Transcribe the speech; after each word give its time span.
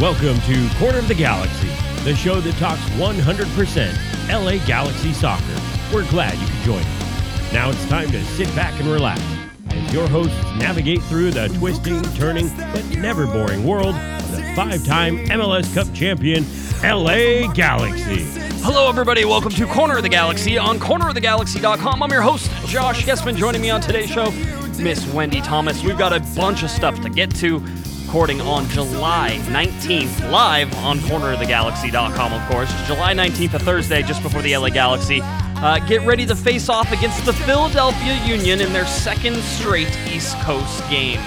Welcome 0.00 0.38
to 0.42 0.68
Corner 0.78 0.98
of 0.98 1.08
the 1.08 1.14
Galaxy, 1.14 1.68
the 2.04 2.14
show 2.14 2.38
that 2.38 2.54
talks 2.56 2.82
100% 2.98 4.28
LA 4.28 4.62
Galaxy 4.66 5.14
soccer. 5.14 5.44
We're 5.90 6.06
glad 6.10 6.34
you 6.34 6.46
could 6.46 6.64
join 6.64 6.82
us. 6.82 7.50
Now 7.50 7.70
it's 7.70 7.88
time 7.88 8.10
to 8.10 8.22
sit 8.22 8.54
back 8.54 8.78
and 8.78 8.90
relax 8.90 9.22
as 9.70 9.94
your 9.94 10.06
hosts 10.06 10.36
navigate 10.58 11.00
through 11.04 11.30
the 11.30 11.48
twisting, 11.56 12.02
turning, 12.12 12.54
but 12.74 12.84
never 12.90 13.26
boring 13.26 13.66
world 13.66 13.94
of 13.94 14.32
the 14.32 14.42
five 14.54 14.84
time 14.84 15.16
MLS 15.28 15.72
Cup 15.74 15.90
champion, 15.94 16.44
LA 16.82 17.50
Galaxy. 17.54 18.26
Hello, 18.62 18.90
everybody. 18.90 19.24
Welcome 19.24 19.52
to 19.52 19.66
Corner 19.66 19.96
of 19.96 20.02
the 20.02 20.10
Galaxy 20.10 20.58
on 20.58 20.78
cornerofthegalaxy.com. 20.78 22.02
I'm 22.02 22.10
your 22.10 22.20
host, 22.20 22.50
Josh 22.66 23.06
Guesman. 23.06 23.34
Joining 23.34 23.62
me 23.62 23.70
on 23.70 23.80
today's 23.80 24.10
show, 24.10 24.30
Miss 24.78 25.06
Wendy 25.14 25.40
Thomas. 25.40 25.82
We've 25.82 25.96
got 25.96 26.12
a 26.12 26.20
bunch 26.38 26.62
of 26.62 26.68
stuff 26.68 27.00
to 27.00 27.08
get 27.08 27.34
to. 27.36 27.64
Recording 28.06 28.40
on 28.40 28.68
July 28.68 29.40
19th, 29.46 30.30
live 30.30 30.72
on 30.76 30.98
cornerofthegalaxy.com, 31.00 32.32
of 32.32 32.48
course. 32.48 32.72
July 32.86 33.12
19th, 33.12 33.54
a 33.54 33.58
Thursday, 33.58 34.00
just 34.02 34.22
before 34.22 34.42
the 34.42 34.56
LA 34.56 34.68
Galaxy. 34.68 35.20
Uh, 35.24 35.80
get 35.88 36.02
ready 36.02 36.24
to 36.24 36.36
face 36.36 36.68
off 36.68 36.92
against 36.92 37.26
the 37.26 37.32
Philadelphia 37.32 38.14
Union 38.24 38.60
in 38.60 38.72
their 38.72 38.86
second 38.86 39.34
straight 39.42 39.90
East 40.06 40.38
Coast 40.42 40.88
game. 40.88 41.20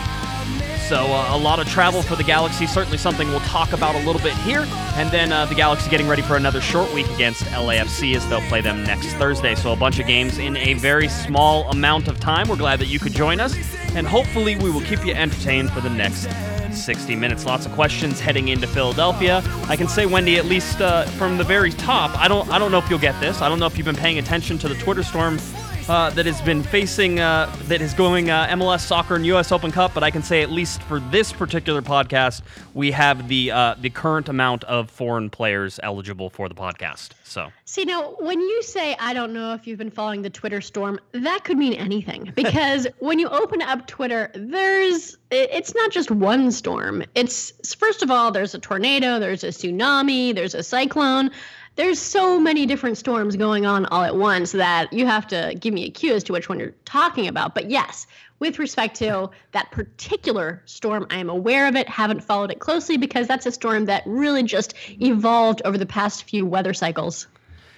So 0.88 1.06
uh, 1.06 1.36
a 1.36 1.38
lot 1.38 1.60
of 1.60 1.68
travel 1.68 2.02
for 2.02 2.16
the 2.16 2.24
Galaxy, 2.24 2.66
certainly 2.66 2.98
something 2.98 3.28
we'll 3.28 3.42
talk 3.42 3.74
about 3.74 3.96
a 3.96 4.04
little 4.06 4.22
bit 4.22 4.34
here. 4.38 4.66
And 4.96 5.12
then 5.12 5.34
uh, 5.34 5.46
the 5.48 5.56
Galaxy 5.56 5.90
getting 5.90 6.08
ready 6.08 6.22
for 6.22 6.38
another 6.38 6.62
short 6.62 6.92
week 6.94 7.10
against 7.10 7.44
LAFC 7.44 8.16
as 8.16 8.28
they'll 8.30 8.42
play 8.48 8.62
them 8.62 8.84
next 8.84 9.12
Thursday. 9.16 9.54
So 9.54 9.74
a 9.74 9.76
bunch 9.76 10.00
of 10.00 10.08
games 10.08 10.38
in 10.38 10.56
a 10.56 10.76
very 10.76 11.10
small 11.10 11.70
amount 11.70 12.08
of 12.08 12.22
time. 12.22 12.48
We're 12.48 12.56
glad 12.56 12.80
that 12.80 12.88
you 12.88 13.00
could 13.00 13.14
join 13.14 13.42
us, 13.42 13.54
and 13.96 14.08
hopefully 14.08 14.56
we 14.56 14.72
will 14.72 14.82
keep 14.82 15.06
you 15.06 15.14
entertained 15.14 15.72
for 15.72 15.82
the 15.82 15.90
next 15.90 16.28
60 16.74 17.16
minutes. 17.16 17.46
Lots 17.46 17.66
of 17.66 17.72
questions 17.74 18.20
heading 18.20 18.50
into 18.50 18.68
Philadelphia. 18.68 19.42
I 19.68 19.76
can 19.76 19.88
say, 19.88 20.06
Wendy, 20.06 20.38
at 20.38 20.46
least 20.46 20.82
uh, 20.82 21.06
from 21.06 21.38
the 21.38 21.44
very 21.44 21.72
top, 21.72 22.18
I 22.18 22.28
don't, 22.28 22.50
I 22.50 22.60
don't 22.60 22.72
know 22.72 22.78
if 22.78 22.90
you'll 22.90 23.00
get 23.00 23.20
this. 23.20 23.42
I 23.42 23.50
don't 23.50 23.60
know 23.60 23.66
if 23.66 23.78
you've 23.78 23.86
been 23.86 23.96
paying 23.96 24.20
attention 24.20 24.58
to 24.60 24.68
the 24.68 24.76
Twitter 24.76 25.04
storm 25.04 25.40
uh, 25.90 26.12
that 26.12 26.28
has 26.28 26.40
been 26.42 26.62
facing, 26.62 27.20
uh, 27.20 27.52
that 27.64 27.82
is 27.82 27.94
going 27.96 28.30
uh, 28.30 28.46
MLS 28.50 28.82
Soccer 28.82 29.16
and 29.16 29.26
U.S. 29.26 29.52
Open 29.52 29.72
Cup. 29.72 29.94
But 29.94 30.04
I 30.04 30.12
can 30.12 30.22
say, 30.22 30.44
at 30.44 30.52
least 30.52 30.84
for 30.84 31.00
this 31.00 31.34
particular 31.34 31.82
podcast, 31.82 32.44
we 32.76 32.92
have 32.92 33.28
the 33.28 33.52
uh, 33.52 33.76
the 33.80 33.90
current 33.90 34.30
amount 34.30 34.64
of 34.66 34.92
foreign 34.92 35.32
players 35.32 35.80
eligible 35.82 36.30
for 36.30 36.48
the 36.48 36.54
podcast. 36.54 37.10
So, 37.24 37.52
see 37.66 37.86
now, 37.86 38.16
when 38.20 38.40
you 38.40 38.62
say 38.62 38.96
I 39.00 39.14
don't 39.14 39.34
know 39.34 39.54
if 39.54 39.66
you've 39.66 39.80
been 39.80 39.90
following 39.90 40.22
the 40.22 40.30
Twitter 40.30 40.62
storm, 40.62 41.00
that 41.14 41.44
could 41.44 41.58
mean 41.58 41.74
anything 41.74 42.32
because 42.36 42.86
when 43.00 43.18
you 43.18 43.28
open 43.28 43.62
up 43.64 43.88
Twitter, 43.88 44.30
there's 44.36 45.18
it's 45.32 45.74
not 45.74 45.90
just 45.90 46.12
one 46.12 46.52
storm. 46.52 47.04
It's 47.16 47.76
first 47.76 48.04
of 48.04 48.12
all, 48.12 48.32
there's 48.32 48.54
a 48.54 48.60
tornado, 48.60 49.18
there's 49.18 49.44
a 49.44 49.48
tsunami, 49.48 50.36
there's 50.36 50.54
a 50.54 50.62
cyclone 50.62 51.32
there's 51.80 51.98
so 51.98 52.38
many 52.38 52.66
different 52.66 52.98
storms 52.98 53.38
going 53.38 53.66
on 53.66 53.86
all 53.86 54.04
at 54.04 54.18
once 54.18 54.52
that 54.52 54.92
you 54.92 55.06
have 55.06 55.26
to 55.26 55.56
give 55.62 55.74
me 55.74 55.86
a 55.86 55.90
cue 55.90 56.14
as 56.14 56.26
to 56.26 56.34
which 56.34 56.50
one 56.50 56.60
you're 56.60 56.76
talking 56.84 57.26
about. 57.26 57.56
But 57.56 57.70
yes, 57.70 58.06
with 58.40 58.60
respect 58.60 58.98
to 58.98 59.30
that 59.54 59.72
particular 59.72 60.62
storm, 60.66 61.08
I 61.10 61.20
am 61.20 61.30
aware 61.30 61.70
of 61.70 61.78
it, 61.78 61.88
haven't 61.88 62.22
followed 62.22 62.52
it 62.52 62.60
closely 62.60 62.98
because 62.98 63.30
that's 63.30 63.46
a 63.46 63.52
storm 63.54 63.86
that 63.86 64.04
really 64.06 64.44
just 64.44 64.74
evolved 65.00 65.62
over 65.64 65.78
the 65.78 65.86
past 65.86 66.26
few 66.26 66.46
weather 66.46 66.74
cycles. 66.74 67.28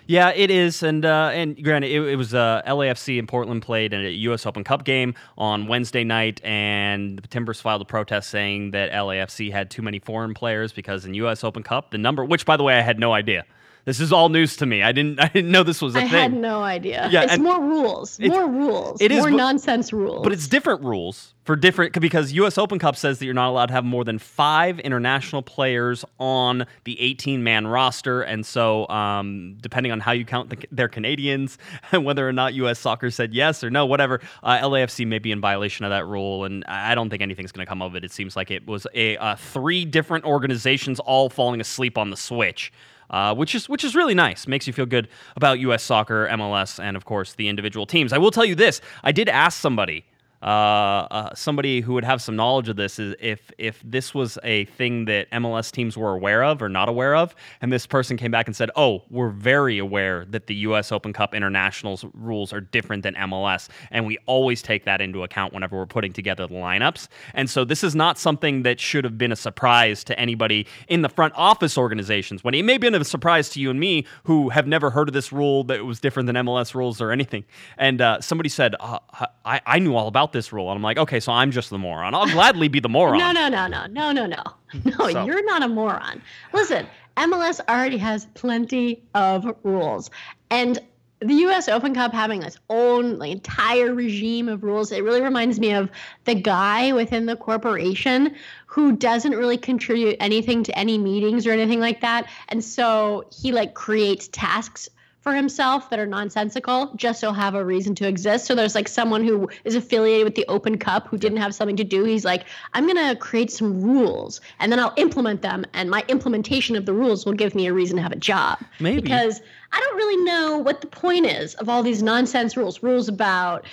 Yeah, 0.07 0.31
it 0.31 0.49
is, 0.49 0.81
and 0.81 1.05
uh, 1.05 1.29
and 1.31 1.63
granted, 1.63 1.91
it, 1.91 2.01
it 2.01 2.15
was 2.15 2.33
uh, 2.33 2.63
LAFC 2.65 3.19
in 3.19 3.27
Portland 3.27 3.61
played 3.61 3.93
in 3.93 4.03
a 4.03 4.09
U.S. 4.09 4.47
Open 4.47 4.63
Cup 4.63 4.83
game 4.83 5.13
on 5.37 5.67
Wednesday 5.67 6.03
night, 6.03 6.43
and 6.43 7.19
the 7.19 7.27
Timbers 7.27 7.61
filed 7.61 7.83
a 7.83 7.85
protest 7.85 8.31
saying 8.31 8.71
that 8.71 8.91
LAFC 8.91 9.51
had 9.51 9.69
too 9.69 9.83
many 9.83 9.99
foreign 9.99 10.33
players 10.33 10.73
because 10.73 11.05
in 11.05 11.13
U.S. 11.13 11.43
Open 11.43 11.61
Cup 11.61 11.91
the 11.91 11.99
number, 11.99 12.25
which 12.25 12.47
by 12.47 12.57
the 12.57 12.63
way 12.63 12.79
I 12.79 12.81
had 12.81 12.99
no 12.99 13.13
idea. 13.13 13.45
This 13.85 13.99
is 13.99 14.13
all 14.13 14.29
news 14.29 14.57
to 14.57 14.65
me. 14.65 14.83
I 14.83 14.91
didn't. 14.91 15.19
I 15.19 15.27
didn't 15.27 15.51
know 15.51 15.63
this 15.63 15.81
was 15.81 15.95
a 15.95 15.99
I 15.99 16.01
thing. 16.03 16.15
I 16.15 16.21
had 16.21 16.33
no 16.33 16.61
idea. 16.61 17.09
Yeah, 17.11 17.23
it's 17.23 17.37
more 17.37 17.59
rules. 17.59 18.19
More 18.19 18.47
rules. 18.47 19.01
It 19.01 19.11
is 19.11 19.19
more 19.19 19.31
nonsense 19.31 19.91
rules. 19.91 20.23
But 20.23 20.33
it's 20.33 20.47
different 20.47 20.83
rules 20.83 21.33
for 21.43 21.55
different 21.55 21.99
because 21.99 22.31
U.S. 22.33 22.57
Open 22.57 22.77
Cup 22.77 22.95
says 22.95 23.19
that 23.19 23.25
you're 23.25 23.33
not 23.33 23.49
allowed 23.49 23.67
to 23.67 23.73
have 23.73 23.83
more 23.83 24.03
than 24.03 24.19
five 24.19 24.79
international 24.79 25.41
players 25.41 26.05
on 26.19 26.65
the 26.83 26.99
18 26.99 27.43
man 27.43 27.65
roster, 27.65 28.21
and 28.21 28.45
so 28.45 28.87
um, 28.89 29.57
depending 29.61 29.91
on 29.91 29.99
how 29.99 30.11
you 30.11 30.25
count 30.25 30.49
the, 30.49 30.57
their 30.71 30.87
Canadians 30.87 31.57
and 31.91 32.05
whether 32.05 32.27
or 32.27 32.33
not 32.33 32.53
U.S. 32.55 32.79
Soccer 32.79 33.09
said 33.09 33.33
yes 33.33 33.63
or 33.63 33.69
no, 33.69 33.85
whatever, 33.85 34.21
uh, 34.43 34.59
LAFC 34.59 35.07
may 35.07 35.19
be 35.19 35.31
in 35.31 35.41
violation 35.41 35.83
of 35.85 35.89
that 35.89 36.05
rule, 36.05 36.45
and 36.45 36.63
I 36.65 36.93
don't 36.93 37.09
think 37.09 37.21
anything's 37.21 37.51
going 37.51 37.65
to 37.65 37.69
come 37.69 37.81
of 37.81 37.95
it. 37.95 38.03
It 38.03 38.11
seems 38.11 38.35
like 38.35 38.51
it 38.51 38.67
was 38.67 38.85
a 38.93 39.17
uh, 39.17 39.35
three 39.35 39.85
different 39.85 40.25
organizations 40.25 40.99
all 40.99 41.29
falling 41.29 41.59
asleep 41.59 41.97
on 41.97 42.11
the 42.11 42.17
switch 42.17 42.71
uh, 43.11 43.35
which 43.35 43.53
is 43.53 43.69
which 43.69 43.83
is 43.83 43.95
really 43.95 44.15
nice. 44.15 44.47
Makes 44.47 44.65
you 44.65 44.73
feel 44.73 44.85
good 44.87 45.07
about 45.35 45.59
U.S. 45.59 45.83
soccer, 45.83 46.27
MLS, 46.31 46.83
and 46.83 46.97
of 46.97 47.05
course 47.05 47.33
the 47.33 47.47
individual 47.47 47.85
teams. 47.85 48.13
I 48.13 48.17
will 48.17 48.31
tell 48.31 48.45
you 48.45 48.55
this: 48.55 48.81
I 49.03 49.11
did 49.11 49.29
ask 49.29 49.59
somebody 49.59 50.05
uh, 50.41 50.45
uh, 50.45 51.35
somebody 51.35 51.81
who 51.81 51.93
would 51.93 52.03
have 52.03 52.21
some 52.21 52.35
knowledge 52.35 52.67
of 52.67 52.75
this 52.75 52.97
is 52.97 53.15
if 53.19 53.51
if 53.57 53.81
this 53.85 54.13
was 54.13 54.39
a 54.43 54.65
thing 54.65 55.05
that 55.05 55.29
MLS 55.31 55.71
teams 55.71 55.95
were 55.95 56.13
aware 56.13 56.43
of 56.43 56.61
or 56.61 56.69
not 56.69 56.89
aware 56.89 57.15
of, 57.15 57.35
and 57.61 57.71
this 57.71 57.85
person 57.85 58.17
came 58.17 58.31
back 58.31 58.47
and 58.47 58.55
said, 58.55 58.71
"Oh, 58.75 59.03
we're 59.09 59.29
very 59.29 59.77
aware 59.77 60.25
that 60.25 60.47
the 60.47 60.55
U.S. 60.55 60.91
Open 60.91 61.13
Cup 61.13 61.35
Internationals 61.35 62.05
rules 62.13 62.53
are 62.53 62.61
different 62.61 63.03
than 63.03 63.13
MLS, 63.15 63.69
and 63.91 64.07
we 64.07 64.17
always 64.25 64.63
take 64.63 64.85
that 64.85 64.99
into 64.99 65.23
account 65.23 65.53
whenever 65.53 65.77
we're 65.77 65.85
putting 65.85 66.11
together 66.11 66.47
the 66.47 66.55
lineups." 66.55 67.07
And 67.35 67.47
so 67.49 67.63
this 67.63 67.83
is 67.83 67.93
not 67.93 68.17
something 68.17 68.63
that 68.63 68.79
should 68.79 69.03
have 69.03 69.17
been 69.17 69.31
a 69.31 69.35
surprise 69.35 70.03
to 70.05 70.19
anybody 70.19 70.65
in 70.87 71.03
the 71.03 71.09
front 71.09 71.33
office 71.35 71.77
organizations. 71.77 72.43
When 72.43 72.55
it 72.55 72.63
may 72.63 72.73
have 72.73 72.81
been 72.81 72.95
a 72.95 73.05
surprise 73.05 73.49
to 73.49 73.59
you 73.59 73.69
and 73.69 73.79
me 73.79 74.05
who 74.23 74.49
have 74.49 74.65
never 74.65 74.89
heard 74.89 75.07
of 75.07 75.13
this 75.13 75.31
rule 75.31 75.63
that 75.65 75.77
it 75.77 75.85
was 75.85 75.99
different 75.99 76.25
than 76.25 76.35
MLS 76.37 76.73
rules 76.73 76.99
or 76.99 77.11
anything. 77.11 77.45
And 77.77 78.01
uh, 78.01 78.21
somebody 78.21 78.49
said, 78.49 78.75
uh, 78.79 78.97
I, 79.45 79.61
"I 79.65 79.79
knew 79.79 79.95
all 79.95 80.07
about." 80.07 80.30
This 80.31 80.51
rule. 80.53 80.69
And 80.69 80.77
I'm 80.77 80.83
like, 80.83 80.97
okay, 80.97 81.19
so 81.19 81.31
I'm 81.31 81.51
just 81.51 81.69
the 81.69 81.77
moron. 81.77 82.13
I'll 82.13 82.29
gladly 82.29 82.67
be 82.67 82.79
the 82.79 82.89
moron. 82.89 83.17
no, 83.17 83.31
no, 83.31 83.49
no, 83.49 83.67
no, 83.67 83.85
no, 83.87 84.11
no, 84.11 84.25
no. 84.25 84.43
No, 84.85 85.09
so. 85.09 85.25
you're 85.25 85.43
not 85.43 85.63
a 85.63 85.67
moron. 85.67 86.21
Listen, 86.53 86.87
MLS 87.17 87.59
already 87.67 87.97
has 87.97 88.25
plenty 88.35 89.03
of 89.13 89.45
rules. 89.63 90.09
And 90.49 90.79
the 91.19 91.35
US 91.35 91.69
Open 91.69 91.93
Cup 91.93 92.13
having 92.13 92.41
its 92.41 92.57
own 92.69 93.19
like, 93.19 93.31
entire 93.31 93.93
regime 93.93 94.49
of 94.49 94.63
rules, 94.63 94.91
it 94.91 95.03
really 95.03 95.21
reminds 95.21 95.59
me 95.59 95.71
of 95.71 95.89
the 96.25 96.33
guy 96.33 96.91
within 96.93 97.27
the 97.27 97.35
corporation 97.35 98.35
who 98.65 98.95
doesn't 98.95 99.33
really 99.33 99.57
contribute 99.57 100.17
anything 100.19 100.63
to 100.63 100.77
any 100.77 100.97
meetings 100.97 101.45
or 101.45 101.51
anything 101.51 101.79
like 101.79 102.01
that. 102.01 102.27
And 102.49 102.63
so 102.63 103.25
he 103.31 103.51
like 103.51 103.75
creates 103.75 104.29
tasks 104.29 104.89
for 105.21 105.35
himself 105.35 105.89
that 105.91 105.99
are 105.99 106.07
nonsensical 106.07 106.91
just 106.95 107.19
so 107.19 107.31
have 107.31 107.53
a 107.53 107.63
reason 107.63 107.93
to 107.95 108.07
exist. 108.07 108.45
So 108.45 108.55
there's 108.55 108.73
like 108.73 108.87
someone 108.87 109.23
who 109.23 109.49
is 109.63 109.75
affiliated 109.75 110.25
with 110.25 110.35
the 110.35 110.45
Open 110.47 110.77
Cup 110.77 111.07
who 111.07 111.17
didn't 111.17 111.37
have 111.37 111.53
something 111.53 111.77
to 111.77 111.83
do. 111.83 112.03
He's 112.03 112.25
like, 112.25 112.45
I'm 112.73 112.85
going 112.85 112.97
to 112.97 113.15
create 113.15 113.51
some 113.51 113.81
rules 113.81 114.41
and 114.59 114.71
then 114.71 114.79
I'll 114.79 114.93
implement 114.97 115.43
them. 115.43 115.63
And 115.73 115.89
my 115.89 116.03
implementation 116.07 116.75
of 116.75 116.85
the 116.87 116.93
rules 116.93 117.25
will 117.25 117.33
give 117.33 117.53
me 117.53 117.67
a 117.67 117.73
reason 117.73 117.97
to 117.97 118.01
have 118.01 118.11
a 118.11 118.17
job. 118.17 118.59
Maybe. 118.79 119.01
Because 119.01 119.41
I 119.71 119.79
don't 119.79 119.95
really 119.95 120.23
know 120.23 120.57
what 120.57 120.81
the 120.81 120.87
point 120.87 121.27
is 121.27 121.53
of 121.55 121.69
all 121.69 121.83
these 121.83 122.01
nonsense 122.01 122.57
rules. 122.57 122.81
Rules 122.81 123.07
about 123.07 123.65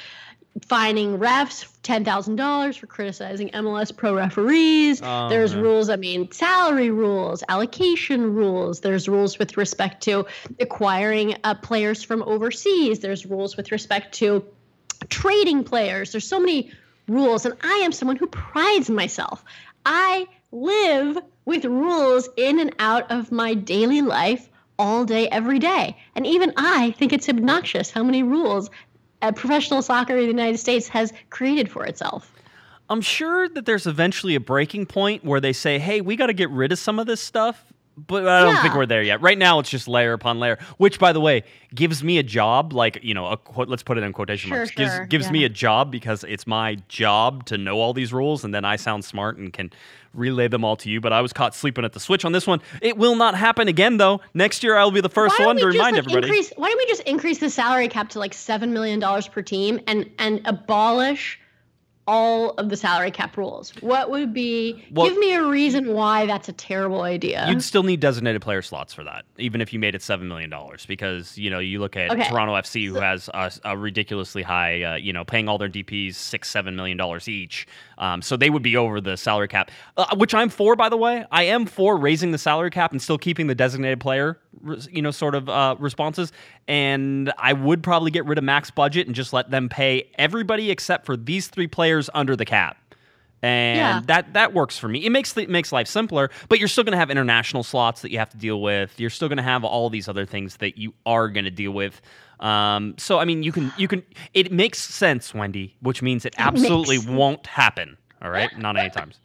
finding 0.67 1.19
refs 1.19 1.65
$10,000 1.89 2.79
for 2.79 2.87
criticizing 2.87 3.49
MLS 3.51 3.97
pro 3.97 4.15
referees. 4.15 5.01
Oh, 5.03 5.31
There's 5.31 5.55
man. 5.55 5.63
rules, 5.63 5.89
I 5.89 5.97
mean, 5.97 6.31
salary 6.31 6.91
rules, 6.91 7.43
allocation 7.49 8.35
rules. 8.35 8.81
There's 8.81 9.09
rules 9.09 9.39
with 9.39 9.57
respect 9.57 10.03
to 10.03 10.27
acquiring 10.61 11.37
uh, 11.45 11.55
players 11.55 12.03
from 12.03 12.23
overseas. 12.23 13.01
There's 13.01 13.25
rules 13.25 13.57
with 13.57 13.73
respect 13.73 14.17
to 14.17 14.45
trading 15.09 15.65
players. 15.65 16.13
There's 16.13 16.29
so 16.29 16.39
many 16.39 16.73
rules. 17.09 17.47
And 17.47 17.55
I 17.63 17.81
am 17.85 17.93
someone 17.93 18.17
who 18.17 18.27
prides 18.27 18.91
myself. 18.91 19.43
I 19.87 20.27
live 20.53 21.19
with 21.47 21.65
rules 21.65 22.29
in 22.37 22.61
and 22.61 22.75
out 22.79 23.11
of 23.11 23.33
my 23.33 23.55
daily 23.55 24.03
life 24.03 24.47
all 24.79 25.05
day, 25.05 25.27
every 25.29 25.59
day. 25.59 25.97
And 26.15 26.27
even 26.27 26.53
I 26.57 26.93
think 26.93 27.13
it's 27.13 27.29
obnoxious 27.29 27.91
how 27.91 28.05
many 28.05 28.23
rules 28.23 28.71
professional 29.21 29.83
soccer 29.83 30.17
in 30.17 30.23
the 30.23 30.29
United 30.29 30.59
States 30.59 30.89
has 30.89 31.13
created 31.31 31.71
for 31.71 31.85
itself. 31.85 32.33
I'm 32.91 33.01
sure 33.01 33.49
that 33.51 33.67
there's 33.67 33.87
eventually 33.87 34.35
a 34.35 34.41
breaking 34.41 34.87
point 34.87 35.25
where 35.25 35.41
they 35.41 35.53
say, 35.53 35.79
"Hey, 35.79 36.01
we 36.01 36.17
got 36.17 36.29
to 36.29 36.33
get 36.33 36.51
rid 36.51 36.73
of 36.73 36.79
some 36.79 36.99
of 36.99 37.07
this 37.07 37.21
stuff." 37.21 37.65
But 38.07 38.29
I 38.29 38.43
don't 38.43 38.55
yeah. 38.55 38.63
think 38.63 38.75
we're 38.75 38.87
there 38.87 39.03
yet. 39.03 39.21
Right 39.21 39.39
now, 39.39 39.59
it's 39.59 39.71
just 39.71 39.89
layer 39.89 40.13
upon 40.13 40.39
layer. 40.39 40.59
Which, 40.77 40.99
by 40.99 41.13
the 41.13 41.21
way, 41.21 41.45
gives 41.75 42.05
me 42.05 42.19
a 42.19 42.23
job. 42.23 42.73
Like 42.73 43.03
you 43.03 43.15
know, 43.15 43.27
a, 43.27 43.39
let's 43.65 43.83
put 43.83 43.99
it 43.99 44.05
in 44.05 44.13
quotation 44.13 44.49
sure, 44.49 44.59
marks. 44.59 44.73
Sure, 44.73 44.85
gives 44.85 45.09
gives 45.09 45.27
yeah. 45.27 45.33
me 45.33 45.45
a 45.45 45.49
job 45.49 45.91
because 45.91 46.25
it's 46.25 46.47
my 46.47 46.77
job 46.89 47.47
to 47.47 47.59
know 47.59 47.79
all 47.81 47.93
these 47.93 48.13
rules, 48.13 48.45
and 48.45 48.55
then 48.55 48.65
I 48.65 48.77
sound 48.77 49.05
smart 49.05 49.37
and 49.37 49.53
can 49.53 49.71
relay 50.15 50.49
them 50.49 50.65
all 50.65 50.77
to 50.77 50.91
you. 50.91 51.01
But 51.01 51.13
I 51.13 51.21
was 51.21 51.33
caught 51.33 51.55
sleeping 51.55 51.85
at 51.85 51.93
the 51.93 52.01
switch 52.01 52.25
on 52.25 52.33
this 52.33 52.47
one. 52.47 52.61
It 52.81 52.97
will 52.97 53.17
not 53.17 53.35
happen 53.35 53.69
again, 53.69 53.97
though. 53.97 54.21
Next 54.35 54.63
year, 54.63 54.77
I 54.77 54.85
will 54.85 54.91
be 54.91 55.01
the 55.01 55.09
first 55.09 55.39
one 55.41 55.57
to 55.57 55.67
remind 55.67 55.97
like, 55.97 56.05
everybody. 56.05 56.29
Increase, 56.29 56.53
why 56.57 56.69
don't 56.69 56.79
we 56.79 56.87
just 56.87 57.03
increase 57.03 57.39
the 57.39 57.51
salary 57.51 57.89
cap 57.89 58.11
to 58.11 58.19
like 58.19 58.35
seven 58.35 58.73
million 58.73 59.01
dollars 59.01 59.29
per 59.29 59.43
team 59.43 59.81
and 59.87 60.11
and 60.19 60.41
abolish 60.45 61.38
all 62.09 62.53
of 62.53 62.71
the 62.71 62.77
salary 62.77 63.11
cap 63.11 63.37
rules. 63.37 63.71
What 63.81 64.11
would 64.11 64.33
be? 64.33 64.83
Well, 64.91 65.07
give 65.07 65.19
me 65.19 65.35
a 65.35 65.45
reason 65.45 65.93
why 65.93 66.25
that's 66.25 66.49
a 66.49 66.55
terrible 66.55 67.03
idea. 67.03 67.47
You'd 67.49 67.63
still 67.63 67.83
need 67.83 68.01
designated 68.01 68.41
player 68.41 68.63
slots 68.63 68.95
for 68.95 69.05
that, 69.05 69.27
even 69.37 69.61
if 69.61 69.75
you 69.75 69.79
made 69.79 69.95
it 69.95 70.03
seven 70.03 70.27
million 70.27 70.49
dollars, 70.49 70.87
because 70.87 71.37
you 71.37 71.51
know 71.51 71.59
you 71.59 71.79
look 71.81 71.97
at 71.97 72.11
okay. 72.11 72.29
Toronto 72.29 72.55
FC, 72.55 72.89
who 72.89 72.95
has 72.95 73.29
a, 73.35 73.53
a 73.65 73.77
ridiculously 73.77 74.43
high, 74.43 74.83
uh, 74.83 74.95
you 74.97 75.13
know, 75.13 75.25
paying 75.25 75.49
all 75.49 75.59
their 75.59 75.69
DPS 75.69 76.15
six, 76.15 76.51
seven 76.51 76.75
million 76.75 76.97
dollars 76.97 77.29
each. 77.29 77.67
Um, 77.99 78.23
so 78.23 78.37
they 78.37 78.49
would 78.49 78.63
be 78.63 78.77
over 78.77 79.01
the 79.01 79.17
salary 79.17 79.49
cap, 79.49 79.71
uh, 79.97 80.17
which 80.17 80.33
I'm 80.33 80.49
for, 80.49 80.77
by 80.77 80.89
the 80.89 80.97
way. 80.97 81.25
I 81.31 81.45
am 81.45 81.67
for 81.67 81.97
raising 81.97 82.31
the 82.31 82.39
salary 82.39 82.71
cap 82.71 82.93
and 82.93 83.03
still 83.03 83.19
keeping 83.19 83.49
the 83.49 83.55
designated 83.55 84.01
player, 84.01 84.39
you 84.91 85.03
know, 85.03 85.11
sort 85.11 85.35
of 85.35 85.49
uh, 85.49 85.77
responses. 85.79 86.33
And 86.69 87.33
I 87.39 87.53
would 87.53 87.83
probably 87.83 88.11
get 88.11 88.25
rid 88.25 88.39
of 88.39 88.45
max 88.45 88.71
budget 88.71 89.07
and 89.07 89.17
just 89.17 89.33
let 89.33 89.51
them 89.51 89.69
pay 89.69 90.11
everybody 90.17 90.71
except 90.71 91.07
for 91.07 91.17
these 91.17 91.49
three 91.49 91.67
players 91.67 92.09
under 92.15 92.37
the 92.37 92.45
cap 92.45 92.77
and 93.43 93.77
yeah. 93.77 94.01
that 94.07 94.33
that 94.33 94.53
works 94.53 94.79
for 94.79 94.89
me. 94.89 95.05
It 95.05 95.11
makes 95.11 95.37
it 95.37 95.49
makes 95.49 95.73
life 95.73 95.87
simpler, 95.87 96.31
but 96.49 96.59
you're 96.59 96.69
still 96.69 96.85
going 96.85 96.93
to 96.93 96.99
have 96.99 97.11
international 97.11 97.63
slots 97.63 98.03
that 98.03 98.11
you 98.11 98.19
have 98.19 98.31
to 98.31 98.37
deal 98.37 98.61
with. 98.61 98.99
You're 98.99 99.11
still 99.11 99.29
going 99.29 99.37
to 99.37 99.43
have 99.45 99.65
all 99.65 99.91
these 99.91 100.09
other 100.09 100.27
things 100.27 100.57
that 100.57 100.79
you 100.79 100.93
are 101.07 101.29
going 101.29 101.45
to 101.45 101.51
deal 101.51 101.73
with. 101.73 102.01
Um, 102.41 102.95
so 102.99 103.19
I 103.19 103.25
mean, 103.25 103.43
you 103.43 103.53
can 103.53 103.73
you 103.77 103.89
can 103.89 104.03
it 104.35 104.53
makes 104.53 104.79
sense, 104.79 105.35
Wendy, 105.35 105.77
which 105.81 106.03
means 106.03 106.25
it 106.25 106.35
absolutely 106.39 106.97
it 106.97 107.09
won't 107.09 107.47
happen. 107.47 107.97
All 108.23 108.31
right, 108.31 108.57
not 108.59 108.77
any 108.77 108.91
times. 108.91 109.21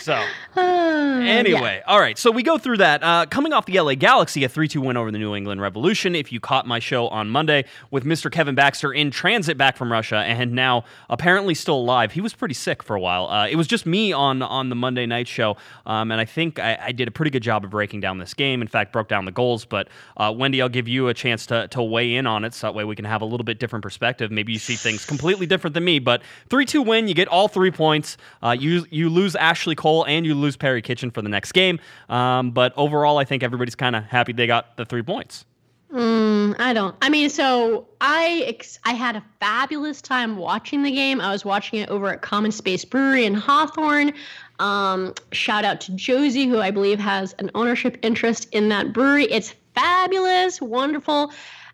So, 0.00 0.14
uh, 0.56 0.60
anyway, 0.60 1.82
yeah. 1.84 1.92
all 1.92 2.00
right. 2.00 2.18
So 2.18 2.30
we 2.30 2.42
go 2.42 2.58
through 2.58 2.78
that. 2.78 3.02
Uh, 3.02 3.26
coming 3.26 3.52
off 3.52 3.66
the 3.66 3.78
LA 3.78 3.94
Galaxy, 3.94 4.44
a 4.44 4.48
3 4.48 4.68
2 4.68 4.80
win 4.80 4.96
over 4.96 5.10
the 5.10 5.18
New 5.18 5.34
England 5.34 5.60
Revolution. 5.60 6.14
If 6.14 6.32
you 6.32 6.40
caught 6.40 6.66
my 6.66 6.78
show 6.78 7.08
on 7.08 7.28
Monday 7.28 7.64
with 7.90 8.04
Mr. 8.04 8.30
Kevin 8.30 8.54
Baxter 8.54 8.92
in 8.92 9.10
transit 9.10 9.56
back 9.56 9.76
from 9.76 9.92
Russia 9.92 10.16
and 10.16 10.52
now 10.52 10.84
apparently 11.08 11.54
still 11.54 11.76
alive, 11.76 12.12
he 12.12 12.20
was 12.20 12.34
pretty 12.34 12.54
sick 12.54 12.82
for 12.82 12.96
a 12.96 13.00
while. 13.00 13.28
Uh, 13.28 13.46
it 13.46 13.56
was 13.56 13.66
just 13.66 13.86
me 13.86 14.12
on, 14.12 14.42
on 14.42 14.68
the 14.68 14.74
Monday 14.74 15.06
night 15.06 15.28
show. 15.28 15.56
Um, 15.86 16.10
and 16.10 16.20
I 16.20 16.24
think 16.24 16.58
I, 16.58 16.78
I, 16.80 16.92
did 16.92 17.08
a 17.08 17.10
pretty 17.10 17.30
good 17.30 17.42
job 17.42 17.64
of 17.64 17.70
breaking 17.70 18.00
down 18.00 18.18
this 18.18 18.34
game. 18.34 18.62
In 18.62 18.68
fact, 18.68 18.92
broke 18.92 19.08
down 19.08 19.24
the 19.24 19.32
goals. 19.32 19.64
But 19.64 19.88
uh, 20.16 20.32
Wendy, 20.36 20.60
I'll 20.60 20.68
give 20.68 20.88
you 20.88 21.08
a 21.08 21.14
chance 21.14 21.46
to, 21.46 21.68
to 21.68 21.82
weigh 21.82 22.16
in 22.16 22.26
on 22.26 22.44
it 22.44 22.54
so 22.54 22.66
that 22.66 22.74
way 22.74 22.84
we 22.84 22.96
can 22.96 23.04
have 23.04 23.22
a 23.22 23.24
little 23.24 23.44
bit 23.44 23.58
different 23.58 23.82
perspective. 23.82 24.30
Maybe 24.30 24.52
you 24.52 24.58
see 24.58 24.76
things 24.76 25.04
completely 25.04 25.46
different 25.46 25.74
than 25.74 25.84
me. 25.84 25.98
But 25.98 26.22
3 26.48 26.66
2 26.66 26.82
win, 26.82 27.08
you 27.08 27.14
get 27.14 27.28
all 27.28 27.48
three 27.48 27.70
points. 27.70 28.16
Uh, 28.42 28.56
you, 28.58 28.86
you 28.90 29.08
lose 29.08 29.36
Ashley 29.36 29.69
Cole 29.74 30.04
and 30.04 30.24
you 30.26 30.34
lose 30.34 30.56
Perry 30.56 30.82
Kitchen 30.82 31.10
for 31.10 31.22
the 31.22 31.28
next 31.28 31.52
game. 31.52 31.78
Um, 32.08 32.50
but 32.50 32.72
overall, 32.76 33.18
I 33.18 33.24
think 33.24 33.42
everybody's 33.42 33.74
kind 33.74 33.96
of 33.96 34.04
happy 34.04 34.32
they 34.32 34.46
got 34.46 34.76
the 34.76 34.84
three 34.84 35.02
points. 35.02 35.44
Mm, 35.92 36.54
I 36.60 36.72
don't. 36.72 36.94
I 37.02 37.08
mean, 37.08 37.28
so 37.30 37.88
I 38.00 38.44
ex- 38.46 38.78
I 38.84 38.92
had 38.92 39.16
a 39.16 39.24
fabulous 39.40 40.00
time 40.00 40.36
watching 40.36 40.84
the 40.84 40.92
game. 40.92 41.20
I 41.20 41.32
was 41.32 41.44
watching 41.44 41.80
it 41.80 41.88
over 41.88 42.08
at 42.12 42.22
Common 42.22 42.52
Space 42.52 42.84
Brewery 42.84 43.24
in 43.24 43.34
Hawthorne. 43.34 44.12
Um, 44.60 45.14
shout 45.32 45.64
out 45.64 45.80
to 45.82 45.92
Josie, 45.92 46.46
who 46.46 46.60
I 46.60 46.70
believe 46.70 47.00
has 47.00 47.34
an 47.38 47.50
ownership 47.56 47.98
interest 48.02 48.46
in 48.52 48.68
that 48.68 48.92
brewery. 48.92 49.24
It's 49.24 49.54
fabulous, 49.74 50.60
wonderful. 50.60 51.32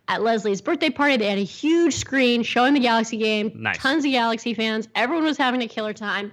At 0.09 0.23
Leslie's 0.23 0.63
birthday 0.63 0.89
party, 0.89 1.17
they 1.17 1.29
had 1.29 1.39
a 1.39 1.43
huge 1.43 1.95
screen 1.97 2.45
showing 2.45 2.75
the 2.75 2.81
Galaxy 2.81 3.17
game. 3.17 3.51
Nice. 3.57 3.77
Tons 3.77 4.05
of 4.05 4.13
Galaxy 4.13 4.55
fans. 4.55 4.89
Everyone 4.95 5.25
was 5.25 5.37
having 5.37 5.61
a 5.63 5.67
killer 5.67 5.93
time. 5.93 6.33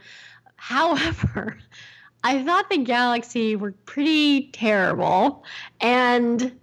However, 0.63 1.57
I 2.23 2.41
thought 2.41 2.69
the 2.69 2.77
Galaxy 2.77 3.57
were 3.57 3.73
pretty 3.85 4.47
terrible. 4.53 5.43
And 5.81 6.57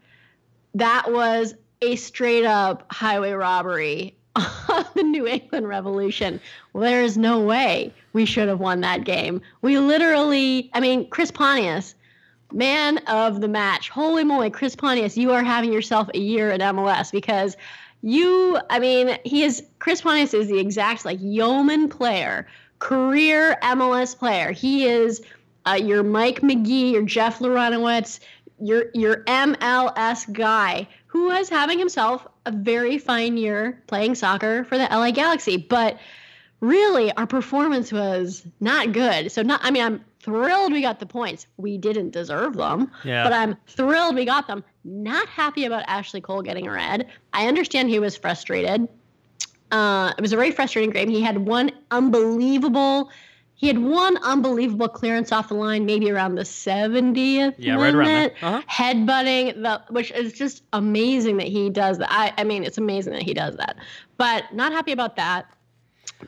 that 0.74 1.12
was 1.12 1.54
a 1.82 1.96
straight 1.96 2.46
up 2.46 2.86
highway 2.90 3.32
robbery 3.32 4.16
on 4.36 4.86
the 4.94 5.02
New 5.02 5.26
England 5.26 5.68
Revolution. 5.68 6.40
Well, 6.72 6.82
there 6.82 7.02
is 7.02 7.18
no 7.18 7.40
way 7.40 7.92
we 8.14 8.24
should 8.24 8.48
have 8.48 8.58
won 8.58 8.80
that 8.80 9.04
game. 9.04 9.42
We 9.60 9.78
literally, 9.78 10.70
I 10.72 10.80
mean, 10.80 11.10
Chris 11.10 11.30
Pontius, 11.30 11.94
man 12.52 12.98
of 13.06 13.42
the 13.42 13.48
match. 13.48 13.90
Holy 13.90 14.24
moly, 14.24 14.48
Chris 14.48 14.74
Pontius, 14.74 15.18
you 15.18 15.30
are 15.32 15.44
having 15.44 15.74
yourself 15.74 16.08
a 16.14 16.18
year 16.18 16.50
at 16.50 16.60
MLS 16.60 17.12
because 17.12 17.54
you, 18.00 18.58
I 18.70 18.78
mean, 18.78 19.18
he 19.26 19.42
is, 19.42 19.62
Chris 19.78 20.00
Pontius 20.00 20.32
is 20.32 20.48
the 20.48 20.58
exact 20.58 21.04
like 21.04 21.18
yeoman 21.20 21.90
player 21.90 22.46
career 22.80 23.56
MLS 23.62 24.18
player. 24.18 24.50
He 24.50 24.86
is 24.86 25.22
uh, 25.66 25.74
your 25.74 26.02
Mike 26.02 26.42
Magee, 26.42 26.92
your 26.92 27.02
Jeff 27.02 27.38
Larentowicz, 27.38 28.18
your 28.60 28.86
your 28.92 29.24
MLS 29.24 30.30
guy 30.32 30.88
who 31.06 31.26
was 31.26 31.48
having 31.48 31.78
himself 31.78 32.26
a 32.46 32.52
very 32.52 32.98
fine 32.98 33.36
year 33.36 33.82
playing 33.86 34.14
soccer 34.14 34.64
for 34.64 34.76
the 34.76 34.84
LA 34.84 35.10
Galaxy. 35.12 35.56
But 35.56 35.98
really, 36.60 37.12
our 37.12 37.26
performance 37.26 37.92
was 37.92 38.46
not 38.60 38.92
good. 38.92 39.30
So 39.30 39.42
not. 39.42 39.60
I 39.62 39.70
mean, 39.70 39.82
I'm 39.82 40.04
thrilled 40.22 40.72
we 40.72 40.82
got 40.82 41.00
the 41.00 41.06
points. 41.06 41.46
We 41.56 41.78
didn't 41.78 42.10
deserve 42.10 42.56
them, 42.56 42.90
yeah. 43.04 43.24
but 43.24 43.32
I'm 43.32 43.56
thrilled 43.66 44.14
we 44.14 44.24
got 44.24 44.46
them. 44.46 44.64
Not 44.84 45.28
happy 45.28 45.64
about 45.64 45.84
Ashley 45.86 46.20
Cole 46.20 46.42
getting 46.42 46.66
a 46.66 46.72
red. 46.72 47.06
I 47.32 47.48
understand 47.48 47.88
he 47.88 47.98
was 47.98 48.16
frustrated. 48.16 48.88
Uh, 49.70 50.12
it 50.16 50.20
was 50.20 50.32
a 50.32 50.36
very 50.36 50.50
frustrating 50.50 50.90
game. 50.90 51.08
He 51.08 51.20
had 51.20 51.38
one 51.38 51.70
unbelievable. 51.90 53.10
He 53.54 53.66
had 53.66 53.78
one 53.78 54.16
unbelievable 54.22 54.88
clearance 54.88 55.32
off 55.32 55.48
the 55.48 55.54
line, 55.54 55.84
maybe 55.84 56.10
around 56.10 56.36
the 56.36 56.44
70th 56.44 57.56
yeah, 57.58 57.76
minute, 57.76 57.82
right 57.82 57.94
around 57.94 58.06
there. 58.06 58.32
Uh-huh. 58.40 58.62
headbutting, 58.70 59.62
the, 59.62 59.82
which 59.90 60.10
is 60.12 60.32
just 60.32 60.62
amazing 60.72 61.36
that 61.36 61.46
he 61.46 61.68
does 61.68 61.98
that. 61.98 62.08
I, 62.10 62.32
I 62.38 62.44
mean, 62.44 62.64
it's 62.64 62.78
amazing 62.78 63.12
that 63.12 63.22
he 63.22 63.34
does 63.34 63.56
that. 63.56 63.76
But 64.16 64.44
not 64.54 64.72
happy 64.72 64.92
about 64.92 65.16
that. 65.16 65.46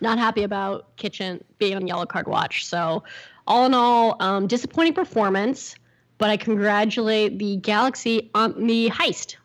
Not 0.03 0.19
happy 0.19 0.43
about 0.43 0.95
Kitchen 0.97 1.43
being 1.57 1.75
on 1.75 1.87
yellow 1.87 2.05
card 2.05 2.29
watch. 2.29 2.67
So, 2.67 3.03
all 3.47 3.65
in 3.65 3.73
all, 3.73 4.17
um, 4.21 4.47
disappointing 4.47 4.93
performance. 4.93 5.75
But 6.19 6.29
I 6.29 6.37
congratulate 6.37 7.39
the 7.39 7.57
Galaxy 7.57 8.31
on 8.35 8.67
the 8.67 8.91
heist. 8.91 9.37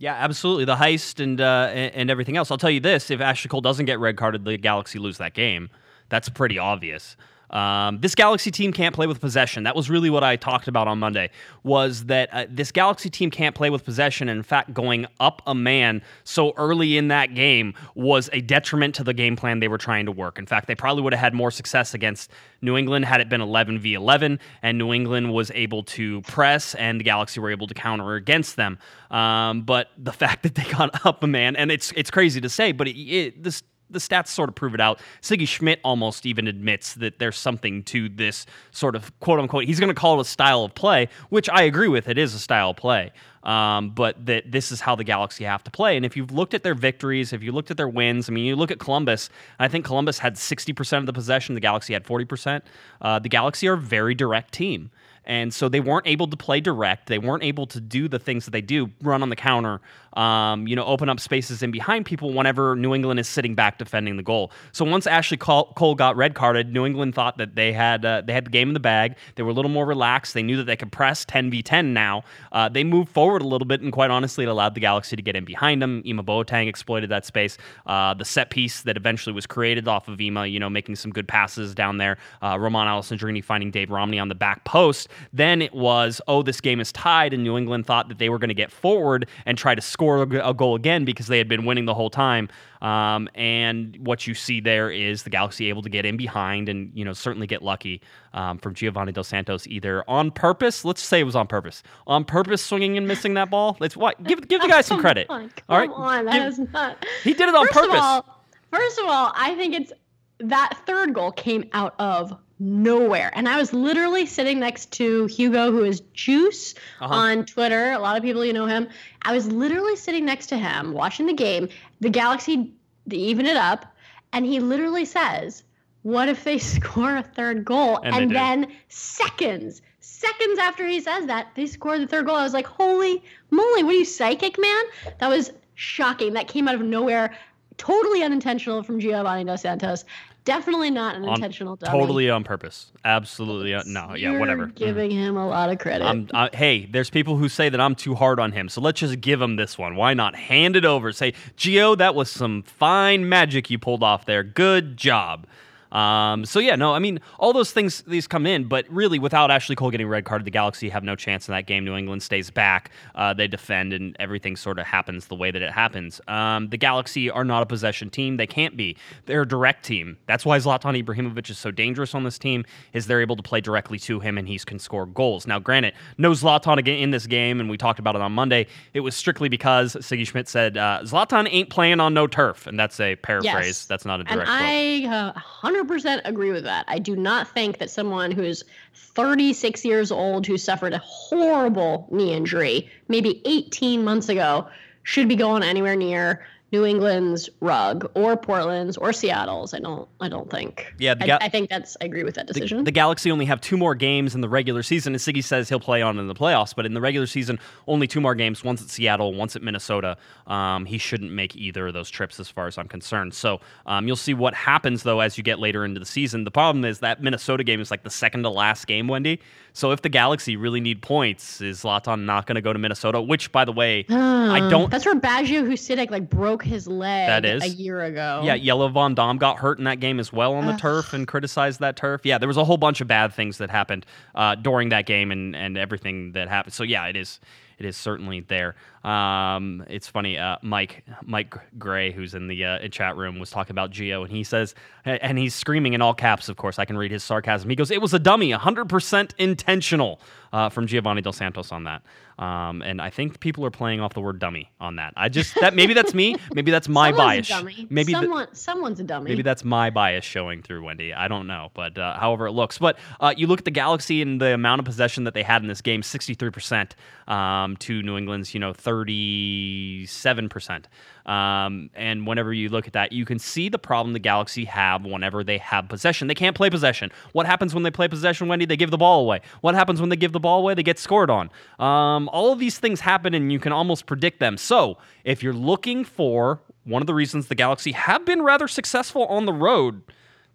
Yeah, 0.00 0.14
absolutely. 0.14 0.64
The 0.64 0.76
heist 0.76 1.22
and 1.22 1.38
uh, 1.42 1.68
and 1.74 2.10
everything 2.10 2.38
else. 2.38 2.50
I'll 2.50 2.56
tell 2.56 2.70
you 2.70 2.80
this: 2.80 3.10
if 3.10 3.20
Ashley 3.20 3.50
Cole 3.50 3.60
doesn't 3.60 3.84
get 3.84 4.00
red 4.00 4.16
carded, 4.16 4.46
the 4.46 4.56
Galaxy 4.56 4.98
lose 4.98 5.18
that 5.18 5.34
game. 5.34 5.68
That's 6.08 6.30
pretty 6.30 6.58
obvious. 6.58 7.18
Um, 7.50 8.00
this 8.00 8.14
Galaxy 8.14 8.50
team 8.50 8.72
can't 8.72 8.94
play 8.94 9.06
with 9.06 9.20
possession. 9.20 9.64
That 9.64 9.76
was 9.76 9.90
really 9.90 10.10
what 10.10 10.24
I 10.24 10.36
talked 10.36 10.68
about 10.68 10.88
on 10.88 10.98
Monday. 10.98 11.30
Was 11.62 12.04
that 12.06 12.28
uh, 12.32 12.46
this 12.48 12.72
Galaxy 12.72 13.10
team 13.10 13.30
can't 13.30 13.54
play 13.54 13.70
with 13.70 13.84
possession? 13.84 14.28
And 14.28 14.38
in 14.38 14.42
fact, 14.42 14.72
going 14.72 15.06
up 15.18 15.42
a 15.46 15.54
man 15.54 16.02
so 16.24 16.52
early 16.56 16.96
in 16.96 17.08
that 17.08 17.34
game 17.34 17.74
was 17.94 18.30
a 18.32 18.40
detriment 18.40 18.94
to 18.96 19.04
the 19.04 19.12
game 19.14 19.36
plan 19.36 19.60
they 19.60 19.68
were 19.68 19.78
trying 19.78 20.06
to 20.06 20.12
work. 20.12 20.38
In 20.38 20.46
fact, 20.46 20.66
they 20.66 20.74
probably 20.74 21.02
would 21.02 21.12
have 21.12 21.20
had 21.20 21.34
more 21.34 21.50
success 21.50 21.94
against 21.94 22.30
New 22.62 22.76
England 22.76 23.04
had 23.04 23.20
it 23.20 23.28
been 23.28 23.40
11 23.40 23.78
v 23.78 23.94
11, 23.94 24.38
and 24.62 24.78
New 24.78 24.92
England 24.92 25.32
was 25.32 25.50
able 25.52 25.82
to 25.82 26.20
press, 26.22 26.74
and 26.74 27.00
the 27.00 27.04
Galaxy 27.04 27.40
were 27.40 27.50
able 27.50 27.66
to 27.66 27.74
counter 27.74 28.14
against 28.14 28.56
them. 28.56 28.78
Um, 29.10 29.62
but 29.62 29.88
the 29.98 30.12
fact 30.20 30.42
that 30.42 30.54
they 30.54 30.64
got 30.64 31.04
up 31.04 31.22
a 31.22 31.26
man, 31.26 31.56
and 31.56 31.70
it's 31.70 31.92
it's 31.96 32.10
crazy 32.10 32.40
to 32.40 32.48
say, 32.48 32.72
but 32.72 32.88
it, 32.88 32.96
it, 32.96 33.42
this 33.42 33.62
the 33.90 33.98
stats 33.98 34.28
sort 34.28 34.48
of 34.48 34.54
prove 34.54 34.74
it 34.74 34.80
out. 34.80 35.00
Sigi 35.22 35.46
Schmidt 35.46 35.80
almost 35.84 36.26
even 36.26 36.46
admits 36.46 36.94
that 36.94 37.18
there's 37.18 37.36
something 37.36 37.82
to 37.84 38.08
this 38.08 38.46
sort 38.70 38.96
of 38.96 39.18
quote 39.20 39.40
unquote. 39.40 39.64
He's 39.64 39.80
going 39.80 39.88
to 39.88 39.94
call 39.94 40.18
it 40.18 40.22
a 40.22 40.24
style 40.24 40.64
of 40.64 40.74
play, 40.74 41.08
which 41.28 41.48
I 41.48 41.62
agree 41.62 41.88
with. 41.88 42.08
It 42.08 42.18
is 42.18 42.34
a 42.34 42.38
style 42.38 42.70
of 42.70 42.76
play. 42.76 43.12
Um, 43.42 43.90
but 43.90 44.26
that 44.26 44.52
this 44.52 44.70
is 44.70 44.82
how 44.82 44.94
the 44.94 45.04
Galaxy 45.04 45.44
have 45.44 45.64
to 45.64 45.70
play. 45.70 45.96
And 45.96 46.04
if 46.04 46.14
you've 46.14 46.30
looked 46.30 46.52
at 46.52 46.62
their 46.62 46.74
victories, 46.74 47.32
if 47.32 47.42
you 47.42 47.52
looked 47.52 47.70
at 47.70 47.78
their 47.78 47.88
wins, 47.88 48.28
I 48.28 48.32
mean, 48.32 48.44
you 48.44 48.54
look 48.54 48.70
at 48.70 48.78
Columbus. 48.78 49.30
I 49.58 49.66
think 49.66 49.86
Columbus 49.86 50.18
had 50.18 50.34
60% 50.34 50.98
of 50.98 51.06
the 51.06 51.12
possession. 51.14 51.54
The 51.54 51.60
Galaxy 51.60 51.94
had 51.94 52.04
40%. 52.04 52.60
Uh, 53.00 53.18
the 53.18 53.30
Galaxy 53.30 53.66
are 53.66 53.74
a 53.74 53.78
very 53.78 54.14
direct 54.14 54.52
team. 54.52 54.90
And 55.24 55.52
so 55.52 55.68
they 55.68 55.80
weren't 55.80 56.06
able 56.06 56.26
to 56.28 56.36
play 56.36 56.60
direct. 56.60 57.06
They 57.06 57.18
weren't 57.18 57.44
able 57.44 57.66
to 57.68 57.80
do 57.80 58.08
the 58.08 58.18
things 58.18 58.46
that 58.46 58.50
they 58.50 58.62
do, 58.62 58.90
run 59.02 59.22
on 59.22 59.28
the 59.28 59.36
counter, 59.36 59.80
um, 60.14 60.66
you 60.66 60.76
know, 60.76 60.84
open 60.84 61.08
up 61.08 61.20
spaces 61.20 61.62
in 61.62 61.70
behind 61.70 62.06
people 62.06 62.32
whenever 62.32 62.74
New 62.76 62.94
England 62.94 63.20
is 63.20 63.28
sitting 63.28 63.54
back 63.54 63.78
defending 63.78 64.16
the 64.16 64.22
goal. 64.22 64.50
So 64.72 64.84
once 64.84 65.06
Ashley 65.06 65.36
Cole 65.36 65.94
got 65.94 66.16
red 66.16 66.34
carded, 66.34 66.72
New 66.72 66.84
England 66.84 67.14
thought 67.14 67.38
that 67.38 67.54
they 67.54 67.72
had 67.72 68.04
uh, 68.04 68.22
they 68.24 68.32
had 68.32 68.46
the 68.46 68.50
game 68.50 68.68
in 68.68 68.74
the 68.74 68.80
bag. 68.80 69.16
They 69.36 69.42
were 69.42 69.50
a 69.50 69.54
little 69.54 69.70
more 69.70 69.86
relaxed. 69.86 70.34
They 70.34 70.42
knew 70.42 70.56
that 70.56 70.64
they 70.64 70.76
could 70.76 70.92
press 70.92 71.24
10 71.24 71.50
v 71.50 71.62
10 71.62 71.92
now. 71.92 72.22
Uh, 72.52 72.68
they 72.68 72.84
moved 72.84 73.10
forward 73.10 73.42
a 73.42 73.46
little 73.46 73.66
bit, 73.66 73.80
and 73.80 73.92
quite 73.92 74.10
honestly, 74.10 74.44
it 74.44 74.48
allowed 74.48 74.74
the 74.74 74.80
Galaxy 74.80 75.16
to 75.16 75.22
get 75.22 75.36
in 75.36 75.44
behind 75.44 75.80
them. 75.80 76.02
Ima 76.04 76.22
Boateng 76.22 76.68
exploited 76.68 77.10
that 77.10 77.24
space. 77.24 77.56
Uh, 77.86 78.14
the 78.14 78.24
set 78.24 78.50
piece 78.50 78.82
that 78.82 78.96
eventually 78.96 79.32
was 79.32 79.46
created 79.46 79.86
off 79.86 80.08
of 80.08 80.20
Ima, 80.20 80.46
you 80.46 80.58
know, 80.58 80.70
making 80.70 80.96
some 80.96 81.12
good 81.12 81.28
passes 81.28 81.74
down 81.74 81.98
there. 81.98 82.18
Uh, 82.42 82.58
Romain 82.58 82.86
Alessandrini 82.86 83.44
finding 83.44 83.70
Dave 83.70 83.90
Romney 83.90 84.18
on 84.18 84.28
the 84.28 84.34
back 84.34 84.64
post. 84.64 85.08
Then 85.32 85.62
it 85.62 85.74
was, 85.74 86.20
oh, 86.26 86.42
this 86.42 86.60
game 86.60 86.80
is 86.80 86.92
tied, 86.92 87.32
and 87.32 87.44
New 87.44 87.56
England 87.56 87.86
thought 87.86 88.08
that 88.08 88.18
they 88.18 88.28
were 88.28 88.38
going 88.38 88.48
to 88.48 88.54
get 88.54 88.72
forward 88.72 89.28
and 89.46 89.56
try 89.56 89.74
to 89.74 89.80
score 89.80 89.99
a 90.00 90.54
goal 90.54 90.74
again 90.74 91.04
because 91.04 91.26
they 91.26 91.38
had 91.38 91.48
been 91.48 91.64
winning 91.64 91.84
the 91.84 91.94
whole 91.94 92.10
time. 92.10 92.48
Um, 92.82 93.28
and 93.34 93.96
what 93.98 94.26
you 94.26 94.34
see 94.34 94.60
there 94.60 94.90
is 94.90 95.22
the 95.22 95.30
Galaxy 95.30 95.68
able 95.68 95.82
to 95.82 95.88
get 95.88 96.06
in 96.06 96.16
behind 96.16 96.68
and 96.68 96.90
you 96.94 97.04
know 97.04 97.12
certainly 97.12 97.46
get 97.46 97.62
lucky 97.62 98.00
um, 98.32 98.58
from 98.58 98.74
Giovanni 98.74 99.12
Dos 99.12 99.28
Santos 99.28 99.66
either 99.66 100.02
on 100.08 100.30
purpose. 100.30 100.84
Let's 100.84 101.02
say 101.02 101.20
it 101.20 101.24
was 101.24 101.36
on 101.36 101.46
purpose, 101.46 101.82
on 102.06 102.24
purpose 102.24 102.64
swinging 102.64 102.96
and 102.96 103.06
missing 103.06 103.34
that 103.34 103.50
ball. 103.50 103.76
Let's 103.80 103.96
what 103.96 104.22
give 104.24 104.46
give 104.48 104.62
the 104.62 104.68
guy 104.68 104.80
some 104.80 105.00
credit. 105.00 105.28
On, 105.28 105.50
all 105.68 105.78
right, 105.78 105.90
on, 105.90 106.24
that 106.26 106.32
give, 106.32 106.44
is 106.44 106.58
not. 106.72 107.04
He 107.22 107.34
did 107.34 107.48
it 107.48 107.54
on 107.54 107.66
first 107.66 107.78
purpose. 107.78 107.96
Of 107.96 108.02
all, 108.02 108.44
first 108.72 108.98
of 108.98 109.06
all, 109.06 109.32
I 109.34 109.54
think 109.56 109.74
it's 109.74 109.92
that 110.40 110.82
third 110.86 111.14
goal 111.14 111.32
came 111.32 111.68
out 111.72 111.94
of 111.98 112.36
nowhere. 112.60 113.32
And 113.34 113.48
I 113.48 113.58
was 113.58 113.72
literally 113.72 114.26
sitting 114.26 114.60
next 114.60 114.92
to 114.92 115.26
Hugo, 115.26 115.72
who 115.72 115.82
is 115.82 116.00
Juice 116.12 116.74
uh-huh. 117.00 117.12
on 117.12 117.46
Twitter. 117.46 117.92
A 117.92 117.98
lot 117.98 118.16
of 118.16 118.22
people, 118.22 118.44
you 118.44 118.52
know 118.52 118.66
him. 118.66 118.88
I 119.22 119.32
was 119.32 119.46
literally 119.46 119.96
sitting 119.96 120.26
next 120.26 120.48
to 120.48 120.58
him 120.58 120.92
watching 120.92 121.26
the 121.26 121.32
game. 121.32 121.68
The 122.00 122.10
Galaxy, 122.10 122.72
even 123.10 123.46
it 123.46 123.56
up. 123.56 123.86
And 124.32 124.44
he 124.44 124.60
literally 124.60 125.06
says, 125.06 125.64
What 126.02 126.28
if 126.28 126.44
they 126.44 126.58
score 126.76 127.16
a 127.16 127.22
third 127.22 127.64
goal? 127.64 127.96
And, 127.96 128.14
and 128.14 128.30
then 128.30 128.72
seconds, 128.88 129.80
seconds 130.00 130.58
after 130.58 130.86
he 130.86 131.00
says 131.00 131.26
that, 131.26 131.48
they 131.56 131.66
score 131.66 131.98
the 131.98 132.06
third 132.06 132.26
goal. 132.26 132.36
I 132.36 132.44
was 132.44 132.54
like, 132.54 132.66
Holy 132.66 133.24
moly, 133.50 133.82
what 133.82 133.94
are 133.94 133.98
you, 133.98 134.04
psychic, 134.04 134.58
man? 134.60 134.84
That 135.18 135.28
was 135.28 135.50
shocking. 135.74 136.34
That 136.34 136.46
came 136.46 136.68
out 136.68 136.74
of 136.74 136.82
nowhere 136.82 137.34
totally 137.80 138.22
unintentional 138.22 138.82
from 138.82 139.00
Giovanni 139.00 139.42
Dos 139.44 139.62
Santos. 139.62 140.04
Definitely 140.44 140.90
not 140.90 141.16
an 141.16 141.24
on, 141.24 141.34
intentional 141.34 141.76
dummy. 141.76 141.98
Totally 141.98 142.30
on 142.30 142.44
purpose. 142.44 142.92
Absolutely. 143.04 143.74
Uh, 143.74 143.82
no, 143.86 144.14
yeah, 144.14 144.30
You're 144.30 144.40
whatever. 144.40 144.66
giving 144.66 145.10
mm. 145.10 145.14
him 145.14 145.36
a 145.36 145.46
lot 145.46 145.70
of 145.70 145.78
credit. 145.78 146.30
Uh, 146.32 146.48
hey, 146.52 146.86
there's 146.86 147.10
people 147.10 147.36
who 147.36 147.48
say 147.48 147.68
that 147.68 147.80
I'm 147.80 147.94
too 147.94 148.14
hard 148.14 148.40
on 148.40 148.52
him, 148.52 148.68
so 148.68 148.80
let's 148.80 149.00
just 149.00 149.20
give 149.20 149.40
him 149.40 149.56
this 149.56 149.76
one. 149.76 149.96
Why 149.96 150.14
not 150.14 150.34
hand 150.34 150.76
it 150.76 150.84
over? 150.84 151.12
Say, 151.12 151.34
Gio, 151.56 151.96
that 151.98 152.14
was 152.14 152.30
some 152.30 152.62
fine 152.62 153.28
magic 153.28 153.70
you 153.70 153.78
pulled 153.78 154.02
off 154.02 154.24
there. 154.24 154.42
Good 154.42 154.96
job. 154.96 155.46
Um, 155.92 156.44
so 156.44 156.58
yeah, 156.58 156.76
no, 156.76 156.94
I 156.94 156.98
mean 156.98 157.20
all 157.38 157.52
those 157.52 157.72
things 157.72 158.02
these 158.02 158.26
come 158.26 158.46
in, 158.46 158.64
but 158.64 158.86
really 158.88 159.18
without 159.18 159.50
Ashley 159.50 159.76
Cole 159.76 159.90
getting 159.90 160.06
red 160.08 160.24
carded, 160.24 160.46
the 160.46 160.50
Galaxy 160.50 160.88
have 160.88 161.02
no 161.02 161.16
chance 161.16 161.48
in 161.48 161.52
that 161.52 161.66
game. 161.66 161.84
New 161.84 161.96
England 161.96 162.22
stays 162.22 162.50
back, 162.50 162.90
uh, 163.14 163.34
they 163.34 163.48
defend, 163.48 163.92
and 163.92 164.16
everything 164.20 164.56
sort 164.56 164.78
of 164.78 164.86
happens 164.86 165.26
the 165.26 165.34
way 165.34 165.50
that 165.50 165.62
it 165.62 165.72
happens. 165.72 166.20
Um, 166.28 166.68
the 166.68 166.76
Galaxy 166.76 167.30
are 167.30 167.44
not 167.44 167.62
a 167.62 167.66
possession 167.66 168.10
team; 168.10 168.36
they 168.36 168.46
can't 168.46 168.76
be. 168.76 168.96
They're 169.26 169.42
a 169.42 169.48
direct 169.48 169.84
team. 169.84 170.16
That's 170.26 170.46
why 170.46 170.58
Zlatan 170.58 171.02
Ibrahimovic 171.02 171.50
is 171.50 171.58
so 171.58 171.70
dangerous 171.70 172.14
on 172.14 172.24
this 172.24 172.38
team. 172.38 172.64
Is 172.92 173.06
they're 173.06 173.20
able 173.20 173.36
to 173.36 173.42
play 173.42 173.60
directly 173.60 173.98
to 174.00 174.20
him, 174.20 174.38
and 174.38 174.46
he 174.46 174.58
can 174.58 174.78
score 174.78 175.06
goals. 175.06 175.46
Now, 175.46 175.58
granted, 175.58 175.94
no 176.18 176.32
Zlatan 176.32 176.78
again 176.78 176.98
in 176.98 177.10
this 177.10 177.26
game, 177.26 177.60
and 177.60 177.68
we 177.68 177.76
talked 177.76 177.98
about 177.98 178.14
it 178.14 178.20
on 178.20 178.32
Monday. 178.32 178.66
It 178.94 179.00
was 179.00 179.16
strictly 179.16 179.48
because 179.48 179.94
Sigi 179.96 180.26
Schmidt 180.26 180.48
said 180.48 180.76
uh, 180.76 181.00
Zlatan 181.02 181.48
ain't 181.50 181.70
playing 181.70 182.00
on 182.00 182.14
no 182.14 182.26
turf, 182.26 182.66
and 182.66 182.78
that's 182.78 183.00
a 183.00 183.16
paraphrase. 183.16 183.44
Yes. 183.44 183.86
That's 183.86 184.04
not 184.04 184.20
a 184.20 184.24
direct. 184.24 184.48
And 184.48 185.06
I 185.08 185.28
uh, 185.28 185.32
100% 185.62 185.79
agree 186.24 186.52
with 186.52 186.64
that. 186.64 186.84
I 186.88 186.98
do 186.98 187.16
not 187.16 187.52
think 187.52 187.78
that 187.78 187.90
someone 187.90 188.30
who's 188.30 188.64
36 188.94 189.84
years 189.84 190.12
old 190.12 190.46
who 190.46 190.56
suffered 190.58 190.92
a 190.92 190.98
horrible 190.98 192.06
knee 192.10 192.32
injury 192.32 192.90
maybe 193.08 193.42
18 193.44 194.04
months 194.04 194.28
ago 194.28 194.68
should 195.02 195.28
be 195.28 195.36
going 195.36 195.62
anywhere 195.62 195.96
near 195.96 196.46
New 196.72 196.84
England's 196.84 197.50
rug 197.60 198.10
or 198.14 198.36
Portland's 198.36 198.96
or 198.96 199.12
Seattle's. 199.12 199.74
I 199.74 199.80
don't. 199.80 200.08
I 200.20 200.28
don't 200.28 200.48
think. 200.50 200.92
Yeah, 200.98 201.14
Ga- 201.16 201.38
I, 201.40 201.46
I, 201.46 201.48
think 201.48 201.68
that's. 201.68 201.96
I 202.00 202.04
agree 202.04 202.22
with 202.22 202.36
that 202.36 202.46
decision. 202.46 202.78
The, 202.78 202.84
the, 202.84 202.90
Galaxy 202.92 203.30
only 203.30 203.44
have 203.46 203.60
two 203.60 203.76
more 203.76 203.94
games 203.94 204.34
in 204.34 204.40
the 204.40 204.48
regular 204.48 204.82
season, 204.82 205.12
and 205.12 205.20
Sigi 205.20 205.42
says 205.42 205.68
he'll 205.68 205.80
play 205.80 206.00
on 206.00 206.18
in 206.18 206.28
the 206.28 206.34
playoffs. 206.34 206.74
But 206.74 206.86
in 206.86 206.94
the 206.94 207.00
regular 207.00 207.26
season, 207.26 207.58
only 207.88 208.06
two 208.06 208.20
more 208.20 208.34
games. 208.34 208.62
Once 208.62 208.82
at 208.82 208.88
Seattle, 208.88 209.34
once 209.34 209.56
at 209.56 209.62
Minnesota. 209.62 210.16
Um, 210.46 210.84
he 210.84 210.98
shouldn't 210.98 211.32
make 211.32 211.56
either 211.56 211.88
of 211.88 211.94
those 211.94 212.10
trips, 212.10 212.38
as 212.38 212.48
far 212.48 212.66
as 212.66 212.78
I'm 212.78 212.88
concerned. 212.88 213.34
So 213.34 213.60
um, 213.86 214.06
you'll 214.06 214.16
see 214.16 214.34
what 214.34 214.54
happens 214.54 215.02
though 215.02 215.20
as 215.20 215.36
you 215.36 215.44
get 215.44 215.58
later 215.58 215.84
into 215.84 215.98
the 215.98 216.06
season. 216.06 216.44
The 216.44 216.50
problem 216.50 216.84
is 216.84 217.00
that 217.00 217.22
Minnesota 217.22 217.64
game 217.64 217.80
is 217.80 217.90
like 217.90 218.04
the 218.04 218.10
second 218.10 218.42
to 218.44 218.50
last 218.50 218.86
game, 218.86 219.08
Wendy. 219.08 219.40
So 219.72 219.92
if 219.92 220.02
the 220.02 220.08
Galaxy 220.08 220.56
really 220.56 220.80
need 220.80 221.02
points, 221.02 221.60
is 221.60 221.82
Zlatan 221.82 222.24
not 222.24 222.46
going 222.46 222.56
to 222.56 222.60
go 222.60 222.72
to 222.72 222.78
Minnesota? 222.78 223.20
Which, 223.20 223.52
by 223.52 223.64
the 223.64 223.72
way, 223.72 224.04
I 224.08 224.68
don't. 224.68 224.90
That's 224.90 225.06
where 225.06 225.14
Baggio 225.14 225.62
Husidic 225.62 226.10
like 226.10 226.28
broke 226.28 226.59
his 226.62 226.86
leg. 226.86 227.28
That 227.28 227.44
is 227.44 227.62
a 227.62 227.68
year 227.68 228.02
ago. 228.02 228.42
Yeah, 228.44 228.56
Jelle 228.56 228.88
Van 228.88 229.14
Damme 229.14 229.38
got 229.38 229.58
hurt 229.58 229.78
in 229.78 229.84
that 229.84 230.00
game 230.00 230.20
as 230.20 230.32
well 230.32 230.54
on 230.54 230.66
the 230.66 230.76
turf 230.76 231.12
and 231.12 231.26
criticized 231.26 231.80
that 231.80 231.96
turf. 231.96 232.22
Yeah, 232.24 232.38
there 232.38 232.48
was 232.48 232.56
a 232.56 232.64
whole 232.64 232.76
bunch 232.76 233.00
of 233.00 233.08
bad 233.08 233.32
things 233.32 233.58
that 233.58 233.70
happened 233.70 234.06
uh, 234.34 234.54
during 234.54 234.90
that 234.90 235.06
game 235.06 235.30
and 235.30 235.54
and 235.56 235.76
everything 235.76 236.32
that 236.32 236.48
happened. 236.48 236.74
So 236.74 236.84
yeah, 236.84 237.06
it 237.06 237.16
is 237.16 237.40
it 237.80 237.86
is 237.86 237.96
certainly 237.96 238.40
there. 238.40 238.76
Um, 239.02 239.82
it's 239.88 240.06
funny. 240.06 240.36
Uh, 240.36 240.56
Mike 240.60 241.02
Mike 241.24 241.54
Gray, 241.78 242.12
who's 242.12 242.34
in 242.34 242.46
the 242.46 242.64
uh, 242.64 242.88
chat 242.88 243.16
room, 243.16 243.38
was 243.38 243.50
talking 243.50 243.72
about 243.72 243.90
Gio, 243.90 244.22
and 244.22 244.30
he 244.30 244.44
says, 244.44 244.74
and 245.06 245.38
he's 245.38 245.54
screaming 245.54 245.94
in 245.94 246.02
all 246.02 246.12
caps. 246.12 246.50
Of 246.50 246.58
course, 246.58 246.78
I 246.78 246.84
can 246.84 246.98
read 246.98 247.10
his 247.10 247.24
sarcasm. 247.24 247.70
He 247.70 247.76
goes, 247.76 247.90
"It 247.90 248.02
was 248.02 248.12
a 248.12 248.18
dummy, 248.18 248.52
100% 248.52 249.30
intentional." 249.38 250.20
Uh, 250.52 250.68
from 250.68 250.88
Giovanni 250.88 251.20
Dos 251.22 251.36
Santos 251.36 251.70
on 251.70 251.84
that, 251.84 252.02
um, 252.36 252.82
and 252.82 253.00
I 253.00 253.08
think 253.08 253.38
people 253.38 253.64
are 253.64 253.70
playing 253.70 254.00
off 254.00 254.14
the 254.14 254.20
word 254.20 254.40
"dummy" 254.40 254.68
on 254.80 254.96
that. 254.96 255.12
I 255.16 255.28
just 255.28 255.54
that 255.60 255.76
maybe 255.76 255.94
that's 255.94 256.12
me. 256.12 256.34
Maybe 256.52 256.72
that's 256.72 256.88
my 256.88 257.10
someone's 257.10 257.48
bias. 257.48 257.86
Maybe 257.88 258.12
Someone, 258.12 258.48
the, 258.50 258.56
someone's 258.56 258.98
a 258.98 259.04
dummy. 259.04 259.30
Maybe 259.30 259.42
that's 259.42 259.62
my 259.62 259.90
bias 259.90 260.24
showing 260.24 260.62
through, 260.62 260.82
Wendy. 260.82 261.14
I 261.14 261.28
don't 261.28 261.46
know, 261.46 261.70
but 261.72 261.96
uh, 261.96 262.18
however 262.18 262.48
it 262.48 262.50
looks. 262.50 262.78
But 262.78 262.98
uh, 263.20 263.32
you 263.36 263.46
look 263.46 263.60
at 263.60 263.64
the 263.64 263.70
Galaxy 263.70 264.22
and 264.22 264.40
the 264.40 264.52
amount 264.52 264.80
of 264.80 264.86
possession 264.86 265.22
that 265.22 265.34
they 265.34 265.44
had 265.44 265.62
in 265.62 265.68
this 265.68 265.82
game: 265.82 266.02
63% 266.02 266.90
um, 267.28 267.69
to 267.76 268.02
New 268.02 268.16
England's, 268.16 268.54
you 268.54 268.60
know, 268.60 268.72
30. 268.72 269.10
97%. 269.10 270.84
Um, 271.26 271.90
and 271.94 272.26
whenever 272.26 272.52
you 272.52 272.68
look 272.68 272.86
at 272.86 272.92
that, 272.94 273.12
you 273.12 273.24
can 273.24 273.38
see 273.38 273.68
the 273.68 273.78
problem 273.78 274.12
the 274.12 274.18
Galaxy 274.18 274.64
have 274.64 275.04
whenever 275.04 275.44
they 275.44 275.58
have 275.58 275.88
possession. 275.88 276.28
They 276.28 276.34
can't 276.34 276.56
play 276.56 276.70
possession. 276.70 277.10
What 277.32 277.46
happens 277.46 277.74
when 277.74 277.82
they 277.82 277.90
play 277.90 278.08
possession, 278.08 278.48
Wendy? 278.48 278.64
They 278.64 278.76
give 278.76 278.90
the 278.90 278.98
ball 278.98 279.20
away. 279.20 279.40
What 279.60 279.74
happens 279.74 280.00
when 280.00 280.10
they 280.10 280.16
give 280.16 280.32
the 280.32 280.40
ball 280.40 280.60
away? 280.60 280.74
They 280.74 280.82
get 280.82 280.98
scored 280.98 281.30
on. 281.30 281.50
Um, 281.78 282.28
all 282.30 282.52
of 282.52 282.58
these 282.58 282.78
things 282.78 283.00
happen, 283.00 283.34
and 283.34 283.52
you 283.52 283.58
can 283.58 283.72
almost 283.72 284.06
predict 284.06 284.40
them. 284.40 284.56
So 284.56 284.98
if 285.24 285.42
you're 285.42 285.52
looking 285.52 286.04
for 286.04 286.60
one 286.84 287.02
of 287.02 287.06
the 287.06 287.14
reasons 287.14 287.48
the 287.48 287.54
Galaxy 287.54 287.92
have 287.92 288.24
been 288.24 288.42
rather 288.42 288.66
successful 288.66 289.26
on 289.26 289.44
the 289.46 289.52
road 289.52 290.02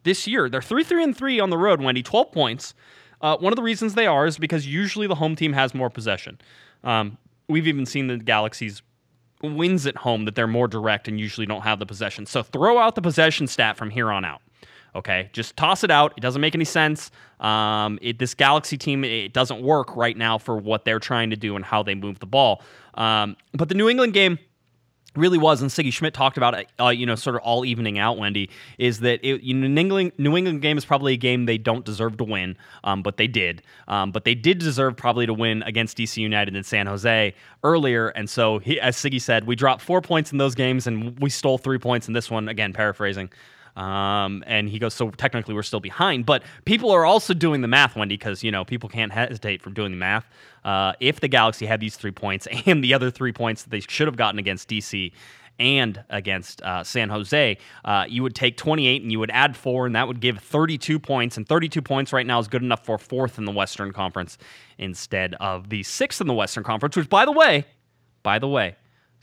this 0.04 0.28
year, 0.28 0.50
they're 0.50 0.62
3 0.62 0.84
3 0.84 1.04
and 1.04 1.18
3 1.18 1.40
on 1.40 1.50
the 1.50 1.58
road, 1.58 1.82
Wendy, 1.82 2.04
12 2.04 2.32
points. 2.32 2.74
Uh, 3.22 3.38
one 3.38 3.54
of 3.54 3.56
the 3.56 3.64
reasons 3.64 3.94
they 3.94 4.06
are 4.06 4.26
is 4.26 4.38
because 4.38 4.68
usually 4.68 5.08
the 5.08 5.16
home 5.16 5.36
team 5.36 5.54
has 5.54 5.74
more 5.74 5.90
possession. 5.90 6.38
Um, 6.86 7.18
we've 7.50 7.68
even 7.68 7.86
seen 7.86 8.08
the 8.08 8.18
Galaxy's 8.18 8.82
wins 9.42 9.86
at 9.86 9.98
home 9.98 10.26
that 10.26 10.36
they're 10.36 10.48
more 10.48 10.68
direct 10.68 11.08
and 11.08 11.20
usually 11.20 11.46
don't 11.46 11.62
have 11.62 11.80
the 11.80 11.86
possession. 11.86 12.26
So 12.26 12.42
throw 12.42 12.78
out 12.78 12.96
the 12.96 13.02
possession 13.02 13.48
stat 13.48 13.78
from 13.78 13.90
here 13.90 14.12
on 14.12 14.24
out. 14.24 14.42
Okay, 14.96 15.30
just 15.34 15.58
toss 15.58 15.84
it 15.84 15.92
out. 15.92 16.14
It 16.16 16.22
doesn't 16.22 16.40
make 16.40 16.56
any 16.56 16.64
sense. 16.64 17.12
Um, 17.42 18.00
it, 18.02 18.18
this 18.18 18.34
Galaxy 18.34 18.78
team, 18.78 19.04
it 19.04 19.34
doesn't 19.34 19.62
work 19.62 19.94
right 19.98 20.16
now 20.16 20.38
for 20.38 20.56
what 20.56 20.86
they're 20.86 21.00
trying 21.00 21.32
to 21.32 21.36
do 21.36 21.58
and 21.58 21.66
how 21.66 21.84
they 21.84 21.96
move 21.96 22.20
the 22.20 22.26
ball. 22.26 22.62
Um, 22.94 23.36
but 23.54 23.68
the 23.68 23.76
New 23.76 23.90
England 23.90 24.14
game, 24.14 24.40
really 25.18 25.38
was, 25.38 25.62
and 25.62 25.72
Sigi 25.72 25.92
Schmidt 25.92 26.14
talked 26.14 26.38
about 26.38 26.54
it, 26.54 26.68
uh, 26.80 26.90
you 26.90 27.06
know, 27.06 27.16
sort 27.16 27.36
of 27.36 27.42
all 27.42 27.66
evening 27.66 28.00
out, 28.00 28.18
Wendy, 28.18 28.50
is 28.78 29.00
that 29.02 29.20
it, 29.24 29.42
you 29.42 29.54
know, 29.54 29.68
New, 29.68 29.80
England, 29.80 30.12
New 30.18 30.36
England 30.36 30.62
game 30.62 30.78
is 30.78 30.86
probably 30.86 31.14
a 31.14 31.18
game 31.18 31.46
they 31.46 31.58
don't 31.58 31.86
deserve 31.86 32.18
to 32.18 32.24
win, 32.24 32.58
um, 32.84 33.02
but 33.02 33.18
they 33.18 33.28
did. 33.28 33.62
Um, 33.88 34.12
but 34.12 34.24
they 34.26 34.36
did 34.36 34.60
deserve 34.60 34.96
probably 34.96 35.26
to 35.26 35.34
win 35.34 35.64
against 35.64 35.98
DC 35.98 36.18
United 36.18 36.56
in 36.56 36.64
San 36.64 36.88
Jose 36.88 37.34
earlier. 37.64 38.10
And 38.10 38.30
so, 38.30 38.60
he, 38.60 38.80
as 38.80 38.96
Sigi 38.98 39.22
said, 39.22 39.46
we 39.46 39.56
dropped 39.56 39.82
four 39.82 40.02
points 40.02 40.32
in 40.32 40.38
those 40.38 40.56
games 40.56 40.88
and 40.88 41.20
we 41.20 41.30
stole 41.30 41.58
three 41.58 41.80
points 41.80 42.08
in 42.08 42.14
this 42.14 42.30
one, 42.30 42.50
again, 42.50 42.74
paraphrasing. 42.74 43.30
Um, 43.76 44.44
and 44.48 44.70
he 44.70 44.80
goes, 44.80 44.94
so 44.94 45.12
technically 45.12 45.54
we're 45.54 45.64
still 45.64 45.80
behind. 45.80 46.26
But 46.26 46.44
people 46.64 46.92
are 46.92 47.06
also 47.06 47.34
doing 47.34 47.62
the 47.62 47.68
math, 47.68 47.96
Wendy, 47.96 48.16
because 48.16 48.44
you 48.44 48.52
know 48.52 48.64
people 48.64 48.90
can't 48.90 49.12
hesitate 49.12 49.62
from 49.62 49.74
doing 49.74 49.92
the 49.92 49.98
math. 49.98 50.26
Uh, 50.64 50.94
if 51.00 51.20
the 51.20 51.28
Galaxy 51.28 51.66
had 51.66 51.80
these 51.80 51.96
three 51.96 52.12
points 52.12 52.48
and 52.66 52.84
the 52.84 52.94
other 52.94 53.12
three 53.12 53.34
points 53.34 53.64
that 53.64 53.70
they 53.70 53.82
should 53.82 54.08
have 54.08 54.18
gotten 54.18 54.40
against 54.40 54.70
DC 54.70 55.12
and 55.58 56.04
against 56.10 56.62
uh, 56.62 56.84
San 56.84 57.10
Jose, 57.10 57.58
uh, 57.86 58.06
you 58.10 58.24
would 58.24 58.36
take 58.36 58.58
28 58.58 59.02
and 59.02 59.12
you 59.12 59.20
would 59.20 59.32
add 59.32 59.56
four, 59.56 59.86
and 59.86 59.96
that 59.96 60.08
would 60.08 60.20
give 60.20 60.40
32 60.40 61.00
points. 61.00 61.38
And 61.38 61.48
32 61.48 61.82
points 61.82 62.12
right 62.12 62.26
now 62.26 62.40
is 62.40 62.48
good 62.48 62.62
enough 62.64 62.86
for 62.86 62.98
fourth 62.98 63.38
in 63.38 63.46
the 63.46 63.52
Western 63.52 63.94
Conference 63.94 64.38
instead 64.78 65.34
of 65.36 65.70
the 65.70 65.84
sixth 65.84 66.20
in 66.20 66.28
the 66.28 66.34
Western 66.34 66.64
Conference, 66.64 66.98
which, 66.98 67.10
by 67.10 67.26
the 67.26 67.32
way, 67.32 67.66
by 68.24 68.40
the 68.40 68.48
way, 68.48 68.76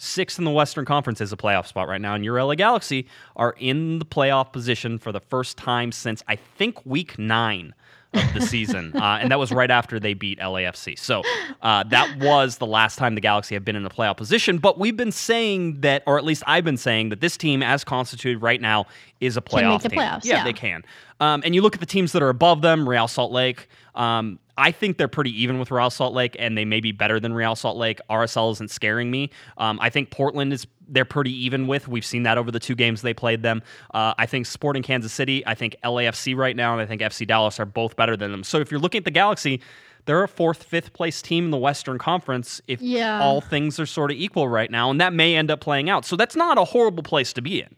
sixth 0.03 0.39
in 0.39 0.45
the 0.45 0.51
Western 0.51 0.85
Conference 0.85 1.21
is 1.21 1.33
a 1.33 1.37
playoff 1.37 1.67
spot 1.67 1.89
right 1.89 2.01
now, 2.01 2.15
and 2.15 2.25
your 2.25 2.43
LA 2.43 2.55
Galaxy 2.55 3.07
are 3.37 3.55
in 3.59 3.99
the 3.99 4.05
playoff 4.05 4.53
position 4.53 4.99
for 4.99 5.13
the 5.13 5.21
first 5.21 5.57
time 5.57 5.93
since 5.93 6.23
I 6.27 6.37
think 6.37 6.85
week 6.85 7.19
nine 7.19 7.75
of 8.15 8.35
the 8.35 8.41
season, 8.43 8.95
uh, 8.97 9.19
and 9.21 9.31
that 9.31 9.39
was 9.39 9.53
right 9.53 9.71
after 9.71 9.99
they 9.99 10.15
beat 10.15 10.39
LAFC. 10.39 10.99
So 10.99 11.23
uh, 11.63 11.85
that 11.85 12.19
was 12.19 12.59
the 12.59 12.67
last 12.67 12.99
time 12.99 13.15
the 13.15 13.21
Galaxy 13.21 13.55
have 13.55 13.65
been 13.65 13.77
in 13.77 13.87
a 13.87 13.91
playoff 13.91 14.17
position. 14.17 14.59
But 14.59 14.79
we've 14.79 14.97
been 14.97 15.13
saying 15.13 15.81
that, 15.81 16.03
or 16.07 16.19
at 16.19 16.25
least 16.25 16.43
I've 16.47 16.65
been 16.65 16.77
saying 16.77 17.11
that 17.11 17.21
this 17.21 17.37
team, 17.37 17.63
as 17.63 17.85
constituted 17.85 18.43
right 18.43 18.61
now, 18.61 18.87
is 19.21 19.37
a 19.37 19.41
playoff 19.41 19.83
the 19.83 19.91
team. 19.91 20.01
Playoffs, 20.01 20.25
yeah, 20.25 20.39
yeah, 20.39 20.45
they 20.45 20.53
can. 20.53 20.83
Um, 21.23 21.41
and 21.45 21.55
you 21.55 21.63
look 21.63 21.75
at 21.75 21.81
the 21.81 21.87
teams 21.87 22.11
that 22.13 22.23
are 22.23 22.31
above 22.31 22.63
them, 22.63 22.89
Real 22.89 23.07
Salt 23.07 23.31
Lake. 23.31 23.69
Um, 23.95 24.41
I 24.59 24.73
think 24.73 24.99
they're 24.99 25.07
pretty 25.07 25.31
even 25.41 25.61
with 25.61 25.71
Real 25.71 25.89
Salt 25.89 26.15
Lake, 26.15 26.35
and 26.37 26.59
they 26.59 26.65
may 26.65 26.81
be 26.81 26.91
better 26.91 27.21
than 27.21 27.33
Real 27.33 27.55
Salt 27.55 27.77
Lake. 27.77 28.01
RSL 28.11 28.51
isn't 28.55 28.73
scaring 28.73 29.09
me. 29.09 29.31
Um, 29.57 29.79
I 29.81 29.89
think 29.89 30.11
Portland 30.11 30.53
is 30.53 30.67
they're 30.89 31.05
pretty 31.05 31.33
even 31.45 31.69
with. 31.69 31.87
We've 31.87 32.05
seen 32.05 32.25
that 32.25 32.39
over 32.39 32.51
the 32.51 32.59
two 32.59 32.75
games 32.75 33.03
they 33.03 33.15
played 33.15 33.43
them. 33.43 33.63
Uh, 33.95 34.15
I 34.19 34.27
think 34.27 34.47
Sporting 34.47 34.83
Kansas 34.83 35.13
City, 35.13 35.47
I 35.47 35.55
think 35.55 35.77
LAFC 35.85 36.37
right 36.37 36.57
now, 36.57 36.73
and 36.73 36.83
I 36.83 36.87
think 36.87 37.01
FC 37.01 37.25
Dallas 37.25 37.61
are 37.61 37.67
both 37.67 37.95
better 37.95 38.17
than 38.17 38.33
them. 38.33 38.43
So 38.43 38.59
if 38.59 38.73
you're 38.73 38.81
looking 38.81 38.99
at 38.99 39.05
the 39.05 39.13
Galaxy, 39.13 39.61
they're 40.07 40.25
a 40.25 40.29
fourth, 40.29 40.65
fifth 40.65 40.93
place 40.93 41.23
team 41.23 41.45
in 41.45 41.51
the 41.53 41.57
Western 41.57 41.99
Conference 41.99 42.61
if 42.67 42.83
yeah. 42.83 43.23
all 43.23 43.41
things 43.41 43.79
are 43.79 43.87
sort 43.87 44.11
of 44.11 44.17
equal 44.17 44.49
right 44.49 44.73
now, 44.73 44.91
and 44.91 45.01
that 45.01 45.13
may 45.13 45.37
end 45.37 45.53
up 45.53 45.61
playing 45.61 45.89
out. 45.89 46.05
So 46.05 46.17
that's 46.17 46.35
not 46.35 46.59
a 46.59 46.65
horrible 46.65 47.05
place 47.05 47.33
to 47.35 47.43
be 47.43 47.63
in. 47.63 47.77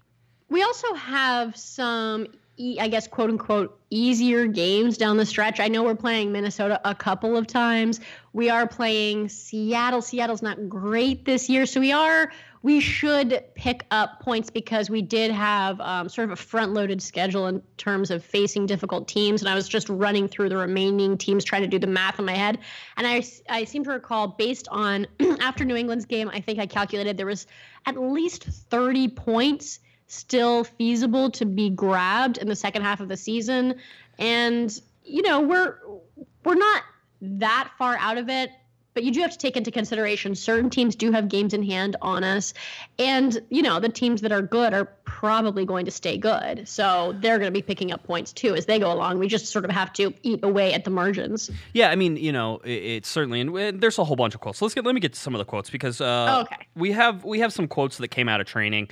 We 0.49 0.63
also 0.63 0.95
have 0.95 1.57
some 1.57 2.27
I 2.59 2.87
guess, 2.87 3.09
quote 3.09 3.31
unquote, 3.31 3.81
easier 3.91 4.47
games 4.47 4.97
down 4.97 5.17
the 5.17 5.27
stretch. 5.27 5.59
I 5.59 5.67
know 5.67 5.83
we're 5.83 5.97
playing 5.97 6.31
Minnesota 6.31 6.81
a 6.85 6.95
couple 6.95 7.37
of 7.37 7.49
times. 7.49 7.99
We 8.33 8.49
are 8.49 8.67
playing 8.67 9.29
Seattle. 9.29 10.01
Seattle's 10.01 10.43
not 10.43 10.69
great 10.69 11.25
this 11.25 11.49
year. 11.49 11.67
So 11.67 11.81
we 11.81 11.91
are, 11.91 12.31
we 12.63 12.79
should 12.79 13.43
pick 13.57 13.85
up 13.91 14.21
points 14.21 14.51
because 14.51 14.89
we 14.89 15.03
did 15.03 15.33
have 15.33 15.81
um, 15.81 16.09
sort 16.09 16.27
of 16.27 16.33
a 16.33 16.37
front 16.37 16.75
loaded 16.75 17.03
schedule 17.03 17.49
in 17.49 17.61
terms 17.77 18.13
of 18.13 18.25
facing 18.25 18.67
difficult 18.67 19.09
teams. 19.09 19.43
And 19.43 19.49
I 19.49 19.57
was 19.57 19.69
just 19.69 19.89
running 19.89 20.29
through 20.29 20.49
the 20.49 20.57
remaining 20.57 21.19
teams, 21.19 21.43
trying 21.43 21.63
to 21.63 21.69
do 21.69 21.81
the 21.81 21.89
math 21.89 22.21
in 22.21 22.25
my 22.25 22.37
head. 22.37 22.59
And 22.97 23.05
I, 23.05 23.25
I 23.49 23.65
seem 23.65 23.83
to 23.85 23.91
recall, 23.91 24.29
based 24.29 24.69
on 24.71 25.09
after 25.41 25.65
New 25.65 25.77
England's 25.77 26.05
game, 26.05 26.31
I 26.33 26.41
think 26.41 26.61
I 26.61 26.67
calculated 26.67 27.17
there 27.17 27.27
was 27.27 27.49
at 27.85 28.01
least 28.01 28.45
30 28.45 29.09
points 29.09 29.81
still 30.07 30.65
feasible 30.65 31.31
to 31.33 31.45
be 31.45 31.71
grabbed 31.71 32.39
in 32.39 32.49
the 32.49 32.57
second 32.57 32.83
half 32.83 33.01
of 33.01 33.09
the 33.09 33.17
season. 33.17 33.77
And, 34.19 34.81
you 35.05 35.23
know, 35.23 35.41
we're 35.41 35.77
we're 36.45 36.55
not 36.55 36.83
that 37.21 37.71
far 37.79 37.97
out 37.99 38.19
of 38.19 38.29
it 38.29 38.51
but 38.95 39.03
you 39.03 39.11
do 39.11 39.21
have 39.21 39.33
to 39.33 39.39
take 39.39 39.57
into 39.57 39.71
consideration 39.71 40.35
certain 40.35 40.71
teams 40.71 40.95
do 40.95 41.11
have 41.13 41.29
games 41.29 41.53
in 41.53 41.63
hand 41.63 41.97
on 42.01 42.25
us. 42.25 42.55
And 42.99 43.41
you 43.51 43.63
know 43.63 43.81
the 43.81 43.89
teams 43.89 44.21
that 44.23 44.33
are 44.33 44.41
good 44.41 44.73
are 44.73 44.87
probably 45.05 45.65
going 45.65 45.85
to 45.85 45.91
stay 45.91 46.17
good. 46.17 46.67
So 46.69 47.15
they're 47.21 47.39
going 47.39 47.53
to 47.53 47.53
be 47.53 47.63
picking 47.63 47.93
up 47.93 48.05
points 48.05 48.33
too 48.33 48.55
as 48.55 48.67
they 48.67 48.79
go 48.79 48.93
along. 48.93 49.19
We 49.19 49.29
just 49.29 49.47
sort 49.47 49.65
of 49.65 49.71
have 49.73 49.93
to 49.95 50.15
eat 50.23 50.41
away 50.43 50.73
at 50.73 50.85
the 50.85 50.91
margins. 50.91 51.51
Yeah 51.73 51.91
i 51.91 51.97
mean 51.97 52.17
you 52.17 52.33
know 52.33 52.61
it, 52.65 52.71
it's 52.71 53.09
certainly 53.09 53.41
and 53.41 53.81
there's 53.81 53.99
a 53.99 54.05
whole 54.05 54.17
bunch 54.17 54.35
of 54.35 54.41
quotes. 54.41 54.63
Let's 54.63 54.75
get 54.75 54.85
let 54.85 54.95
me 54.95 55.01
get 55.01 55.13
to 55.13 55.19
some 55.19 55.35
of 55.35 55.39
the 55.39 55.45
quotes 55.45 55.71
because 55.71 56.01
uh, 56.01 56.45
okay. 56.47 56.67
we 56.77 56.93
have 56.93 57.25
we 57.25 57.41
have 57.41 57.53
some 57.53 57.67
quotes 57.67 57.99
that 57.99 58.09
came 58.09 58.29
out 58.29 58.41
of 58.41 58.47
training 58.47 58.89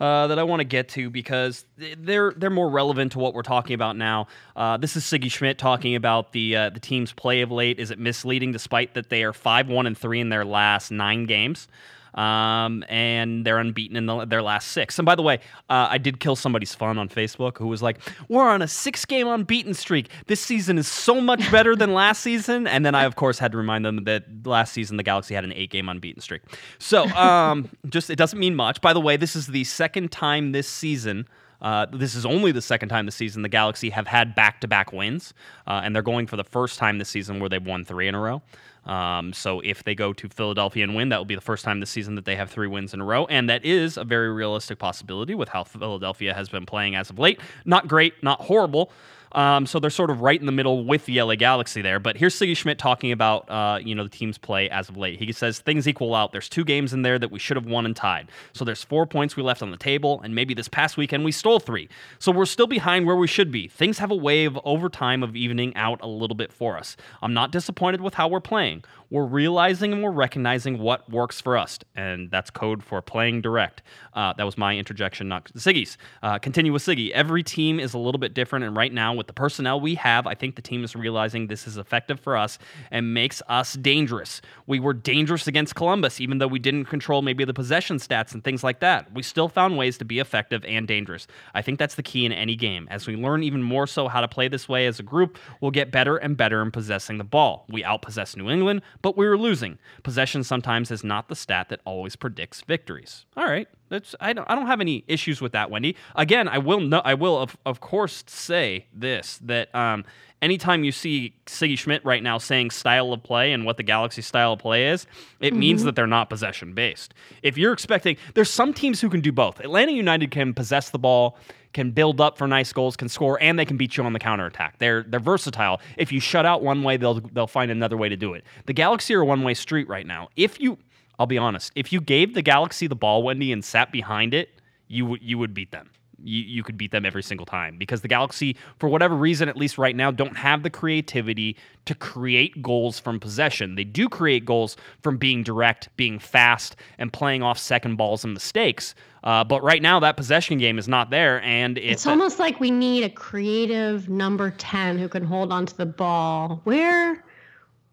uh, 0.00 0.26
that 0.28 0.38
I 0.38 0.42
want 0.42 0.60
to 0.60 0.64
get 0.64 0.88
to 0.90 1.10
because 1.10 1.64
they're 1.76 2.32
they're 2.32 2.50
more 2.50 2.70
relevant 2.70 3.12
to 3.12 3.18
what 3.18 3.34
we're 3.34 3.42
talking 3.42 3.74
about 3.74 3.96
now. 3.96 4.28
Uh, 4.56 4.76
this 4.76 4.96
is 4.96 5.04
Sigi 5.04 5.30
Schmidt 5.30 5.58
talking 5.58 5.94
about 5.94 6.32
the 6.32 6.56
uh, 6.56 6.70
the 6.70 6.80
team's 6.80 7.12
play 7.12 7.42
of 7.42 7.50
late. 7.50 7.78
Is 7.78 7.90
it 7.90 7.98
misleading, 7.98 8.52
despite 8.52 8.94
that 8.94 9.10
they 9.10 9.22
are 9.24 9.32
five 9.32 9.68
one 9.68 9.86
and 9.86 9.96
three 9.96 10.20
in 10.20 10.30
their 10.30 10.44
last 10.44 10.90
nine 10.90 11.26
games? 11.26 11.68
Um, 12.14 12.84
and 12.88 13.44
they're 13.44 13.58
unbeaten 13.58 13.96
in 13.96 14.06
the, 14.06 14.24
their 14.24 14.42
last 14.42 14.68
six. 14.68 14.98
And 14.98 15.06
by 15.06 15.14
the 15.14 15.22
way, 15.22 15.36
uh, 15.68 15.88
I 15.90 15.98
did 15.98 16.20
kill 16.20 16.36
somebody's 16.36 16.74
fun 16.74 16.98
on 16.98 17.08
Facebook 17.08 17.58
who 17.58 17.66
was 17.66 17.82
like, 17.82 17.98
"We're 18.28 18.48
on 18.48 18.62
a 18.62 18.68
six-game 18.68 19.26
unbeaten 19.26 19.74
streak. 19.74 20.08
This 20.26 20.40
season 20.40 20.78
is 20.78 20.88
so 20.88 21.20
much 21.20 21.50
better 21.50 21.76
than 21.76 21.94
last 21.94 22.20
season." 22.22 22.66
And 22.66 22.84
then 22.84 22.94
I, 22.94 23.04
of 23.04 23.16
course, 23.16 23.38
had 23.38 23.52
to 23.52 23.58
remind 23.58 23.84
them 23.84 24.04
that 24.04 24.24
last 24.44 24.72
season 24.72 24.96
the 24.96 25.02
Galaxy 25.02 25.34
had 25.34 25.44
an 25.44 25.52
eight-game 25.52 25.88
unbeaten 25.88 26.20
streak. 26.20 26.42
So, 26.78 27.06
um, 27.08 27.68
just 27.88 28.10
it 28.10 28.16
doesn't 28.16 28.38
mean 28.38 28.54
much. 28.54 28.80
By 28.80 28.92
the 28.92 29.00
way, 29.00 29.16
this 29.16 29.36
is 29.36 29.46
the 29.46 29.64
second 29.64 30.10
time 30.12 30.52
this 30.52 30.68
season. 30.68 31.26
Uh, 31.62 31.86
this 31.92 32.14
is 32.14 32.24
only 32.24 32.52
the 32.52 32.62
second 32.62 32.88
time 32.88 33.04
this 33.04 33.14
season 33.14 33.42
the 33.42 33.48
Galaxy 33.48 33.90
have 33.90 34.06
had 34.06 34.34
back 34.34 34.62
to 34.62 34.68
back 34.68 34.92
wins, 34.92 35.34
uh, 35.66 35.82
and 35.84 35.94
they're 35.94 36.02
going 36.02 36.26
for 36.26 36.36
the 36.36 36.44
first 36.44 36.78
time 36.78 36.98
this 36.98 37.10
season 37.10 37.38
where 37.38 37.48
they've 37.48 37.66
won 37.66 37.84
three 37.84 38.08
in 38.08 38.14
a 38.14 38.20
row. 38.20 38.42
Um, 38.86 39.32
so 39.32 39.60
if 39.60 39.84
they 39.84 39.94
go 39.94 40.12
to 40.12 40.28
Philadelphia 40.28 40.84
and 40.84 40.94
win, 40.94 41.10
that 41.10 41.18
will 41.18 41.24
be 41.24 41.34
the 41.34 41.40
first 41.40 41.64
time 41.64 41.80
this 41.80 41.90
season 41.90 42.14
that 42.14 42.24
they 42.24 42.36
have 42.36 42.50
three 42.50 42.66
wins 42.66 42.94
in 42.94 43.00
a 43.00 43.04
row. 43.04 43.26
And 43.26 43.48
that 43.50 43.64
is 43.64 43.96
a 43.96 44.04
very 44.04 44.32
realistic 44.32 44.78
possibility 44.78 45.34
with 45.34 45.48
how 45.50 45.64
Philadelphia 45.64 46.34
has 46.34 46.48
been 46.48 46.66
playing 46.66 46.96
as 46.96 47.10
of 47.10 47.18
late. 47.18 47.40
Not 47.64 47.88
great, 47.88 48.22
not 48.22 48.40
horrible. 48.42 48.90
Um, 49.32 49.66
so 49.66 49.78
they're 49.78 49.90
sort 49.90 50.10
of 50.10 50.20
right 50.20 50.38
in 50.38 50.46
the 50.46 50.52
middle 50.52 50.84
with 50.84 51.06
the 51.06 51.20
LA 51.22 51.36
Galaxy 51.36 51.82
there. 51.82 52.00
But 52.00 52.16
here's 52.16 52.34
Sigi 52.34 52.56
Schmidt 52.56 52.78
talking 52.78 53.12
about 53.12 53.48
uh, 53.50 53.78
you 53.82 53.94
know 53.94 54.04
the 54.04 54.10
team's 54.10 54.38
play 54.38 54.68
as 54.70 54.88
of 54.88 54.96
late. 54.96 55.18
He 55.18 55.32
says 55.32 55.60
things 55.60 55.86
equal 55.86 56.14
out. 56.14 56.32
There's 56.32 56.48
two 56.48 56.64
games 56.64 56.92
in 56.92 57.02
there 57.02 57.18
that 57.18 57.30
we 57.30 57.38
should 57.38 57.56
have 57.56 57.66
won 57.66 57.86
and 57.86 57.94
tied. 57.94 58.28
So 58.52 58.64
there's 58.64 58.82
four 58.82 59.06
points 59.06 59.36
we 59.36 59.42
left 59.42 59.62
on 59.62 59.70
the 59.70 59.76
table, 59.76 60.20
and 60.22 60.34
maybe 60.34 60.54
this 60.54 60.68
past 60.68 60.96
weekend 60.96 61.24
we 61.24 61.32
stole 61.32 61.60
three. 61.60 61.88
So 62.18 62.32
we're 62.32 62.46
still 62.46 62.66
behind 62.66 63.06
where 63.06 63.16
we 63.16 63.26
should 63.26 63.50
be. 63.50 63.68
Things 63.68 63.98
have 63.98 64.10
a 64.10 64.16
way 64.16 64.44
of 64.44 64.58
over 64.64 64.88
time 64.88 65.22
of 65.22 65.36
evening 65.36 65.74
out 65.76 66.00
a 66.02 66.08
little 66.08 66.36
bit 66.36 66.52
for 66.52 66.76
us. 66.76 66.96
I'm 67.22 67.34
not 67.34 67.52
disappointed 67.52 68.00
with 68.00 68.14
how 68.14 68.28
we're 68.28 68.40
playing. 68.40 68.84
We're 69.10 69.26
realizing 69.26 69.92
and 69.92 70.04
we're 70.04 70.12
recognizing 70.12 70.78
what 70.78 71.10
works 71.10 71.40
for 71.40 71.58
us, 71.58 71.80
and 71.96 72.30
that's 72.30 72.48
code 72.48 72.84
for 72.84 73.02
playing 73.02 73.40
direct. 73.40 73.82
Uh, 74.14 74.32
that 74.34 74.44
was 74.44 74.56
my 74.56 74.76
interjection, 74.76 75.26
not 75.26 75.52
Sigi's. 75.54 75.98
Uh, 76.22 76.38
continue 76.38 76.72
with 76.72 76.82
Sigi. 76.82 77.10
Every 77.10 77.42
team 77.42 77.80
is 77.80 77.92
a 77.92 77.98
little 77.98 78.20
bit 78.20 78.34
different, 78.34 78.64
and 78.64 78.76
right 78.76 78.92
now 78.92 79.12
with 79.12 79.26
the 79.26 79.32
personnel 79.32 79.80
we 79.80 79.96
have, 79.96 80.28
I 80.28 80.34
think 80.34 80.54
the 80.54 80.62
team 80.62 80.84
is 80.84 80.94
realizing 80.94 81.48
this 81.48 81.66
is 81.66 81.76
effective 81.76 82.20
for 82.20 82.36
us 82.36 82.58
and 82.92 83.12
makes 83.12 83.42
us 83.48 83.74
dangerous. 83.74 84.40
We 84.68 84.78
were 84.78 84.94
dangerous 84.94 85.48
against 85.48 85.74
Columbus, 85.74 86.20
even 86.20 86.38
though 86.38 86.46
we 86.46 86.60
didn't 86.60 86.84
control 86.84 87.20
maybe 87.20 87.44
the 87.44 87.52
possession 87.52 87.96
stats 87.96 88.32
and 88.32 88.44
things 88.44 88.62
like 88.62 88.78
that. 88.78 89.12
We 89.12 89.24
still 89.24 89.48
found 89.48 89.76
ways 89.76 89.98
to 89.98 90.04
be 90.04 90.20
effective 90.20 90.64
and 90.64 90.86
dangerous. 90.86 91.26
I 91.52 91.62
think 91.62 91.80
that's 91.80 91.96
the 91.96 92.04
key 92.04 92.26
in 92.26 92.32
any 92.32 92.54
game. 92.54 92.86
As 92.92 93.08
we 93.08 93.16
learn 93.16 93.42
even 93.42 93.60
more 93.60 93.88
so 93.88 94.06
how 94.06 94.20
to 94.20 94.28
play 94.28 94.46
this 94.46 94.68
way 94.68 94.86
as 94.86 95.00
a 95.00 95.02
group, 95.02 95.36
we'll 95.60 95.72
get 95.72 95.90
better 95.90 96.16
and 96.16 96.36
better 96.36 96.62
in 96.62 96.70
possessing 96.70 97.18
the 97.18 97.24
ball. 97.24 97.64
We 97.68 97.82
outpossess 97.82 98.36
New 98.36 98.48
England, 98.50 98.82
but 99.02 99.16
we 99.16 99.26
were 99.26 99.38
losing. 99.38 99.78
Possession 100.02 100.44
sometimes 100.44 100.90
is 100.90 101.04
not 101.04 101.28
the 101.28 101.36
stat 101.36 101.68
that 101.68 101.80
always 101.84 102.16
predicts 102.16 102.60
victories. 102.62 103.26
All 103.36 103.46
right. 103.46 103.68
That's 103.90 104.14
I 104.20 104.32
don't 104.32 104.48
I 104.48 104.54
don't 104.54 104.68
have 104.68 104.80
any 104.80 105.04
issues 105.06 105.40
with 105.40 105.52
that, 105.52 105.70
Wendy. 105.70 105.96
Again, 106.14 106.48
I 106.48 106.58
will 106.58 106.80
no, 106.80 107.00
I 107.04 107.14
will 107.14 107.36
of, 107.36 107.56
of 107.66 107.80
course 107.80 108.24
say 108.26 108.86
this 108.94 109.38
that 109.42 109.74
um, 109.74 110.04
anytime 110.40 110.84
you 110.84 110.92
see 110.92 111.34
Sigi 111.46 111.76
Schmidt 111.76 112.04
right 112.04 112.22
now 112.22 112.38
saying 112.38 112.70
style 112.70 113.12
of 113.12 113.22
play 113.22 113.52
and 113.52 113.64
what 113.64 113.76
the 113.76 113.82
Galaxy 113.82 114.22
style 114.22 114.54
of 114.54 114.60
play 114.60 114.88
is, 114.88 115.06
it 115.40 115.50
mm-hmm. 115.50 115.58
means 115.58 115.82
that 115.84 115.96
they're 115.96 116.06
not 116.06 116.30
possession 116.30 116.72
based. 116.72 117.14
If 117.42 117.58
you're 117.58 117.72
expecting, 117.72 118.16
there's 118.34 118.50
some 118.50 118.72
teams 118.72 119.00
who 119.00 119.10
can 119.10 119.20
do 119.20 119.32
both. 119.32 119.60
Atlanta 119.60 119.92
United 119.92 120.30
can 120.30 120.54
possess 120.54 120.90
the 120.90 120.98
ball, 120.98 121.36
can 121.72 121.90
build 121.90 122.20
up 122.20 122.38
for 122.38 122.46
nice 122.46 122.72
goals, 122.72 122.96
can 122.96 123.08
score, 123.08 123.42
and 123.42 123.58
they 123.58 123.64
can 123.64 123.76
beat 123.76 123.96
you 123.96 124.04
on 124.04 124.12
the 124.12 124.18
counterattack. 124.20 124.78
They're 124.78 125.02
they're 125.02 125.18
versatile. 125.18 125.80
If 125.96 126.12
you 126.12 126.20
shut 126.20 126.46
out 126.46 126.62
one 126.62 126.84
way, 126.84 126.96
they'll 126.96 127.20
they'll 127.20 127.48
find 127.48 127.72
another 127.72 127.96
way 127.96 128.08
to 128.08 128.16
do 128.16 128.34
it. 128.34 128.44
The 128.66 128.72
Galaxy 128.72 129.14
are 129.14 129.22
a 129.22 129.26
one 129.26 129.42
way 129.42 129.54
street 129.54 129.88
right 129.88 130.06
now. 130.06 130.28
If 130.36 130.60
you 130.60 130.78
I'll 131.20 131.26
be 131.26 131.36
honest. 131.36 131.70
If 131.74 131.92
you 131.92 132.00
gave 132.00 132.32
the 132.32 132.40
Galaxy 132.40 132.86
the 132.86 132.96
ball, 132.96 133.22
Wendy, 133.22 133.52
and 133.52 133.62
sat 133.62 133.92
behind 133.92 134.32
it, 134.32 134.48
you 134.88 135.04
would 135.04 135.22
you 135.22 135.36
would 135.36 135.52
beat 135.52 135.70
them. 135.70 135.90
You, 136.22 136.42
you 136.42 136.62
could 136.62 136.76
beat 136.76 136.92
them 136.92 137.04
every 137.06 137.22
single 137.22 137.46
time 137.46 137.78
because 137.78 138.00
the 138.00 138.08
Galaxy, 138.08 138.56
for 138.78 138.88
whatever 138.88 139.14
reason, 139.14 139.48
at 139.48 139.56
least 139.56 139.78
right 139.78 139.94
now, 139.94 140.10
don't 140.10 140.36
have 140.36 140.62
the 140.62 140.70
creativity 140.70 141.56
to 141.84 141.94
create 141.94 142.62
goals 142.62 142.98
from 142.98 143.20
possession. 143.20 143.74
They 143.74 143.84
do 143.84 144.08
create 144.08 144.44
goals 144.44 144.76
from 145.02 145.18
being 145.18 145.42
direct, 145.42 145.88
being 145.96 146.18
fast, 146.18 146.76
and 146.98 147.12
playing 147.12 147.42
off 147.42 147.58
second 147.58 147.96
balls 147.96 148.24
and 148.24 148.34
mistakes. 148.34 148.94
Uh, 149.22 149.44
but 149.44 149.62
right 149.62 149.82
now, 149.82 150.00
that 150.00 150.16
possession 150.16 150.56
game 150.56 150.78
is 150.78 150.88
not 150.88 151.10
there, 151.10 151.42
and 151.42 151.76
it's, 151.76 151.92
it's 151.92 152.06
almost 152.06 152.38
like 152.38 152.60
we 152.60 152.70
need 152.70 153.02
a 153.02 153.10
creative 153.10 154.08
number 154.08 154.50
ten 154.52 154.98
who 154.98 155.08
can 155.08 155.24
hold 155.24 155.52
onto 155.52 155.74
the 155.76 155.86
ball. 155.86 156.60
Where 156.64 157.22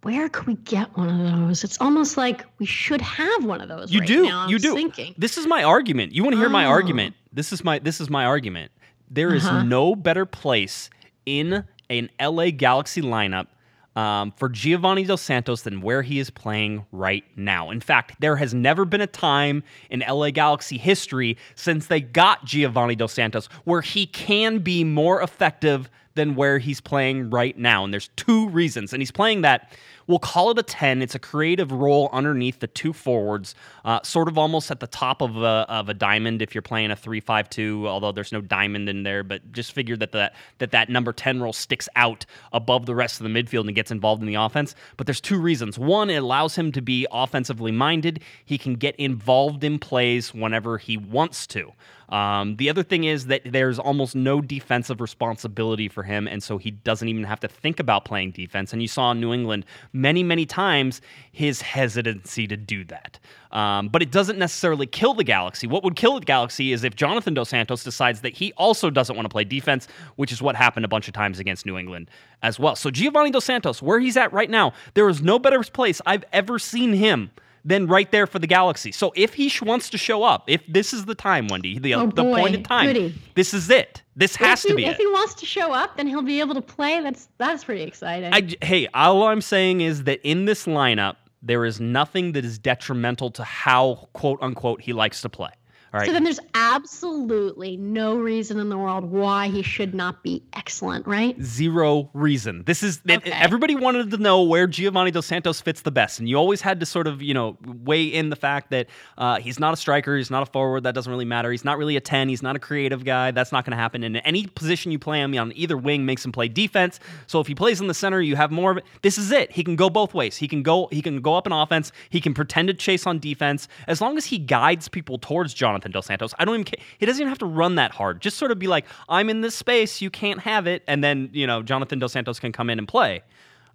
where 0.04 0.30
could 0.30 0.48
we 0.48 0.56
get 0.56 0.96
one 0.96 1.10
of 1.10 1.48
those? 1.48 1.64
It's 1.64 1.80
almost 1.82 2.18
like 2.18 2.46
we 2.60 2.66
should 2.66 3.02
have 3.02 3.46
one 3.46 3.62
of 3.62 3.68
those. 3.68 3.92
You 3.92 4.00
right 4.00 4.08
do. 4.08 4.24
Now. 4.24 4.48
You 4.48 4.60
do. 4.60 4.76
Thinking. 4.76 5.16
This 5.18 5.38
is 5.38 5.48
my 5.48 5.64
argument. 5.64 6.14
You 6.14 6.24
want 6.24 6.34
to 6.34 6.38
hear 6.38 6.48
oh. 6.48 6.52
my 6.52 6.66
argument? 6.66 7.16
This 7.34 7.52
is 7.52 7.64
my 7.64 7.80
this 7.80 8.00
is 8.00 8.10
my 8.10 8.26
argument. 8.26 8.72
There 9.10 9.34
is 9.34 9.46
uh-huh. 9.46 9.64
no 9.64 9.96
better 9.96 10.26
place 10.26 10.90
in 11.26 11.64
an 11.90 12.10
LA 12.22 12.52
Galaxy 12.52 13.02
lineup 13.02 13.48
um, 13.96 14.32
for 14.38 14.48
Giovanni 14.48 15.04
Dos 15.04 15.22
Santos 15.22 15.64
than 15.64 15.82
where 15.82 16.04
he 16.04 16.20
is 16.20 16.30
playing 16.30 16.86
right 16.92 17.24
now. 17.36 17.72
In 17.72 17.80
fact, 17.80 18.16
there 18.20 18.36
has 18.36 18.54
never 18.54 18.86
been 18.86 19.02
a 19.02 19.08
time 19.08 19.64
in 19.90 20.04
LA 20.08 20.30
Galaxy 20.30 20.78
history 20.78 21.38
since 21.56 21.88
they 21.88 22.00
got 22.00 22.46
Giovanni 22.46 22.96
Dos 22.96 23.14
Santos 23.14 23.48
where 23.64 23.82
he 23.82 24.06
can 24.06 24.60
be 24.60 24.84
more 24.84 25.22
effective 25.22 25.90
than 26.18 26.36
where 26.36 26.60
he's 26.60 26.82
playing 26.82 27.30
right 27.30 27.58
now. 27.58 27.86
And 27.86 27.94
there's 27.94 28.10
two 28.18 28.50
reasons. 28.50 28.92
And 28.92 29.02
he's 29.02 29.12
playing 29.12 29.42
that 29.42 29.72
We'll 30.08 30.20
call 30.20 30.52
it 30.52 30.58
a 30.58 30.64
10. 30.64 31.02
It's 31.02 31.16
a 31.16 31.20
creative 31.20 31.70
role 31.70 32.10
underneath 32.14 32.60
the 32.60 32.68
two 32.68 32.94
forwards, 32.94 33.56
uh, 33.84 34.02
sort 34.04 34.30
of 34.30 34.38
almost 34.38 34.72
at 34.72 34.80
the 34.80 34.88
top 34.88 35.22
of 35.22 35.36
a, 35.36 35.66
of 35.68 35.90
a 35.90 35.94
diamond 35.94 36.42
if 36.42 36.56
you're 36.56 36.62
playing 36.62 36.92
a 36.92 36.96
3 36.96 37.20
5 37.20 37.50
2, 37.50 37.88
although 37.88 38.14
there's 38.14 38.32
no 38.32 38.40
diamond 38.40 38.88
in 38.88 39.04
there. 39.04 39.22
But 39.24 39.52
just 39.52 39.74
figure 39.74 39.98
that, 39.98 40.14
that, 40.14 40.34
that 40.60 40.72
that 40.72 40.90
number 40.90 41.12
10 41.12 41.42
role 41.42 41.52
sticks 41.52 41.90
out 41.98 42.26
above 42.54 42.86
the 42.86 42.96
rest 42.96 43.20
of 43.20 43.26
the 43.26 43.44
midfield 43.44 43.68
and 43.68 43.76
gets 43.76 43.92
involved 43.92 44.22
in 44.22 44.28
the 44.28 44.36
offense. 44.36 44.76
But 44.96 45.08
there's 45.08 45.22
two 45.22 45.40
reasons. 45.40 45.78
One, 45.78 46.10
it 46.10 46.24
allows 46.24 46.56
him 46.56 46.72
to 46.72 46.82
be 46.82 47.06
offensively 47.12 47.74
minded, 47.74 48.22
he 48.46 48.58
can 48.58 48.76
get 48.76 48.96
involved 48.96 49.64
in 49.66 49.78
plays 49.78 50.34
whenever 50.34 50.78
he 50.78 50.96
wants 50.96 51.46
to. 51.48 51.74
Um, 52.10 52.56
the 52.56 52.70
other 52.70 52.84
thing 52.84 53.04
is 53.04 53.26
that 53.26 53.42
there's 53.46 53.80
almost 53.80 54.16
no 54.16 54.40
defensive 54.40 55.02
responsibility 55.02 55.90
for 55.90 56.04
him, 56.04 56.28
and 56.28 56.42
so 56.42 56.58
he 56.58 56.72
doesn't 56.72 57.08
even 57.08 57.24
have 57.26 57.40
to 57.42 57.48
think 57.48 57.80
about 57.80 58.06
playing 58.06 58.32
defense. 58.32 58.72
And 58.72 58.82
you 58.82 58.88
saw 58.88 59.12
in 59.12 59.20
New 59.20 59.34
England 59.34 59.66
many, 59.92 60.24
many 60.24 60.46
times 60.46 61.02
his 61.32 61.62
hesitancy 61.62 62.48
to 62.48 62.56
do 62.56 62.86
that. 62.86 63.20
Um, 63.52 63.90
but 63.90 64.02
it 64.02 64.12
doesn't 64.12 64.38
necessarily 64.38 64.86
kill 64.86 65.14
the 65.14 65.24
Galaxy. 65.24 65.68
What 65.68 65.84
would 65.84 65.96
kill 65.96 66.20
the 66.20 66.26
Galaxy 66.26 66.72
is 66.74 66.84
if 66.84 66.96
Jonathan 66.96 67.34
Dos 67.34 67.50
Santos 67.50 67.84
decides 67.84 68.22
that 68.22 68.34
he 68.34 68.54
also 68.54 68.90
doesn't 68.90 69.16
want 69.16 69.26
to 69.26 69.30
play 69.30 69.44
defense, 69.44 69.88
which 70.16 70.32
is 70.32 70.42
what 70.42 70.56
happened 70.56 70.86
a 70.86 70.90
bunch 70.90 71.08
of 71.08 71.14
times 71.14 71.40
against 71.40 71.66
New 71.66 71.78
England 71.78 72.10
as 72.42 72.60
well. 72.60 72.76
So 72.76 72.92
Giovanni 72.92 73.32
Dos 73.32 73.46
Santos, 73.46 73.82
where 73.82 74.00
he's 74.00 74.18
at 74.18 74.32
right 74.32 74.50
now, 74.50 74.74
there 74.94 75.08
is 75.10 75.22
no 75.22 75.40
better 75.40 75.64
place 75.64 76.02
I've 76.06 76.26
ever 76.32 76.60
seen 76.60 76.94
him 76.94 77.32
then 77.68 77.86
right 77.86 78.10
there 78.12 78.26
for 78.26 78.40
the 78.40 78.48
Galaxy. 78.48 78.92
So 78.94 79.12
if 79.16 79.34
he 79.34 79.50
sh- 79.50 79.62
wants 79.62 79.90
to 79.90 79.98
show 79.98 80.24
up, 80.24 80.46
if 80.48 80.62
this 80.68 80.94
is 80.94 81.06
the 81.06 81.16
time, 81.16 81.48
Wendy, 81.50 81.78
the, 81.78 81.96
Oh, 81.96 82.08
the 82.08 82.24
point 82.24 82.56
in 82.56 82.64
time, 82.64 82.86
Goody. 82.88 83.14
this 83.36 83.54
is 83.54 83.70
it. 83.70 84.02
This 84.16 84.36
has 84.38 84.64
if 84.64 84.70
to 84.72 84.76
be 84.76 84.86
if 84.86 84.94
it. 84.94 84.98
he 84.98 85.08
wants 85.08 85.34
to 85.36 85.46
show 85.46 85.74
up, 85.74 85.98
then 85.98 86.08
he'll 86.08 86.22
be 86.22 86.40
able 86.40 86.56
to 86.56 86.62
play. 86.62 87.02
That's 87.02 87.28
that's 87.38 87.64
pretty 87.66 87.84
exciting. 87.84 88.34
I, 88.34 88.56
hey, 88.66 88.88
all 88.94 89.24
I'm 89.28 89.42
saying 89.42 89.82
is 89.82 90.06
that 90.06 90.22
in 90.24 90.46
this 90.46 90.66
lineup, 90.66 91.18
there 91.44 91.66
is 91.66 91.80
nothing 91.80 92.32
that 92.32 92.44
is 92.46 92.58
detrimental 92.58 93.30
to 93.32 93.44
how 93.44 94.08
quote 94.14 94.40
unquote 94.42 94.82
he 94.82 94.94
likes 94.94 95.22
to 95.22 95.30
play. 95.30 95.52
All 95.94 96.00
right. 96.00 96.06
so 96.08 96.14
then 96.14 96.24
there's 96.24 96.40
absolutely 96.54 97.78
no 97.78 98.16
reason 98.16 98.60
in 98.60 98.70
the 98.70 98.78
world 98.78 99.06
why 99.06 99.48
he 99.48 99.62
should 99.62 99.94
not 99.96 100.22
be 100.24 100.44
excellent, 100.54 101.08
right? 101.08 101.42
Zero 101.42 102.10
reason. 102.14 102.64
This 102.66 102.84
is 102.84 103.02
Okay. 103.10 103.32
everybody 103.32 103.74
wanted 103.76 104.12
to 104.12 104.18
know 104.18 104.44
where 104.44 104.68
Giovanni 104.68 105.12
Dos 105.12 105.26
Santos 105.26 105.62
fits 105.62 105.82
the 105.82 105.92
best, 105.92 106.20
and 106.20 106.28
you 106.28 106.36
always 106.36 106.62
had 106.62 106.80
to 106.82 106.86
sort 106.86 107.08
of 107.08 107.22
you 107.22 107.34
know 107.34 107.58
weigh 107.66 108.04
in 108.06 108.30
the 108.30 108.36
fact 108.36 108.70
that 108.72 108.88
uh, 109.18 109.40
he's 109.40 109.60
not 109.60 109.74
a 109.74 109.78
striker, 109.78 110.18
he's 110.18 110.30
not 110.30 110.44
a 110.44 110.46
forward. 110.46 110.84
That 110.84 110.94
doesn't 110.94 111.12
really 111.12 111.26
matter. 111.26 111.52
He's 111.52 111.66
not 111.66 111.78
really 111.78 111.96
a 111.96 112.02
ten. 112.02 112.28
He's 112.30 112.44
not 112.44 112.56
a 112.56 112.60
creative 112.60 113.06
guy. 113.06 113.32
That's 113.32 113.52
not 113.52 113.64
going 113.66 113.72
to 113.72 113.78
happen. 113.82 114.04
And 114.04 114.22
any 114.26 114.46
position 114.48 114.92
you 114.92 115.00
play 115.00 115.22
him 115.22 115.38
on 115.38 115.54
either 115.56 115.78
wing 115.78 116.06
makes 116.06 116.26
him 116.26 116.32
play 116.32 116.48
defense. 116.48 117.00
So 117.28 117.40
if 117.40 117.48
he 117.48 117.56
plays 117.56 117.80
in 117.82 117.88
the 117.88 117.94
center, 117.94 118.22
you 118.22 118.36
have 118.36 118.52
more 118.52 118.72
of 118.72 118.78
it. 118.78 118.84
This 119.02 119.18
is 119.18 119.32
it. 119.32 119.52
He 119.52 119.64
can 119.64 119.76
go 119.76 119.90
both 119.90 120.14
ways. 120.14 120.38
He 120.38 120.48
can 120.48 120.64
go. 120.64 120.88
He 120.92 121.02
can 121.02 121.22
go 121.22 121.36
up 121.36 121.48
in 121.48 121.54
offense. 121.54 121.92
He 122.10 122.20
can 122.22 122.34
pretend 122.34 122.68
to 122.68 122.74
chase 122.74 123.08
on 123.08 123.20
defense. 123.20 123.68
As 123.88 124.02
long 124.02 124.18
as 124.18 124.26
he 124.26 124.38
guides 124.38 124.88
people 124.90 125.18
towards 125.18 125.54
Jonathan 125.54 125.77
Dos 125.80 126.06
Santos, 126.06 126.34
I 126.40 126.46
don't 126.46 126.56
even. 126.56 126.66
Care. 126.66 126.84
He 126.98 127.06
doesn't 127.06 127.22
even 127.22 127.30
have 127.30 127.40
to 127.40 127.46
run 127.46 127.76
that 127.76 127.92
hard. 127.92 128.22
Just 128.22 128.38
sort 128.38 128.52
of 128.52 128.60
be 128.60 128.68
like, 128.68 128.86
I'm 129.10 129.30
in 129.30 129.42
this 129.42 129.56
space. 129.56 130.02
You 130.02 130.10
can't 130.10 130.40
have 130.40 130.68
it, 130.68 130.84
and 130.88 131.04
then 131.04 131.30
you 131.34 131.48
know 131.48 131.62
Jonathan 131.62 132.00
Dos 132.00 132.14
Santos 132.14 132.40
can 132.40 132.52
come 132.52 132.70
in 132.70 132.80
and 132.80 132.88
play. 132.88 133.22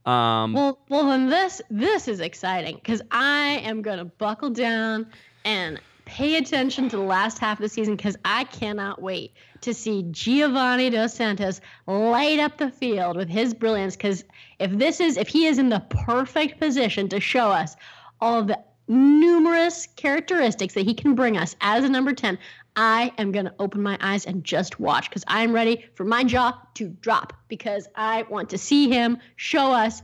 Um, 0.04 0.52
Well, 0.52 0.78
well, 0.88 1.06
then 1.06 1.28
this 1.28 1.62
this 1.70 2.08
is 2.08 2.20
exciting 2.20 2.76
because 2.76 3.02
I 3.10 3.60
am 3.64 3.82
gonna 3.82 4.04
buckle 4.04 4.50
down 4.50 5.06
and 5.44 5.80
pay 6.04 6.36
attention 6.36 6.88
to 6.88 6.96
the 6.96 7.02
last 7.02 7.38
half 7.38 7.58
of 7.58 7.62
the 7.62 7.68
season 7.68 7.96
because 7.96 8.16
I 8.24 8.44
cannot 8.44 9.00
wait 9.00 9.32
to 9.60 9.72
see 9.72 10.04
Giovanni 10.10 10.90
Dos 10.90 11.14
Santos 11.14 11.60
light 11.86 12.40
up 12.40 12.58
the 12.58 12.70
field 12.70 13.16
with 13.16 13.28
his 13.28 13.54
brilliance. 13.54 13.96
Because 13.96 14.24
if 14.58 14.72
this 14.72 15.00
is 15.00 15.16
if 15.16 15.28
he 15.28 15.46
is 15.46 15.58
in 15.58 15.68
the 15.68 15.80
perfect 15.90 16.58
position 16.58 17.08
to 17.08 17.20
show 17.20 17.50
us 17.50 17.76
all 18.20 18.40
of 18.40 18.48
the 18.48 18.58
numerous 18.92 19.88
characteristics 19.96 20.74
that 20.74 20.85
he 20.85 20.94
can 20.94 21.14
bring 21.14 21.37
us 21.37 21.57
as 21.61 21.83
a 21.83 21.88
number 21.88 22.12
10 22.12 22.38
i 22.76 23.12
am 23.18 23.33
going 23.33 23.46
to 23.46 23.55
open 23.59 23.83
my 23.83 23.96
eyes 24.00 24.26
and 24.26 24.44
just 24.44 24.78
watch 24.78 25.09
because 25.09 25.24
i'm 25.28 25.52
ready 25.52 25.85
for 25.94 26.05
my 26.05 26.22
jaw 26.22 26.52
to 26.74 26.88
drop 26.88 27.33
because 27.48 27.88
i 27.96 28.22
want 28.24 28.50
to 28.50 28.59
see 28.59 28.90
him 28.90 29.18
show 29.37 29.72
us 29.72 30.02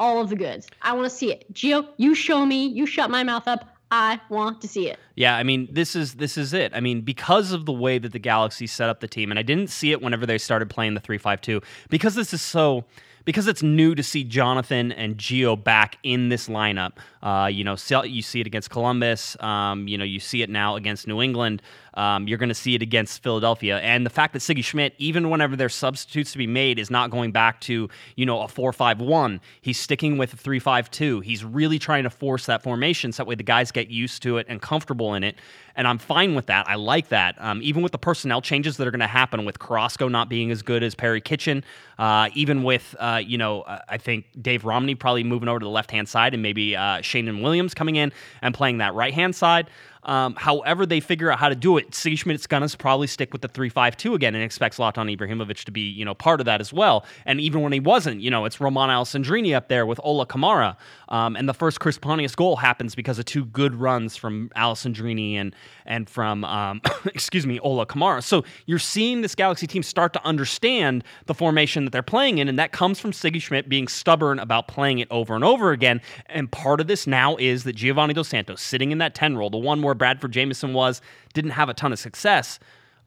all 0.00 0.20
of 0.20 0.30
the 0.30 0.36
goods. 0.36 0.68
I 0.82 0.92
want 0.92 1.10
to 1.10 1.16
see 1.16 1.32
it. 1.32 1.52
Gio 1.52 1.86
you 1.96 2.14
show 2.14 2.44
me 2.46 2.66
you 2.66 2.86
shut 2.86 3.10
my 3.10 3.24
mouth 3.24 3.48
up 3.48 3.68
i 3.90 4.20
want 4.28 4.60
to 4.60 4.68
see 4.68 4.88
it. 4.88 4.98
Yeah, 5.14 5.36
I 5.36 5.42
mean, 5.42 5.68
this 5.72 5.96
is 5.96 6.14
this 6.14 6.36
is 6.36 6.52
it. 6.52 6.72
I 6.74 6.80
mean, 6.80 7.00
because 7.00 7.52
of 7.52 7.64
the 7.64 7.72
way 7.72 7.98
that 7.98 8.12
the 8.12 8.18
Galaxy 8.18 8.66
set 8.66 8.90
up 8.90 9.00
the 9.00 9.08
team, 9.08 9.30
and 9.30 9.38
I 9.38 9.42
didn't 9.42 9.68
see 9.68 9.92
it 9.92 10.02
whenever 10.02 10.26
they 10.26 10.38
started 10.38 10.68
playing 10.68 10.94
the 10.94 11.00
three-five-two, 11.00 11.62
because 11.88 12.14
this 12.14 12.34
is 12.34 12.42
so 12.42 12.84
because 13.24 13.46
it's 13.46 13.62
new 13.62 13.94
to 13.94 14.02
see 14.02 14.24
Jonathan 14.24 14.92
and 14.92 15.16
Gio 15.16 15.62
back 15.62 15.98
in 16.02 16.28
this 16.28 16.48
lineup. 16.48 16.92
Uh, 17.22 17.48
you 17.50 17.64
know, 17.64 17.76
you 18.04 18.22
see 18.22 18.40
it 18.40 18.46
against 18.46 18.70
Columbus. 18.70 19.36
Um, 19.40 19.88
you 19.88 19.98
know, 19.98 20.04
you 20.04 20.20
see 20.20 20.42
it 20.42 20.50
now 20.50 20.76
against 20.76 21.06
New 21.06 21.20
England. 21.20 21.62
Um, 21.94 22.28
you're 22.28 22.38
going 22.38 22.48
to 22.48 22.54
see 22.54 22.74
it 22.74 22.82
against 22.82 23.22
Philadelphia. 23.22 23.78
And 23.78 24.04
the 24.04 24.10
fact 24.10 24.32
that 24.32 24.40
Sigi 24.40 24.62
Schmidt, 24.64 24.94
even 24.98 25.30
whenever 25.30 25.56
there's 25.56 25.74
substitutes 25.74 26.32
to 26.32 26.38
be 26.38 26.46
made, 26.46 26.78
is 26.78 26.90
not 26.90 27.10
going 27.10 27.32
back 27.32 27.60
to, 27.62 27.88
you 28.16 28.26
know, 28.26 28.42
a 28.42 28.48
4 28.48 28.72
5 28.72 29.00
1. 29.00 29.40
He's 29.60 29.78
sticking 29.78 30.18
with 30.18 30.34
a 30.34 30.36
3 30.36 30.58
5 30.58 30.90
2. 30.90 31.20
He's 31.20 31.44
really 31.44 31.78
trying 31.78 32.04
to 32.04 32.10
force 32.10 32.46
that 32.46 32.62
formation 32.62 33.12
so 33.12 33.22
that 33.22 33.28
way 33.28 33.34
the 33.34 33.42
guys 33.42 33.70
get 33.72 33.88
used 33.88 34.22
to 34.22 34.38
it 34.38 34.46
and 34.48 34.60
comfortable 34.60 35.14
in 35.14 35.24
it. 35.24 35.36
And 35.78 35.86
I'm 35.86 35.98
fine 35.98 36.34
with 36.34 36.46
that. 36.46 36.68
I 36.68 36.74
like 36.74 37.08
that. 37.10 37.36
Um, 37.38 37.60
even 37.62 37.84
with 37.84 37.92
the 37.92 37.98
personnel 37.98 38.42
changes 38.42 38.76
that 38.78 38.86
are 38.88 38.90
going 38.90 38.98
to 38.98 39.06
happen 39.06 39.44
with 39.44 39.60
Carrasco 39.60 40.08
not 40.08 40.28
being 40.28 40.50
as 40.50 40.60
good 40.60 40.82
as 40.82 40.96
Perry 40.96 41.20
Kitchen, 41.20 41.62
uh, 42.00 42.30
even 42.34 42.64
with, 42.64 42.96
uh, 42.98 43.20
you 43.24 43.38
know, 43.38 43.62
uh, 43.62 43.78
I 43.88 43.96
think 43.96 44.26
Dave 44.42 44.64
Romney 44.64 44.96
probably 44.96 45.22
moving 45.22 45.48
over 45.48 45.60
to 45.60 45.64
the 45.64 45.70
left 45.70 45.92
hand 45.92 46.08
side 46.08 46.34
and 46.34 46.42
maybe 46.42 46.74
uh, 46.74 47.00
Williams 47.14 47.74
coming 47.74 47.94
in 47.94 48.12
and 48.42 48.54
playing 48.54 48.78
that 48.78 48.94
right 48.94 49.14
hand 49.14 49.36
side. 49.36 49.70
Um, 50.04 50.34
however, 50.36 50.86
they 50.86 51.00
figure 51.00 51.30
out 51.30 51.38
how 51.38 51.48
to 51.48 51.54
do 51.54 51.76
it. 51.76 51.94
Sig 51.94 52.18
Schmidt's 52.18 52.46
gonna 52.46 52.68
probably 52.78 53.06
stick 53.06 53.32
with 53.32 53.42
the 53.42 53.48
three-five-two 53.48 54.14
again 54.14 54.34
and 54.34 54.44
expects 54.44 54.78
Zlatan 54.78 55.14
Ibrahimovic 55.16 55.64
to 55.64 55.72
be, 55.72 55.82
you 55.82 56.04
know, 56.04 56.14
part 56.14 56.40
of 56.40 56.46
that 56.46 56.60
as 56.60 56.72
well. 56.72 57.04
And 57.26 57.40
even 57.40 57.62
when 57.62 57.72
he 57.72 57.80
wasn't, 57.80 58.20
you 58.20 58.30
know, 58.30 58.44
it's 58.44 58.60
Romain 58.60 58.88
Alessandrini 58.88 59.54
up 59.54 59.68
there 59.68 59.86
with 59.86 60.00
Ola 60.02 60.26
Kamara. 60.26 60.76
Um, 61.08 61.36
and 61.36 61.48
the 61.48 61.54
first 61.54 61.80
Chris 61.80 61.98
Pontius 61.98 62.34
goal 62.34 62.56
happens 62.56 62.94
because 62.94 63.18
of 63.18 63.24
two 63.24 63.46
good 63.46 63.74
runs 63.74 64.16
from 64.16 64.50
Alessandrini 64.56 65.34
and 65.34 65.54
and 65.86 66.08
from 66.08 66.44
um, 66.44 66.80
excuse 67.06 67.46
me 67.46 67.58
Ola 67.60 67.86
Kamara. 67.86 68.22
So 68.22 68.44
you're 68.66 68.78
seeing 68.78 69.22
this 69.22 69.34
Galaxy 69.34 69.66
team 69.66 69.82
start 69.82 70.12
to 70.12 70.24
understand 70.24 71.04
the 71.26 71.34
formation 71.34 71.84
that 71.84 71.90
they're 71.90 72.02
playing 72.02 72.38
in, 72.38 72.48
and 72.48 72.58
that 72.58 72.72
comes 72.72 73.00
from 73.00 73.12
Sigi 73.12 73.40
Schmidt 73.40 73.68
being 73.68 73.88
stubborn 73.88 74.38
about 74.38 74.68
playing 74.68 74.98
it 74.98 75.08
over 75.10 75.34
and 75.34 75.44
over 75.44 75.72
again. 75.72 76.00
And 76.26 76.50
part 76.50 76.80
of 76.80 76.86
this 76.86 77.06
now 77.06 77.36
is 77.36 77.64
that 77.64 77.74
Giovanni 77.74 78.14
Dos 78.14 78.28
Santos 78.28 78.60
sitting 78.60 78.90
in 78.90 78.98
that 78.98 79.14
10 79.14 79.36
role, 79.36 79.50
the 79.50 79.58
one 79.58 79.82
where 79.82 79.87
Bradford 79.94 80.32
Jamieson 80.32 80.72
was, 80.72 81.00
didn't 81.34 81.52
have 81.52 81.68
a 81.68 81.74
ton 81.74 81.92
of 81.92 81.98
success. 81.98 82.58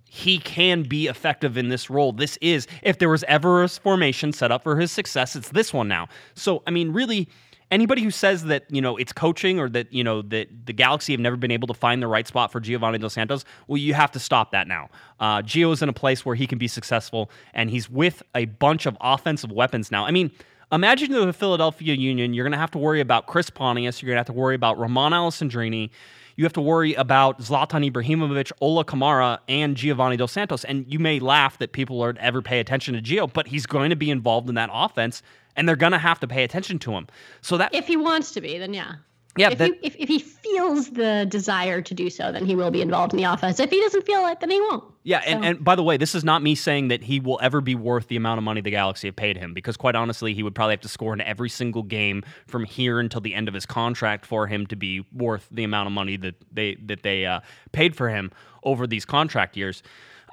He 0.06 0.40
can 0.40 0.84
be 0.84 1.08
effective 1.08 1.58
in 1.58 1.70
this 1.70 1.90
role. 1.90 2.12
This 2.12 2.38
is, 2.42 2.68
if 2.82 3.00
there 3.00 3.10
was 3.10 3.24
ever 3.30 3.64
a 3.64 3.70
formation 3.70 4.34
set 4.34 4.52
up 4.52 4.64
for 4.64 4.78
his 4.78 4.92
success, 4.92 5.36
it's 5.36 5.50
this 5.50 5.74
one 5.74 5.88
now. 5.88 6.08
So, 6.36 6.64
I 6.68 6.72
mean, 6.72 6.92
really, 6.92 7.30
anybody 7.72 8.04
who 8.04 8.12
says 8.12 8.44
that 8.44 8.66
you 8.70 8.82
know 8.82 8.98
it's 8.98 9.14
coaching 9.14 9.60
or 9.60 9.70
that 9.70 9.92
you 9.92 10.04
know 10.04 10.22
that 10.24 10.50
the 10.66 10.74
Galaxy 10.74 11.14
have 11.14 11.20
never 11.20 11.38
been 11.38 11.52
able 11.52 11.68
to 11.68 11.74
find 11.74 12.02
the 12.02 12.08
right 12.08 12.28
spot 12.28 12.52
for 12.52 12.60
Giovanni 12.60 12.98
Dos 12.98 13.14
Santos, 13.14 13.46
well, 13.68 13.78
you 13.78 13.94
have 13.94 14.12
to 14.12 14.20
stop 14.20 14.52
that 14.52 14.68
now. 14.68 14.90
Uh, 15.20 15.42
Gio 15.42 15.72
is 15.72 15.82
in 15.82 15.90
a 15.90 15.94
place 15.94 16.26
where 16.26 16.36
he 16.36 16.46
can 16.46 16.58
be 16.58 16.68
successful, 16.68 17.32
and 17.54 17.70
he's 17.70 17.90
with 17.90 18.22
a 18.36 18.46
bunch 18.46 18.86
of 18.86 18.98
offensive 19.02 19.52
weapons 19.52 19.90
now. 19.90 20.06
I 20.06 20.12
mean. 20.12 20.32
Imagine 20.74 21.12
the 21.12 21.34
Philadelphia 21.34 21.96
Union. 21.96 22.34
You're 22.34 22.46
going 22.46 22.54
to 22.54 22.58
have 22.58 22.72
to 22.72 22.78
worry 22.78 23.02
about 23.02 23.28
Chris 23.28 23.50
Pontius. 23.50 24.02
You're 24.02 24.08
going 24.08 24.16
to 24.16 24.20
have 24.20 24.28
to 24.28 24.32
worry 24.32 24.56
about 24.56 24.80
Romain 24.80 25.12
Alessandrini. 25.12 25.90
You 26.36 26.46
have 26.46 26.54
to 26.54 26.62
worry 26.62 26.94
about 26.94 27.40
Zlatan 27.40 27.90
Ibrahimovic, 27.90 28.52
Ola 28.62 28.86
Kamara, 28.86 29.40
and 29.48 29.76
Giovanni 29.76 30.18
Dos 30.18 30.32
Santos. 30.32 30.64
And 30.64 30.86
you 30.92 31.00
may 31.00 31.20
laugh 31.20 31.58
that 31.60 31.72
people 31.72 32.02
aren't 32.02 32.18
ever 32.20 32.42
pay 32.42 32.60
attention 32.60 32.94
to 32.94 33.02
Gio, 33.02 33.32
but 33.32 33.48
he's 33.48 33.66
going 33.66 33.90
to 33.90 33.96
be 33.96 34.10
involved 34.10 34.50
in 34.50 34.56
that 34.56 34.70
offense, 34.72 35.22
and 35.56 35.68
they're 35.68 35.76
going 35.76 35.92
to 35.92 35.98
have 35.98 36.20
to 36.22 36.28
pay 36.28 36.44
attention 36.44 36.80
to 36.80 36.92
him. 36.92 37.08
So 37.42 37.58
that 37.58 37.74
if 37.74 37.88
he 37.88 37.98
wants 37.98 38.32
to 38.32 38.42
be 38.42 38.58
then 38.58 38.74
yeah 38.74 38.96
yeah, 39.38 39.50
if, 39.52 39.58
that, 39.60 39.72
he, 39.82 39.88
if, 39.88 39.96
if 39.98 40.10
he 40.10 40.20
feels 40.20 40.90
the 40.92 41.26
desire 41.30 41.82
to 41.82 41.94
do 41.94 42.10
so, 42.10 42.32
then 42.32 42.46
he 42.46 42.56
will 42.56 42.72
be 42.72 42.82
involved 42.82 43.14
in 43.14 43.18
the 43.18 43.24
offense. 43.24 43.60
If 43.60 43.70
he 43.70 43.80
doesn't 43.80 44.06
feel 44.06 44.26
it, 44.28 44.40
then 44.40 44.50
he 44.50 44.60
won't. 44.60 44.84
Yeah, 45.04 45.22
and, 45.26 45.44
and 45.44 45.64
by 45.64 45.76
the 45.76 45.84
way, 45.84 45.98
this 45.98 46.14
is 46.14 46.24
not 46.24 46.44
me 46.44 46.54
saying 46.54 46.90
that 46.90 47.02
he 47.02 47.20
will 47.20 47.40
ever 47.42 47.62
be 47.62 47.74
worth 47.74 48.08
the 48.08 48.18
amount 48.18 48.38
of 48.38 48.44
money 48.44 48.62
the 48.62 48.72
Galaxy 48.72 49.08
have 49.08 49.16
paid 49.16 49.38
him, 49.38 49.54
because 49.54 49.78
quite 49.78 49.96
honestly, 49.96 50.34
he 50.34 50.44
would 50.44 50.54
probably 50.54 50.74
have 50.74 50.82
to 50.82 50.90
score 50.90 51.14
in 51.14 51.22
every 51.22 51.50
single 51.50 51.84
game 51.84 52.24
from 52.46 52.66
here 52.66 53.00
until 53.00 53.22
the 53.22 53.34
end 53.34 53.48
of 53.48 53.54
his 53.54 53.66
contract 53.66 54.26
for 54.26 54.48
him 54.48 54.68
to 54.68 54.76
be 54.76 55.06
worth 55.14 55.48
the 55.50 55.64
amount 55.64 55.88
of 55.88 55.94
money 55.94 56.18
that 56.18 56.36
they 56.52 56.76
that 56.86 57.04
they 57.04 57.26
uh, 57.26 57.40
paid 57.72 57.96
for 57.96 58.10
him 58.10 58.32
over 58.64 58.86
these 58.86 59.06
contract 59.06 59.58
years. 59.58 59.82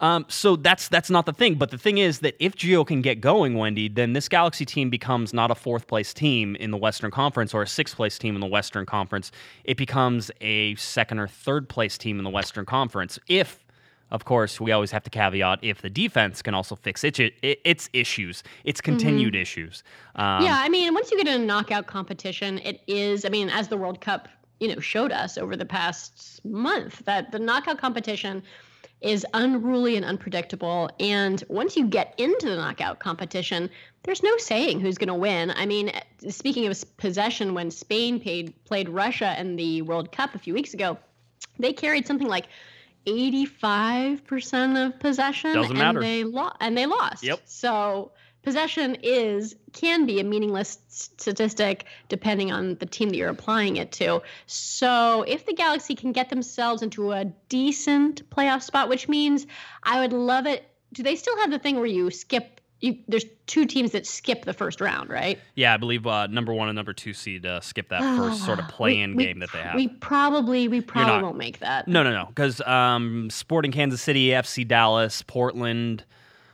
Um, 0.00 0.26
so 0.28 0.56
that's 0.56 0.88
that's 0.88 1.11
not 1.11 1.26
the 1.26 1.32
thing. 1.32 1.56
But 1.56 1.70
the 1.70 1.78
thing 1.78 1.98
is 1.98 2.20
that 2.20 2.37
if 2.38 2.54
Gio 2.54 2.87
can 2.87 3.02
get 3.02 3.20
going, 3.20 3.54
Wendy, 3.54 3.88
then 3.88 4.12
this 4.12 4.28
Galaxy 4.28 4.64
team 4.64 4.90
becomes 4.90 5.32
not 5.32 5.50
a 5.50 5.54
fourth 5.54 5.87
place 5.87 6.14
team 6.14 6.56
in 6.56 6.70
the 6.70 6.76
Western 6.76 7.11
Conference 7.11 7.52
or 7.54 7.62
a 7.62 7.66
sixth 7.66 7.96
place 7.96 8.18
team 8.18 8.34
in 8.34 8.40
the 8.40 8.46
Western 8.46 8.87
Conference. 8.87 9.30
It 9.64 9.76
becomes 9.76 10.30
a 10.40 10.74
second 10.76 11.18
or 11.18 11.28
third 11.28 11.68
place 11.68 11.98
team 11.98 12.18
in 12.18 12.24
the 12.24 12.30
Western 12.30 12.64
Conference. 12.64 13.18
If 13.28 13.64
of 14.11 14.24
course, 14.24 14.61
we 14.61 14.72
always 14.72 14.90
have 14.90 15.02
to 15.04 15.11
caveat 15.11 15.58
if 15.62 15.82
the 15.82 15.90
defense 15.90 16.40
can 16.40 16.54
also 16.54 16.74
fix 16.74 17.04
its, 17.04 17.20
its 17.42 17.90
issues, 17.92 18.42
its 18.64 18.80
continued 18.80 19.34
issues. 19.37 19.82
Um, 20.14 20.42
yeah, 20.42 20.58
I 20.58 20.70
mean, 20.70 20.94
once 20.94 21.11
you 21.11 21.18
get 21.18 21.28
in 21.28 21.42
a 21.42 21.44
knockout 21.44 21.88
competition, 21.88 22.58
it 22.61 22.80
is. 22.87 23.26
I 23.26 23.28
mean, 23.28 23.50
as 23.50 23.68
the 23.68 23.76
World 23.76 24.00
Cup, 24.00 24.28
you 24.61 24.74
know, 24.74 24.80
showed 24.80 25.12
us 25.12 25.37
over 25.37 25.56
the 25.56 25.66
past 25.66 26.40
month, 26.44 27.04
that 27.04 27.32
the 27.32 27.38
knockout 27.38 27.78
competition 27.78 28.42
is 29.00 29.24
unruly 29.32 29.96
and 29.96 30.04
unpredictable. 30.04 30.90
And 30.98 31.42
once 31.48 31.76
you 31.76 31.87
get 31.87 32.14
into 32.18 32.48
the 32.48 32.56
knockout 32.56 32.98
competition, 32.98 33.70
there's 34.02 34.22
no 34.22 34.37
saying 34.38 34.80
who's 34.80 34.98
going 34.98 35.08
to 35.08 35.14
win. 35.14 35.52
I 35.52 35.66
mean, 35.66 35.92
speaking 36.28 36.66
of 36.66 36.96
possession, 36.96 37.54
when 37.54 37.70
Spain 37.70 38.18
paid, 38.20 38.52
played 38.64 38.88
Russia 38.88 39.37
in 39.38 39.56
the 39.56 39.82
World 39.82 40.11
Cup 40.11 40.34
a 40.34 40.38
few 40.38 40.52
weeks 40.54 40.74
ago, 40.74 40.98
they 41.58 41.72
carried 41.72 42.06
something 42.06 42.28
like 42.28 42.46
85% 43.06 44.87
of 44.87 44.98
possession 44.98 45.54
Doesn't 45.54 45.70
and 45.72 45.78
matter. 45.78 46.00
they 46.00 46.24
lo- 46.24 46.52
and 46.61 46.76
they 46.76 46.87
lost. 46.87 47.22
Yep. 47.22 47.40
So 47.44 48.12
possession 48.42 48.96
is 49.03 49.57
can 49.72 50.07
be 50.07 50.20
a 50.20 50.24
meaningless 50.24 50.79
statistic 50.88 51.85
depending 52.09 52.51
on 52.53 52.77
the 52.77 52.87
team 52.87 53.11
that 53.11 53.16
you're 53.16 53.29
applying 53.29 53.77
it 53.77 53.92
to. 53.92 54.22
So 54.46 55.22
if 55.27 55.46
the 55.46 55.53
Galaxy 55.53 55.94
can 55.94 56.12
get 56.12 56.31
themselves 56.31 56.83
into 56.83 57.12
a 57.12 57.27
decent 57.48 58.29
playoff 58.31 58.62
spot, 58.62 58.88
which 58.88 59.09
means 59.09 59.46
I 59.83 60.01
would 60.01 60.12
love 60.12 60.46
it. 60.46 60.64
Do 60.92 61.03
they 61.03 61.16
still 61.16 61.37
have 61.38 61.51
the 61.51 61.59
thing 61.59 61.77
where 61.77 61.85
you 61.87 62.11
skip 62.11 62.61
you, 62.81 62.96
there's 63.09 63.24
two 63.48 63.66
teams 63.66 63.90
that 63.90 64.07
skip 64.07 64.44
the 64.44 64.53
first 64.53 64.81
round, 64.81 65.11
right? 65.11 65.37
Yeah, 65.57 65.74
I 65.74 65.79
believe 65.79 66.07
uh, 66.07 66.29
number 66.29 66.55
one 66.55 66.68
and 66.68 66.77
number 66.77 66.92
two 66.92 67.12
seed 67.12 67.44
uh, 67.44 67.61
skip 67.61 67.88
that 67.88 68.01
first 68.16 68.44
sort 68.46 68.61
of 68.61 68.68
play-in 68.68 69.16
We- 69.16 69.24
game 69.27 69.40
that 69.40 69.51
they 69.53 69.59
have. 69.59 69.74
We 69.74 69.88
probably 69.88 70.68
we 70.68 70.81
probably 70.81 71.14
not- 71.14 71.22
won't 71.24 71.37
make 71.38 71.59
that. 71.59 71.88
No, 71.88 72.05
no, 72.05 72.12
no. 72.12 72.27
Because 72.27 72.61
um, 72.61 73.31
Sporting 73.31 73.72
Kansas 73.72 74.01
City, 74.01 74.29
FC 74.29 74.66
Dallas, 74.66 75.22
Portland, 75.22 76.05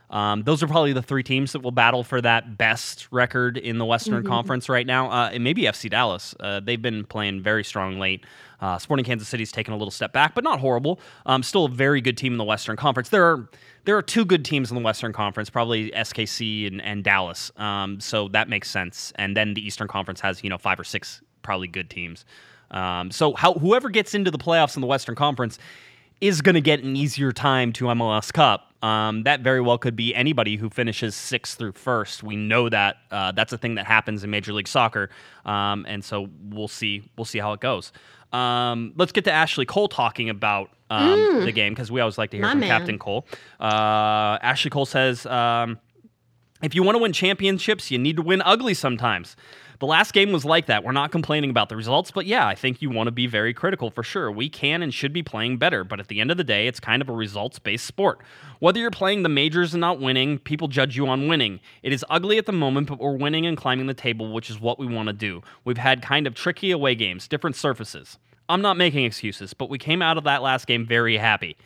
um, 0.09 0.43
those 0.43 0.61
are 0.61 0.67
probably 0.67 0.93
the 0.93 1.01
three 1.01 1.23
teams 1.23 1.53
that 1.53 1.61
will 1.61 1.71
battle 1.71 2.03
for 2.03 2.21
that 2.21 2.57
best 2.57 3.07
record 3.11 3.57
in 3.57 3.77
the 3.77 3.85
Western 3.85 4.15
Mm-hmm. 4.15 4.27
Conference 4.27 4.69
right 4.69 4.85
now. 4.85 5.09
Uh, 5.09 5.29
and 5.33 5.43
maybe 5.43 5.63
FC 5.63 5.89
Dallas. 5.89 6.35
Uh, 6.39 6.59
they've 6.59 6.81
been 6.81 7.05
playing 7.05 7.41
very 7.41 7.63
strong 7.63 7.99
late. 7.99 8.23
Uh, 8.61 8.77
Sporting 8.77 9.03
Kansas 9.03 9.27
City's 9.27 9.51
taken 9.51 9.73
a 9.73 9.77
little 9.77 9.91
step 9.91 10.13
back, 10.13 10.33
but 10.35 10.43
not 10.43 10.59
horrible. 10.59 10.99
Um, 11.25 11.43
still 11.43 11.65
a 11.65 11.69
very 11.69 12.01
good 12.01 12.17
team 12.17 12.33
in 12.33 12.37
the 12.37 12.43
Western 12.43 12.77
Conference. 12.77 13.09
There 13.09 13.25
are 13.25 13.49
there 13.83 13.97
are 13.97 14.01
two 14.01 14.25
good 14.25 14.45
teams 14.45 14.71
in 14.71 14.75
the 14.75 14.81
Western 14.81 15.13
Conference, 15.13 15.49
probably 15.49 15.91
SKC 15.91 16.67
and, 16.67 16.81
and 16.81 17.03
Dallas. 17.03 17.51
Um, 17.57 17.99
so 17.99 18.29
that 18.29 18.49
makes 18.49 18.69
sense. 18.69 19.11
And 19.15 19.35
then 19.35 19.53
the 19.53 19.65
Eastern 19.65 19.87
Conference 19.87 20.21
has 20.21 20.43
you 20.43 20.49
know 20.49 20.57
five 20.57 20.79
or 20.79 20.83
six 20.83 21.21
probably 21.41 21.67
good 21.67 21.89
teams. 21.89 22.25
Um, 22.71 23.11
so 23.11 23.33
how 23.33 23.53
whoever 23.53 23.89
gets 23.89 24.13
into 24.13 24.31
the 24.31 24.39
playoffs 24.39 24.75
in 24.75 24.81
the 24.81 24.87
Western 24.87 25.15
Conference 25.15 25.59
is 26.21 26.41
going 26.41 26.55
to 26.55 26.61
get 26.61 26.83
an 26.83 26.95
easier 26.95 27.31
time 27.31 27.73
to 27.73 27.85
MLS 27.85 28.31
Cup. 28.31 28.71
Um, 28.83 29.23
that 29.23 29.41
very 29.41 29.61
well 29.61 29.77
could 29.77 29.95
be 29.95 30.13
anybody 30.13 30.57
who 30.57 30.69
finishes 30.69 31.15
sixth 31.15 31.57
through 31.57 31.71
first. 31.71 32.23
We 32.23 32.35
know 32.35 32.69
that 32.69 32.97
uh, 33.09 33.31
that's 33.31 33.51
a 33.51 33.57
thing 33.57 33.75
that 33.75 33.85
happens 33.87 34.23
in 34.23 34.29
Major 34.29 34.53
League 34.53 34.67
Soccer, 34.67 35.09
um, 35.45 35.85
and 35.87 36.03
so 36.03 36.29
we'll 36.49 36.67
see. 36.67 37.09
We'll 37.17 37.25
see 37.25 37.39
how 37.39 37.53
it 37.53 37.59
goes. 37.61 37.91
Um, 38.31 38.93
let's 38.95 39.11
get 39.11 39.23
to 39.25 39.31
Ashley 39.31 39.65
Cole 39.65 39.87
talking 39.87 40.29
about 40.29 40.69
um, 40.89 41.45
the 41.45 41.51
game 41.51 41.73
because 41.73 41.91
we 41.91 41.99
always 41.99 42.17
like 42.17 42.29
to 42.31 42.37
hear 42.37 42.45
My 42.45 42.51
from 42.51 42.59
man. 42.59 42.69
Captain 42.69 42.99
Cole. 42.99 43.25
Uh, 43.59 44.37
Ashley 44.41 44.69
Cole 44.69 44.85
says. 44.85 45.25
Um, 45.25 45.79
if 46.61 46.73
you 46.73 46.83
want 46.83 46.95
to 46.95 47.01
win 47.01 47.11
championships, 47.11 47.91
you 47.91 47.97
need 47.97 48.15
to 48.15 48.21
win 48.21 48.41
ugly 48.43 48.73
sometimes. 48.73 49.35
The 49.79 49.85
last 49.85 50.13
game 50.13 50.31
was 50.31 50.45
like 50.45 50.67
that. 50.67 50.83
We're 50.83 50.93
not 50.93 51.11
complaining 51.11 51.49
about 51.49 51.69
the 51.69 51.75
results, 51.75 52.11
but 52.11 52.25
yeah, 52.25 52.47
I 52.47 52.55
think 52.55 52.81
you 52.81 52.89
want 52.89 53.07
to 53.07 53.11
be 53.11 53.27
very 53.27 53.53
critical 53.53 53.91
for 53.91 54.03
sure. 54.03 54.31
We 54.31 54.49
can 54.49 54.81
and 54.81 54.93
should 54.93 55.11
be 55.11 55.23
playing 55.23 55.57
better, 55.57 55.83
but 55.83 55.99
at 55.99 56.07
the 56.07 56.21
end 56.21 56.31
of 56.31 56.37
the 56.37 56.43
day, 56.43 56.67
it's 56.67 56.79
kind 56.79 57.01
of 57.01 57.09
a 57.09 57.13
results 57.13 57.59
based 57.59 57.85
sport. 57.85 58.19
Whether 58.59 58.79
you're 58.79 58.91
playing 58.91 59.23
the 59.23 59.29
majors 59.29 59.73
and 59.73 59.81
not 59.81 59.99
winning, 59.99 60.39
people 60.39 60.67
judge 60.69 60.95
you 60.95 61.07
on 61.07 61.27
winning. 61.27 61.59
It 61.83 61.91
is 61.91 62.05
ugly 62.09 62.37
at 62.37 62.45
the 62.45 62.53
moment, 62.53 62.87
but 62.87 62.99
we're 62.99 63.17
winning 63.17 63.45
and 63.45 63.57
climbing 63.57 63.87
the 63.87 63.93
table, 63.93 64.31
which 64.31 64.49
is 64.49 64.61
what 64.61 64.79
we 64.79 64.85
want 64.85 65.07
to 65.07 65.13
do. 65.13 65.41
We've 65.65 65.77
had 65.77 66.01
kind 66.01 66.25
of 66.25 66.35
tricky 66.35 66.71
away 66.71 66.95
games, 66.95 67.27
different 67.27 67.55
surfaces. 67.55 68.17
I'm 68.47 68.61
not 68.61 68.77
making 68.77 69.03
excuses, 69.05 69.53
but 69.53 69.69
we 69.69 69.77
came 69.77 70.01
out 70.01 70.17
of 70.17 70.23
that 70.23 70.41
last 70.41 70.67
game 70.67 70.85
very 70.85 71.17
happy. 71.17 71.57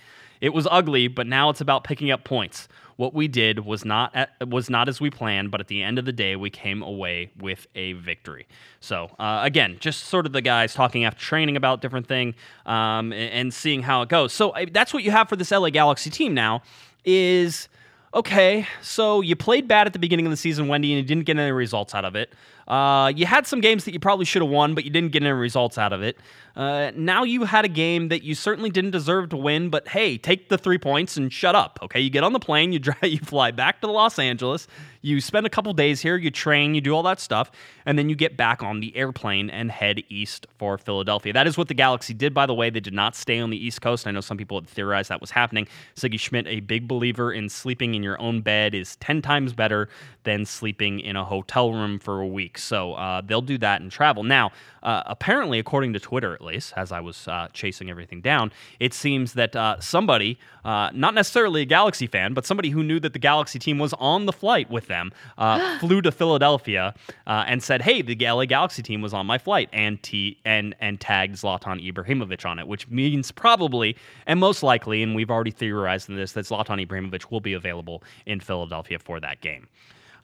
It 0.42 0.54
was 0.54 0.68
ugly, 0.72 1.10
but 1.10 1.28
now 1.28 1.50
it's 1.50 1.62
about 1.62 1.84
picking 1.84 2.12
up 2.12 2.24
points. 2.24 2.70
What 3.00 3.14
we 3.14 3.30
did 3.30 3.66
was 3.66 3.86
not 3.86 4.14
at, 4.14 4.50
was 4.50 4.70
not 4.70 4.90
as 4.90 5.00
we 5.00 5.10
planned, 5.10 5.52
but 5.52 5.62
at 5.62 5.70
the 5.70 5.82
end 5.82 5.98
of 6.00 6.04
the 6.04 6.12
day, 6.12 6.36
we 6.36 6.50
came 6.50 6.82
away 6.82 7.32
with 7.40 7.66
a 7.74 7.94
victory. 7.94 8.46
So 8.82 9.10
uh, 9.18 9.40
again, 9.42 9.78
just 9.80 10.08
sort 10.08 10.26
of 10.26 10.34
the 10.34 10.42
guys 10.42 10.74
talking 10.74 11.06
after 11.06 11.18
training 11.18 11.56
about 11.56 11.80
different 11.82 12.08
thing 12.08 12.36
um, 12.66 13.14
and, 13.14 13.32
and 13.32 13.54
seeing 13.54 13.84
how 13.84 14.02
it 14.02 14.10
goes. 14.10 14.34
So 14.34 14.50
uh, 14.50 14.66
that's 14.70 14.94
what 14.94 15.04
you 15.04 15.12
have 15.12 15.30
for 15.30 15.38
this 15.38 15.50
LA 15.50 15.70
Galaxy 15.70 16.10
team 16.10 16.34
now. 16.34 16.62
Is 17.06 17.70
okay. 18.14 18.68
So 18.82 19.22
you 19.22 19.38
played 19.38 19.66
bad 19.66 19.88
at 19.88 19.94
the 19.94 20.00
beginning 20.00 20.26
of 20.26 20.32
the 20.32 20.38
season, 20.38 20.68
Wendy, 20.68 20.92
and 20.92 20.98
you 20.98 21.08
didn't 21.08 21.24
get 21.24 21.40
any 21.40 21.54
results 21.54 21.96
out 21.96 22.04
of 22.04 22.18
it. 22.18 22.34
Uh, 22.70 23.12
you 23.16 23.26
had 23.26 23.48
some 23.48 23.62
games 23.62 23.86
that 23.86 23.94
you 23.94 24.00
probably 24.00 24.26
should 24.26 24.44
have 24.44 24.52
won, 24.52 24.76
but 24.76 24.86
you 24.86 24.92
didn't 24.92 25.12
get 25.12 25.24
any 25.24 25.32
results 25.32 25.78
out 25.78 25.92
of 25.92 26.04
it. 26.04 26.18
Uh, 26.56 26.92
now 26.96 27.24
you 27.24 27.46
had 27.46 27.66
a 27.66 27.70
game 27.70 28.10
that 28.10 28.22
you 28.22 28.36
certainly 28.36 28.70
didn't 28.70 28.92
deserve 28.92 29.30
to 29.30 29.38
win, 29.38 29.70
but 29.70 29.88
hey, 29.88 30.18
take 30.18 30.50
the 30.50 30.58
three 30.58 30.78
points 30.78 31.18
and 31.18 31.32
shut 31.32 31.56
up. 31.56 31.80
Okay, 31.82 32.00
you 32.00 32.10
get 32.10 32.24
on 32.24 32.34
the 32.34 32.40
plane, 32.40 32.72
you 32.72 32.80
drive, 32.80 33.04
you 33.04 33.20
fly 33.20 33.52
back 33.52 33.82
to 33.82 33.88
Los 33.88 34.20
Angeles, 34.20 34.68
you 35.02 35.22
spend 35.22 35.46
a 35.46 35.50
couple 35.50 35.72
days 35.74 36.02
here, 36.02 36.18
you 36.18 36.30
train, 36.30 36.76
you 36.76 36.82
do 36.82 36.94
all 36.94 37.04
that 37.04 37.20
stuff, 37.20 37.50
and 37.86 37.98
then 37.98 38.10
you 38.10 38.16
get 38.16 38.36
back 38.36 38.62
on 38.62 38.82
the 38.82 38.96
airplane 38.96 39.50
and 39.50 39.72
head 39.72 40.04
east 40.10 40.46
for 40.58 40.78
Philadelphia. 40.78 41.32
That 41.34 41.48
is 41.48 41.58
what 41.58 41.70
the 41.70 41.74
Galaxy 41.74 42.14
did, 42.14 42.34
by 42.34 42.46
the 42.46 42.54
way. 42.54 42.70
They 42.70 42.82
did 42.82 42.94
not 42.94 43.16
stay 43.16 43.40
on 43.40 43.50
the 43.50 43.66
East 43.66 43.82
Coast. 43.82 44.06
I 44.06 44.12
know 44.12 44.22
some 44.22 44.38
people 44.38 44.60
had 44.60 44.68
theorized 44.68 45.10
that 45.10 45.22
was 45.22 45.32
happening. 45.32 45.68
Sigi 45.96 46.20
Schmidt, 46.20 46.46
a 46.48 46.60
big 46.60 46.88
believer 46.88 47.32
in 47.32 47.50
sleeping 47.50 47.96
in 47.96 48.04
your 48.04 48.20
own 48.22 48.42
bed, 48.42 48.76
is 48.76 48.98
10 48.98 49.22
times 49.22 49.54
better 49.54 49.88
than 50.30 50.46
sleeping 50.46 51.00
in 51.00 51.16
a 51.16 51.26
hotel 51.26 51.74
room 51.74 51.98
for 51.98 52.22
a 52.22 52.28
week. 52.28 52.60
So 52.60 52.94
uh, 52.94 53.22
they'll 53.26 53.42
do 53.42 53.58
that 53.58 53.82
and 53.82 53.92
travel. 53.92 54.22
Now, 54.22 54.52
uh, 54.84 55.02
apparently, 55.08 55.58
according 55.58 55.92
to 55.94 56.00
Twitter 56.00 56.36
at 56.36 56.42
least, 56.42 56.72
as 56.78 56.92
I 56.92 57.00
was 57.00 57.28
uh, 57.28 57.48
chasing 57.52 57.90
everything 57.90 58.22
down, 58.22 58.52
it 58.80 58.94
seems 58.94 59.34
that 59.34 59.56
uh, 59.56 59.80
somebody, 59.80 60.38
uh, 60.64 60.92
not 60.94 61.16
necessarily 61.16 61.64
a 61.64 61.66
Galaxy 61.66 62.06
fan, 62.06 62.36
but 62.36 62.46
somebody 62.46 62.70
who 62.70 62.84
knew 62.84 63.00
that 63.00 63.14
the 63.14 63.20
Galaxy 63.20 63.58
team 63.58 63.80
was 63.80 63.94
on 63.94 64.28
the 64.28 64.32
flight 64.32 64.70
with 64.70 64.86
them, 64.86 65.12
uh, 65.40 65.80
flew 65.80 66.00
to 66.02 66.12
Philadelphia 66.12 66.94
uh, 67.26 67.44
and 67.48 67.64
said, 67.64 67.82
"Hey, 67.82 68.04
the 68.04 68.16
LA 68.16 68.46
Galaxy 68.46 68.84
team 68.84 69.02
was 69.02 69.14
on 69.14 69.26
my 69.26 69.40
flight," 69.40 69.70
and 69.74 70.02
t- 70.04 70.38
and 70.46 70.76
and 70.80 71.02
tagged 71.02 71.36
Zlatan 71.38 71.82
Ibrahimovic 71.92 72.46
on 72.46 72.60
it, 72.60 72.68
which 72.68 72.88
means 72.88 73.32
probably 73.32 73.98
and 74.28 74.40
most 74.40 74.62
likely, 74.62 75.02
and 75.02 75.16
we've 75.16 75.32
already 75.32 75.52
theorized 75.52 76.08
in 76.08 76.16
this, 76.16 76.34
that 76.34 76.46
Zlatan 76.46 76.86
Ibrahimovic 76.86 77.32
will 77.32 77.42
be 77.42 77.54
available 77.54 78.04
in 78.28 78.40
Philadelphia 78.40 79.00
for 79.00 79.20
that 79.20 79.42
game. 79.42 79.68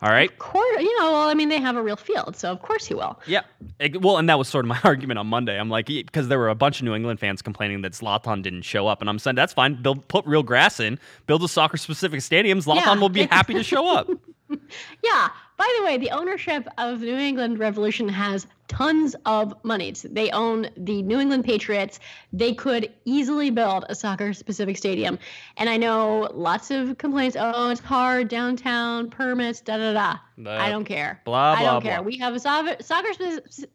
All 0.02 0.10
right. 0.10 0.30
Of 0.32 0.38
course, 0.40 0.82
you 0.82 1.00
know. 1.00 1.12
Well, 1.12 1.30
I 1.30 1.34
mean, 1.34 1.50
they 1.50 1.60
have 1.60 1.76
a 1.78 1.82
real 1.82 1.96
field, 1.96 2.36
so 2.36 2.52
of 2.52 2.62
course 2.62 2.86
he 2.86 2.94
will. 2.94 3.20
Yeah. 3.26 3.42
Well, 4.02 4.18
and 4.18 4.28
that 4.30 4.38
was 4.38 4.48
sort 4.48 4.66
of 4.66 4.70
my 4.70 4.80
argument 4.84 5.18
on 5.20 5.28
Monday. 5.28 5.58
I'm 5.60 5.70
like, 5.70 5.88
because 5.88 6.28
there 6.28 6.38
were 6.38 6.50
a 6.50 6.56
bunch 6.56 6.80
of 6.80 6.86
New 6.86 6.94
England 6.94 7.20
fans 7.20 7.42
complaining 7.42 7.82
that 7.82 7.94
Zlatan 7.94 8.42
didn't 8.44 8.64
show 8.64 8.88
up, 8.88 9.02
and 9.02 9.10
I'm 9.10 9.20
saying 9.20 9.36
that's 9.36 9.54
fine. 9.54 9.82
Build, 9.82 10.08
put 10.08 10.26
real 10.26 10.44
grass 10.44 10.80
in, 10.80 11.00
build 11.28 11.44
a 11.44 11.48
soccer-specific 11.48 12.22
stadium. 12.22 12.60
Zlatan 12.60 12.76
Yeah. 12.86 12.96
will 13.00 13.10
be 13.10 13.24
happy 13.26 13.54
to 13.54 13.64
show 13.64 13.88
up. 13.96 14.10
Yeah. 15.04 15.30
By 15.58 15.74
the 15.80 15.86
way, 15.86 15.98
the 15.98 16.12
ownership 16.12 16.68
of 16.78 17.00
the 17.00 17.06
New 17.08 17.18
England 17.18 17.60
Revolution 17.60 18.10
has 18.10 18.46
tons 18.68 19.16
of 19.26 19.54
money. 19.64 19.94
They 20.04 20.30
own 20.32 20.70
the 20.76 21.02
New 21.02 21.20
England 21.20 21.46
Patriots. 21.46 22.00
They 22.34 22.54
could 22.54 22.92
easily 23.06 23.52
build 23.52 23.86
a 23.88 23.96
soccer 23.96 24.34
specific 24.34 24.78
stadium. 24.78 25.18
And 25.56 25.70
I 25.70 25.78
know 25.78 26.30
lots 26.34 26.72
of 26.72 26.98
complaints. 26.98 27.38
Oh, 27.40 27.70
it's 27.70 27.80
hard 27.80 28.28
downtown, 28.28 29.10
permits, 29.10 29.62
da 29.62 29.78
da 29.78 29.94
da. 29.94 30.18
But 30.38 30.60
I 30.60 30.70
don't 30.70 30.86
care. 30.86 31.22
blah, 31.24 31.56
blah, 31.56 31.62
I 31.62 31.72
don't 31.72 31.84
blah, 31.84 31.92
care. 31.92 32.04
We 32.04 32.18
have 32.18 32.36
a 32.36 32.40
soccer, 32.40 32.76
soccer 32.82 33.14
specific. 33.14 33.70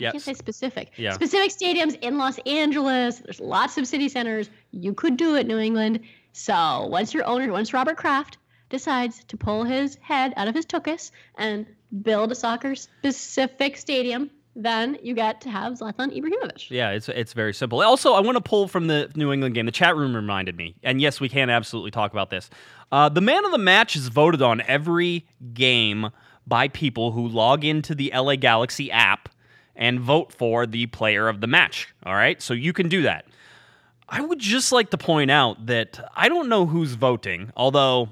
I 0.00 0.12
can't 0.12 0.22
say 0.22 0.34
specific. 0.34 0.92
Yeah. 0.96 1.12
Specific 1.12 1.50
stadiums 1.50 1.98
in 2.00 2.18
Los 2.18 2.38
Angeles. 2.46 3.18
There's 3.18 3.40
lots 3.40 3.76
of 3.78 3.86
city 3.86 4.08
centers. 4.08 4.48
You 4.70 4.94
could 4.94 5.16
do 5.16 5.34
it, 5.34 5.46
New 5.46 5.58
England. 5.58 6.00
So 6.32 6.86
once 6.86 7.12
your 7.12 7.26
owner, 7.26 7.50
once 7.50 7.74
Robert 7.74 7.96
Kraft 7.96 8.38
decides 8.68 9.24
to 9.24 9.36
pull 9.36 9.64
his 9.64 9.96
head 10.00 10.32
out 10.36 10.48
of 10.48 10.54
his 10.54 10.66
tuchus 10.66 11.10
and 11.36 11.66
build 12.02 12.32
a 12.32 12.34
soccer 12.34 12.74
specific 12.74 13.76
stadium, 13.76 14.30
then 14.54 14.98
you 15.02 15.14
get 15.14 15.40
to 15.42 15.50
have 15.50 15.74
Zlatan 15.74 16.16
Ibrahimovic. 16.16 16.70
Yeah, 16.70 16.90
it's 16.90 17.08
it's 17.08 17.32
very 17.32 17.54
simple. 17.54 17.80
Also, 17.80 18.14
I 18.14 18.20
want 18.20 18.36
to 18.36 18.42
pull 18.42 18.66
from 18.66 18.88
the 18.88 19.10
New 19.14 19.32
England 19.32 19.54
game. 19.54 19.66
The 19.66 19.72
chat 19.72 19.96
room 19.96 20.14
reminded 20.14 20.56
me, 20.56 20.74
and 20.82 21.00
yes, 21.00 21.20
we 21.20 21.28
can 21.28 21.48
absolutely 21.48 21.92
talk 21.92 22.12
about 22.12 22.30
this. 22.30 22.50
Uh, 22.90 23.08
the 23.08 23.20
man 23.20 23.44
of 23.44 23.52
the 23.52 23.58
match 23.58 23.94
is 23.94 24.08
voted 24.08 24.42
on 24.42 24.60
every 24.62 25.26
game 25.54 26.10
by 26.46 26.68
people 26.68 27.12
who 27.12 27.28
log 27.28 27.64
into 27.64 27.94
the 27.94 28.10
LA 28.14 28.36
Galaxy 28.36 28.90
app 28.90 29.28
and 29.76 30.00
vote 30.00 30.32
for 30.32 30.66
the 30.66 30.86
player 30.86 31.28
of 31.28 31.40
the 31.40 31.46
match. 31.46 31.94
All 32.04 32.14
right, 32.14 32.42
so 32.42 32.52
you 32.54 32.72
can 32.72 32.88
do 32.88 33.02
that. 33.02 33.26
I 34.08 34.22
would 34.22 34.38
just 34.38 34.72
like 34.72 34.90
to 34.90 34.98
point 34.98 35.30
out 35.30 35.66
that 35.66 36.00
I 36.16 36.28
don't 36.28 36.48
know 36.48 36.66
who's 36.66 36.94
voting, 36.94 37.52
although 37.56 38.08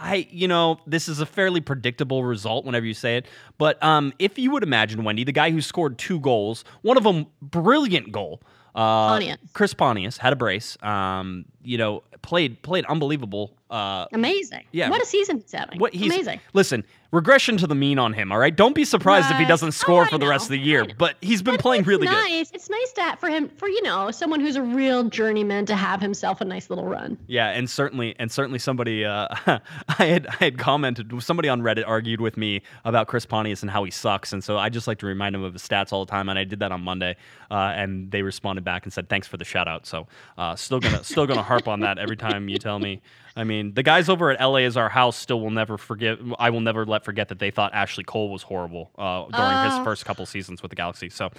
I, 0.00 0.26
you 0.30 0.48
know, 0.48 0.80
this 0.86 1.08
is 1.08 1.20
a 1.20 1.26
fairly 1.26 1.60
predictable 1.60 2.24
result 2.24 2.64
whenever 2.64 2.86
you 2.86 2.94
say 2.94 3.18
it. 3.18 3.26
But 3.58 3.82
um, 3.82 4.14
if 4.18 4.38
you 4.38 4.50
would 4.50 4.62
imagine, 4.62 5.04
Wendy, 5.04 5.24
the 5.24 5.32
guy 5.32 5.50
who 5.50 5.60
scored 5.60 5.98
two 5.98 6.18
goals, 6.18 6.64
one 6.80 6.96
of 6.96 7.04
them 7.04 7.26
brilliant 7.42 8.10
goal, 8.10 8.40
uh, 8.74 9.08
Pontius. 9.08 9.36
Chris 9.52 9.74
Pontius 9.74 10.16
had 10.16 10.32
a 10.32 10.36
brace. 10.36 10.82
Um, 10.82 11.44
you 11.62 11.76
know, 11.76 12.02
played 12.22 12.62
played 12.62 12.86
unbelievable. 12.86 13.56
Uh, 13.70 14.06
Amazing. 14.12 14.64
Yeah. 14.72 14.90
What 14.90 15.00
a 15.00 15.06
season 15.06 15.38
he's 15.40 15.52
having. 15.52 15.78
what 15.78 15.94
he's 15.94 16.12
Amazing. 16.12 16.40
listen, 16.54 16.82
regression 17.12 17.56
to 17.58 17.66
the 17.68 17.74
mean 17.74 17.98
on 18.00 18.12
him. 18.12 18.32
All 18.32 18.38
right, 18.38 18.54
don't 18.54 18.74
be 18.74 18.84
surprised 18.84 19.30
if 19.30 19.36
he 19.36 19.44
doesn't 19.44 19.68
Oh, 19.68 19.70
score 19.70 20.04
I 20.06 20.08
for 20.08 20.18
the 20.18 20.26
rest 20.26 20.44
of 20.46 20.50
the 20.50 20.58
year. 20.58 20.84
But 20.98 21.16
he's 21.20 21.40
been 21.42 21.54
But 21.54 21.60
playing 21.62 21.84
really 21.84 22.06
good. 22.08 22.12
nice. 22.12 22.50
It's 22.52 22.68
nice 22.68 22.92
to 22.94 23.16
for 23.20 23.28
him 23.28 23.48
for 23.56 23.68
you 23.68 23.82
know 23.82 24.10
someone 24.10 24.40
who's 24.40 24.56
a 24.56 24.62
real 24.62 25.04
journeyman 25.04 25.66
to 25.66 25.76
have 25.76 26.00
himself 26.00 26.40
a 26.40 26.44
nice 26.44 26.68
little 26.68 26.84
run. 26.86 27.16
Yeah, 27.28 27.48
and 27.50 27.70
certainly, 27.70 28.16
and 28.18 28.30
certainly, 28.30 28.58
somebody 28.58 29.04
uh, 29.04 29.28
I 29.46 30.04
had 30.06 30.26
I 30.26 30.34
had 30.44 30.58
commented. 30.58 31.12
Somebody 31.22 31.48
on 31.48 31.62
Reddit 31.62 31.84
argued 31.86 32.20
with 32.20 32.36
me 32.36 32.62
about 32.84 33.06
Chris 33.06 33.24
Pontius 33.24 33.62
and 33.62 33.70
how 33.70 33.84
he 33.84 33.90
sucks, 33.92 34.32
and 34.32 34.42
so 34.42 34.58
I 34.58 34.68
just 34.68 34.88
like 34.88 34.98
to 34.98 35.06
remind 35.06 35.34
him 35.36 35.44
of 35.44 35.52
his 35.52 35.62
stats 35.62 35.92
all 35.92 36.04
the 36.04 36.10
time. 36.10 36.28
And 36.28 36.38
I 36.38 36.44
did 36.44 36.58
that 36.58 36.72
on 36.72 36.80
Monday, 36.82 37.14
uh, 37.52 37.54
and 37.76 38.10
they 38.10 38.22
responded 38.22 38.64
back 38.64 38.84
and 38.84 38.92
said 38.92 39.08
thanks 39.08 39.28
for 39.28 39.36
the 39.36 39.44
shout 39.44 39.68
out. 39.68 39.86
So 39.86 40.08
uh, 40.38 40.56
still 40.56 40.80
gonna 40.80 41.04
still 41.04 41.26
gonna 41.26 41.42
harp 41.44 41.68
on 41.68 41.80
that 41.80 41.98
every 41.98 42.16
time 42.16 42.48
you 42.48 42.58
tell 42.58 42.78
me. 42.80 43.00
I 43.40 43.44
mean, 43.44 43.74
the 43.74 43.82
guys 43.82 44.08
over 44.08 44.30
at 44.30 44.40
LA 44.40 44.58
is 44.58 44.76
our 44.76 44.88
house 44.90 45.16
still 45.16 45.40
will 45.40 45.50
never 45.50 45.78
forget. 45.78 46.18
I 46.38 46.50
will 46.50 46.60
never 46.60 46.84
let 46.84 47.04
forget 47.04 47.28
that 47.28 47.38
they 47.38 47.50
thought 47.50 47.72
Ashley 47.74 48.04
Cole 48.04 48.28
was 48.30 48.42
horrible 48.42 48.90
uh, 48.98 49.24
during 49.28 49.64
his 49.70 49.74
Oh. 49.80 49.84
first 49.84 50.04
couple 50.04 50.26
seasons 50.26 50.62
with 50.62 50.70
the 50.70 50.76
Galaxy. 50.76 51.08
So, 51.08 51.30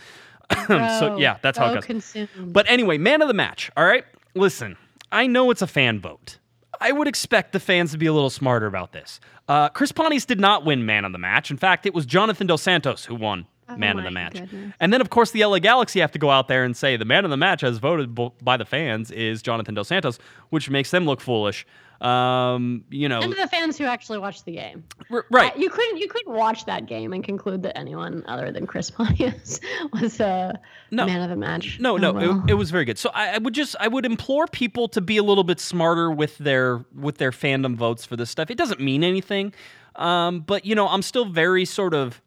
so 0.68 1.18
yeah, 1.18 1.38
that's 1.42 1.58
how 1.58 1.72
it 1.72 1.76
goes. 1.76 1.86
Consumed. 1.86 2.30
But 2.54 2.70
anyway, 2.70 2.98
man 2.98 3.22
of 3.22 3.28
the 3.28 3.34
match. 3.34 3.72
All 3.78 3.86
right. 3.86 4.04
Listen, 4.36 4.78
I 5.12 5.28
know 5.28 5.52
it's 5.52 5.62
a 5.62 5.68
fan 5.68 6.00
vote. 6.00 6.38
I 6.80 6.92
would 6.92 7.08
expect 7.08 7.54
the 7.54 7.60
fans 7.60 7.92
to 7.92 7.98
be 7.98 8.08
a 8.08 8.14
little 8.14 8.30
smarter 8.32 8.66
about 8.66 8.92
this. 8.92 9.20
Uh, 9.48 9.70
Chris 9.70 9.92
Pontius 9.92 10.26
did 10.26 10.40
not 10.40 10.66
win 10.66 10.86
man 10.86 11.06
of 11.06 11.12
the 11.12 11.18
match. 11.20 11.52
In 11.52 11.58
fact, 11.58 11.86
it 11.86 11.94
was 11.94 12.06
Jonathan 12.06 12.48
Dos 12.48 12.62
Santos 12.64 13.06
who 13.06 13.16
won 13.16 13.46
Oh 13.70 13.78
man 13.78 13.98
of 14.00 14.04
the 14.04 14.12
match. 14.12 14.34
goodness. 14.34 14.74
And 14.80 14.92
then, 14.92 15.00
of 15.00 15.10
course, 15.10 15.32
the 15.32 15.46
LA 15.46 15.60
Galaxy 15.60 16.00
have 16.02 16.12
to 16.12 16.20
go 16.20 16.30
out 16.30 16.48
there 16.48 16.64
and 16.66 16.76
say 16.76 16.98
the 16.98 17.06
man 17.06 17.24
of 17.24 17.32
the 17.32 17.38
match, 17.38 17.64
as 17.64 17.78
voted 17.78 18.16
by 18.44 18.58
the 18.58 18.66
fans, 18.66 19.12
is 19.12 19.42
Jonathan 19.42 19.76
Dos 19.76 19.88
Santos, 19.90 20.18
which 20.50 20.70
makes 20.70 20.92
them 20.92 21.06
look 21.06 21.22
foolish. 21.22 21.66
Um, 22.02 22.84
you 22.90 23.08
know, 23.08 23.22
And 23.22 23.32
to 23.32 23.40
the 23.40 23.48
fans 23.48 23.78
who 23.78 23.84
actually 23.86 24.18
watched 24.18 24.46
the 24.46 24.54
game. 24.54 24.84
r- 25.12 25.26
right? 25.30 25.56
Uh, 25.56 25.60
You 25.60 25.70
couldn't 25.70 25.98
you 25.98 26.08
couldn't 26.08 26.34
watch 26.34 26.66
that 26.66 26.88
game 26.88 27.14
and 27.14 27.24
conclude 27.24 27.62
that 27.64 27.78
anyone 27.78 28.24
other 28.28 28.52
than 28.52 28.66
Chris 28.66 28.90
Pontius 28.98 29.60
was 29.94 30.20
uh, 30.20 30.54
No. 30.90 31.06
man 31.06 31.22
of 31.22 31.30
the 31.30 31.36
match. 31.36 31.80
No, 31.80 31.94
Oh, 31.94 31.98
no, 31.98 32.12
well. 32.14 32.44
it, 32.46 32.52
it 32.52 32.54
was 32.56 32.72
very 32.72 32.86
good. 32.86 32.98
So 32.98 33.12
I, 33.14 33.36
I 33.36 33.38
would 33.38 33.54
just 33.54 33.76
I 33.80 33.88
would 33.88 34.06
implore 34.06 34.48
people 34.48 34.88
to 34.90 35.02
be 35.02 35.18
a 35.18 35.24
little 35.24 35.44
bit 35.44 35.60
smarter 35.60 36.10
with 36.12 36.38
their 36.40 36.84
with 36.96 37.18
their 37.18 37.32
fandom 37.32 37.76
votes 37.76 38.04
for 38.04 38.16
this 38.16 38.30
stuff. 38.32 38.50
It 38.50 38.58
doesn't 38.58 38.80
mean 38.80 39.04
anything, 39.04 39.54
um, 39.96 40.40
but 40.42 40.66
you 40.66 40.74
know 40.74 40.88
I'm 40.88 41.04
still 41.04 41.26
very 41.26 41.66
sort 41.66 41.94
of 41.94 42.20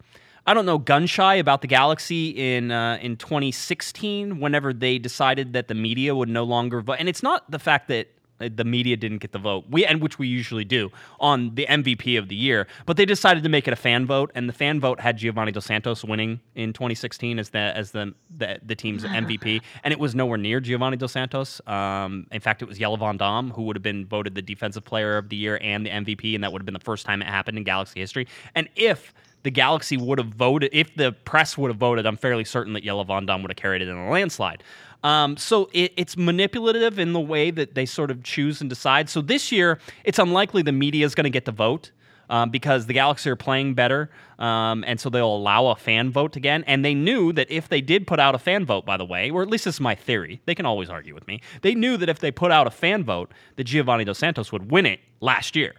I 0.47 0.55
don't 0.55 0.67
know 0.67 0.79
gun 0.79 1.07
shy 1.07 1.35
about 1.35 1.63
the 1.63 1.67
Galaxy 1.67 2.29
in 2.29 2.71
uh, 2.71 2.99
in 3.03 3.17
2016 3.17 4.39
whenever 4.39 4.73
they 4.73 4.99
decided 4.99 5.53
that 5.55 5.67
the 5.69 5.75
media 5.75 6.15
would 6.15 6.29
no 6.29 6.45
longer 6.45 6.81
vote, 6.81 6.97
and 7.01 7.09
it's 7.09 7.23
not 7.25 7.51
the 7.51 7.59
fact 7.59 7.89
that 7.89 8.09
the 8.39 8.65
media 8.65 8.97
didn't 8.97 9.19
get 9.19 9.33
the 9.33 9.39
vote. 9.39 9.65
We 9.69 9.85
and 9.85 10.01
which 10.01 10.19
we 10.19 10.27
usually 10.27 10.65
do 10.65 10.91
on 11.21 11.55
the 11.55 11.67
MVP 11.69 12.19
of 12.19 12.29
the 12.29 12.35
year. 12.35 12.67
But 12.87 12.97
they 12.97 13.05
decided 13.05 13.43
to 13.43 13.49
make 13.49 13.67
it 13.69 13.73
a 13.73 13.77
fan 13.77 14.07
vote 14.07 14.31
and 14.35 14.49
the 14.49 14.53
fan 14.53 14.81
vote 14.81 15.01
had 15.01 15.17
Giovanni 15.17 15.53
Dos 15.53 15.67
Santos 15.67 16.05
winning 16.05 16.41
in 16.55 16.73
2016 16.73 17.39
as 17.39 17.51
the 17.51 17.59
as 17.59 17.93
the 17.93 18.15
the, 18.37 18.59
the 18.65 18.75
team's 18.75 19.05
MVP 19.05 19.63
and 19.83 19.93
it 19.93 19.99
was 19.99 20.15
nowhere 20.15 20.39
near 20.39 20.61
Giovanni 20.61 20.97
Dos 20.97 21.13
Santos. 21.13 21.61
Um, 21.67 22.27
in 22.33 22.41
fact 22.41 22.63
it 22.63 22.69
was 22.69 22.79
Jelle 22.79 22.97
Van 22.97 23.17
Damme 23.17 23.51
who 23.51 23.63
would 23.63 23.77
have 23.77 23.83
been 23.83 24.07
voted 24.07 24.35
the 24.35 24.43
defensive 24.43 24.85
player 24.85 25.17
of 25.17 25.29
the 25.29 25.37
year 25.37 25.59
and 25.63 25.87
the 25.87 25.91
MVP 25.91 26.35
and 26.35 26.43
that 26.43 26.53
would 26.53 26.61
have 26.61 26.67
been 26.67 26.75
the 26.75 26.81
first 26.81 27.07
time 27.07 27.23
it 27.23 27.29
happened 27.29 27.59
in 27.59 27.65
Galaxy 27.65 28.01
history. 28.01 28.27
And 28.55 28.69
if 28.77 29.15
the 29.45 29.51
Galaxy 29.51 29.97
would 29.99 30.19
have 30.19 30.29
voted, 30.29 30.71
if 30.73 30.95
the 30.97 31.13
press 31.13 31.57
would 31.57 31.71
have 31.71 31.77
voted, 31.77 32.07
I'm 32.07 32.17
fairly 32.17 32.45
certain 32.45 32.73
that 32.73 32.83
Jelle 32.83 33.05
Van 33.05 33.27
Damme 33.27 33.43
would 33.43 33.51
have 33.51 33.57
carried 33.57 33.83
it 33.83 33.89
in 33.89 33.97
a 33.97 34.11
landslide. 34.11 34.65
Um, 35.05 35.37
so 35.37 35.69
it, 35.73 35.93
it's 35.97 36.17
manipulative 36.17 36.99
in 36.99 37.13
the 37.13 37.21
way 37.21 37.51
that 37.51 37.75
they 37.75 37.87
sort 37.87 38.11
of 38.11 38.23
choose 38.25 38.61
and 38.61 38.71
decide. 38.71 39.09
So 39.09 39.21
this 39.21 39.53
year, 39.53 39.79
it's 40.03 40.19
unlikely 40.19 40.63
the 40.63 40.73
media 40.73 41.05
is 41.07 41.15
going 41.15 41.25
to 41.25 41.31
get 41.31 41.45
the 41.45 41.53
vote. 41.53 41.93
Um, 42.31 42.49
because 42.49 42.87
the 42.87 42.95
Galaxy 42.95 43.29
are 43.29 43.37
playing 43.37 43.75
better, 43.75 44.11
um, 44.39 44.83
and 44.87 44.99
so 44.99 45.11
they'll 45.11 45.37
allow 45.37 45.67
a 45.67 45.77
fan 45.77 46.11
vote 46.11 46.37
again. 46.37 46.65
And 46.67 46.83
they 46.83 46.95
knew 46.95 47.35
that 47.35 47.51
if 47.51 47.69
they 47.69 47.83
did 47.83 48.07
put 48.07 48.19
out 48.19 48.35
a 48.35 48.39
fan 48.39 48.65
vote, 48.65 48.87
by 48.87 48.97
the 48.97 49.05
way, 49.05 49.29
or 49.29 49.43
at 49.43 49.51
least 49.51 49.67
this 49.67 49.75
is 49.75 49.81
my 49.81 49.95
theory, 49.95 50.41
they 50.47 50.55
can 50.55 50.65
always 50.65 50.89
argue 50.89 51.15
with 51.15 51.27
me. 51.27 51.43
They 51.61 51.75
knew 51.75 51.99
that 51.99 52.09
if 52.09 52.21
they 52.21 52.31
put 52.31 52.51
out 52.51 52.67
a 52.67 52.71
fan 52.71 53.05
vote, 53.05 53.31
that 53.57 53.65
Giovanni 53.65 54.05
Dos 54.05 54.17
Santos 54.17 54.51
would 54.53 54.71
win 54.71 54.87
it 54.87 55.01
last 55.21 55.55
year 55.55 55.75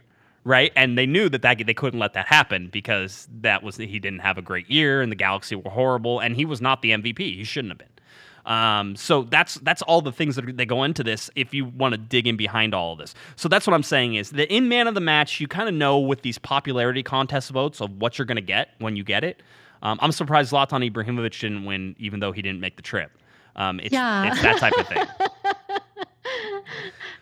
right? 0.46 0.72
And 0.76 0.96
they 0.96 1.08
knew 1.08 1.28
that, 1.30 1.42
that 1.42 1.66
they 1.66 1.74
couldn't 1.74 2.00
let 2.00 2.14
that 2.14 2.28
happen 2.28 2.70
because 2.72 3.28
that 3.42 3.64
was 3.64 3.78
he 3.78 4.00
didn't 4.00 4.20
have 4.20 4.38
a 4.38 4.44
great 4.44 4.70
year 4.70 5.02
and 5.02 5.12
the 5.12 5.16
Galaxy 5.16 5.56
were 5.56 5.72
horrible 5.72 6.20
and 6.20 6.36
he 6.36 6.46
was 6.46 6.62
not 6.62 6.84
the 6.84 6.92
MVP. 6.92 7.18
He 7.18 7.44
shouldn't 7.44 7.72
have 7.72 7.80
been. 7.80 7.95
Um, 8.46 8.96
so 8.96 9.24
that's 9.24 9.56
that's 9.56 9.82
all 9.82 10.02
the 10.02 10.12
things 10.12 10.36
that 10.36 10.56
they 10.58 10.66
go 10.66 10.84
into 10.84 11.04
this. 11.04 11.30
If 11.36 11.54
you 11.54 11.66
want 11.66 11.94
to 11.94 11.98
dig 11.98 12.28
in 12.28 12.38
behind 12.38 12.74
all 12.76 12.94
of 12.94 13.00
this, 13.00 13.16
so 13.36 13.50
that's 13.50 13.66
what 13.66 13.74
I'm 13.74 13.84
saying 13.84 14.16
is 14.16 14.30
that 14.32 14.54
in 14.54 14.70
man 14.70 14.88
of 14.88 14.94
the 14.94 15.02
match, 15.02 15.40
you 15.42 15.48
kind 15.48 15.68
of 15.68 15.74
know 15.74 16.00
with 16.00 16.22
these 16.22 16.38
popularity 16.38 17.02
contest 17.04 17.50
votes 17.52 17.82
of 17.82 17.98
what 17.98 18.18
you're 18.20 18.26
going 18.26 18.36
to 18.36 18.42
get 18.42 18.70
when 18.80 18.96
you 18.96 19.04
get 19.04 19.24
it. 19.24 19.42
Um, 19.82 20.00
I'm 20.02 20.12
surprised 20.12 20.52
Zlatan 20.52 20.90
Ibrahimovic 20.90 21.40
didn't 21.40 21.66
win, 21.66 21.96
even 22.00 22.20
though 22.20 22.32
he 22.32 22.42
didn't 22.42 22.60
make 22.60 22.76
the 22.76 22.82
trip. 22.82 23.12
Um, 23.56 23.80
it's, 23.80 23.94
Yeah. 23.94 24.32
it's 24.32 24.42
that 24.42 24.58
type 24.58 24.74
of 24.78 24.88
thing. 24.88 25.06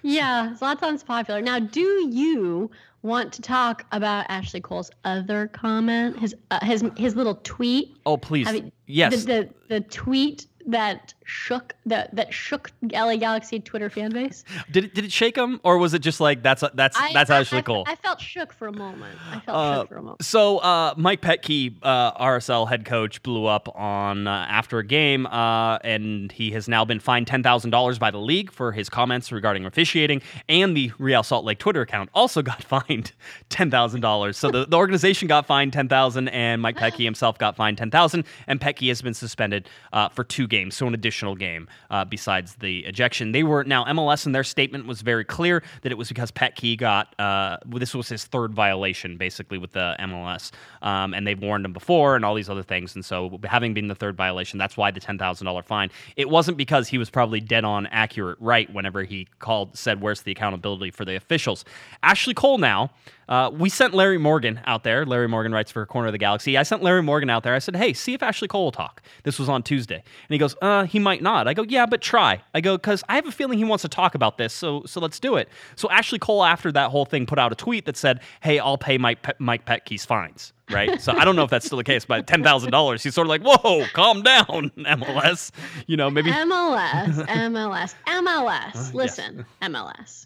Yeah, 0.06 0.54
Zlatan's 0.60 1.04
popular. 1.04 1.42
Now, 1.42 1.60
do 1.60 1.80
you 2.12 2.70
want 3.04 3.32
to 3.34 3.42
talk 3.42 3.86
about 3.94 4.26
Ashley 4.28 4.60
Cole's 4.60 4.92
other 5.06 5.48
comment? 5.48 6.20
His 6.20 6.36
uh, 6.52 6.60
his 6.66 6.84
his 6.98 7.16
little 7.16 7.36
tweet. 7.44 7.96
Oh 8.06 8.18
please, 8.18 8.48
yes. 8.86 9.24
The, 9.24 9.50
the 9.70 9.76
the 9.76 9.80
tweet 9.82 10.48
that 10.68 11.14
shook 11.26 11.74
that 11.86 12.14
that 12.16 12.34
shook 12.34 12.72
LA 12.92 13.16
Galaxy 13.16 13.60
Twitter 13.60 13.90
fan 13.90 14.12
base. 14.12 14.44
did 14.72 14.86
it, 14.86 14.94
did 14.96 15.06
it 15.06 15.12
shake 15.12 15.38
him 15.38 15.60
or 15.64 15.78
was 15.78 15.94
it 15.94 16.00
just 16.00 16.20
like 16.20 16.42
that's 16.44 16.64
that's 16.74 16.98
I- 16.98 17.14
that's 17.14 17.30
I- 17.30 17.40
Ashley 17.40 17.60
I, 17.60 17.62
Cole? 17.62 17.84
I 17.88 17.96
felt 17.96 18.20
shook 18.22 18.54
for 18.54 18.68
a 18.68 18.72
moment. 18.74 19.18
I 19.32 19.40
felt 19.40 19.58
Uh, 19.58 19.80
shook 19.82 19.90
for 19.90 19.96
a 19.98 20.02
moment. 20.02 20.24
So 20.24 20.58
uh, 20.60 20.94
Mike 20.98 21.22
Petke, 21.22 21.76
uh, 21.82 22.12
RSL 22.14 22.68
head 22.70 22.86
coach, 22.86 23.22
blew 23.24 23.46
up 23.46 23.68
on 23.76 24.28
uh, 24.28 24.46
after 24.50 24.80
a 24.80 24.86
game, 24.86 25.26
uh, 25.28 25.78
and 25.84 26.32
he 26.32 26.52
has 26.52 26.68
now 26.68 26.86
been 26.86 27.00
fined 27.00 27.28
ten 27.28 27.44
thousand 27.44 27.72
dollars 27.72 27.98
by 28.00 28.12
the 28.12 28.20
league 28.20 28.52
for 28.52 28.72
his 28.72 28.90
comments 28.90 29.32
regarding 29.32 29.66
officiating, 29.66 30.22
and 30.50 30.76
the 30.78 30.92
Real 30.98 31.24
Salt 31.24 31.46
Lake 31.46 31.60
Twitter 31.60 31.82
account 31.82 32.10
also 32.14 32.42
got 32.54 32.64
fined 32.64 33.12
ten 33.50 33.70
thousand 33.72 34.02
dollars. 34.02 34.38
So 34.38 34.52
the, 34.52 34.66
the 34.66 34.78
organization 34.78 35.28
got 35.28 35.46
fined 35.46 35.74
ten 35.74 35.88
thousand, 35.90 36.28
and 36.30 36.62
Mike 36.62 36.76
Petke 36.84 37.04
himself 37.04 37.38
got 37.38 37.56
fined 37.56 37.78
ten 37.78 37.92
thousand, 37.92 38.26
and 38.48 38.60
Petke 38.60 38.88
has 38.90 39.02
been 39.02 39.14
suspended 39.14 39.70
uh, 39.94 40.10
for 40.10 40.24
two 40.24 40.48
games, 40.54 40.76
so 40.76 40.86
an 40.86 40.94
additional 40.94 41.34
game 41.34 41.68
uh, 41.90 42.06
besides 42.06 42.54
the 42.58 42.86
ejection. 42.86 43.32
They 43.32 43.42
were 43.42 43.64
now 43.64 43.86
MLS 43.86 44.28
and 44.28 44.36
their 44.36 44.44
statement 44.44 44.86
was 44.86 45.02
very 45.02 45.26
clear 45.26 45.64
that 45.82 45.92
it 45.92 45.98
was 45.98 46.10
because 46.10 46.32
Petke 46.32 46.78
got 46.78 47.20
uh, 47.20 47.58
this 47.66 47.96
was 47.96 48.08
his 48.08 48.26
third 48.26 48.54
violation 48.54 49.18
basically 49.18 49.58
with 49.58 49.72
the 49.72 49.96
MLS, 50.00 50.52
um, 50.84 51.16
and 51.16 51.26
they've 51.26 51.42
warned 51.42 51.66
him 51.66 51.74
before 51.74 52.16
and 52.16 52.24
all 52.24 52.36
these 52.36 52.50
other 52.50 52.62
things. 52.62 52.94
And 52.94 53.04
so 53.04 53.40
having 53.46 53.74
been 53.74 53.88
the 53.88 53.96
third 53.96 54.16
violation, 54.16 54.60
that's 54.60 54.78
why 54.78 54.92
the 54.92 55.00
ten 55.00 55.18
thousand 55.18 55.46
dollar 55.46 55.64
fine. 55.64 55.90
It 56.18 56.30
wasn't 56.30 56.58
because 56.58 56.88
he 56.88 57.00
was 57.00 57.10
probably 57.10 57.42
dead 57.42 57.66
on 57.66 57.88
accurate 57.88 58.38
right 58.40 58.72
whenever 58.72 59.04
he 59.04 59.28
called 59.40 59.76
said 59.76 60.02
where's 60.02 60.22
the 60.22 60.32
accountability 60.32 60.92
for 60.92 61.04
the 61.04 61.16
officials. 61.16 61.66
Ashley 62.04 62.36
Cole 62.36 62.60
now. 62.60 62.92
Uh, 63.30 63.50
we 63.54 63.70
sent 63.70 63.94
Larry 63.94 64.18
Morgan 64.18 64.60
out 64.66 64.84
there. 64.84 65.06
Larry 65.06 65.28
Morgan 65.28 65.52
writes 65.52 65.72
for 65.72 65.86
Corner 65.86 66.08
of 66.08 66.12
the 66.12 66.18
Galaxy. 66.18 66.58
I 66.58 66.64
sent 66.64 66.84
Larry 66.84 67.02
Morgan 67.04 67.30
out 67.30 67.44
there. 67.44 67.56
I 67.56 67.60
said, 67.60 67.76
"Hey, 67.76 67.94
see 67.94 68.14
if 68.14 68.22
Ashley 68.24 68.48
Cole 68.48 68.66
will 68.66 68.72
talk." 68.72 69.02
This 69.24 69.40
was 69.40 69.50
on 69.50 69.64
Tuesday, 69.64 69.96
and 69.96 70.04
he 70.30 70.38
goes, 70.38 70.56
"Uh, 70.62 70.84
he 70.84 71.00
might 71.00 71.22
not." 71.22 71.48
I 71.48 71.54
go, 71.54 71.64
"Yeah, 71.64 71.86
but 71.86 72.02
try." 72.02 72.42
I 72.54 72.62
go, 72.62 72.78
"Cause 72.78 73.04
I 73.10 73.16
have 73.16 73.28
a 73.28 73.32
feeling 73.32 73.58
he 73.58 73.64
wants 73.64 73.82
to 73.84 73.88
talk 73.88 74.16
about 74.16 74.38
this, 74.38 74.54
so 74.54 74.84
so 74.86 75.00
let's 75.00 75.20
do 75.20 75.36
it." 75.36 75.50
So 75.76 75.90
Ashley 75.90 76.20
Cole, 76.20 76.44
after 76.44 76.72
that 76.72 76.90
whole 76.90 77.06
thing, 77.06 77.26
put 77.26 77.40
out 77.40 77.52
a 77.52 77.56
tweet 77.56 77.86
that 77.86 77.98
said, 77.98 78.20
"Hey, 78.42 78.60
I'll 78.60 78.78
pay 78.78 78.98
Mike 78.98 79.22
Pe- 79.22 79.34
Mike 79.40 79.66
Petke's 79.66 80.06
fines." 80.06 80.54
Right, 80.72 81.02
so 81.02 81.12
I 81.12 81.26
don't 81.26 81.36
know 81.36 81.44
if 81.44 81.50
that's 81.50 81.66
still 81.66 81.78
the 81.78 81.84
case, 81.84 82.06
but 82.06 82.26
ten 82.26 82.42
thousand 82.42 82.72
dollars. 82.72 83.04
He's 83.04 83.14
sort 83.14 83.28
of 83.28 83.30
like, 83.30 83.42
"Whoa, 83.42 83.86
calm 83.94 84.22
down, 84.22 84.72
MLS." 84.78 85.52
You 85.88 85.98
know, 85.98 86.10
maybe 86.10 86.32
MLS, 86.32 87.26
MLS, 87.28 87.96
MLS. 88.08 88.94
Listen, 88.94 89.46
MLS. 89.62 90.26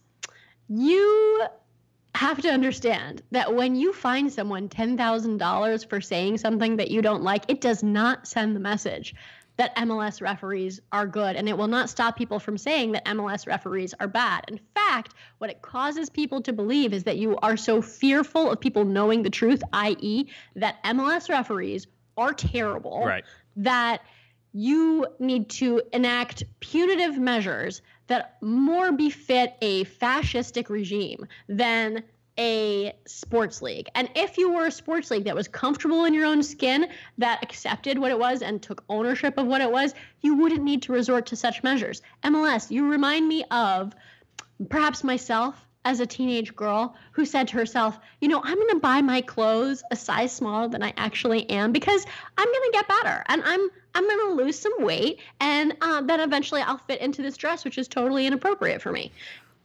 You 0.69 1.47
have 2.15 2.41
to 2.41 2.49
understand 2.49 3.21
that 3.31 3.53
when 3.53 3.75
you 3.75 3.93
find 3.93 4.31
someone 4.31 4.69
$10,000 4.69 5.89
for 5.89 6.01
saying 6.01 6.37
something 6.37 6.77
that 6.77 6.89
you 6.91 7.01
don't 7.01 7.23
like, 7.23 7.45
it 7.47 7.61
does 7.61 7.83
not 7.83 8.27
send 8.27 8.55
the 8.55 8.59
message 8.59 9.13
that 9.57 9.75
MLS 9.75 10.21
referees 10.21 10.79
are 10.91 11.07
good. 11.07 11.35
And 11.35 11.49
it 11.49 11.57
will 11.57 11.67
not 11.67 11.89
stop 11.89 12.15
people 12.15 12.39
from 12.39 12.57
saying 12.57 12.93
that 12.93 13.05
MLS 13.05 13.47
referees 13.47 13.93
are 13.99 14.07
bad. 14.07 14.45
In 14.47 14.59
fact, 14.75 15.13
what 15.39 15.49
it 15.49 15.61
causes 15.61 16.09
people 16.09 16.41
to 16.43 16.53
believe 16.53 16.93
is 16.93 17.03
that 17.03 17.17
you 17.17 17.37
are 17.37 17.57
so 17.57 17.81
fearful 17.81 18.51
of 18.51 18.59
people 18.59 18.85
knowing 18.85 19.23
the 19.23 19.29
truth, 19.29 19.61
i.e., 19.73 20.27
that 20.55 20.83
MLS 20.83 21.29
referees 21.29 21.87
are 22.15 22.33
terrible 22.33 23.03
right. 23.05 23.23
that 23.55 24.01
you 24.53 25.05
need 25.19 25.49
to 25.49 25.81
enact 25.93 26.43
punitive 26.59 27.17
measures 27.17 27.81
that 28.07 28.37
more 28.41 28.91
befit 28.91 29.55
a 29.61 29.85
fascistic 29.85 30.69
regime 30.69 31.27
than 31.47 32.03
a 32.39 32.93
sports 33.05 33.61
league. 33.61 33.89
And 33.95 34.09
if 34.15 34.37
you 34.37 34.51
were 34.51 34.67
a 34.67 34.71
sports 34.71 35.09
league 35.09 35.25
that 35.25 35.35
was 35.35 35.47
comfortable 35.47 36.05
in 36.05 36.13
your 36.13 36.25
own 36.25 36.43
skin, 36.43 36.87
that 37.17 37.43
accepted 37.43 37.97
what 37.97 38.11
it 38.11 38.19
was 38.19 38.41
and 38.41 38.61
took 38.61 38.83
ownership 38.89 39.37
of 39.37 39.47
what 39.47 39.61
it 39.61 39.71
was, 39.71 39.93
you 40.21 40.35
wouldn't 40.35 40.63
need 40.63 40.83
to 40.83 40.93
resort 40.93 41.25
to 41.27 41.35
such 41.35 41.63
measures. 41.63 42.01
MLS, 42.23 42.69
you 42.69 42.87
remind 42.89 43.27
me 43.27 43.43
of 43.49 43.93
perhaps 44.69 45.03
myself 45.03 45.66
as 45.87 46.01
a 46.01 46.05
teenage 46.05 46.53
girl 46.53 46.93
who 47.13 47.23
said 47.23 47.47
to 47.47 47.55
herself, 47.55 47.97
you 48.19 48.27
know, 48.27 48.41
I'm 48.43 48.55
going 48.55 48.71
to 48.71 48.79
buy 48.79 49.01
my 49.01 49.21
clothes 49.21 49.83
a 49.89 49.95
size 49.95 50.33
smaller 50.33 50.67
than 50.67 50.83
I 50.83 50.93
actually 50.97 51.49
am 51.49 51.71
because 51.71 52.05
I'm 52.37 52.45
going 52.45 52.71
to 52.71 52.71
get 52.73 52.87
better 52.89 53.23
and 53.27 53.41
I'm 53.45 53.69
I'm 53.95 54.03
going 54.03 54.27
to 54.27 54.43
lose 54.43 54.59
some 54.59 54.73
weight 54.79 55.21
and 55.39 55.77
uh, 55.81 56.01
then 56.01 56.19
eventually 56.19 56.61
I'll 56.61 56.77
fit 56.77 56.99
into 56.99 57.21
this 57.21 57.37
dress, 57.37 57.63
which 57.63 57.77
is 57.77 57.87
totally 57.87 58.27
inappropriate 58.27 58.81
for 58.81 58.91
me. 58.91 59.13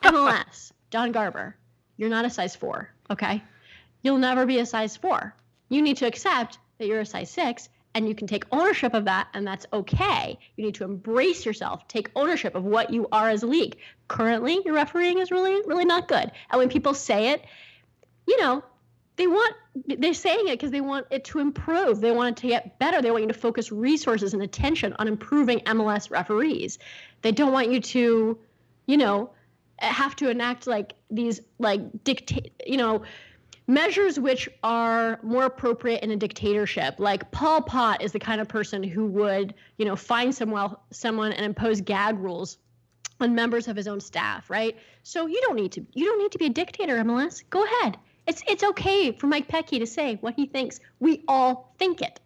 MLS, 0.04 0.70
Don 0.90 1.10
Garber, 1.18 1.56
you're 1.96 2.08
not 2.08 2.24
a 2.24 2.30
size 2.30 2.54
four, 2.54 2.88
okay? 3.10 3.42
You'll 4.02 4.18
never 4.18 4.46
be 4.46 4.60
a 4.60 4.66
size 4.66 4.96
four. 4.96 5.34
You 5.70 5.82
need 5.82 5.96
to 5.96 6.06
accept 6.06 6.58
that 6.78 6.86
you're 6.86 7.00
a 7.00 7.06
size 7.06 7.30
six 7.30 7.68
and 7.94 8.08
you 8.08 8.14
can 8.14 8.26
take 8.26 8.44
ownership 8.50 8.94
of 8.94 9.04
that 9.04 9.28
and 9.34 9.46
that's 9.46 9.66
okay. 9.72 10.38
You 10.56 10.64
need 10.64 10.74
to 10.76 10.84
embrace 10.84 11.44
yourself. 11.44 11.86
Take 11.88 12.10
ownership 12.16 12.54
of 12.54 12.64
what 12.64 12.92
you 12.92 13.08
are 13.12 13.28
as 13.28 13.42
a 13.42 13.46
league. 13.46 13.76
Currently 14.08 14.60
your 14.64 14.74
refereeing 14.74 15.18
is 15.18 15.30
really 15.30 15.62
really 15.66 15.84
not 15.84 16.08
good. 16.08 16.30
And 16.50 16.58
when 16.58 16.68
people 16.68 16.94
say 16.94 17.30
it 17.30 17.44
you 18.26 18.40
know 18.40 18.62
they 19.16 19.26
want 19.26 19.54
they're 19.86 20.14
saying 20.14 20.48
it 20.48 20.52
because 20.52 20.70
they 20.70 20.80
want 20.80 21.06
it 21.10 21.24
to 21.24 21.38
improve. 21.38 22.00
They 22.00 22.12
want 22.12 22.38
it 22.38 22.40
to 22.42 22.48
get 22.48 22.78
better. 22.78 23.02
They 23.02 23.10
want 23.10 23.24
you 23.24 23.28
to 23.28 23.34
focus 23.34 23.70
resources 23.70 24.34
and 24.34 24.42
attention 24.42 24.94
on 24.98 25.08
improving 25.08 25.60
mls 25.60 26.10
referees. 26.10 26.78
They 27.22 27.32
don't 27.32 27.52
want 27.52 27.70
you 27.70 27.80
to 27.80 28.38
you 28.86 28.96
know 28.96 29.30
have 29.82 30.16
to 30.16 30.30
enact 30.30 30.66
like 30.66 30.94
these 31.10 31.40
like 31.58 32.04
dictate, 32.04 32.52
you 32.66 32.76
know, 32.76 33.02
measures 33.66 34.18
which 34.18 34.48
are 34.62 35.18
more 35.22 35.44
appropriate 35.44 36.02
in 36.02 36.10
a 36.10 36.16
dictatorship. 36.16 36.96
Like 36.98 37.30
Pol 37.30 37.62
Pot 37.62 38.02
is 38.02 38.12
the 38.12 38.18
kind 38.18 38.40
of 38.40 38.48
person 38.48 38.82
who 38.82 39.06
would, 39.06 39.54
you 39.78 39.84
know, 39.84 39.96
find 39.96 40.34
someone 40.34 40.76
someone 40.90 41.32
and 41.32 41.44
impose 41.44 41.80
gag 41.80 42.18
rules 42.18 42.58
on 43.20 43.34
members 43.34 43.68
of 43.68 43.76
his 43.76 43.86
own 43.86 44.00
staff, 44.00 44.50
right? 44.50 44.76
So 45.02 45.26
you 45.26 45.40
don't 45.42 45.56
need 45.56 45.72
to 45.72 45.86
you 45.92 46.04
don't 46.04 46.18
need 46.18 46.32
to 46.32 46.38
be 46.38 46.46
a 46.46 46.50
dictator, 46.50 46.96
MLS. 46.98 47.42
Go 47.50 47.64
ahead. 47.64 47.96
It's 48.26 48.42
it's 48.46 48.62
okay 48.62 49.12
for 49.12 49.26
Mike 49.26 49.48
Petke 49.48 49.78
to 49.78 49.86
say 49.86 50.18
what 50.20 50.34
he 50.34 50.46
thinks. 50.46 50.80
We 51.00 51.24
all 51.28 51.74
think 51.78 52.02
it. 52.02 52.20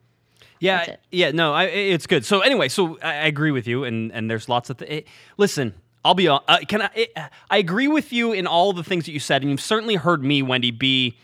Yeah, 0.59 0.97
yeah, 1.11 1.33
no, 1.33 1.53
I, 1.53 1.65
it's 1.65 2.07
good. 2.07 2.25
So 2.25 2.41
anyway, 2.41 2.69
so 2.69 2.99
I, 3.03 3.09
I 3.09 3.27
agree 3.27 3.51
with 3.51 3.67
you, 3.67 3.85
and 3.85 4.11
and 4.13 4.31
there's 4.31 4.49
lots 4.49 4.71
of 4.71 4.79
th- 4.79 4.91
eh, 4.91 5.11
listen. 5.37 5.75
I'll 6.07 6.15
be. 6.15 6.29
Uh, 6.29 6.39
can 6.69 6.83
I? 6.83 6.91
It, 6.95 7.19
I 7.51 7.59
agree 7.59 7.89
with 7.89 8.13
you 8.13 8.33
in 8.33 8.47
all 8.47 8.73
the 8.73 8.85
things 8.85 9.07
that 9.07 9.13
you 9.13 9.19
said, 9.19 9.43
and 9.43 9.51
you've 9.51 9.61
certainly 9.61 9.97
heard 9.97 10.23
me, 10.23 10.41
Wendy, 10.41 10.71
be 10.71 11.17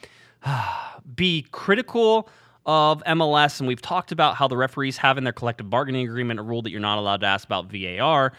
be 1.14 1.47
critical 1.53 2.28
of 2.66 3.03
MLS, 3.05 3.61
and 3.61 3.68
we've 3.68 3.80
talked 3.80 4.11
about 4.11 4.35
how 4.35 4.49
the 4.49 4.57
referees 4.57 4.97
have 4.97 5.18
in 5.18 5.24
their 5.24 5.33
collective 5.33 5.70
bargaining 5.70 6.09
agreement 6.09 6.41
a 6.41 6.43
rule 6.43 6.62
that 6.62 6.70
you're 6.70 6.80
not 6.80 6.99
allowed 6.99 7.20
to 7.20 7.26
ask 7.26 7.47
about 7.47 7.66
VAR. 7.66 8.33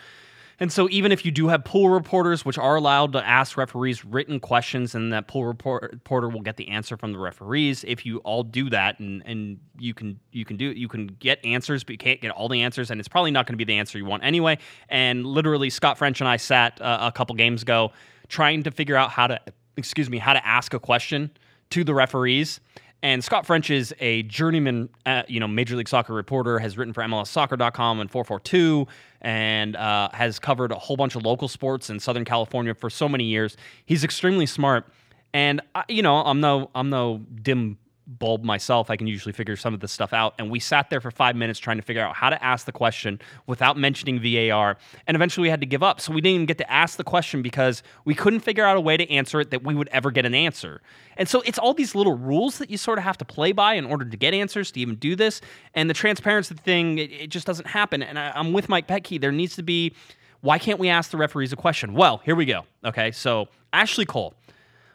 And 0.59 0.71
so, 0.71 0.87
even 0.89 1.11
if 1.11 1.25
you 1.25 1.31
do 1.31 1.47
have 1.47 1.65
pool 1.65 1.89
reporters, 1.89 2.45
which 2.45 2.57
are 2.57 2.75
allowed 2.75 3.13
to 3.13 3.27
ask 3.27 3.57
referees 3.57 4.05
written 4.05 4.39
questions, 4.39 4.95
and 4.95 5.11
that 5.11 5.27
pool 5.27 5.45
report, 5.45 5.91
reporter 5.91 6.29
will 6.29 6.41
get 6.41 6.57
the 6.57 6.69
answer 6.69 6.95
from 6.95 7.11
the 7.11 7.19
referees, 7.19 7.83
if 7.85 8.05
you 8.05 8.19
all 8.19 8.43
do 8.43 8.69
that, 8.69 8.99
and, 8.99 9.23
and 9.25 9.59
you 9.79 9.93
can 9.93 10.19
you 10.31 10.45
can 10.45 10.57
do 10.57 10.65
you 10.65 10.87
can 10.87 11.07
get 11.07 11.43
answers, 11.43 11.83
but 11.83 11.91
you 11.93 11.97
can't 11.97 12.21
get 12.21 12.31
all 12.31 12.47
the 12.47 12.61
answers, 12.61 12.91
and 12.91 12.99
it's 12.99 13.09
probably 13.09 13.31
not 13.31 13.47
going 13.47 13.53
to 13.53 13.57
be 13.57 13.63
the 13.63 13.77
answer 13.77 13.97
you 13.97 14.05
want 14.05 14.23
anyway. 14.23 14.57
And 14.89 15.25
literally, 15.25 15.69
Scott 15.69 15.97
French 15.97 16.21
and 16.21 16.27
I 16.27 16.37
sat 16.37 16.79
uh, 16.81 16.99
a 17.01 17.11
couple 17.11 17.35
games 17.35 17.61
ago 17.61 17.91
trying 18.27 18.63
to 18.63 18.71
figure 18.71 18.95
out 18.95 19.09
how 19.09 19.27
to 19.27 19.39
excuse 19.77 20.09
me 20.09 20.17
how 20.17 20.33
to 20.33 20.45
ask 20.45 20.73
a 20.73 20.79
question 20.79 21.31
to 21.71 21.83
the 21.83 21.93
referees 21.93 22.59
and 23.03 23.21
Scott 23.21 23.45
French 23.45 23.69
is 23.69 23.93
a 23.99 24.23
journeyman, 24.23 24.87
uh, 25.05 25.23
you 25.27 25.41
know, 25.41 25.47
Major 25.47 25.75
League 25.75 25.89
Soccer 25.89 26.13
reporter, 26.13 26.57
has 26.57 26.77
written 26.77 26.93
for 26.93 27.03
MLSsoccer.com 27.03 27.99
and 27.99 28.09
442, 28.09 28.87
and 29.19 29.75
uh, 29.75 30.07
has 30.13 30.39
covered 30.39 30.71
a 30.71 30.75
whole 30.75 30.95
bunch 30.95 31.15
of 31.15 31.23
local 31.23 31.49
sports 31.49 31.89
in 31.89 31.99
Southern 31.99 32.23
California 32.23 32.73
for 32.73 32.89
so 32.89 33.09
many 33.09 33.25
years. 33.25 33.57
He's 33.85 34.05
extremely 34.05 34.45
smart, 34.45 34.87
and 35.33 35.59
I, 35.75 35.83
you 35.89 36.01
know, 36.01 36.15
I'm 36.15 36.39
no, 36.39 36.69
I'm 36.73 36.89
no 36.89 37.21
dim 37.41 37.77
bulb 38.05 38.43
myself, 38.43 38.89
I 38.89 38.97
can 38.97 39.07
usually 39.07 39.33
figure 39.33 39.55
some 39.55 39.73
of 39.73 39.79
this 39.79 39.91
stuff 39.91 40.13
out. 40.13 40.33
And 40.37 40.51
we 40.51 40.59
sat 40.59 40.89
there 40.89 40.99
for 40.99 41.11
five 41.11 41.35
minutes 41.35 41.59
trying 41.59 41.77
to 41.77 41.83
figure 41.83 42.01
out 42.01 42.15
how 42.15 42.29
to 42.29 42.43
ask 42.43 42.65
the 42.65 42.71
question 42.71 43.19
without 43.47 43.77
mentioning 43.77 44.19
VAR. 44.19 44.77
And 45.07 45.15
eventually 45.15 45.43
we 45.43 45.49
had 45.49 45.61
to 45.61 45.65
give 45.65 45.83
up. 45.83 46.01
So 46.01 46.11
we 46.11 46.21
didn't 46.21 46.35
even 46.35 46.45
get 46.45 46.57
to 46.59 46.71
ask 46.71 46.97
the 46.97 47.03
question 47.03 47.41
because 47.41 47.83
we 48.05 48.13
couldn't 48.13 48.41
figure 48.41 48.65
out 48.65 48.77
a 48.77 48.81
way 48.81 48.97
to 48.97 49.09
answer 49.09 49.39
it 49.39 49.51
that 49.51 49.63
we 49.63 49.73
would 49.73 49.87
ever 49.89 50.11
get 50.11 50.25
an 50.25 50.35
answer. 50.35 50.81
And 51.17 51.29
so 51.29 51.41
it's 51.45 51.57
all 51.57 51.73
these 51.73 51.95
little 51.95 52.17
rules 52.17 52.57
that 52.57 52.69
you 52.69 52.77
sort 52.77 52.97
of 52.97 53.03
have 53.03 53.17
to 53.19 53.25
play 53.25 53.51
by 53.51 53.75
in 53.75 53.85
order 53.85 54.05
to 54.05 54.17
get 54.17 54.33
answers 54.33 54.71
to 54.71 54.79
even 54.79 54.95
do 54.95 55.15
this. 55.15 55.41
And 55.73 55.89
the 55.89 55.93
transparency 55.93 56.55
thing, 56.55 56.97
it, 56.97 57.11
it 57.11 57.27
just 57.27 57.47
doesn't 57.47 57.67
happen. 57.67 58.03
And 58.03 58.19
I, 58.19 58.31
I'm 58.35 58.53
with 58.53 58.69
Mike 58.69 58.87
Petke. 58.87 59.19
There 59.19 59.31
needs 59.31 59.55
to 59.55 59.63
be. 59.63 59.93
Why 60.41 60.59
can't 60.59 60.77
we 60.77 60.89
ask 60.89 61.09
the 61.09 61.15
referees 61.15 61.53
a 61.53 61.55
question? 61.55 61.93
Well, 61.93 62.17
here 62.25 62.35
we 62.35 62.43
go. 62.43 62.65
Okay, 62.83 63.11
so 63.11 63.47
Ashley 63.71 64.05
Cole 64.05 64.33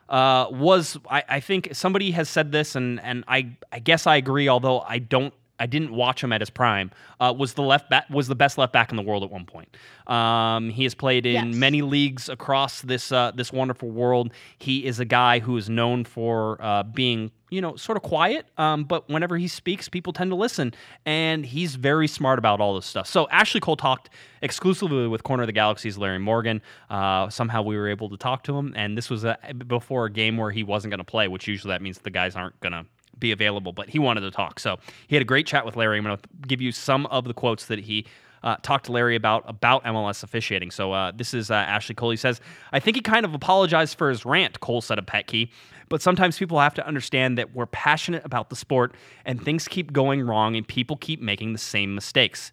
uh, 0.09 0.46
was 0.50 0.98
I, 1.11 1.22
I, 1.28 1.40
think 1.40 1.70
somebody 1.72 2.12
has 2.12 2.28
said 2.28 2.50
this, 2.50 2.74
and 2.74 3.00
and 3.00 3.24
I 3.28 3.50
I 3.70 3.78
guess 3.78 4.06
I 4.06 4.16
agree. 4.16 4.48
Although 4.48 4.80
I 4.80 4.98
don't. 4.98 5.34
I 5.59 5.66
didn't 5.66 5.92
watch 5.92 6.22
him 6.22 6.32
at 6.32 6.40
his 6.40 6.50
prime. 6.50 6.90
Uh, 7.20 7.34
was 7.36 7.54
the 7.54 7.62
left 7.62 7.90
back 7.90 8.09
was 8.11 8.28
the 8.28 8.34
best 8.34 8.59
left 8.59 8.72
back 8.72 8.90
in 8.90 8.96
the 8.96 9.02
world 9.02 9.22
at 9.22 9.30
one 9.30 9.44
point. 9.44 9.76
Um, 10.06 10.70
he 10.70 10.84
has 10.84 10.94
played 10.94 11.26
in 11.26 11.48
yes. 11.48 11.54
many 11.54 11.82
leagues 11.82 12.28
across 12.28 12.82
this 12.82 13.12
uh, 13.12 13.32
this 13.34 13.52
wonderful 13.52 13.90
world. 13.90 14.32
He 14.59 14.84
is 14.84 15.00
a 15.00 15.04
guy 15.04 15.38
who 15.40 15.56
is 15.56 15.68
known 15.68 16.04
for 16.04 16.61
uh, 16.62 16.82
being 16.82 17.30
you 17.50 17.61
know, 17.61 17.76
sort 17.76 17.96
of 17.96 18.02
quiet, 18.02 18.46
um, 18.59 18.84
but 18.84 19.09
whenever 19.09 19.36
he 19.36 19.48
speaks, 19.48 19.88
people 19.88 20.12
tend 20.12 20.30
to 20.30 20.36
listen. 20.36 20.74
And 21.06 21.46
he's 21.46 21.76
very 21.76 22.06
smart 22.06 22.38
about 22.38 22.61
all 22.61 22.74
this 22.74 22.86
stuff. 22.86 23.06
So 23.06 23.28
Ashley 23.30 23.61
Cole 23.61 23.76
talked 23.76 24.11
exclusively 24.42 25.09
with 25.09 25.22
Corner 25.22 25.44
of 25.44 25.46
the 25.46 25.52
Galaxy's 25.52 25.96
Larry 25.96 26.18
Morgan. 26.18 26.61
Uh, 26.90 27.28
somehow 27.30 27.62
we 27.62 27.76
were 27.76 27.88
able 27.88 28.11
to 28.11 28.16
talk 28.16 28.42
to 28.44 28.56
him. 28.56 28.72
And 28.76 28.98
this 28.98 29.09
was 29.09 29.24
a, 29.24 29.38
before 29.66 30.06
a 30.06 30.11
game 30.11 30.36
where 30.36 30.50
he 30.50 30.62
wasn't 30.62 30.90
going 30.90 30.98
to 30.98 31.04
play, 31.04 31.28
which 31.28 31.48
usually 31.48 31.72
that 31.72 31.82
means 31.82 31.98
the 31.98 32.11
guys 32.11 32.36
aren't 32.36 32.59
going 32.61 32.72
to 32.72 32.84
be 33.18 33.32
available, 33.32 33.72
but 33.72 33.88
he 33.88 33.98
wanted 33.98 34.20
to 34.22 34.30
talk. 34.30 34.60
So 34.60 34.78
he 35.06 35.14
had 35.14 35.22
a 35.22 35.26
great 35.26 35.46
chat 35.46 35.64
with 35.64 35.76
Larry. 35.76 35.98
I'm 35.98 36.04
going 36.04 36.16
to 36.16 36.22
give 36.46 36.60
you 36.60 36.72
some 36.72 37.06
of 37.06 37.24
the 37.24 37.34
quotes 37.34 37.66
that 37.66 37.80
he 37.80 38.06
uh, 38.42 38.56
talked 38.62 38.86
to 38.86 38.92
Larry 38.92 39.16
about 39.16 39.44
about 39.46 39.84
MLS 39.84 40.22
officiating. 40.22 40.70
So 40.70 40.92
uh, 40.92 41.12
this 41.14 41.34
is 41.34 41.50
uh, 41.50 41.54
Ashley 41.54 41.94
Cole. 41.94 42.10
He 42.10 42.16
says, 42.16 42.40
"I 42.72 42.80
think 42.80 42.96
he 42.96 43.02
kind 43.02 43.24
of 43.24 43.34
apologized 43.34 43.98
for 43.98 44.08
his 44.10 44.24
rant." 44.24 44.60
Cole 44.60 44.80
said 44.80 44.98
of 44.98 45.06
Petke, 45.06 45.50
but 45.88 46.02
sometimes 46.02 46.38
people 46.38 46.60
have 46.60 46.74
to 46.74 46.86
understand 46.86 47.38
that 47.38 47.54
we're 47.54 47.66
passionate 47.66 48.24
about 48.24 48.50
the 48.50 48.56
sport, 48.56 48.94
and 49.24 49.42
things 49.42 49.66
keep 49.68 49.92
going 49.92 50.22
wrong, 50.22 50.56
and 50.56 50.66
people 50.66 50.96
keep 50.96 51.20
making 51.20 51.52
the 51.52 51.58
same 51.58 51.94
mistakes. 51.94 52.52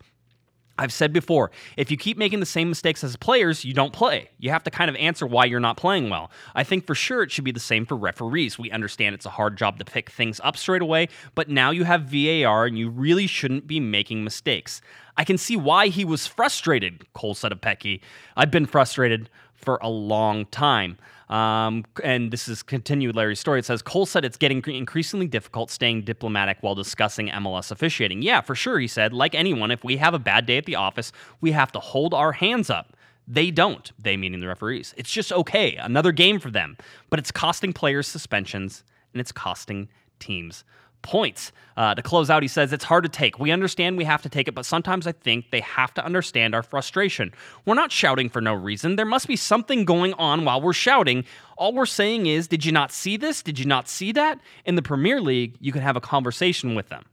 I've 0.78 0.92
said 0.92 1.14
before, 1.14 1.52
if 1.78 1.90
you 1.90 1.96
keep 1.96 2.18
making 2.18 2.42
the 2.42 2.46
same 2.46 2.68
mistakes 2.68 3.04
as 3.04 3.16
players, 3.16 3.64
you 3.64 3.74
don't 3.74 3.94
play. 3.94 4.30
You 4.40 4.50
have 4.50 4.64
to 4.64 4.72
kind 4.72 4.90
of 4.90 4.96
answer 4.98 5.26
why 5.26 5.46
you're 5.46 5.62
not 5.62 5.78
playing 5.78 6.10
well. 6.10 6.32
I 6.54 6.64
think 6.64 6.86
for 6.86 6.96
sure 6.96 7.24
it 7.24 7.32
should 7.32 7.46
be 7.46 7.52
the 7.52 7.60
same 7.60 7.86
for 7.86 7.96
referees. 7.96 8.60
We 8.60 8.72
understand 8.72 9.16
it's 9.16 9.26
a 9.26 9.30
hard 9.30 9.58
job 9.58 9.80
to 9.80 9.86
pick 9.86 10.10
things 10.10 10.42
up 10.44 10.58
straight 10.58 10.82
away, 10.82 11.08
but 11.34 11.50
now 11.50 11.72
you 11.72 11.86
have 11.86 12.04
VAR 12.04 12.66
and 12.66 12.78
you 12.78 12.90
really 12.90 13.28
shouldn't 13.28 13.68
be 13.68 13.80
making 13.80 14.24
mistakes. 14.24 14.82
I 15.16 15.24
can 15.24 15.38
see 15.38 15.56
why 15.56 15.88
he 15.88 16.04
was 16.04 16.28
frustrated, 16.28 17.06
Cole 17.14 17.36
said 17.36 17.54
of 17.54 17.62
Petke. 17.62 18.02
I've 18.36 18.52
been 18.52 18.66
frustrated 18.66 19.30
for 19.54 19.80
a 19.82 19.90
long 19.90 20.46
time. 20.48 20.98
Um, 21.30 21.86
and 22.04 22.32
this 22.32 22.48
is 22.48 22.62
continued 22.62 23.16
Larry's 23.16 23.40
story. 23.40 23.60
It 23.60 23.66
says 23.66 23.82
Cole 23.82 24.06
said 24.06 24.26
it's 24.26 24.38
getting 24.38 24.64
increasingly 24.68 25.28
difficult 25.28 25.72
staying 25.72 26.04
diplomatic 26.04 26.58
while 26.62 26.76
discussing 26.76 27.30
MLS 27.30 27.72
officiating. 27.72 28.22
Yeah, 28.22 28.42
for 28.42 28.56
sure, 28.56 28.80
he 28.80 28.88
said. 28.88 29.14
Like 29.14 29.34
anyone, 29.34 29.72
if 29.72 29.84
we 29.84 29.98
have 29.98 30.14
a 30.14 30.20
bad 30.20 30.46
day 30.46 30.58
at 30.58 30.66
the 30.66 30.76
office, 30.76 31.12
we 31.42 31.52
have 31.52 31.72
to 31.72 31.80
hold 31.80 32.14
our 32.14 32.32
hands 32.32 32.70
up. 32.70 32.96
They 33.28 33.50
don't, 33.50 33.92
they 33.98 34.18
meaning 34.18 34.40
the 34.40 34.48
referees. 34.48 34.94
It's 34.98 35.12
just 35.12 35.34
okay, 35.34 35.76
another 35.78 36.12
game 36.12 36.40
for 36.40 36.52
them. 36.52 36.78
But 37.10 37.20
it's 37.20 37.32
costing 37.32 37.74
players 37.74 38.08
suspensions 38.08 38.84
and 39.14 39.20
it's 39.20 39.32
costing 39.32 39.90
teams 40.20 40.64
points. 41.06 41.52
Uh, 41.78 41.94
to 41.94 42.02
close 42.02 42.30
out, 42.30 42.42
he 42.42 42.48
says, 42.48 42.74
It's 42.74 42.84
hard 42.84 43.04
to 43.04 43.10
take. 43.10 43.38
We 43.38 43.52
understand 43.52 43.96
we 43.96 44.06
have 44.06 44.22
to 44.24 44.30
take 44.30 44.48
it, 44.48 44.56
but 44.56 44.66
sometimes 44.66 45.06
I 45.06 45.12
think 45.12 45.52
they 45.52 45.60
have 45.62 45.94
to 45.94 46.06
understand 46.06 46.56
our 46.56 46.64
frustration. 46.64 47.32
We're 47.66 47.76
not 47.76 47.92
shouting 47.92 48.30
for 48.30 48.42
no 48.42 48.54
reason. 48.54 48.96
There 48.96 49.06
must 49.06 49.28
be 49.28 49.36
something 49.36 49.86
going 49.86 50.14
on 50.14 50.46
while 50.46 50.62
we're 50.62 50.74
shouting. 50.74 51.26
All 51.58 51.74
we're 51.74 51.86
saying 51.86 52.26
is, 52.26 52.48
Did 52.48 52.66
you 52.66 52.72
not 52.72 52.92
see 52.92 53.18
this? 53.18 53.44
Did 53.44 53.60
you 53.60 53.66
not 53.66 53.88
see 53.88 54.12
that? 54.14 54.40
In 54.66 54.76
the 54.76 54.82
Premier 54.82 55.22
League, 55.22 55.58
you 55.60 55.72
can 55.72 55.82
have 55.82 55.96
a 55.96 56.02
conversation 56.02 56.76
with 56.76 56.90
them. 56.90 57.06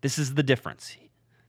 This 0.00 0.18
is 0.18 0.34
the 0.34 0.42
difference. 0.42 0.96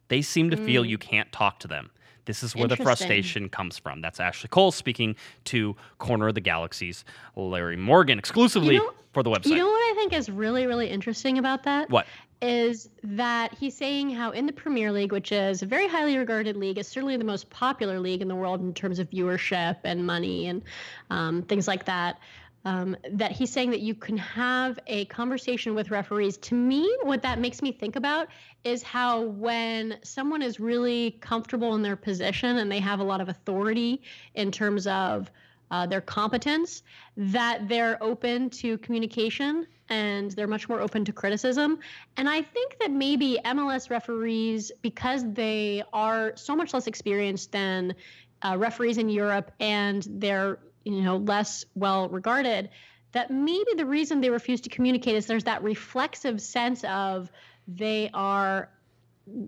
They 0.10 0.22
seem 0.22 0.50
to 0.52 0.58
mm. 0.58 0.66
feel 0.66 0.86
you 0.86 0.98
can't 0.98 1.32
talk 1.32 1.60
to 1.60 1.68
them. 1.68 1.90
This 2.26 2.44
is 2.44 2.56
where 2.56 2.68
the 2.68 2.78
frustration 2.78 3.50
comes 3.50 3.78
from. 3.78 4.02
That's 4.02 4.20
Ashley 4.20 4.48
Cole 4.50 4.72
speaking 4.72 5.16
to 5.46 5.76
Corner 5.98 6.28
of 6.28 6.36
the 6.36 6.42
Galaxy's 6.42 7.04
Larry 7.36 7.78
Morgan 7.78 8.20
exclusively 8.20 8.76
you 8.76 8.80
know, 8.80 8.94
for 9.14 9.24
the 9.24 9.30
website. 9.30 9.48
You 9.48 9.58
know 9.58 9.68
what 9.68 9.92
I 9.92 9.94
think 9.96 10.14
is 10.14 10.30
really, 10.30 10.68
really 10.68 10.88
interesting 10.88 11.38
about 11.38 11.64
that? 11.64 11.90
What? 11.90 12.06
Is 12.42 12.90
that 13.04 13.54
he's 13.54 13.76
saying 13.76 14.10
how 14.10 14.32
in 14.32 14.48
the 14.48 14.54
Premier 14.54 14.92
League, 14.92 15.12
which 15.12 15.32
is 15.32 15.62
a 15.62 15.66
very 15.66 15.88
highly 15.88 16.18
regarded 16.18 16.58
league, 16.58 16.80
is 16.80 16.88
certainly 16.88 17.16
the 17.16 17.24
most 17.24 17.50
popular 17.52 18.00
league 18.00 18.22
in 18.22 18.28
the 18.28 18.36
world 18.36 18.62
in 18.62 18.74
terms 18.74 18.98
of 18.98 19.10
viewership 19.12 19.78
and 19.84 20.06
money 20.08 20.48
and 20.48 20.64
um, 21.12 21.44
things 21.44 21.68
like 21.68 21.86
that. 21.86 22.20
Um, 22.64 22.96
that 23.14 23.32
he's 23.32 23.52
saying 23.52 23.72
that 23.72 23.80
you 23.80 23.96
can 23.96 24.18
have 24.18 24.78
a 24.86 25.06
conversation 25.06 25.74
with 25.74 25.90
referees. 25.90 26.38
To 26.38 26.56
me, 26.56 26.96
what 27.02 27.24
that 27.24 27.40
makes 27.40 27.64
me 27.64 27.72
think 27.72 27.96
about 27.96 28.28
is 28.64 28.84
how 28.84 29.22
when 29.22 29.98
someone 30.04 30.44
is 30.44 30.60
really 30.60 31.18
comfortable 31.22 31.74
in 31.74 31.82
their 31.82 31.96
position 31.96 32.58
and 32.58 32.72
they 32.72 32.80
have 32.80 33.00
a 33.00 33.04
lot 33.04 33.20
of 33.20 33.30
authority 33.30 34.04
in 34.36 34.52
terms 34.52 34.86
of 34.86 35.32
uh, 35.72 35.88
their 35.88 36.02
competence, 36.02 36.84
that 37.18 37.68
they're 37.68 37.98
open 38.04 38.50
to 38.50 38.78
communication 38.80 39.66
and 39.90 40.32
they're 40.32 40.48
much 40.48 40.70
more 40.70 40.82
open 40.82 41.04
to 41.06 41.12
criticism. 41.12 41.80
And 42.18 42.30
I 42.30 42.42
think 42.42 42.78
that 42.80 42.92
maybe 42.92 43.40
MLS 43.46 43.90
referees, 43.90 44.72
because 44.82 45.24
they 45.34 45.84
are 45.94 46.34
so 46.36 46.56
much 46.56 46.74
less 46.74 46.88
experienced 46.88 47.52
than 47.52 47.96
uh, 48.42 48.56
referees 48.58 48.98
in 48.98 49.10
Europe 49.10 49.52
and 49.60 50.06
they're 50.10 50.60
you 50.84 51.02
know 51.02 51.18
less 51.18 51.66
well 51.76 52.10
regarded, 52.10 52.70
that 53.12 53.32
maybe 53.32 53.74
the 53.76 53.86
reason 53.86 54.22
they 54.22 54.30
refuse 54.30 54.62
to 54.62 54.70
communicate 54.70 55.16
is 55.16 55.26
there's 55.26 55.44
that 55.46 55.64
reflexive 55.64 56.42
sense 56.42 56.84
of 56.84 57.32
they 57.68 58.10
are 58.14 58.70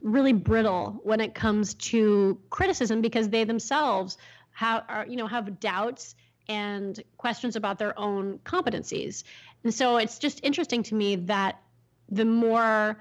really 0.01 0.33
brittle 0.33 0.99
when 1.03 1.19
it 1.19 1.33
comes 1.33 1.73
to 1.73 2.39
criticism 2.49 3.01
because 3.01 3.29
they 3.29 3.43
themselves 3.43 4.17
have 4.51 4.83
are, 4.87 5.05
you 5.07 5.15
know 5.15 5.27
have 5.27 5.59
doubts 5.59 6.15
and 6.47 7.01
questions 7.17 7.55
about 7.55 7.79
their 7.79 7.97
own 7.97 8.39
competencies. 8.39 9.23
And 9.63 9.73
so 9.73 9.97
it's 9.97 10.19
just 10.19 10.41
interesting 10.43 10.83
to 10.83 10.95
me 10.95 11.15
that 11.15 11.61
the 12.09 12.25
more 12.25 12.97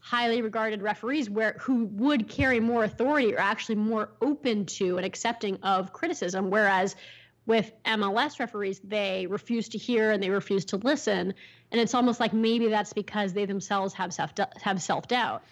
highly 0.00 0.40
regarded 0.40 0.82
referees 0.82 1.28
where 1.28 1.56
who 1.60 1.86
would 1.86 2.28
carry 2.28 2.60
more 2.60 2.84
authority 2.84 3.34
are 3.34 3.40
actually 3.40 3.74
more 3.74 4.10
open 4.22 4.64
to 4.64 4.96
and 4.96 5.04
accepting 5.04 5.58
of 5.64 5.92
criticism 5.92 6.48
whereas 6.48 6.94
with 7.46 7.72
MLS 7.84 8.38
referees, 8.38 8.80
they 8.82 9.26
refuse 9.28 9.68
to 9.70 9.78
hear 9.78 10.10
and 10.10 10.22
they 10.22 10.30
refuse 10.30 10.64
to 10.66 10.76
listen. 10.76 11.32
And 11.72 11.80
it's 11.80 11.94
almost 11.94 12.20
like 12.20 12.32
maybe 12.32 12.68
that's 12.68 12.92
because 12.92 13.32
they 13.32 13.44
themselves 13.44 13.94
have 13.94 14.12
self 14.12 14.32
have 14.60 14.82
self 14.82 15.08
doubt. 15.08 15.42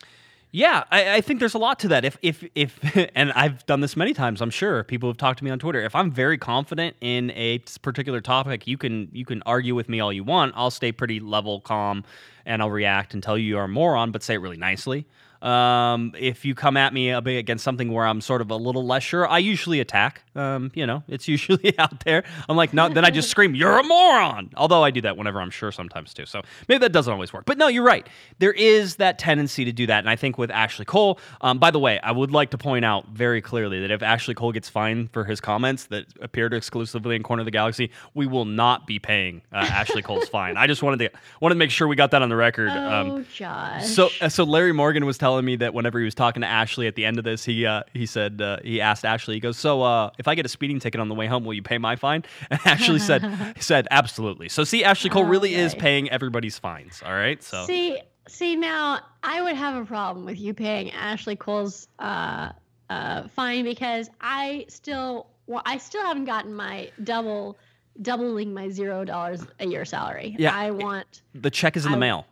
Yeah, 0.56 0.84
I, 0.92 1.16
I, 1.16 1.20
think 1.20 1.40
there's 1.40 1.54
a 1.54 1.58
lot 1.58 1.80
to 1.80 1.88
that. 1.88 2.04
If 2.04 2.16
if 2.22 2.44
if, 2.54 2.78
and 3.16 3.32
I've 3.32 3.66
done 3.66 3.80
this 3.80 3.96
many 3.96 4.14
times. 4.14 4.40
I'm 4.40 4.50
sure 4.50 4.84
people 4.84 5.08
have 5.08 5.16
talked 5.16 5.38
to 5.40 5.44
me 5.44 5.50
on 5.50 5.58
Twitter. 5.58 5.82
If 5.82 5.96
I'm 5.96 6.12
very 6.12 6.38
confident 6.38 6.94
in 7.00 7.32
a 7.32 7.58
particular 7.82 8.20
topic, 8.20 8.68
you 8.68 8.78
can 8.78 9.08
you 9.12 9.24
can 9.24 9.42
argue 9.46 9.74
with 9.74 9.88
me 9.88 9.98
all 9.98 10.12
you 10.12 10.22
want. 10.22 10.52
I'll 10.54 10.70
stay 10.70 10.92
pretty 10.92 11.18
level, 11.18 11.60
calm, 11.60 12.04
and 12.46 12.62
I'll 12.62 12.70
react 12.70 13.14
and 13.14 13.22
tell 13.22 13.36
you 13.36 13.48
you're 13.48 13.64
a 13.64 13.68
moron, 13.68 14.12
but 14.12 14.22
say 14.22 14.34
it 14.34 14.38
really 14.38 14.56
nicely. 14.56 15.06
Um, 15.44 16.14
if 16.18 16.46
you 16.46 16.54
come 16.54 16.78
at 16.78 16.94
me 16.94 17.10
against 17.10 17.64
something 17.64 17.92
where 17.92 18.06
I'm 18.06 18.22
sort 18.22 18.40
of 18.40 18.50
a 18.50 18.56
little 18.56 18.86
less 18.86 19.02
sure, 19.02 19.28
I 19.28 19.38
usually 19.38 19.78
attack. 19.78 20.24
Um, 20.34 20.72
you 20.74 20.86
know, 20.86 21.02
it's 21.06 21.28
usually 21.34 21.78
out 21.78 22.04
there. 22.04 22.24
I'm 22.48 22.56
like, 22.56 22.72
no, 22.72 22.88
then 22.88 23.04
I 23.04 23.10
just 23.10 23.28
scream, 23.28 23.54
"You're 23.54 23.78
a 23.78 23.84
moron!" 23.84 24.50
Although 24.56 24.82
I 24.82 24.90
do 24.90 25.02
that 25.02 25.18
whenever 25.18 25.40
I'm 25.40 25.50
sure 25.50 25.70
sometimes 25.70 26.14
too. 26.14 26.24
So 26.24 26.40
maybe 26.66 26.78
that 26.78 26.92
doesn't 26.92 27.12
always 27.12 27.32
work. 27.32 27.44
But 27.44 27.58
no, 27.58 27.68
you're 27.68 27.84
right. 27.84 28.08
There 28.38 28.52
is 28.52 28.96
that 28.96 29.18
tendency 29.18 29.66
to 29.66 29.72
do 29.72 29.86
that, 29.86 29.98
and 29.98 30.08
I 30.08 30.16
think 30.16 30.38
with 30.38 30.50
Ashley 30.50 30.86
Cole. 30.86 31.18
Um, 31.42 31.58
by 31.58 31.70
the 31.70 31.78
way, 31.78 32.00
I 32.00 32.12
would 32.12 32.30
like 32.30 32.50
to 32.50 32.58
point 32.58 32.86
out 32.86 33.08
very 33.08 33.42
clearly 33.42 33.80
that 33.80 33.90
if 33.90 34.02
Ashley 34.02 34.34
Cole 34.34 34.52
gets 34.52 34.70
fined 34.70 35.10
for 35.12 35.24
his 35.24 35.40
comments 35.40 35.84
that 35.86 36.06
appeared 36.22 36.54
exclusively 36.54 37.16
in 37.16 37.22
Corner 37.22 37.42
of 37.42 37.44
the 37.44 37.50
Galaxy, 37.50 37.90
we 38.14 38.26
will 38.26 38.46
not 38.46 38.86
be 38.86 38.98
paying 38.98 39.42
uh, 39.52 39.56
Ashley 39.56 40.00
Cole's 40.00 40.28
fine. 40.28 40.56
I 40.56 40.66
just 40.66 40.82
wanted 40.82 40.98
to 41.00 41.18
wanted 41.40 41.56
to 41.56 41.58
make 41.58 41.70
sure 41.70 41.86
we 41.86 41.96
got 41.96 42.12
that 42.12 42.22
on 42.22 42.28
the 42.30 42.36
record. 42.36 42.70
Um, 42.84 43.10
oh, 43.10 43.24
Josh. 43.32 43.86
So 43.86 44.10
uh, 44.20 44.28
so 44.28 44.44
Larry 44.44 44.72
Morgan 44.72 45.06
was 45.06 45.16
telling 45.16 45.33
telling 45.34 45.44
me 45.44 45.56
that 45.56 45.74
whenever 45.74 45.98
he 45.98 46.04
was 46.04 46.14
talking 46.14 46.42
to 46.42 46.46
Ashley 46.46 46.86
at 46.86 46.94
the 46.94 47.04
end 47.04 47.18
of 47.18 47.24
this, 47.24 47.44
he 47.44 47.66
uh, 47.66 47.82
he 47.92 48.06
said 48.06 48.40
uh, 48.40 48.58
he 48.62 48.80
asked 48.80 49.04
Ashley, 49.04 49.34
he 49.34 49.40
goes, 49.40 49.58
"So 49.58 49.82
uh, 49.82 50.10
if 50.16 50.28
I 50.28 50.36
get 50.36 50.46
a 50.46 50.48
speeding 50.48 50.78
ticket 50.78 51.00
on 51.00 51.08
the 51.08 51.14
way 51.14 51.26
home, 51.26 51.44
will 51.44 51.54
you 51.54 51.62
pay 51.62 51.78
my 51.78 51.96
fine?" 51.96 52.24
And 52.50 52.60
Ashley 52.64 53.00
said 53.00 53.54
said 53.58 53.88
absolutely. 53.90 54.48
So 54.48 54.62
see, 54.62 54.84
Ashley 54.84 55.10
Cole 55.10 55.24
really 55.24 55.54
is 55.54 55.74
paying 55.74 56.08
everybody's 56.10 56.56
fines. 56.58 57.02
All 57.04 57.12
right, 57.12 57.42
so 57.42 57.66
see 57.66 57.98
see 58.28 58.54
now 58.54 59.00
I 59.24 59.42
would 59.42 59.56
have 59.56 59.74
a 59.74 59.84
problem 59.84 60.24
with 60.24 60.38
you 60.38 60.54
paying 60.54 60.92
Ashley 60.92 61.34
Cole's 61.34 61.88
uh, 61.98 62.50
uh, 62.90 63.28
fine 63.28 63.64
because 63.64 64.08
I 64.20 64.66
still 64.68 65.26
well, 65.48 65.62
I 65.66 65.78
still 65.78 66.02
haven't 66.02 66.26
gotten 66.26 66.54
my 66.54 66.90
double 67.02 67.58
doubling 68.02 68.54
my 68.54 68.68
zero 68.68 69.04
dollars 69.04 69.44
a 69.58 69.66
year 69.66 69.84
salary. 69.84 70.36
Yeah, 70.38 70.54
I 70.54 70.70
want 70.70 71.22
the 71.34 71.50
check 71.50 71.76
is 71.76 71.86
in 71.86 71.92
the 71.92 71.98
mail 71.98 72.26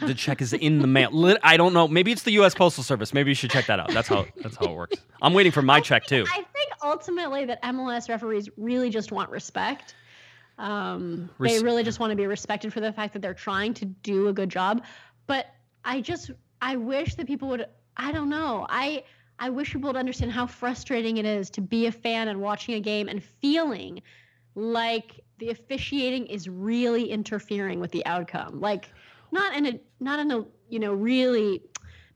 the 0.00 0.14
check 0.16 0.40
is 0.40 0.52
in 0.52 0.80
the 0.80 0.86
mail. 0.86 1.36
I 1.42 1.56
don't 1.56 1.72
know. 1.72 1.88
Maybe 1.88 2.12
it's 2.12 2.22
the 2.22 2.32
U.S. 2.32 2.54
Postal 2.54 2.84
Service. 2.84 3.12
Maybe 3.12 3.30
you 3.30 3.34
should 3.34 3.50
check 3.50 3.66
that 3.66 3.78
out. 3.78 3.90
That's 3.92 4.08
how 4.08 4.26
that's 4.42 4.56
how 4.56 4.66
it 4.66 4.74
works. 4.74 4.96
I'm 5.22 5.34
waiting 5.34 5.52
for 5.52 5.62
my 5.62 5.76
I 5.76 5.80
check 5.80 6.06
think, 6.06 6.26
too. 6.26 6.32
I 6.32 6.42
think 6.42 6.72
ultimately 6.82 7.44
that 7.46 7.62
MLS 7.62 8.08
referees 8.08 8.48
really 8.56 8.90
just 8.90 9.12
want 9.12 9.30
respect. 9.30 9.94
Um, 10.58 11.28
Res- 11.38 11.58
they 11.58 11.64
really 11.64 11.82
just 11.82 12.00
want 12.00 12.10
to 12.10 12.16
be 12.16 12.26
respected 12.26 12.72
for 12.72 12.80
the 12.80 12.92
fact 12.92 13.12
that 13.12 13.22
they're 13.22 13.34
trying 13.34 13.74
to 13.74 13.84
do 13.84 14.28
a 14.28 14.32
good 14.32 14.48
job. 14.48 14.84
But 15.26 15.46
I 15.84 16.00
just 16.00 16.30
I 16.60 16.76
wish 16.76 17.14
that 17.16 17.26
people 17.26 17.48
would. 17.48 17.66
I 17.96 18.12
don't 18.12 18.28
know. 18.28 18.66
I 18.68 19.04
I 19.38 19.50
wish 19.50 19.72
people 19.72 19.88
would 19.88 19.96
understand 19.96 20.32
how 20.32 20.46
frustrating 20.46 21.18
it 21.18 21.26
is 21.26 21.50
to 21.50 21.60
be 21.60 21.86
a 21.86 21.92
fan 21.92 22.28
and 22.28 22.40
watching 22.40 22.74
a 22.74 22.80
game 22.80 23.08
and 23.08 23.22
feeling 23.22 24.02
like 24.54 25.20
the 25.38 25.50
officiating 25.50 26.26
is 26.26 26.48
really 26.48 27.10
interfering 27.10 27.78
with 27.80 27.90
the 27.90 28.04
outcome. 28.06 28.60
Like 28.60 28.90
not 29.36 29.54
in 29.54 29.66
a 29.66 29.80
not 30.00 30.18
in 30.18 30.30
a 30.32 30.44
you 30.68 30.78
know 30.78 30.92
really 30.92 31.62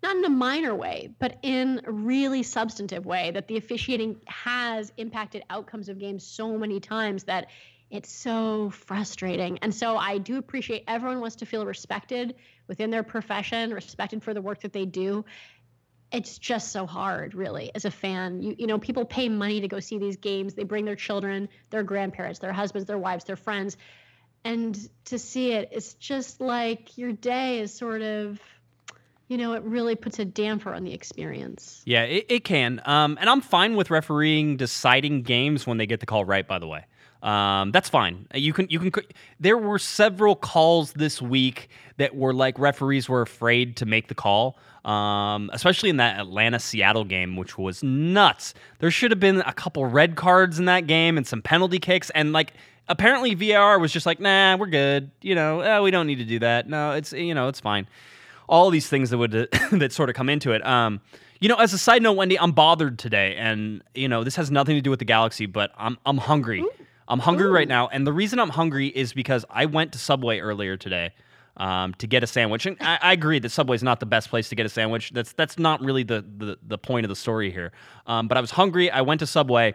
not 0.03 0.17
in 0.17 0.25
a 0.25 0.31
minor 0.31 0.75
way, 0.75 1.15
but 1.19 1.39
in 1.43 1.83
a 1.85 1.93
really 1.93 2.43
substantive 2.43 3.05
way 3.05 3.33
that 3.33 3.49
the 3.49 3.59
officiating 3.59 4.21
has 4.27 4.91
impacted 4.97 5.43
outcomes 5.51 5.91
of 5.91 5.99
games 5.99 6.27
so 6.27 6.57
many 6.57 6.81
times 6.81 7.25
that 7.25 7.49
it's 7.91 8.11
so 8.11 8.71
frustrating. 8.71 9.59
And 9.59 9.75
so 9.75 9.99
I 9.99 10.17
do 10.17 10.39
appreciate 10.39 10.85
everyone 10.89 11.21
wants 11.21 11.37
to 11.37 11.47
feel 11.47 11.67
respected 11.67 12.37
within 12.67 12.91
their 12.91 13.03
profession, 13.03 13.75
respected 13.75 14.23
for 14.23 14.33
the 14.33 14.41
work 14.41 14.61
that 14.63 14.73
they 14.73 14.87
do. 14.87 15.25
It's 16.11 16.39
just 16.39 16.73
so 16.73 16.87
hard, 16.87 17.35
really, 17.35 17.71
as 17.75 17.85
a 17.85 17.91
fan. 17.91 18.43
You 18.43 18.55
you 18.59 18.67
know, 18.67 18.79
people 18.79 19.05
pay 19.05 19.29
money 19.29 19.61
to 19.61 19.69
go 19.69 19.81
see 19.81 19.99
these 19.99 20.17
games. 20.17 20.55
They 20.55 20.65
bring 20.65 20.87
their 20.87 20.97
children, 20.97 21.49
their 21.69 21.83
grandparents, 21.83 22.39
their 22.39 22.53
husbands, 22.53 22.87
their 22.87 22.99
wives, 22.99 23.25
their 23.25 23.37
friends 23.37 23.77
and 24.45 24.89
to 25.05 25.19
see 25.19 25.53
it 25.53 25.69
it's 25.73 25.95
just 25.95 26.41
like 26.41 26.97
your 26.97 27.13
day 27.13 27.61
is 27.61 27.73
sort 27.73 28.03
of 28.03 28.41
you 29.29 29.37
know 29.37 29.53
it 29.53 29.63
really 29.63 29.95
puts 29.95 30.19
a 30.19 30.25
damper 30.25 30.75
on 30.75 30.85
the 30.85 30.93
experience. 30.93 31.83
Yeah 31.85 32.03
it, 32.03 32.27
it 32.29 32.45
can. 32.45 32.81
Um, 32.85 33.19
and 33.21 33.29
i'm 33.29 33.41
fine 33.41 33.77
with 33.77 33.91
refereeing 33.91 34.57
deciding 34.57 35.23
games 35.23 35.67
when 35.67 35.79
they 35.79 35.87
get 35.87 36.01
the 36.01 36.07
call 36.07 36.25
right 36.25 36.47
by 36.47 36.59
the 36.59 36.67
way. 36.67 36.85
Um, 37.23 37.71
that's 37.71 37.91
fine. 37.91 38.27
You 38.35 38.55
can 38.55 38.67
you 38.71 38.79
can 38.79 38.93
there 39.39 39.59
were 39.59 39.79
several 39.79 40.35
calls 40.35 40.95
this 40.95 41.21
week 41.21 41.69
that 41.99 42.17
were 42.17 42.33
like 42.33 42.59
referees 42.59 43.11
were 43.11 43.21
afraid 43.21 43.77
to 43.77 43.87
make 43.87 44.09
the 44.09 44.15
call 44.15 44.57
um, 44.85 45.51
especially 45.53 45.91
in 45.91 45.99
that 45.99 46.19
Atlanta 46.19 46.59
Seattle 46.59 47.05
game, 47.05 47.37
which 47.37 47.59
was 47.59 47.83
nuts. 47.83 48.55
There 48.79 48.91
should 48.91 49.11
have 49.11 49.21
been 49.21 49.41
a 49.43 49.53
couple 49.53 49.85
red 49.87 50.17
cards 50.17 50.59
in 50.59 50.65
that 50.67 50.87
game 50.87 51.17
and 51.17 51.27
some 51.27 51.43
penalty 51.43 51.79
kicks, 51.79 52.11
and 52.11 52.33
like 52.33 52.55
apparently 52.91 53.35
VAR 53.35 53.79
was 53.79 53.93
just 53.93 54.05
like, 54.05 54.21
nah, 54.21 54.57
we're 54.57 54.67
good. 54.67 55.11
You 55.23 55.35
know, 55.35 55.63
uh, 55.63 55.83
we 55.83 55.91
don't 55.91 56.07
need 56.07 56.19
to 56.19 56.25
do 56.25 56.41
that. 56.41 56.69
No, 56.69 56.93
it's 56.93 57.13
you 57.13 57.33
know, 57.33 57.49
it's 57.49 57.61
fine. 57.61 57.89
All 58.49 58.69
these 58.69 58.89
things 58.89 59.11
that 59.11 59.19
would 59.19 59.33
that 59.73 59.93
sort 59.93 60.11
of 60.11 60.17
come 60.17 60.29
into 60.29 60.53
it. 60.53 60.67
Um, 60.67 61.01
you 61.41 61.49
know, 61.49 61.57
as 61.57 61.73
a 61.73 61.79
side 61.79 62.03
note, 62.03 62.15
Wendy, 62.15 62.39
I'm 62.39 62.53
bothered 62.53 62.99
today, 62.99 63.37
and 63.37 63.83
you 63.95 64.09
know, 64.09 64.25
this 64.25 64.37
has 64.37 64.51
nothing 64.51 64.77
to 64.77 64.83
do 64.83 64.91
with 64.91 64.99
the 64.99 65.07
galaxy, 65.07 65.47
but 65.47 65.71
I'm 65.79 65.97
I'm 66.05 66.19
hungry. 66.19 66.61
Ooh. 66.61 66.71
I'm 67.09 67.21
hungry 67.21 67.47
Ooh. 67.47 67.53
right 67.53 67.69
now, 67.69 67.89
and 67.89 68.07
the 68.07 68.13
reason 68.13 68.39
I'm 68.39 68.51
hungry 68.51 68.89
is 68.89 69.13
because 69.13 69.45
I 69.49 69.67
went 69.67 69.93
to 69.93 69.99
Subway 69.99 70.41
earlier 70.41 70.77
today. 70.77 71.13
Um, 71.57 71.93
to 71.95 72.07
get 72.07 72.23
a 72.23 72.27
sandwich. 72.27 72.65
And 72.65 72.79
I, 72.81 72.99
I, 73.03 73.13
agree 73.13 73.39
that 73.41 73.51
Subway 73.51 73.75
is 73.75 73.83
not 73.83 74.01
the 74.01 74.07
best 74.07 74.31
place 74.31 74.49
to 74.49 74.55
get 74.55 74.65
a 74.65 74.71
sandwich. 74.71 75.11
That's 75.11 75.33
that's 75.35 75.59
not 75.59 75.83
really 75.83 76.05
the 76.05 76.25
the, 76.39 76.57
the 76.63 76.79
point 76.79 77.05
of 77.05 77.11
the 77.11 77.17
story 77.17 77.51
here. 77.51 77.73
Um, 78.07 78.29
but 78.29 78.39
I 78.39 78.41
was 78.41 78.53
hungry. 78.53 78.91
I 78.91 79.03
went 79.03 79.19
to 79.19 79.27
Subway 79.27 79.75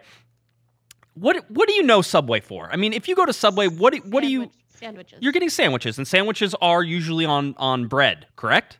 what 1.16 1.50
what 1.50 1.68
do 1.68 1.74
you 1.74 1.82
know 1.82 2.02
Subway 2.02 2.40
for? 2.40 2.68
I 2.70 2.76
mean, 2.76 2.92
if 2.92 3.08
you 3.08 3.14
go 3.14 3.24
to 3.24 3.32
Subway, 3.32 3.68
what 3.68 3.94
do, 3.94 4.00
what 4.00 4.22
do 4.22 4.28
you 4.28 4.50
sandwiches? 4.74 5.18
You're 5.22 5.32
getting 5.32 5.50
sandwiches, 5.50 5.98
and 5.98 6.06
sandwiches 6.06 6.54
are 6.60 6.82
usually 6.82 7.24
on 7.24 7.54
on 7.56 7.86
bread, 7.86 8.26
correct? 8.36 8.78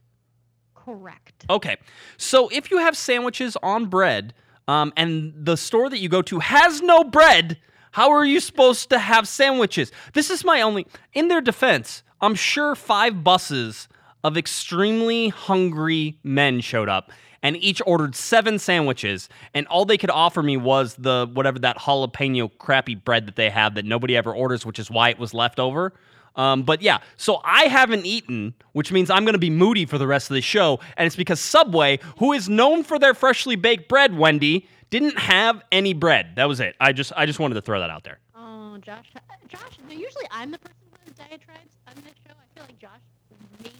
Correct. 0.75 1.47
Okay, 1.49 1.77
so 2.17 2.49
if 2.49 2.71
you 2.71 2.79
have 2.79 2.97
sandwiches 2.97 3.57
on 3.63 3.87
bread, 3.87 4.35
um, 4.69 4.93
and 4.97 5.33
the 5.37 5.57
store 5.57 5.89
that 5.89 5.99
you 5.99 6.09
go 6.09 6.23
to 6.23 6.39
has 6.41 6.83
no 6.83 7.03
bread, 7.03 7.59
how 7.93 8.11
are 8.11 8.25
you 8.25 8.41
supposed 8.41 8.91
to 8.91 8.99
have 8.99 9.27
sandwiches? 9.27 9.91
This 10.13 10.31
is 10.31 10.45
my 10.45 10.61
only. 10.61 10.87
In 11.15 11.29
their 11.29 11.41
defense, 11.41 12.03
I'm 12.21 12.35
sure 12.35 12.75
five 12.75 13.25
buses 13.25 13.89
of 14.23 14.37
extremely 14.37 15.29
hungry 15.29 16.19
men 16.23 16.61
showed 16.61 16.89
up 16.89 17.11
and 17.47 17.57
each 17.59 17.81
ordered 17.87 18.17
seven 18.17 18.59
sandwiches, 18.59 19.29
and 19.55 19.69
all 19.69 19.85
they 19.85 19.97
could 19.97 20.11
offer 20.11 20.43
me 20.43 20.57
was 20.57 20.97
the 20.97 21.31
whatever 21.33 21.61
that 21.61 21.79
jalapeno 21.79 22.51
crappy 22.59 22.97
bread 22.97 23.27
that 23.27 23.37
they 23.37 23.51
have 23.51 23.77
that 23.77 23.85
nobody 23.85 24.17
ever 24.17 24.35
orders, 24.35 24.67
which 24.67 24.81
is 24.81 24.91
why 24.91 25.11
it 25.11 25.19
was 25.21 25.33
left 25.33 25.61
over. 25.61 25.93
Um, 26.35 26.65
but 26.65 26.83
yeah, 26.83 26.99
so 27.17 27.41
I 27.45 27.67
haven't 27.67 28.05
eaten, 28.05 28.55
which 28.73 28.91
means 28.91 29.11
I'm 29.11 29.25
going 29.25 29.35
to 29.35 29.39
be 29.39 29.49
moody 29.49 29.87
for 29.87 29.97
the 29.97 30.09
rest 30.09 30.29
of 30.29 30.35
the 30.35 30.41
show, 30.41 30.81
and 30.97 31.07
it's 31.07 31.15
because 31.15 31.39
Subway, 31.39 32.01
who 32.19 32.33
is 32.33 32.49
known 32.49 32.83
for 32.83 32.99
their 32.99 33.15
freshly 33.15 33.55
baked 33.55 33.89
bread, 33.89 34.19
Wendy, 34.19 34.69
didn't 34.91 35.17
have 35.17 35.63
any 35.71 35.95
bread. 35.95 36.33
That 36.35 36.49
was 36.49 36.59
it. 36.59 36.75
I 36.81 36.93
just 36.93 37.13
I 37.17 37.27
just 37.27 37.39
wanted 37.39 37.55
to 37.55 37.63
throw 37.63 37.79
that 37.79 37.91
out 37.91 38.03
there. 38.03 38.19
Oh, 38.35 38.77
Josh, 38.79 39.13
Josh. 39.47 39.79
Usually 39.89 40.27
I'm 40.33 40.51
the 40.51 40.59
person 40.59 40.77
who 40.91 40.99
has 41.05 41.15
diatribes 41.15 41.77
on 41.87 41.95
this 42.03 42.15
show. 42.27 42.35
I 42.35 42.59
feel 42.59 42.65
like 42.65 42.79
Josh 42.81 43.01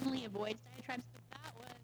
mainly 0.05 0.25
avoids 0.25 0.61
diatribes, 0.77 1.05
but 1.13 1.23
that 1.33 1.53
was 1.59 1.75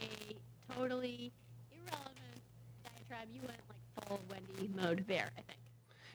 a 0.00 0.36
totally 0.76 1.32
irrelevant 1.70 2.42
diatribe. 2.84 3.28
You 3.32 3.40
went 3.40 3.60
like 3.68 4.06
full 4.08 4.20
Wendy 4.30 4.70
mode 4.74 5.04
there, 5.08 5.30
I 5.36 5.42
think. 5.42 5.58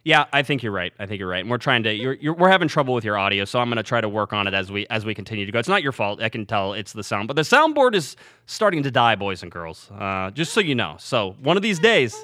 Yeah, 0.03 0.25
I 0.31 0.41
think 0.41 0.63
you're 0.63 0.71
right. 0.71 0.93
I 0.99 1.05
think 1.05 1.19
you're 1.19 1.27
right. 1.27 1.41
And 1.41 1.49
we're 1.49 1.57
trying 1.57 1.83
to 1.83 1.93
you're, 1.93 2.13
you're 2.13 2.33
we're 2.33 2.49
having 2.49 2.69
trouble 2.69 2.93
with 2.93 3.03
your 3.03 3.17
audio, 3.17 3.43
so 3.43 3.59
I'm 3.59 3.67
going 3.67 3.77
to 3.77 3.83
try 3.83 3.99
to 3.99 4.07
work 4.07 4.31
on 4.31 4.47
it 4.47 4.53
as 4.53 4.71
we 4.71 4.87
as 4.87 5.05
we 5.05 5.13
continue 5.13 5.45
to 5.45 5.51
go. 5.51 5.59
It's 5.59 5.67
not 5.67 5.83
your 5.83 5.91
fault. 5.91 6.21
I 6.21 6.29
can 6.29 6.45
tell 6.45 6.73
it's 6.73 6.93
the 6.93 7.03
sound, 7.03 7.27
but 7.27 7.35
the 7.35 7.41
soundboard 7.41 7.93
is 7.93 8.15
starting 8.45 8.83
to 8.83 8.91
die, 8.91 9.15
boys 9.15 9.43
and 9.43 9.51
girls. 9.51 9.91
Uh, 9.91 10.31
just 10.31 10.53
so 10.53 10.61
you 10.61 10.75
know. 10.75 10.95
So 10.99 11.35
one 11.41 11.57
of 11.57 11.63
these 11.63 11.79
days. 11.79 12.15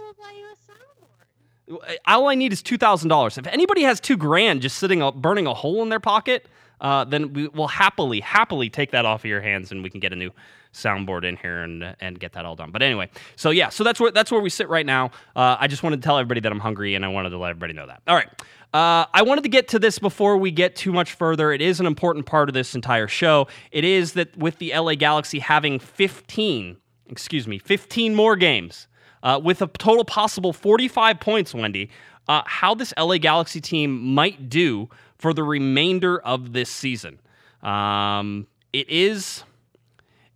All 2.06 2.28
I 2.28 2.36
need 2.36 2.54
is 2.54 2.62
two 2.62 2.78
thousand 2.78 3.10
dollars. 3.10 3.38
If 3.38 3.48
anybody 3.48 3.84
has 3.84 4.00
two 4.00 4.18
grand 4.18 4.62
just 4.62 4.78
sitting 4.78 5.02
up, 5.02 5.16
burning 5.16 5.48
a 5.48 5.54
hole 5.54 5.82
in 5.82 5.90
their 5.90 6.00
pocket, 6.00 6.46
uh, 6.82 7.06
then 7.06 7.34
we 7.34 7.48
will 7.48 7.70
happily, 7.70 8.20
happily 8.20 8.70
take 8.70 8.92
that 8.92 9.06
off 9.06 9.22
of 9.22 9.26
your 9.26 9.42
hands, 9.42 9.72
and 9.72 9.82
we 9.82 9.90
can 9.90 10.00
get 10.00 10.12
a 10.14 10.16
new 10.16 10.30
soundboard 10.74 11.24
in 11.24 11.38
here 11.38 11.64
and 11.64 11.96
and 12.00 12.20
get 12.20 12.34
that 12.34 12.46
all 12.46 12.56
done. 12.56 12.72
But 12.72 12.82
anyway, 12.82 13.10
so 13.36 13.52
yeah, 13.52 13.70
so 13.70 13.84
that's 13.84 14.00
where 14.00 14.12
that's 14.12 14.32
where 14.32 14.42
we 14.42 14.50
sit 14.50 14.68
right 14.70 14.86
now. 14.86 15.12
Uh, 15.36 15.58
I 15.60 15.68
just 15.68 15.84
wanted 15.84 16.02
to 16.02 16.06
tell 16.06 16.18
everybody 16.18 16.42
that 16.42 16.52
I'm 16.52 16.60
hungry, 16.60 16.96
and 16.96 17.06
I 17.06 17.08
wanted 17.08 17.30
to 17.30 17.38
let 17.38 17.52
everybody 17.52 17.74
know 17.74 17.88
that. 17.88 18.02
All 18.08 18.16
right. 18.16 18.28
Uh, 18.74 19.06
I 19.14 19.22
wanted 19.22 19.44
to 19.44 19.50
get 19.50 19.68
to 19.70 19.80
this 19.80 20.00
before 20.00 20.36
we 20.36 20.50
get 20.50 20.76
too 20.76 20.92
much 20.92 21.14
further. 21.14 21.52
It 21.52 21.62
is 21.62 21.80
an 21.80 21.86
important 21.86 22.26
part 22.26 22.50
of 22.50 22.56
this 22.56 22.74
entire 22.74 23.08
show. 23.08 23.48
It 23.72 23.84
is 23.84 24.14
that 24.14 24.36
with 24.36 24.58
the 24.58 24.74
LA 24.76 24.96
Galaxy 24.96 25.38
having 25.38 25.78
15, 25.78 26.78
excuse 27.08 27.48
me, 27.48 27.60
15 27.60 28.16
more 28.16 28.36
games 28.36 28.88
uh, 29.22 29.40
with 29.44 29.62
a 29.62 29.68
total 29.68 30.04
possible 30.04 30.54
45 30.54 31.20
points, 31.20 31.54
Wendy, 31.54 31.92
uh, 32.28 32.42
how 32.48 32.74
this 32.74 32.94
LA 32.98 33.20
Galaxy 33.20 33.62
team 33.62 34.02
might 34.16 34.50
do 34.50 34.90
for 35.18 35.36
the 35.36 35.44
remainder 35.44 36.20
of 36.20 36.54
this 36.54 36.70
season. 36.70 37.20
Um, 37.62 38.48
it 38.74 38.90
is. 38.90 39.44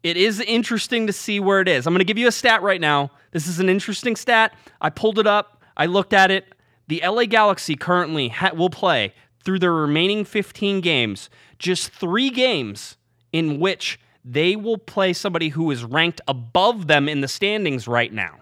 It 0.07 0.15
is 0.15 0.39
interesting 0.39 1.05
to 1.07 1.11
see 1.11 1.41
where 1.41 1.59
it 1.59 1.67
is. 1.67 1.85
I'm 1.85 1.93
going 1.93 1.99
to 1.99 2.05
give 2.05 2.17
you 2.17 2.29
a 2.29 2.31
stat 2.31 2.61
right 2.61 2.79
now. 2.79 3.11
This 3.31 3.45
is 3.45 3.59
an 3.59 3.67
interesting 3.67 4.15
stat. 4.15 4.53
I 4.79 4.89
pulled 4.89 5.19
it 5.19 5.27
up. 5.27 5.61
I 5.75 5.85
looked 5.85 6.13
at 6.13 6.31
it. 6.31 6.53
The 6.87 7.03
LA 7.05 7.25
Galaxy 7.25 7.75
currently 7.75 8.29
ha- 8.29 8.53
will 8.55 8.69
play 8.69 9.13
through 9.43 9.59
their 9.59 9.73
remaining 9.73 10.23
15 10.23 10.79
games, 10.79 11.29
just 11.59 11.89
three 11.91 12.29
games 12.29 12.95
in 13.33 13.59
which 13.59 13.99
they 14.23 14.55
will 14.55 14.77
play 14.77 15.11
somebody 15.11 15.49
who 15.49 15.69
is 15.71 15.83
ranked 15.83 16.21
above 16.25 16.87
them 16.87 17.09
in 17.09 17.19
the 17.19 17.27
standings 17.27 17.85
right 17.85 18.13
now. 18.13 18.37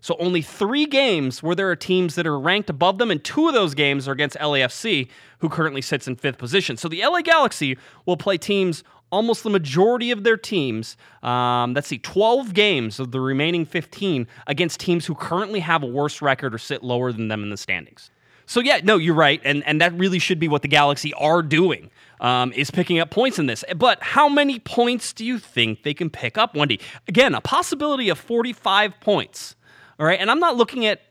So 0.00 0.16
only 0.18 0.40
three 0.40 0.86
games 0.86 1.42
where 1.42 1.54
there 1.54 1.70
are 1.70 1.76
teams 1.76 2.14
that 2.14 2.26
are 2.26 2.40
ranked 2.40 2.70
above 2.70 2.96
them, 2.96 3.10
and 3.10 3.22
two 3.22 3.48
of 3.48 3.54
those 3.54 3.74
games 3.74 4.08
are 4.08 4.12
against 4.12 4.38
LAFC, 4.38 5.08
who 5.40 5.50
currently 5.50 5.82
sits 5.82 6.08
in 6.08 6.16
fifth 6.16 6.38
position. 6.38 6.78
So 6.78 6.88
the 6.88 7.02
LA 7.02 7.20
Galaxy 7.20 7.76
will 8.06 8.16
play 8.16 8.38
teams 8.38 8.82
almost 9.12 9.44
the 9.44 9.50
majority 9.50 10.10
of 10.10 10.24
their 10.24 10.36
teams. 10.36 10.96
Um, 11.22 11.74
let's 11.74 11.86
see, 11.86 11.98
12 11.98 12.54
games 12.54 12.98
of 12.98 13.12
the 13.12 13.20
remaining 13.20 13.64
15 13.64 14.26
against 14.48 14.80
teams 14.80 15.06
who 15.06 15.14
currently 15.14 15.60
have 15.60 15.82
a 15.84 15.86
worse 15.86 16.20
record 16.20 16.54
or 16.54 16.58
sit 16.58 16.82
lower 16.82 17.12
than 17.12 17.28
them 17.28 17.44
in 17.44 17.50
the 17.50 17.56
standings. 17.56 18.10
So 18.46 18.60
yeah, 18.60 18.80
no, 18.82 18.96
you're 18.96 19.14
right, 19.14 19.40
and 19.44 19.64
and 19.66 19.80
that 19.80 19.94
really 19.94 20.18
should 20.18 20.40
be 20.40 20.48
what 20.48 20.62
the 20.62 20.68
Galaxy 20.68 21.14
are 21.14 21.42
doing 21.42 21.90
um, 22.20 22.52
is 22.52 22.70
picking 22.70 22.98
up 22.98 23.10
points 23.10 23.38
in 23.38 23.46
this. 23.46 23.64
But 23.76 24.02
how 24.02 24.28
many 24.28 24.58
points 24.58 25.12
do 25.12 25.24
you 25.24 25.38
think 25.38 25.84
they 25.84 25.94
can 25.94 26.10
pick 26.10 26.36
up, 26.36 26.56
Wendy? 26.56 26.80
Again, 27.06 27.34
a 27.34 27.40
possibility 27.40 28.08
of 28.08 28.18
45 28.18 29.00
points. 29.00 29.54
All 29.98 30.06
right, 30.06 30.18
and 30.18 30.30
I'm 30.30 30.40
not 30.40 30.56
looking 30.56 30.84
at 30.86 31.02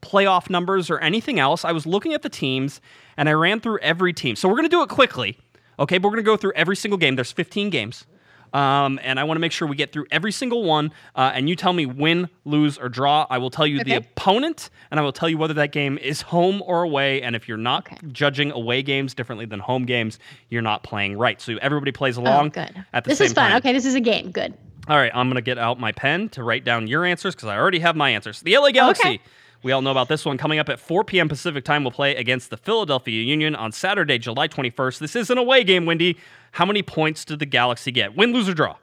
playoff 0.00 0.48
numbers 0.48 0.90
or 0.90 0.98
anything 0.98 1.38
else. 1.38 1.64
I 1.64 1.72
was 1.72 1.86
looking 1.86 2.14
at 2.14 2.22
the 2.22 2.28
teams 2.28 2.80
and 3.16 3.28
I 3.28 3.32
ran 3.32 3.60
through 3.60 3.78
every 3.80 4.12
team. 4.12 4.36
So 4.36 4.48
we're 4.48 4.54
going 4.54 4.64
to 4.64 4.68
do 4.68 4.82
it 4.82 4.88
quickly. 4.88 5.38
Okay, 5.78 5.98
but 5.98 6.08
we're 6.08 6.16
going 6.16 6.24
to 6.24 6.30
go 6.30 6.36
through 6.36 6.52
every 6.54 6.76
single 6.76 6.98
game. 6.98 7.16
There's 7.16 7.32
15 7.32 7.70
games. 7.70 8.06
Um, 8.52 8.98
and 9.02 9.20
I 9.20 9.24
want 9.24 9.36
to 9.36 9.40
make 9.40 9.52
sure 9.52 9.68
we 9.68 9.76
get 9.76 9.92
through 9.92 10.06
every 10.10 10.32
single 10.32 10.64
one. 10.64 10.92
Uh, 11.14 11.32
and 11.34 11.48
you 11.48 11.56
tell 11.56 11.72
me 11.72 11.86
win, 11.86 12.28
lose, 12.44 12.78
or 12.78 12.88
draw. 12.88 13.26
I 13.28 13.38
will 13.38 13.50
tell 13.50 13.66
you 13.66 13.80
okay. 13.80 13.90
the 13.90 13.96
opponent, 13.96 14.70
and 14.90 14.98
I 14.98 15.02
will 15.02 15.12
tell 15.12 15.28
you 15.28 15.38
whether 15.38 15.54
that 15.54 15.72
game 15.72 15.98
is 15.98 16.22
home 16.22 16.62
or 16.62 16.82
away. 16.82 17.22
And 17.22 17.36
if 17.36 17.48
you're 17.48 17.58
not 17.58 17.86
okay. 17.86 17.96
judging 18.10 18.50
away 18.52 18.82
games 18.82 19.14
differently 19.14 19.46
than 19.46 19.60
home 19.60 19.84
games, 19.84 20.18
you're 20.48 20.62
not 20.62 20.82
playing 20.82 21.18
right. 21.18 21.40
So 21.40 21.56
everybody 21.60 21.92
plays 21.92 22.18
oh, 22.18 22.22
along 22.22 22.46
oh, 22.46 22.50
good. 22.50 22.84
at 22.92 23.04
the 23.04 23.10
this 23.10 23.18
same 23.18 23.26
is 23.26 23.32
fun. 23.32 23.50
time. 23.50 23.58
Okay, 23.58 23.72
this 23.72 23.84
is 23.84 23.94
a 23.94 24.00
game. 24.00 24.30
Good. 24.30 24.54
All 24.88 24.96
right, 24.96 25.12
I'm 25.14 25.30
to 25.34 25.42
get 25.42 25.58
out 25.58 25.78
my 25.78 25.92
pen 25.92 26.30
to 26.30 26.42
write 26.42 26.64
down 26.64 26.86
your 26.86 27.04
answers 27.04 27.34
because 27.34 27.48
I 27.48 27.58
already 27.58 27.80
have 27.80 27.94
my 27.94 28.10
answers. 28.10 28.40
The 28.40 28.56
LA 28.56 28.70
Galaxy. 28.70 29.08
Okay. 29.08 29.20
We 29.62 29.72
all 29.72 29.82
know 29.82 29.90
about 29.90 30.08
this 30.08 30.24
one. 30.24 30.38
Coming 30.38 30.58
up 30.58 30.68
at 30.68 30.78
4 30.78 31.04
p.m. 31.04 31.28
Pacific 31.28 31.64
time, 31.64 31.82
we'll 31.82 31.90
play 31.90 32.14
against 32.14 32.50
the 32.50 32.56
Philadelphia 32.56 33.22
Union 33.22 33.54
on 33.56 33.72
Saturday, 33.72 34.18
July 34.18 34.46
21st. 34.48 34.98
This 34.98 35.16
is 35.16 35.30
an 35.30 35.38
away 35.38 35.64
game, 35.64 35.84
Wendy. 35.84 36.16
How 36.52 36.64
many 36.64 36.82
points 36.82 37.24
did 37.24 37.40
the 37.40 37.46
Galaxy 37.46 37.90
get? 37.90 38.16
Win, 38.16 38.32
lose, 38.32 38.48
or 38.48 38.54
draw? 38.54 38.76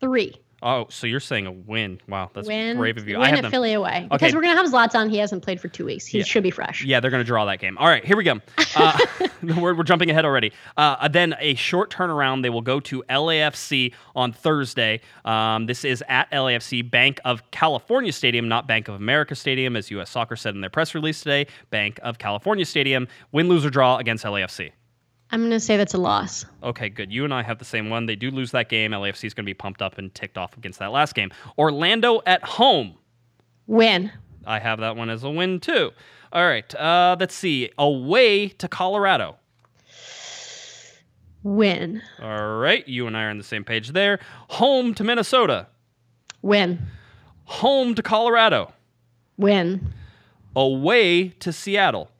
Three. 0.00 0.36
Oh, 0.62 0.86
so 0.90 1.06
you're 1.06 1.20
saying 1.20 1.46
a 1.46 1.52
win? 1.52 2.00
Wow, 2.06 2.30
that's 2.34 2.46
win, 2.46 2.76
brave 2.76 2.98
of 2.98 3.08
you. 3.08 3.18
Win 3.18 3.26
I 3.26 3.36
have 3.36 3.46
at 3.46 3.50
Philly 3.50 3.72
away 3.72 4.06
because 4.10 4.28
okay. 4.28 4.36
we're 4.36 4.42
gonna 4.42 4.56
have 4.56 4.66
Zlatan. 4.66 5.10
He 5.10 5.16
hasn't 5.16 5.42
played 5.42 5.60
for 5.60 5.68
two 5.68 5.86
weeks. 5.86 6.04
He 6.04 6.18
yeah. 6.18 6.24
should 6.24 6.42
be 6.42 6.50
fresh. 6.50 6.84
Yeah, 6.84 7.00
they're 7.00 7.10
gonna 7.10 7.24
draw 7.24 7.46
that 7.46 7.60
game. 7.60 7.78
All 7.78 7.88
right, 7.88 8.04
here 8.04 8.16
we 8.16 8.24
go. 8.24 8.40
Uh, 8.76 8.98
we're, 9.42 9.74
we're 9.74 9.82
jumping 9.84 10.10
ahead 10.10 10.24
already. 10.24 10.52
Uh, 10.76 11.08
then 11.08 11.34
a 11.38 11.54
short 11.54 11.90
turnaround. 11.90 12.42
They 12.42 12.50
will 12.50 12.60
go 12.60 12.78
to 12.80 13.02
LAFC 13.08 13.94
on 14.14 14.32
Thursday. 14.32 15.00
Um, 15.24 15.66
this 15.66 15.84
is 15.84 16.04
at 16.08 16.30
LAFC 16.30 16.88
Bank 16.90 17.20
of 17.24 17.50
California 17.50 18.12
Stadium, 18.12 18.48
not 18.48 18.66
Bank 18.66 18.88
of 18.88 18.94
America 18.96 19.34
Stadium, 19.34 19.76
as 19.76 19.90
U.S. 19.90 20.10
Soccer 20.10 20.36
said 20.36 20.54
in 20.54 20.60
their 20.60 20.70
press 20.70 20.94
release 20.94 21.20
today. 21.20 21.46
Bank 21.70 21.98
of 22.02 22.18
California 22.18 22.66
Stadium. 22.66 23.08
Win, 23.32 23.48
lose, 23.48 23.64
or 23.64 23.70
draw 23.70 23.96
against 23.96 24.24
LAFC. 24.24 24.72
I'm 25.32 25.40
going 25.40 25.50
to 25.50 25.60
say 25.60 25.76
that's 25.76 25.94
a 25.94 25.98
loss. 25.98 26.44
Okay, 26.62 26.88
good. 26.88 27.12
You 27.12 27.24
and 27.24 27.32
I 27.32 27.42
have 27.42 27.58
the 27.58 27.64
same 27.64 27.88
one. 27.88 28.06
They 28.06 28.16
do 28.16 28.30
lose 28.30 28.50
that 28.50 28.68
game. 28.68 28.90
LAFC 28.90 29.24
is 29.24 29.34
going 29.34 29.44
to 29.44 29.50
be 29.50 29.54
pumped 29.54 29.80
up 29.80 29.96
and 29.96 30.12
ticked 30.14 30.36
off 30.36 30.56
against 30.56 30.80
that 30.80 30.90
last 30.90 31.14
game. 31.14 31.30
Orlando 31.56 32.20
at 32.26 32.42
home. 32.42 32.94
Win. 33.66 34.10
I 34.44 34.58
have 34.58 34.80
that 34.80 34.96
one 34.96 35.08
as 35.08 35.22
a 35.22 35.30
win 35.30 35.60
too. 35.60 35.92
All 36.32 36.44
right. 36.46 36.74
Uh, 36.74 37.16
let's 37.18 37.34
see. 37.34 37.70
Away 37.78 38.48
to 38.48 38.66
Colorado. 38.66 39.36
Win. 41.42 42.02
All 42.20 42.56
right. 42.56 42.86
You 42.88 43.06
and 43.06 43.16
I 43.16 43.24
are 43.24 43.30
on 43.30 43.38
the 43.38 43.44
same 43.44 43.64
page 43.64 43.90
there. 43.90 44.18
Home 44.48 44.94
to 44.94 45.04
Minnesota. 45.04 45.68
Win. 46.42 46.86
Home 47.44 47.94
to 47.94 48.02
Colorado. 48.02 48.72
Win. 49.36 49.92
Away 50.56 51.28
to 51.28 51.52
Seattle. 51.52 52.10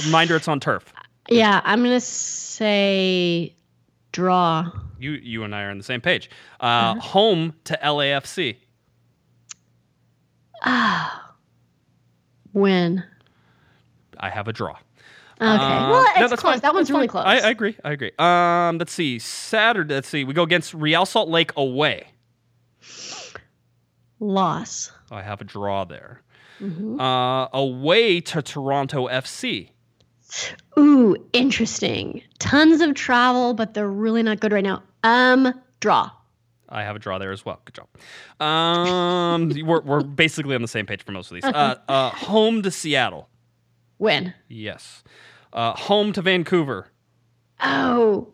A 0.00 0.06
reminder 0.06 0.36
it's 0.36 0.48
on 0.48 0.58
turf. 0.60 0.91
Yeah, 1.28 1.60
I'm 1.64 1.82
gonna 1.82 2.00
say 2.00 3.54
draw. 4.12 4.70
You 4.98 5.12
you 5.12 5.44
and 5.44 5.54
I 5.54 5.62
are 5.62 5.70
on 5.70 5.78
the 5.78 5.84
same 5.84 6.00
page. 6.00 6.30
Uh, 6.60 6.64
uh-huh. 6.64 7.00
Home 7.00 7.54
to 7.64 7.78
LAFC. 7.82 8.56
Ah, 10.64 11.34
win. 12.52 13.02
I 14.18 14.30
have 14.30 14.46
a 14.46 14.52
draw. 14.52 14.76
Okay. 15.40 15.50
Uh, 15.50 15.90
well, 15.90 16.06
it's 16.16 16.30
no, 16.30 16.36
close. 16.36 16.40
Fine. 16.40 16.60
That 16.60 16.74
one's 16.74 16.90
really 16.90 17.08
close. 17.08 17.24
I, 17.26 17.38
I, 17.38 17.50
agree. 17.50 17.76
I 17.82 17.90
agree. 17.90 18.12
Um, 18.16 18.78
let's 18.78 18.92
see. 18.92 19.18
Saturday. 19.18 19.94
Let's 19.94 20.06
see. 20.06 20.22
We 20.22 20.34
go 20.34 20.44
against 20.44 20.72
Real 20.72 21.04
Salt 21.04 21.28
Lake 21.28 21.50
away. 21.56 22.12
Loss. 24.20 24.92
I 25.10 25.22
have 25.22 25.40
a 25.40 25.44
draw 25.44 25.84
there. 25.84 26.22
Mm-hmm. 26.60 27.00
Uh, 27.00 27.46
away 27.46 28.20
to 28.20 28.40
Toronto 28.40 29.08
FC. 29.08 29.70
Ooh, 30.78 31.16
interesting. 31.32 32.22
Tons 32.38 32.80
of 32.80 32.94
travel, 32.94 33.54
but 33.54 33.74
they're 33.74 33.88
really 33.88 34.22
not 34.22 34.40
good 34.40 34.52
right 34.52 34.64
now. 34.64 34.82
Um, 35.02 35.60
draw. 35.80 36.10
I 36.68 36.82
have 36.82 36.96
a 36.96 36.98
draw 36.98 37.18
there 37.18 37.32
as 37.32 37.44
well. 37.44 37.60
Good 37.66 37.74
job. 37.74 38.46
Um, 38.46 39.52
we're, 39.66 39.82
we're 39.82 40.02
basically 40.02 40.54
on 40.54 40.62
the 40.62 40.68
same 40.68 40.86
page 40.86 41.02
for 41.02 41.12
most 41.12 41.30
of 41.30 41.34
these. 41.34 41.44
Uh, 41.44 41.76
uh, 41.88 42.10
home 42.10 42.62
to 42.62 42.70
Seattle. 42.70 43.28
Win. 43.98 44.32
Yes. 44.48 45.04
Uh, 45.52 45.72
home 45.74 46.12
to 46.14 46.22
Vancouver. 46.22 46.88
Oh. 47.60 48.32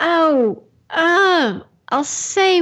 Oh. 0.00 0.64
Uh, 0.90 1.60
I'll 1.90 2.04
say. 2.04 2.60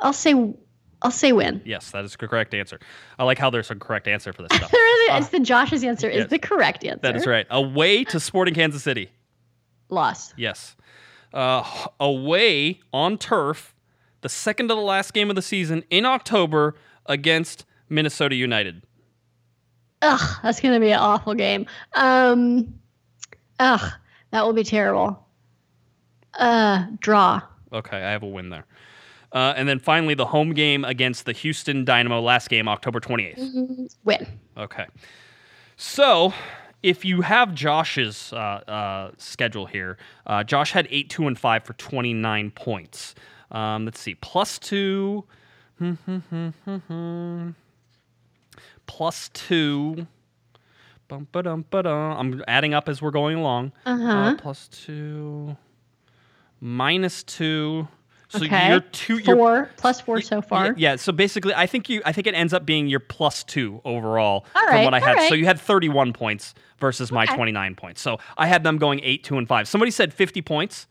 I'll 0.00 0.12
say 0.12 0.54
I'll 1.02 1.10
say 1.10 1.32
win. 1.32 1.60
Yes, 1.64 1.90
that 1.90 2.04
is 2.04 2.12
the 2.16 2.26
correct 2.26 2.54
answer. 2.54 2.80
I 3.18 3.24
like 3.24 3.38
how 3.38 3.50
there's 3.50 3.70
a 3.70 3.74
correct 3.74 4.08
answer 4.08 4.32
for 4.32 4.42
this 4.42 4.50
stuff. 4.56 4.70
there 4.70 5.04
is. 5.04 5.10
Uh, 5.10 5.18
it's 5.18 5.28
the 5.28 5.40
Josh's 5.40 5.84
answer 5.84 6.08
yes, 6.08 6.24
is 6.24 6.30
the 6.30 6.38
correct 6.38 6.84
answer. 6.84 7.00
That 7.02 7.16
is 7.16 7.26
right. 7.26 7.46
Away 7.50 8.04
to 8.04 8.18
Sporting 8.18 8.54
Kansas 8.54 8.82
City. 8.82 9.10
Loss. 9.88 10.34
Yes. 10.36 10.74
Uh, 11.32 11.62
away 12.00 12.80
on 12.92 13.18
turf, 13.18 13.74
the 14.22 14.28
second 14.28 14.68
to 14.68 14.74
the 14.74 14.80
last 14.80 15.12
game 15.12 15.28
of 15.30 15.36
the 15.36 15.42
season 15.42 15.84
in 15.90 16.06
October 16.06 16.74
against 17.06 17.64
Minnesota 17.88 18.34
United. 18.34 18.82
Ugh, 20.02 20.38
that's 20.42 20.60
gonna 20.60 20.80
be 20.80 20.90
an 20.90 20.98
awful 20.98 21.34
game. 21.34 21.66
Um, 21.94 22.74
ugh, 23.58 23.92
that 24.30 24.44
will 24.44 24.52
be 24.52 24.64
terrible. 24.64 25.26
Uh, 26.34 26.86
draw. 27.00 27.40
Okay, 27.72 27.96
I 27.96 28.10
have 28.12 28.22
a 28.22 28.26
win 28.26 28.50
there. 28.50 28.66
Uh, 29.36 29.52
and 29.54 29.68
then 29.68 29.78
finally, 29.78 30.14
the 30.14 30.24
home 30.24 30.54
game 30.54 30.82
against 30.82 31.26
the 31.26 31.32
Houston 31.32 31.84
Dynamo, 31.84 32.22
last 32.22 32.48
game, 32.48 32.68
October 32.68 33.00
28th. 33.00 33.38
Mm-hmm. 33.38 33.84
Win. 34.02 34.26
Okay. 34.56 34.86
So 35.76 36.32
if 36.82 37.04
you 37.04 37.20
have 37.20 37.54
Josh's 37.54 38.32
uh, 38.32 38.36
uh, 38.36 39.10
schedule 39.18 39.66
here, 39.66 39.98
uh, 40.26 40.42
Josh 40.42 40.72
had 40.72 40.88
8, 40.90 41.10
2, 41.10 41.26
and 41.26 41.38
5 41.38 41.64
for 41.64 41.74
29 41.74 42.50
points. 42.52 43.14
Um, 43.50 43.84
let's 43.84 44.00
see. 44.00 44.14
Plus 44.14 44.58
2. 44.58 45.22
plus 48.86 49.28
2. 49.34 50.06
Bum, 51.08 51.28
ba-dum, 51.30 51.66
ba-dum. 51.68 52.16
I'm 52.16 52.42
adding 52.48 52.72
up 52.72 52.88
as 52.88 53.02
we're 53.02 53.10
going 53.10 53.36
along. 53.36 53.72
Uh-huh. 53.84 54.08
Uh, 54.08 54.34
plus 54.36 54.68
2. 54.68 55.54
Minus 56.58 57.22
2 57.24 57.86
so 58.28 58.44
okay. 58.44 58.70
you're 58.70 58.80
two. 58.80 59.18
You're, 59.18 59.36
four 59.36 59.70
plus 59.76 60.00
four 60.00 60.20
so 60.20 60.42
far. 60.42 60.74
Yeah. 60.76 60.96
So 60.96 61.12
basically, 61.12 61.54
I 61.54 61.66
think 61.66 61.88
you. 61.88 62.02
I 62.04 62.12
think 62.12 62.26
it 62.26 62.34
ends 62.34 62.52
up 62.52 62.66
being 62.66 62.88
your 62.88 63.00
plus 63.00 63.44
two 63.44 63.80
overall 63.84 64.44
all 64.54 64.68
from 64.68 64.84
what 64.84 64.94
I 64.94 65.00
had. 65.00 65.16
Right. 65.16 65.28
So 65.28 65.34
you 65.34 65.44
had 65.44 65.60
31 65.60 66.12
points 66.12 66.54
versus 66.78 67.12
my 67.12 67.26
29 67.26 67.74
points. 67.74 68.00
So 68.00 68.18
I 68.36 68.46
had 68.46 68.64
them 68.64 68.78
going 68.78 69.00
eight, 69.02 69.24
two, 69.24 69.38
and 69.38 69.46
five. 69.46 69.68
Somebody 69.68 69.90
said 69.90 70.12
50 70.12 70.42
points. 70.42 70.86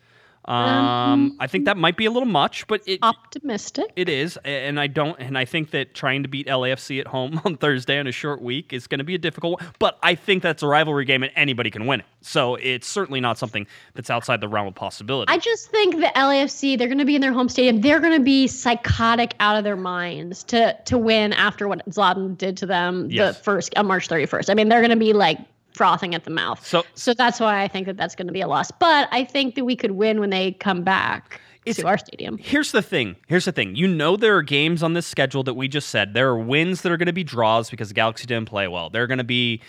Um, 0.47 1.35
I 1.39 1.47
think 1.47 1.65
that 1.65 1.75
might 1.77 1.97
be 1.97 2.05
a 2.05 2.11
little 2.11 2.27
much, 2.27 2.67
but 2.67 2.81
it 2.87 2.99
optimistic. 3.01 3.91
It 3.95 4.09
is, 4.09 4.37
and 4.45 4.79
I 4.79 4.87
don't, 4.87 5.19
and 5.19 5.37
I 5.37 5.45
think 5.45 5.71
that 5.71 5.93
trying 5.93 6.23
to 6.23 6.29
beat 6.29 6.47
LAFC 6.47 6.99
at 6.99 7.07
home 7.07 7.41
on 7.45 7.57
Thursday 7.57 7.97
in 7.99 8.07
a 8.07 8.11
short 8.11 8.41
week 8.41 8.71
is 8.73 8.87
going 8.87 8.99
to 8.99 9.03
be 9.03 9.15
a 9.15 9.17
difficult. 9.17 9.59
one. 9.59 9.71
But 9.79 9.97
I 10.03 10.15
think 10.15 10.43
that's 10.43 10.61
a 10.63 10.67
rivalry 10.67 11.05
game, 11.05 11.23
and 11.23 11.31
anybody 11.35 11.71
can 11.71 11.87
win 11.87 12.01
it. 12.01 12.05
So 12.21 12.55
it's 12.55 12.87
certainly 12.87 13.19
not 13.21 13.37
something 13.37 13.65
that's 13.93 14.09
outside 14.09 14.41
the 14.41 14.47
realm 14.47 14.67
of 14.67 14.75
possibility. 14.75 15.31
I 15.31 15.37
just 15.37 15.69
think 15.69 15.95
the 15.95 16.11
LAFC 16.15 16.77
they're 16.77 16.87
going 16.87 16.97
to 16.99 17.05
be 17.05 17.15
in 17.15 17.21
their 17.21 17.33
home 17.33 17.49
stadium. 17.49 17.81
They're 17.81 17.99
going 17.99 18.17
to 18.17 18.23
be 18.23 18.47
psychotic 18.47 19.35
out 19.39 19.57
of 19.57 19.63
their 19.63 19.75
minds 19.75 20.43
to 20.45 20.77
to 20.85 20.97
win 20.97 21.33
after 21.33 21.67
what 21.67 21.87
Zlatan 21.89 22.37
did 22.37 22.57
to 22.57 22.65
them 22.65 23.07
Yes. 23.09 23.37
the 23.37 23.43
first 23.43 23.73
on 23.77 23.87
March 23.87 24.07
31st. 24.07 24.49
I 24.49 24.53
mean, 24.53 24.69
they're 24.69 24.81
going 24.81 24.89
to 24.91 24.95
be 24.95 25.13
like 25.13 25.39
frothing 25.75 26.15
at 26.15 26.23
the 26.23 26.31
mouth. 26.31 26.65
So- 26.65 26.83
so 26.95 27.13
that's 27.13 27.39
why 27.39 27.61
I 27.61 27.67
think 27.67 27.85
that 27.87 27.97
that's 27.97 28.15
going 28.15 28.27
to 28.27 28.33
be 28.33 28.41
a 28.41 28.47
loss. 28.47 28.71
But 28.71 29.07
I 29.11 29.23
think 29.23 29.55
that 29.55 29.65
we 29.65 29.75
could 29.75 29.91
win 29.91 30.19
when 30.19 30.29
they 30.29 30.53
come 30.53 30.83
back 30.83 31.39
It's- 31.65 31.81
to 31.81 31.87
our 31.87 31.97
stadium. 31.97 32.37
Here's 32.37 32.71
the 32.71 32.81
thing. 32.81 33.15
Here's 33.27 33.45
the 33.45 33.51
thing. 33.51 33.75
You 33.75 33.87
know 33.87 34.15
there 34.17 34.35
are 34.37 34.41
games 34.41 34.81
on 34.81 34.93
this 34.93 35.05
schedule 35.05 35.43
that 35.43 35.53
we 35.55 35.67
just 35.67 35.89
said. 35.89 36.13
There 36.13 36.29
are 36.29 36.39
wins 36.39 36.81
that 36.81 36.91
are 36.91 36.97
going 36.97 37.07
to 37.07 37.13
be 37.13 37.23
draws 37.23 37.69
because 37.69 37.89
the 37.89 37.93
Galaxy 37.93 38.25
didn't 38.25 38.47
play 38.47 38.67
well. 38.67 38.89
There 38.89 39.03
are 39.03 39.07
going 39.07 39.17
to 39.19 39.23
be 39.23 39.61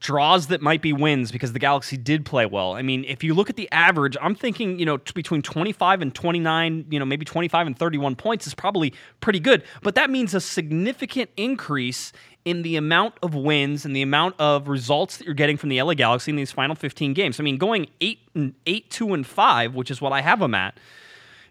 draws 0.00 0.48
that 0.48 0.60
might 0.60 0.82
be 0.82 0.92
wins 0.92 1.32
because 1.32 1.52
the 1.52 1.58
Galaxy 1.58 1.96
did 1.96 2.24
play 2.24 2.46
well. 2.46 2.74
I 2.74 2.82
mean, 2.82 3.04
if 3.06 3.24
you 3.24 3.34
look 3.34 3.50
at 3.50 3.56
the 3.56 3.70
average, 3.72 4.16
I'm 4.20 4.34
thinking, 4.34 4.78
you 4.78 4.86
know, 4.86 4.96
t- 4.96 5.12
between 5.14 5.42
25 5.42 6.02
and 6.02 6.14
29, 6.14 6.86
you 6.90 6.98
know, 6.98 7.04
maybe 7.04 7.24
25 7.24 7.66
and 7.66 7.78
31 7.78 8.16
points 8.16 8.46
is 8.46 8.54
probably 8.54 8.92
pretty 9.20 9.40
good. 9.40 9.62
But 9.82 9.94
that 9.94 10.10
means 10.10 10.34
a 10.34 10.40
significant 10.40 11.30
increase 11.36 12.12
in 12.44 12.62
the 12.62 12.76
amount 12.76 13.14
of 13.22 13.34
wins 13.34 13.84
and 13.84 13.96
the 13.96 14.02
amount 14.02 14.34
of 14.38 14.68
results 14.68 15.16
that 15.16 15.24
you're 15.24 15.34
getting 15.34 15.56
from 15.56 15.70
the 15.70 15.80
LA 15.80 15.94
Galaxy 15.94 16.30
in 16.30 16.36
these 16.36 16.52
final 16.52 16.76
15 16.76 17.14
games. 17.14 17.40
I 17.40 17.42
mean, 17.42 17.56
going 17.56 17.88
8 18.00 18.18
and 18.34 18.54
8 18.66 18.90
2 18.90 19.14
and 19.14 19.26
5, 19.26 19.74
which 19.74 19.90
is 19.90 20.00
what 20.00 20.12
I 20.12 20.20
have 20.20 20.40
them 20.40 20.54
at 20.54 20.78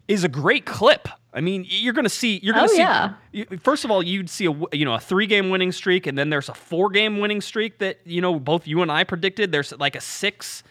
is 0.08 0.24
a 0.24 0.30
great 0.30 0.66
clip. 0.66 1.08
I 1.36 1.42
mean, 1.42 1.66
you're 1.68 1.94
going 1.94 2.06
to 2.06 2.10
see. 2.10 2.40
You're 2.44 2.54
going 2.54 2.68
to 2.68 2.72
Oh, 2.72 2.76
see. 2.76 2.82
yeah. 2.82 3.14
you- 3.32 3.46
First 3.64 3.86
of 3.86 3.92
all, 3.92 4.04
you'd 4.04 4.30
see 4.30 4.46
a 4.46 4.52
you 4.72 4.86
know 4.86 4.94
a 4.94 5.00
three 5.00 5.26
game 5.28 5.50
winning 5.50 5.72
streak, 5.72 6.06
and 6.08 6.18
then 6.18 6.30
there's 6.30 6.50
a 6.50 6.54
four 6.54 6.90
game 6.90 7.20
winning 7.20 7.42
streak 7.42 7.80
that 7.80 8.00
you 8.06 8.22
know 8.22 8.40
both 8.40 8.68
you 8.68 8.82
and 8.82 8.92
I 8.92 9.04
predicted. 9.04 9.52
There's 9.52 9.72
like 9.80 9.96
a 9.96 10.02
six 10.02 10.64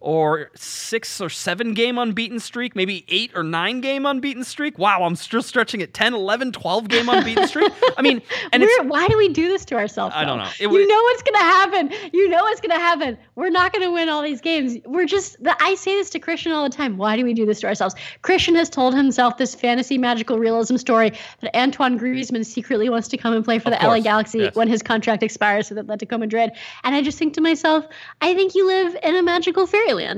or 0.00 0.50
six 0.54 1.20
or 1.20 1.28
seven 1.28 1.74
game 1.74 1.98
unbeaten 1.98 2.38
streak, 2.38 2.76
maybe 2.76 3.04
eight 3.08 3.32
or 3.34 3.42
nine 3.42 3.80
game 3.80 4.06
unbeaten 4.06 4.44
streak. 4.44 4.78
Wow, 4.78 5.02
I'm 5.02 5.16
still 5.16 5.42
stretching 5.42 5.82
at 5.82 5.92
10, 5.92 6.14
11, 6.14 6.52
12 6.52 6.88
game 6.88 7.08
unbeaten 7.08 7.46
streak. 7.48 7.72
I 7.96 8.02
mean, 8.02 8.22
and 8.52 8.62
it's 8.62 8.84
why 8.84 9.08
do 9.08 9.16
we 9.16 9.28
do 9.28 9.48
this 9.48 9.64
to 9.66 9.76
ourselves? 9.76 10.14
I 10.16 10.24
don't 10.24 10.38
know. 10.38 10.48
It 10.58 10.62
you 10.62 10.68
was- 10.68 10.88
know 10.88 11.02
what's 11.02 11.22
gonna 11.22 11.38
happen. 11.38 11.92
You 12.12 12.28
know 12.28 12.42
what's 12.44 12.60
gonna 12.60 12.78
happen. 12.78 13.18
We're 13.34 13.50
not 13.50 13.72
gonna 13.72 13.90
win 13.90 14.08
all 14.08 14.22
these 14.22 14.40
games. 14.40 14.78
We're 14.84 15.06
just. 15.06 15.42
The, 15.42 15.56
I 15.62 15.74
say 15.74 15.96
this 15.96 16.10
to 16.10 16.18
Christian 16.18 16.52
all 16.52 16.64
the 16.64 16.74
time. 16.74 16.96
Why 16.96 17.16
do 17.16 17.24
we 17.24 17.34
do 17.34 17.46
this 17.46 17.60
to 17.60 17.66
ourselves? 17.66 17.94
Christian 18.22 18.54
has 18.54 18.70
told 18.70 18.94
himself 18.94 19.36
this 19.36 19.54
fantasy 19.54 19.98
magical 19.98 20.38
realism 20.38 20.76
story 20.76 21.12
that 21.40 21.56
Antoine 21.56 21.98
Griezmann 21.98 22.44
secretly 22.44 22.88
wants 22.88 23.08
to 23.08 23.16
come 23.16 23.34
and 23.34 23.44
play 23.44 23.58
for 23.58 23.70
the 23.70 23.76
LA 23.76 24.00
Galaxy 24.00 24.38
yes. 24.40 24.54
when 24.54 24.68
his 24.68 24.82
contract 24.82 25.22
expires 25.22 25.70
with 25.70 25.78
Atletico 25.78 26.18
Madrid. 26.18 26.50
And 26.84 26.94
I 26.94 27.02
just 27.02 27.18
think 27.18 27.34
to 27.34 27.40
myself, 27.40 27.86
I 28.20 28.34
think 28.34 28.54
you 28.54 28.66
live 28.66 28.96
in 29.02 29.16
a 29.16 29.22
magical 29.22 29.66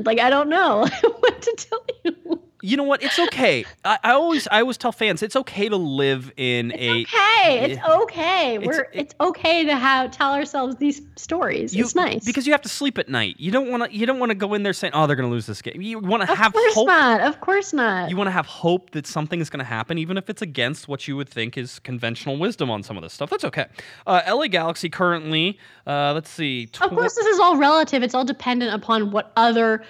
Like 0.04 0.20
I 0.20 0.30
don't 0.30 0.48
know 0.48 0.86
what 1.20 1.42
to 1.42 1.54
tell 1.56 1.84
you. 2.04 2.42
You 2.62 2.76
know 2.76 2.82
what? 2.84 3.02
It's 3.02 3.18
okay. 3.18 3.64
I, 3.84 3.98
I 4.02 4.10
always 4.12 4.46
I 4.50 4.60
always 4.60 4.76
tell 4.76 4.92
fans 4.92 5.22
it's 5.22 5.36
okay 5.36 5.68
to 5.68 5.76
live 5.76 6.32
in 6.36 6.72
a 6.72 7.02
Okay, 7.02 7.70
it's 7.72 7.88
okay. 7.88 8.54
It's- 8.56 8.66
We're 8.66 8.82
it- 8.82 8.90
it's 8.92 9.14
okay 9.20 9.64
to 9.64 9.76
have 9.76 10.10
tell 10.10 10.34
ourselves 10.34 10.76
these 10.76 11.02
stories. 11.16 11.74
You- 11.74 11.84
it's 11.84 11.94
nice 11.94 12.24
because 12.24 12.46
you 12.46 12.52
have 12.52 12.62
to 12.62 12.68
sleep 12.68 12.98
at 12.98 13.08
night. 13.08 13.36
You 13.38 13.50
don't 13.50 13.70
want 13.70 13.84
to. 13.90 13.96
You 13.96 14.06
don't 14.06 14.18
want 14.18 14.30
to 14.30 14.34
go 14.36 14.54
in 14.54 14.62
there 14.62 14.72
saying, 14.72 14.92
"Oh, 14.94 15.06
they're 15.06 15.16
going 15.16 15.28
to 15.28 15.32
lose 15.32 15.46
this 15.46 15.62
game." 15.62 15.80
You 15.80 15.98
want 15.98 16.22
to 16.24 16.30
Of 16.32 16.38
have 16.38 16.52
course 16.52 16.74
hope. 16.74 16.86
not. 16.88 17.20
Of 17.22 17.40
course 17.40 17.72
not. 17.72 18.10
You 18.10 18.16
want 18.16 18.28
to 18.28 18.32
have 18.32 18.46
hope 18.46 18.90
that 18.90 19.06
something 19.06 19.40
is 19.40 19.48
going 19.50 19.58
to 19.60 19.64
happen, 19.64 19.98
even 19.98 20.16
if 20.16 20.28
it's 20.28 20.42
against 20.42 20.88
what 20.88 21.08
you 21.08 21.16
would 21.16 21.28
think 21.28 21.56
is 21.56 21.78
conventional 21.80 22.36
wisdom 22.38 22.70
on 22.70 22.82
some 22.82 22.96
of 22.96 23.02
this 23.02 23.12
stuff. 23.12 23.30
That's 23.30 23.44
okay. 23.44 23.66
Uh, 24.06 24.20
LA 24.26 24.46
Galaxy 24.48 24.88
currently, 24.88 25.58
uh, 25.86 26.12
let's 26.14 26.30
see, 26.30 26.68
of 26.80 26.90
course, 26.90 27.14
this 27.14 27.26
is 27.26 27.38
all 27.38 27.56
relative. 27.56 28.02
It's 28.02 28.14
all 28.14 28.24
dependent 28.24 28.74
upon 28.74 29.10
what 29.10 29.32
other 29.36 29.82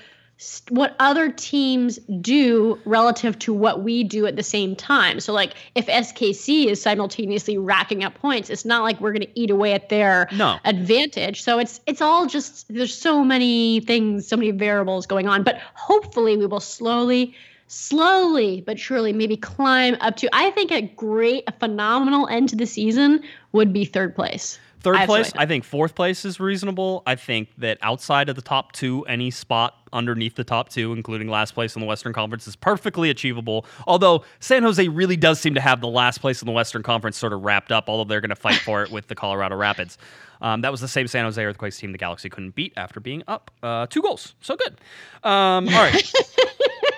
what 0.70 0.96
other 0.98 1.30
teams 1.30 1.98
do 2.20 2.78
relative 2.84 3.38
to 3.40 3.52
what 3.52 3.82
we 3.82 4.04
do 4.04 4.26
at 4.26 4.36
the 4.36 4.42
same 4.42 4.74
time. 4.74 5.20
So, 5.20 5.32
like, 5.32 5.54
if 5.74 5.86
SKC 5.86 6.66
is 6.66 6.80
simultaneously 6.80 7.58
racking 7.58 8.04
up 8.04 8.14
points, 8.14 8.48
it's 8.48 8.64
not 8.64 8.82
like 8.82 9.00
we're 9.00 9.12
going 9.12 9.26
to 9.26 9.38
eat 9.40 9.50
away 9.50 9.72
at 9.74 9.88
their 9.90 10.28
No. 10.32 10.58
advantage. 10.64 11.42
So 11.42 11.58
it's 11.58 11.80
it's 11.86 12.00
all 12.00 12.26
just 12.26 12.72
there's 12.72 12.96
so 12.96 13.22
many 13.24 13.80
things, 13.80 14.26
so 14.26 14.36
many 14.36 14.50
variables 14.50 15.06
going 15.06 15.28
on. 15.28 15.42
But 15.42 15.58
hopefully, 15.74 16.36
we 16.36 16.46
will 16.46 16.60
slowly. 16.60 17.34
Slowly 17.72 18.62
but 18.66 18.80
surely, 18.80 19.12
maybe 19.12 19.36
climb 19.36 19.96
up 20.00 20.16
to. 20.16 20.28
I 20.32 20.50
think 20.50 20.72
a 20.72 20.82
great, 20.82 21.44
a 21.46 21.52
phenomenal 21.52 22.26
end 22.26 22.48
to 22.48 22.56
the 22.56 22.66
season 22.66 23.22
would 23.52 23.72
be 23.72 23.84
third 23.84 24.16
place. 24.16 24.58
Third 24.82 24.96
I 24.96 25.06
place, 25.06 25.30
I 25.36 25.44
think 25.44 25.64
fourth 25.64 25.94
place 25.94 26.24
is 26.24 26.40
reasonable. 26.40 27.02
I 27.06 27.14
think 27.14 27.50
that 27.58 27.76
outside 27.82 28.30
of 28.30 28.36
the 28.36 28.42
top 28.42 28.72
two, 28.72 29.02
any 29.06 29.30
spot 29.30 29.76
underneath 29.92 30.36
the 30.36 30.44
top 30.44 30.70
two, 30.70 30.94
including 30.94 31.28
last 31.28 31.52
place 31.52 31.76
in 31.76 31.80
the 31.80 31.86
Western 31.86 32.14
Conference, 32.14 32.48
is 32.48 32.56
perfectly 32.56 33.10
achievable. 33.10 33.66
Although 33.86 34.24
San 34.38 34.62
Jose 34.62 34.88
really 34.88 35.16
does 35.16 35.38
seem 35.38 35.54
to 35.54 35.60
have 35.60 35.82
the 35.82 35.88
last 35.88 36.18
place 36.18 36.40
in 36.40 36.46
the 36.46 36.52
Western 36.52 36.82
Conference 36.82 37.18
sort 37.18 37.34
of 37.34 37.42
wrapped 37.42 37.72
up, 37.72 37.88
although 37.90 38.08
they're 38.08 38.22
going 38.22 38.30
to 38.30 38.36
fight 38.36 38.58
for 38.64 38.82
it 38.82 38.90
with 38.90 39.08
the 39.08 39.14
Colorado 39.14 39.56
Rapids. 39.56 39.98
Um, 40.40 40.62
that 40.62 40.72
was 40.72 40.80
the 40.80 40.88
same 40.88 41.06
San 41.06 41.24
Jose 41.24 41.44
Earthquakes 41.44 41.78
team 41.78 41.92
the 41.92 41.98
Galaxy 41.98 42.30
couldn't 42.30 42.54
beat 42.54 42.72
after 42.76 43.00
being 43.00 43.22
up 43.28 43.50
uh, 43.62 43.86
two 43.86 44.00
goals. 44.00 44.34
So 44.40 44.56
good. 44.56 44.78
Um, 45.22 45.68
all 45.68 45.82
right. 45.82 46.12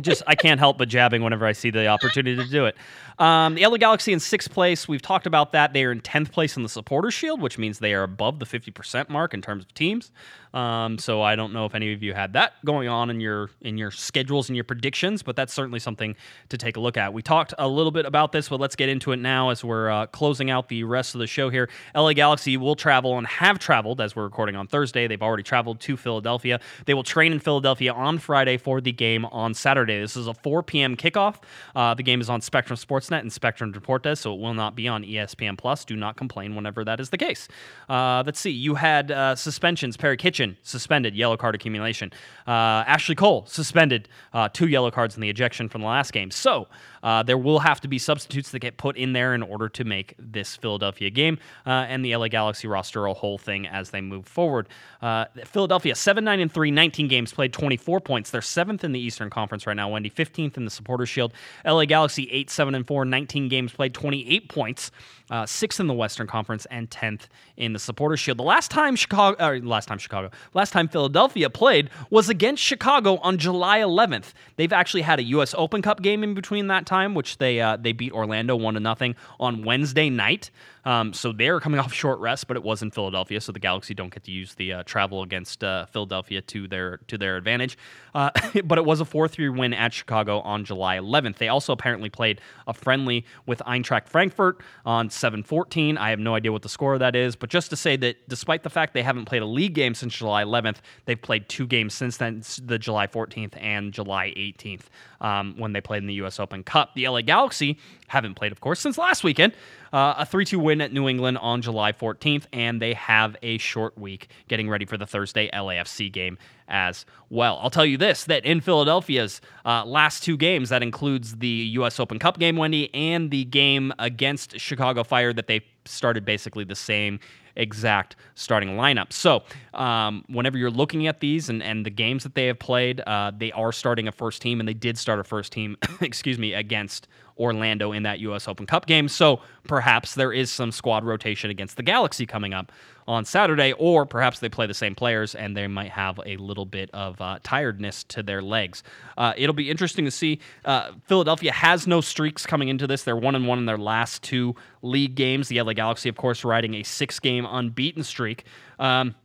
just 0.00 0.22
I 0.26 0.34
can't 0.34 0.58
help 0.58 0.78
but 0.78 0.88
jabbing 0.88 1.22
whenever 1.22 1.46
I 1.46 1.52
see 1.52 1.70
the 1.70 1.86
opportunity 1.86 2.36
to 2.36 2.48
do 2.48 2.66
it. 2.66 2.76
Um, 3.18 3.54
the 3.54 3.66
LA 3.66 3.76
Galaxy 3.76 4.12
in 4.12 4.20
sixth 4.20 4.50
place. 4.50 4.88
We've 4.88 5.02
talked 5.02 5.26
about 5.26 5.52
that. 5.52 5.72
They 5.72 5.84
are 5.84 5.92
in 5.92 6.00
tenth 6.00 6.32
place 6.32 6.56
in 6.56 6.62
the 6.62 6.68
Supporters 6.68 7.14
Shield, 7.14 7.40
which 7.40 7.58
means 7.58 7.78
they 7.78 7.94
are 7.94 8.02
above 8.02 8.38
the 8.38 8.46
fifty 8.46 8.70
percent 8.70 9.10
mark 9.10 9.34
in 9.34 9.42
terms 9.42 9.64
of 9.64 9.74
teams. 9.74 10.10
Um, 10.54 10.98
so 10.98 11.22
I 11.22 11.36
don't 11.36 11.52
know 11.52 11.64
if 11.64 11.74
any 11.74 11.92
of 11.92 12.02
you 12.02 12.12
had 12.14 12.34
that 12.34 12.54
going 12.64 12.88
on 12.88 13.10
in 13.10 13.20
your 13.20 13.50
in 13.60 13.78
your 13.78 13.90
schedules 13.90 14.48
and 14.48 14.56
your 14.56 14.64
predictions, 14.64 15.22
but 15.22 15.36
that's 15.36 15.52
certainly 15.52 15.78
something 15.78 16.14
to 16.50 16.58
take 16.58 16.76
a 16.76 16.80
look 16.80 16.96
at. 16.96 17.12
We 17.12 17.22
talked 17.22 17.54
a 17.58 17.68
little 17.68 17.90
bit 17.90 18.04
about 18.04 18.32
this, 18.32 18.48
but 18.48 18.60
let's 18.60 18.76
get 18.76 18.88
into 18.88 19.12
it 19.12 19.16
now 19.18 19.50
as 19.50 19.64
we're 19.64 19.90
uh, 19.90 20.06
closing 20.06 20.50
out 20.50 20.68
the 20.68 20.84
rest 20.84 21.14
of 21.14 21.20
the 21.20 21.26
show 21.26 21.48
here. 21.48 21.68
LA 21.94 22.12
Galaxy 22.12 22.56
will 22.56 22.74
travel 22.74 23.16
and 23.16 23.26
have 23.26 23.58
traveled 23.58 24.00
as 24.00 24.14
we're 24.14 24.24
recording 24.24 24.56
on 24.56 24.66
Thursday. 24.66 25.06
They've 25.06 25.22
already 25.22 25.42
traveled 25.42 25.80
to 25.80 25.96
Philadelphia. 25.96 26.60
They 26.84 26.94
will 26.94 27.02
train 27.02 27.32
in 27.32 27.40
Philadelphia 27.40 27.92
on 27.92 28.18
Friday 28.18 28.56
for 28.56 28.80
the 28.80 28.92
game 28.92 29.24
on 29.26 29.54
Saturday. 29.54 30.00
This 30.00 30.16
is 30.16 30.26
a 30.26 30.34
4 30.34 30.62
p.m. 30.62 30.96
kickoff. 30.96 31.36
Uh, 31.74 31.94
the 31.94 32.02
game 32.02 32.20
is 32.20 32.28
on 32.28 32.40
Spectrum 32.40 32.76
Sportsnet 32.76 33.20
and 33.20 33.32
Spectrum 33.32 33.72
Deportes, 33.72 34.18
so 34.18 34.34
it 34.34 34.40
will 34.40 34.54
not 34.54 34.74
be 34.74 34.88
on 34.88 35.02
ESPN 35.02 35.56
Plus. 35.56 35.84
Do 35.84 35.96
not 35.96 36.16
complain 36.16 36.54
whenever 36.54 36.84
that 36.84 37.00
is 37.00 37.10
the 37.10 37.18
case. 37.18 37.48
Uh, 37.88 38.22
let's 38.26 38.40
see. 38.40 38.50
You 38.50 38.74
had 38.74 39.10
uh, 39.10 39.34
suspensions. 39.34 39.96
Perry 39.96 40.16
Kitchen 40.16 40.41
suspended, 40.62 41.14
yellow 41.14 41.36
card 41.36 41.54
accumulation. 41.54 42.12
Uh, 42.46 42.84
Ashley 42.86 43.14
Cole 43.14 43.44
suspended, 43.46 44.08
uh, 44.32 44.48
two 44.52 44.68
yellow 44.68 44.90
cards 44.90 45.14
in 45.14 45.20
the 45.20 45.30
ejection 45.30 45.68
from 45.68 45.80
the 45.80 45.86
last 45.86 46.12
game. 46.12 46.30
So 46.30 46.68
uh, 47.02 47.22
there 47.22 47.38
will 47.38 47.58
have 47.60 47.80
to 47.80 47.88
be 47.88 47.98
substitutes 47.98 48.50
that 48.50 48.60
get 48.60 48.76
put 48.76 48.96
in 48.96 49.12
there 49.12 49.34
in 49.34 49.42
order 49.42 49.68
to 49.68 49.84
make 49.84 50.14
this 50.18 50.56
Philadelphia 50.56 51.10
game 51.10 51.38
uh, 51.66 51.86
and 51.88 52.04
the 52.04 52.14
LA 52.16 52.28
Galaxy 52.28 52.68
roster 52.68 53.06
a 53.06 53.14
whole 53.14 53.38
thing 53.38 53.66
as 53.66 53.90
they 53.90 54.00
move 54.00 54.26
forward. 54.26 54.68
Uh, 55.00 55.24
Philadelphia 55.44 55.94
7 55.94 56.24
9 56.24 56.40
and 56.40 56.52
3, 56.52 56.70
19 56.70 57.08
games 57.08 57.32
played, 57.32 57.52
24 57.52 58.00
points. 58.00 58.30
They're 58.30 58.40
seventh 58.40 58.84
in 58.84 58.92
the 58.92 59.00
Eastern 59.00 59.30
Conference 59.30 59.66
right 59.66 59.76
now. 59.76 59.88
Wendy 59.88 60.10
15th 60.10 60.56
in 60.56 60.64
the 60.64 60.70
Supporters 60.70 61.08
Shield. 61.08 61.32
LA 61.64 61.84
Galaxy 61.84 62.28
8 62.30 62.50
7 62.50 62.74
and 62.74 62.86
4, 62.86 63.04
19 63.04 63.48
games 63.48 63.72
played, 63.72 63.94
28 63.94 64.48
points. 64.48 64.90
Uh, 65.32 65.46
sixth 65.46 65.80
in 65.80 65.86
the 65.86 65.94
Western 65.94 66.26
Conference 66.26 66.66
and 66.70 66.90
10th 66.90 67.22
in 67.56 67.72
the 67.72 67.78
Supporters 67.78 68.20
Shield. 68.20 68.38
The 68.38 68.42
last 68.42 68.70
time 68.70 68.94
Chicago, 68.94 69.42
or 69.42 69.58
last 69.60 69.86
time 69.86 69.96
Chicago, 69.96 70.30
last 70.52 70.74
time 70.74 70.88
Philadelphia 70.88 71.48
played 71.48 71.88
was 72.10 72.28
against 72.28 72.62
Chicago 72.62 73.16
on 73.16 73.38
July 73.38 73.78
11th. 73.78 74.34
They've 74.56 74.74
actually 74.74 75.00
had 75.00 75.18
a 75.20 75.22
U.S. 75.22 75.54
Open 75.56 75.80
Cup 75.80 76.02
game 76.02 76.22
in 76.22 76.34
between 76.34 76.66
that 76.66 76.84
time, 76.84 77.14
which 77.14 77.38
they 77.38 77.62
uh, 77.62 77.78
they 77.78 77.92
beat 77.92 78.12
Orlando 78.12 78.54
one 78.56 78.74
to 78.74 78.80
nothing 78.80 79.16
on 79.40 79.64
Wednesday 79.64 80.10
night. 80.10 80.50
Um, 80.84 81.12
so 81.12 81.32
they're 81.32 81.60
coming 81.60 81.78
off 81.78 81.92
short 81.92 82.18
rest, 82.18 82.48
but 82.48 82.56
it 82.56 82.62
was 82.62 82.82
in 82.82 82.90
Philadelphia, 82.90 83.40
so 83.40 83.52
the 83.52 83.60
Galaxy 83.60 83.94
don't 83.94 84.12
get 84.12 84.24
to 84.24 84.32
use 84.32 84.54
the 84.54 84.72
uh, 84.72 84.82
travel 84.84 85.22
against 85.22 85.62
uh, 85.62 85.86
Philadelphia 85.86 86.42
to 86.42 86.66
their 86.66 86.98
to 87.06 87.16
their 87.16 87.36
advantage. 87.36 87.78
Uh, 88.14 88.30
but 88.64 88.78
it 88.78 88.84
was 88.84 89.00
a 89.00 89.04
4-3 89.04 89.56
win 89.56 89.72
at 89.72 89.92
Chicago 89.92 90.40
on 90.40 90.64
July 90.64 90.98
11th. 90.98 91.38
They 91.38 91.48
also 91.48 91.72
apparently 91.72 92.10
played 92.10 92.40
a 92.66 92.74
friendly 92.74 93.24
with 93.46 93.60
Eintracht 93.60 94.08
Frankfurt 94.08 94.60
on 94.84 95.08
7-14. 95.08 95.96
I 95.96 96.10
have 96.10 96.18
no 96.18 96.34
idea 96.34 96.52
what 96.52 96.62
the 96.62 96.68
score 96.68 96.94
of 96.94 97.00
that 97.00 97.16
is, 97.16 97.36
but 97.36 97.48
just 97.48 97.70
to 97.70 97.76
say 97.76 97.96
that 97.96 98.28
despite 98.28 98.62
the 98.62 98.70
fact 98.70 98.94
they 98.94 99.02
haven't 99.02 99.26
played 99.26 99.42
a 99.42 99.46
league 99.46 99.74
game 99.74 99.94
since 99.94 100.14
July 100.14 100.44
11th, 100.44 100.78
they've 101.04 101.20
played 101.20 101.48
two 101.48 101.66
games 101.66 101.94
since 101.94 102.16
then, 102.16 102.42
the 102.64 102.78
July 102.78 103.06
14th 103.06 103.54
and 103.60 103.92
July 103.92 104.32
18th, 104.36 104.84
um, 105.20 105.54
when 105.56 105.72
they 105.72 105.80
played 105.80 106.02
in 106.02 106.06
the 106.06 106.14
U.S. 106.14 106.40
Open 106.40 106.62
Cup. 106.62 106.94
The 106.94 107.08
LA 107.08 107.22
Galaxy 107.22 107.78
haven't 108.08 108.34
played, 108.34 108.52
of 108.52 108.60
course, 108.60 108.80
since 108.80 108.98
last 108.98 109.24
weekend. 109.24 109.54
Uh, 109.92 110.14
a 110.18 110.26
3 110.26 110.44
2 110.46 110.58
win 110.58 110.71
at 110.80 110.92
New 110.92 111.08
England 111.08 111.38
on 111.38 111.62
July 111.62 111.92
14th, 111.92 112.44
and 112.52 112.80
they 112.80 112.94
have 112.94 113.36
a 113.42 113.58
short 113.58 113.96
week 113.98 114.28
getting 114.48 114.68
ready 114.68 114.84
for 114.84 114.96
the 114.96 115.06
Thursday 115.06 115.50
LAFC 115.52 116.10
game 116.10 116.38
as 116.68 117.04
well. 117.28 117.58
I'll 117.62 117.70
tell 117.70 117.84
you 117.84 117.98
this 117.98 118.24
that 118.24 118.44
in 118.44 118.60
Philadelphia's 118.60 119.40
uh, 119.64 119.84
last 119.84 120.22
two 120.22 120.36
games, 120.36 120.70
that 120.70 120.82
includes 120.82 121.36
the 121.36 121.48
U.S. 121.48 122.00
Open 122.00 122.18
Cup 122.18 122.38
game, 122.38 122.56
Wendy, 122.56 122.92
and 122.94 123.30
the 123.30 123.44
game 123.44 123.92
against 123.98 124.58
Chicago 124.58 125.04
Fire 125.04 125.32
that 125.32 125.46
they 125.46 125.62
started 125.84 126.24
basically 126.24 126.64
the 126.64 126.76
same 126.76 127.18
exact 127.56 128.16
starting 128.34 128.70
lineup. 128.70 129.12
So, 129.12 129.42
um, 129.74 130.24
whenever 130.28 130.56
you're 130.56 130.70
looking 130.70 131.06
at 131.06 131.20
these 131.20 131.48
and, 131.48 131.62
and 131.62 131.84
the 131.84 131.90
games 131.90 132.22
that 132.22 132.34
they 132.34 132.46
have 132.46 132.58
played, 132.58 133.00
uh, 133.00 133.32
they 133.36 133.52
are 133.52 133.72
starting 133.72 134.08
a 134.08 134.12
first 134.12 134.42
team, 134.42 134.60
and 134.60 134.68
they 134.68 134.74
did 134.74 134.98
start 134.98 135.20
a 135.20 135.24
first 135.24 135.52
team, 135.52 135.76
excuse 136.00 136.38
me, 136.38 136.54
against 136.54 137.08
Orlando 137.42 137.92
in 137.92 138.04
that 138.04 138.20
U.S. 138.20 138.46
Open 138.46 138.66
Cup 138.66 138.86
game. 138.86 139.08
So 139.08 139.40
perhaps 139.64 140.14
there 140.14 140.32
is 140.32 140.50
some 140.50 140.70
squad 140.70 141.04
rotation 141.04 141.50
against 141.50 141.76
the 141.76 141.82
Galaxy 141.82 142.24
coming 142.24 142.54
up 142.54 142.70
on 143.08 143.24
Saturday, 143.24 143.72
or 143.72 144.06
perhaps 144.06 144.38
they 144.38 144.48
play 144.48 144.66
the 144.66 144.74
same 144.74 144.94
players 144.94 145.34
and 145.34 145.56
they 145.56 145.66
might 145.66 145.90
have 145.90 146.20
a 146.24 146.36
little 146.36 146.64
bit 146.64 146.88
of 146.92 147.20
uh, 147.20 147.38
tiredness 147.42 148.04
to 148.04 148.22
their 148.22 148.40
legs. 148.40 148.84
Uh, 149.18 149.32
it'll 149.36 149.54
be 149.54 149.70
interesting 149.70 150.04
to 150.04 150.10
see. 150.10 150.38
Uh, 150.64 150.92
Philadelphia 151.06 151.52
has 151.52 151.86
no 151.86 152.00
streaks 152.00 152.46
coming 152.46 152.68
into 152.68 152.86
this. 152.86 153.02
They're 153.02 153.16
one 153.16 153.34
and 153.34 153.48
one 153.48 153.58
in 153.58 153.66
their 153.66 153.78
last 153.78 154.22
two 154.22 154.54
league 154.82 155.16
games. 155.16 155.48
The 155.48 155.60
LA 155.60 155.72
Galaxy, 155.72 156.08
of 156.08 156.16
course, 156.16 156.44
riding 156.44 156.74
a 156.74 156.84
six-game 156.84 157.44
unbeaten 157.44 158.04
streak. 158.04 158.44
Um, 158.78 159.16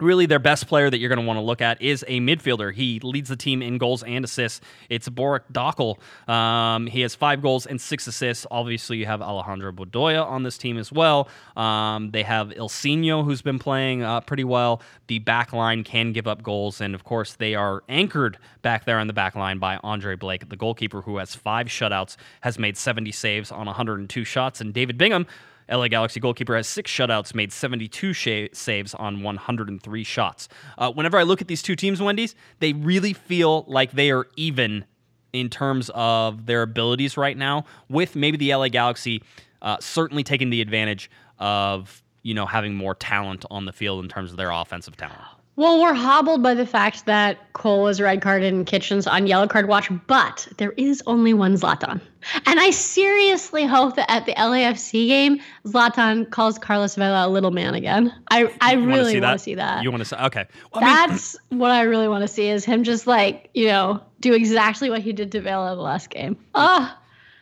really 0.00 0.26
their 0.26 0.38
best 0.38 0.66
player 0.66 0.90
that 0.90 0.98
you're 0.98 1.08
going 1.08 1.20
to 1.20 1.26
want 1.26 1.38
to 1.38 1.42
look 1.42 1.60
at 1.60 1.80
is 1.82 2.04
a 2.08 2.20
midfielder. 2.20 2.72
He 2.72 3.00
leads 3.00 3.28
the 3.28 3.36
team 3.36 3.62
in 3.62 3.78
goals 3.78 4.02
and 4.02 4.24
assists. 4.24 4.60
It's 4.88 5.08
Borek 5.08 5.42
Dockal. 5.52 5.98
Um, 6.28 6.86
he 6.86 7.00
has 7.02 7.14
five 7.14 7.42
goals 7.42 7.66
and 7.66 7.80
six 7.80 8.06
assists. 8.06 8.46
Obviously, 8.50 8.98
you 8.98 9.06
have 9.06 9.22
Alejandro 9.22 9.72
Bedoya 9.72 10.24
on 10.24 10.42
this 10.42 10.58
team 10.58 10.78
as 10.78 10.92
well. 10.92 11.28
Um, 11.56 12.10
they 12.10 12.22
have 12.22 12.48
Ilsinho, 12.50 13.24
who's 13.24 13.42
been 13.42 13.58
playing 13.58 14.02
uh, 14.02 14.20
pretty 14.20 14.44
well. 14.44 14.82
The 15.08 15.18
back 15.18 15.52
line 15.52 15.84
can 15.84 16.12
give 16.12 16.26
up 16.26 16.42
goals, 16.42 16.80
and 16.80 16.94
of 16.94 17.04
course, 17.04 17.34
they 17.34 17.54
are 17.54 17.82
anchored 17.88 18.38
back 18.62 18.84
there 18.84 18.98
on 18.98 19.06
the 19.06 19.12
back 19.12 19.34
line 19.34 19.58
by 19.58 19.78
Andre 19.82 20.16
Blake, 20.16 20.48
the 20.48 20.56
goalkeeper, 20.56 21.02
who 21.02 21.16
has 21.16 21.34
five 21.34 21.66
shutouts, 21.68 22.16
has 22.42 22.58
made 22.58 22.76
70 22.76 23.12
saves 23.12 23.50
on 23.50 23.66
102 23.66 24.24
shots, 24.24 24.60
and 24.60 24.74
David 24.74 24.98
Bingham 24.98 25.26
LA 25.70 25.88
Galaxy 25.88 26.20
goalkeeper 26.20 26.56
has 26.56 26.66
six 26.66 26.90
shutouts, 26.90 27.34
made 27.34 27.52
72 27.52 28.12
sh- 28.12 28.48
saves 28.52 28.94
on 28.94 29.22
103 29.22 30.04
shots. 30.04 30.48
Uh, 30.76 30.90
whenever 30.92 31.18
I 31.18 31.22
look 31.22 31.40
at 31.40 31.48
these 31.48 31.62
two 31.62 31.76
teams, 31.76 32.00
Wendy's, 32.00 32.34
they 32.60 32.72
really 32.72 33.12
feel 33.12 33.64
like 33.68 33.92
they 33.92 34.10
are 34.10 34.26
even 34.36 34.84
in 35.32 35.50
terms 35.50 35.90
of 35.94 36.46
their 36.46 36.62
abilities 36.62 37.16
right 37.16 37.36
now, 37.36 37.64
with 37.88 38.16
maybe 38.16 38.36
the 38.36 38.54
LA 38.54 38.68
Galaxy 38.68 39.22
uh, 39.62 39.76
certainly 39.80 40.22
taking 40.22 40.50
the 40.50 40.60
advantage 40.60 41.10
of 41.38 42.02
you 42.22 42.34
know 42.34 42.46
having 42.46 42.74
more 42.74 42.94
talent 42.94 43.44
on 43.50 43.64
the 43.64 43.72
field 43.72 44.02
in 44.02 44.08
terms 44.08 44.30
of 44.30 44.36
their 44.36 44.50
offensive 44.50 44.96
talent. 44.96 45.20
Well, 45.56 45.82
we're 45.82 45.94
hobbled 45.94 46.42
by 46.42 46.54
the 46.54 46.66
fact 46.66 47.06
that 47.06 47.52
Cole 47.52 47.82
was 47.82 48.00
red 48.00 48.22
carded 48.22 48.54
and 48.54 48.64
Kitchens 48.64 49.08
on 49.08 49.26
yellow 49.26 49.48
card 49.48 49.66
watch, 49.66 49.90
but 50.06 50.46
there 50.56 50.72
is 50.76 51.02
only 51.06 51.34
one 51.34 51.54
Zlatan. 51.54 52.00
And 52.46 52.58
I 52.60 52.70
seriously 52.70 53.64
hope 53.64 53.96
that 53.96 54.10
at 54.10 54.26
the 54.26 54.32
LAFC 54.34 55.06
game, 55.06 55.40
Zlatan 55.64 56.28
calls 56.30 56.58
Carlos 56.58 56.94
Vela 56.94 57.26
a 57.26 57.30
little 57.30 57.50
man 57.50 57.74
again. 57.74 58.12
I, 58.30 58.52
I 58.60 58.72
You 58.74 58.86
really 58.86 59.20
want 59.20 59.38
to 59.38 59.42
see 59.42 59.54
that. 59.54 59.82
You 59.82 59.90
want 59.90 60.00
to 60.00 60.04
see? 60.04 60.16
okay? 60.16 60.46
Well, 60.74 60.84
I 60.84 61.06
mean, 61.06 61.10
That's 61.10 61.36
what 61.50 61.70
I 61.70 61.82
really 61.82 62.08
want 62.08 62.22
to 62.22 62.28
see 62.28 62.48
is 62.48 62.64
him 62.64 62.84
just 62.84 63.06
like, 63.06 63.50
you 63.54 63.66
know, 63.66 64.02
do 64.20 64.34
exactly 64.34 64.90
what 64.90 65.00
he 65.00 65.12
did 65.12 65.32
to 65.32 65.40
Vela 65.40 65.74
the 65.76 65.82
last 65.82 66.10
game. 66.10 66.36
Oh, 66.54 66.94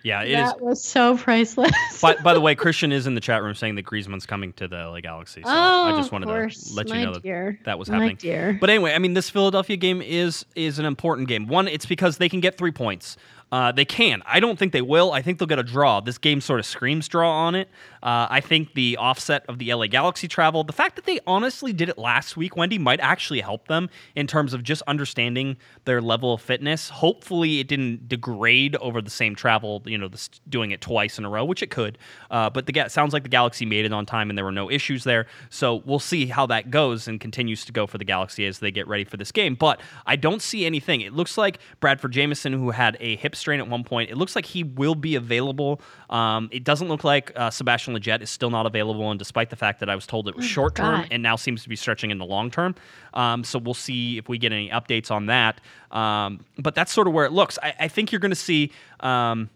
yeah, 0.07 0.23
it 0.23 0.29
is. 0.31 0.37
that 0.37 0.61
was 0.61 0.81
so 0.85 1.17
priceless. 1.17 1.73
By, 2.01 2.15
by 2.23 2.33
the 2.33 2.41
way, 2.41 2.55
Christian 2.55 2.93
is 2.93 3.09
in 3.09 3.17
the 3.17 3.21
chat 3.21 3.43
room 3.43 3.57
saying 3.57 3.75
that 3.75 3.85
Griezmann's 3.85 4.25
coming 4.25 4.53
to 4.53 4.69
the 4.69 4.77
LA 4.77 5.01
Galaxy. 5.01 5.43
So 5.43 5.49
oh, 5.49 5.85
I 5.85 5.97
just 5.97 6.13
wanted 6.13 6.29
of 6.29 6.35
course, 6.37 6.69
to 6.69 6.75
let 6.75 6.89
you 6.89 6.95
know 7.05 7.15
that 7.15 7.25
dear. 7.25 7.59
that 7.65 7.77
was 7.77 7.89
My 7.89 7.97
happening. 7.97 8.17
dear. 8.17 8.57
But 8.61 8.71
anyway, 8.71 8.93
I 8.93 8.99
mean, 9.01 9.15
this 9.15 9.31
Philadelphia 9.31 9.77
game 9.77 10.01
is 10.01 10.47
is 10.55 10.79
an 10.79 10.85
important 10.85 11.27
game. 11.27 11.49
One, 11.49 11.67
it's 11.67 11.87
because 11.87 12.19
they 12.19 12.29
can 12.29 12.39
get 12.39 12.57
three 12.57 12.71
points. 12.71 13.17
Uh, 13.53 13.71
they 13.71 13.85
can. 13.85 14.23
I 14.27 14.41
don't 14.41 14.59
think 14.59 14.73
they 14.73 14.83
will. 14.83 15.13
I 15.13 15.23
think 15.23 15.39
they'll 15.39 15.47
get 15.47 15.61
a 15.61 15.63
draw. 15.63 16.01
This 16.01 16.19
game 16.19 16.41
sort 16.41 16.59
of 16.59 16.67
screams 16.67 17.07
draw 17.07 17.31
on 17.31 17.55
it. 17.55 17.69
Uh, 18.03 18.27
I 18.29 18.41
think 18.41 18.75
the 18.75 18.97
offset 18.97 19.45
of 19.49 19.59
the 19.59 19.73
LA 19.73 19.87
Galaxy 19.87 20.27
travel, 20.27 20.65
the 20.65 20.73
fact 20.73 20.97
that 20.97 21.05
they 21.05 21.21
honestly 21.27 21.73
did 21.73 21.89
it 21.89 21.97
last 21.97 22.37
week, 22.37 22.57
Wendy, 22.57 22.79
might 22.79 22.99
actually 22.99 23.41
help 23.41 23.69
them 23.69 23.89
in 24.17 24.27
terms 24.27 24.53
of 24.53 24.65
just 24.65 24.83
understanding 24.89 25.57
their 25.85 26.01
level 26.01 26.35
of 26.35 26.43
fitness. 26.43 26.89
Hopefully, 26.89 27.61
it 27.61 27.69
didn't 27.69 28.09
degrade 28.09 28.75
over 28.77 29.01
the 29.01 29.11
same 29.11 29.37
travel. 29.37 29.81
You 29.87 29.99
know, 29.99 30.09
this, 30.09 30.29
doing 30.49 30.73
it 30.73 30.81
twice 30.81 31.19
in 31.19 31.25
a 31.25 31.31
row, 31.31 31.45
which 31.45 31.63
it 31.63 31.71
could. 31.71 31.99
Uh, 32.31 32.51
but 32.51 32.67
the 32.67 32.89
sounds 32.89 33.13
like 33.13 33.23
the 33.23 33.29
Galaxy 33.29 33.65
made 33.65 33.85
it 33.85 33.93
on 33.93 34.07
time 34.07 34.29
and 34.29 34.37
there 34.37 34.45
were 34.45 34.53
no 34.53 34.71
issues 34.71 35.05
there. 35.05 35.27
So 35.51 35.83
we'll 35.87 35.99
see 35.99 36.27
how 36.27 36.47
that 36.47 36.71
goes 36.71 37.07
and 37.07 37.21
continues 37.21 37.65
to 37.67 37.73
go 37.73 37.87
for 37.87 37.99
the 37.99 38.05
Galaxy 38.05 38.45
as 38.45 38.59
they 38.59 38.71
get 38.73 38.89
ready 38.89 39.05
for 39.05 39.17
this 39.17 39.31
game. 39.31 39.55
But 39.55 39.81
I 40.05 40.17
don't 40.17 40.43
see 40.43 40.67
anything. 40.67 41.01
It 41.01 41.13
looks 41.13 41.39
like 41.39 41.59
Bradford 41.81 42.13
Jamieson, 42.13 42.53
who 42.53 42.71
had 42.71 42.97
a 43.01 43.17
hip 43.17 43.36
strain 43.37 43.61
at 43.61 43.69
one 43.69 43.85
point, 43.85 44.11
it 44.11 44.17
looks 44.17 44.35
like 44.35 44.47
he 44.47 44.65
will 44.65 44.95
be 44.95 45.15
available. 45.15 45.81
Um, 46.11 46.49
it 46.53 46.65
doesn't 46.65 46.89
look 46.89 47.05
like 47.05 47.33
uh, 47.37 47.51
Sebastian 47.51 47.95
Lletget 47.95 48.23
is 48.23 48.31
still 48.31 48.51
not 48.51 48.67
available, 48.67 49.11
and 49.11 49.19
despite 49.19 49.51
the 49.51 49.57
fact 49.57 49.81
that 49.81 49.89
I 49.89 49.95
was 49.95 50.07
told 50.07 50.29
it 50.29 50.37
was 50.37 50.45
short 50.45 50.75
term, 50.75 51.07
and 51.11 51.23
now 51.23 51.37
seems 51.37 51.63
to 51.63 51.69
be 51.69 51.77
stretching 51.77 52.11
into 52.11 52.25
long 52.25 52.51
term. 52.51 52.75
Um, 53.15 53.45
so 53.45 53.59
we'll 53.59 53.75
see 53.75 54.19
if 54.19 54.29
we 54.29 54.39
get 54.39 54.53
any 54.53 54.69
updates 54.71 55.11
on 55.11 55.27
that. 55.27 55.61
Um, 55.91 56.45
but 56.59 56.75
that's 56.75 56.93
sort 56.93 57.07
of 57.07 57.15
where 57.15 57.25
it 57.25 57.33
looks. 57.33 57.59
I, 57.63 57.75
I 57.81 57.89
think 57.89 58.13
you're 58.13 58.21
going 58.21 58.31
to 58.31 58.37
see. 58.37 58.73
Um, 59.01 59.51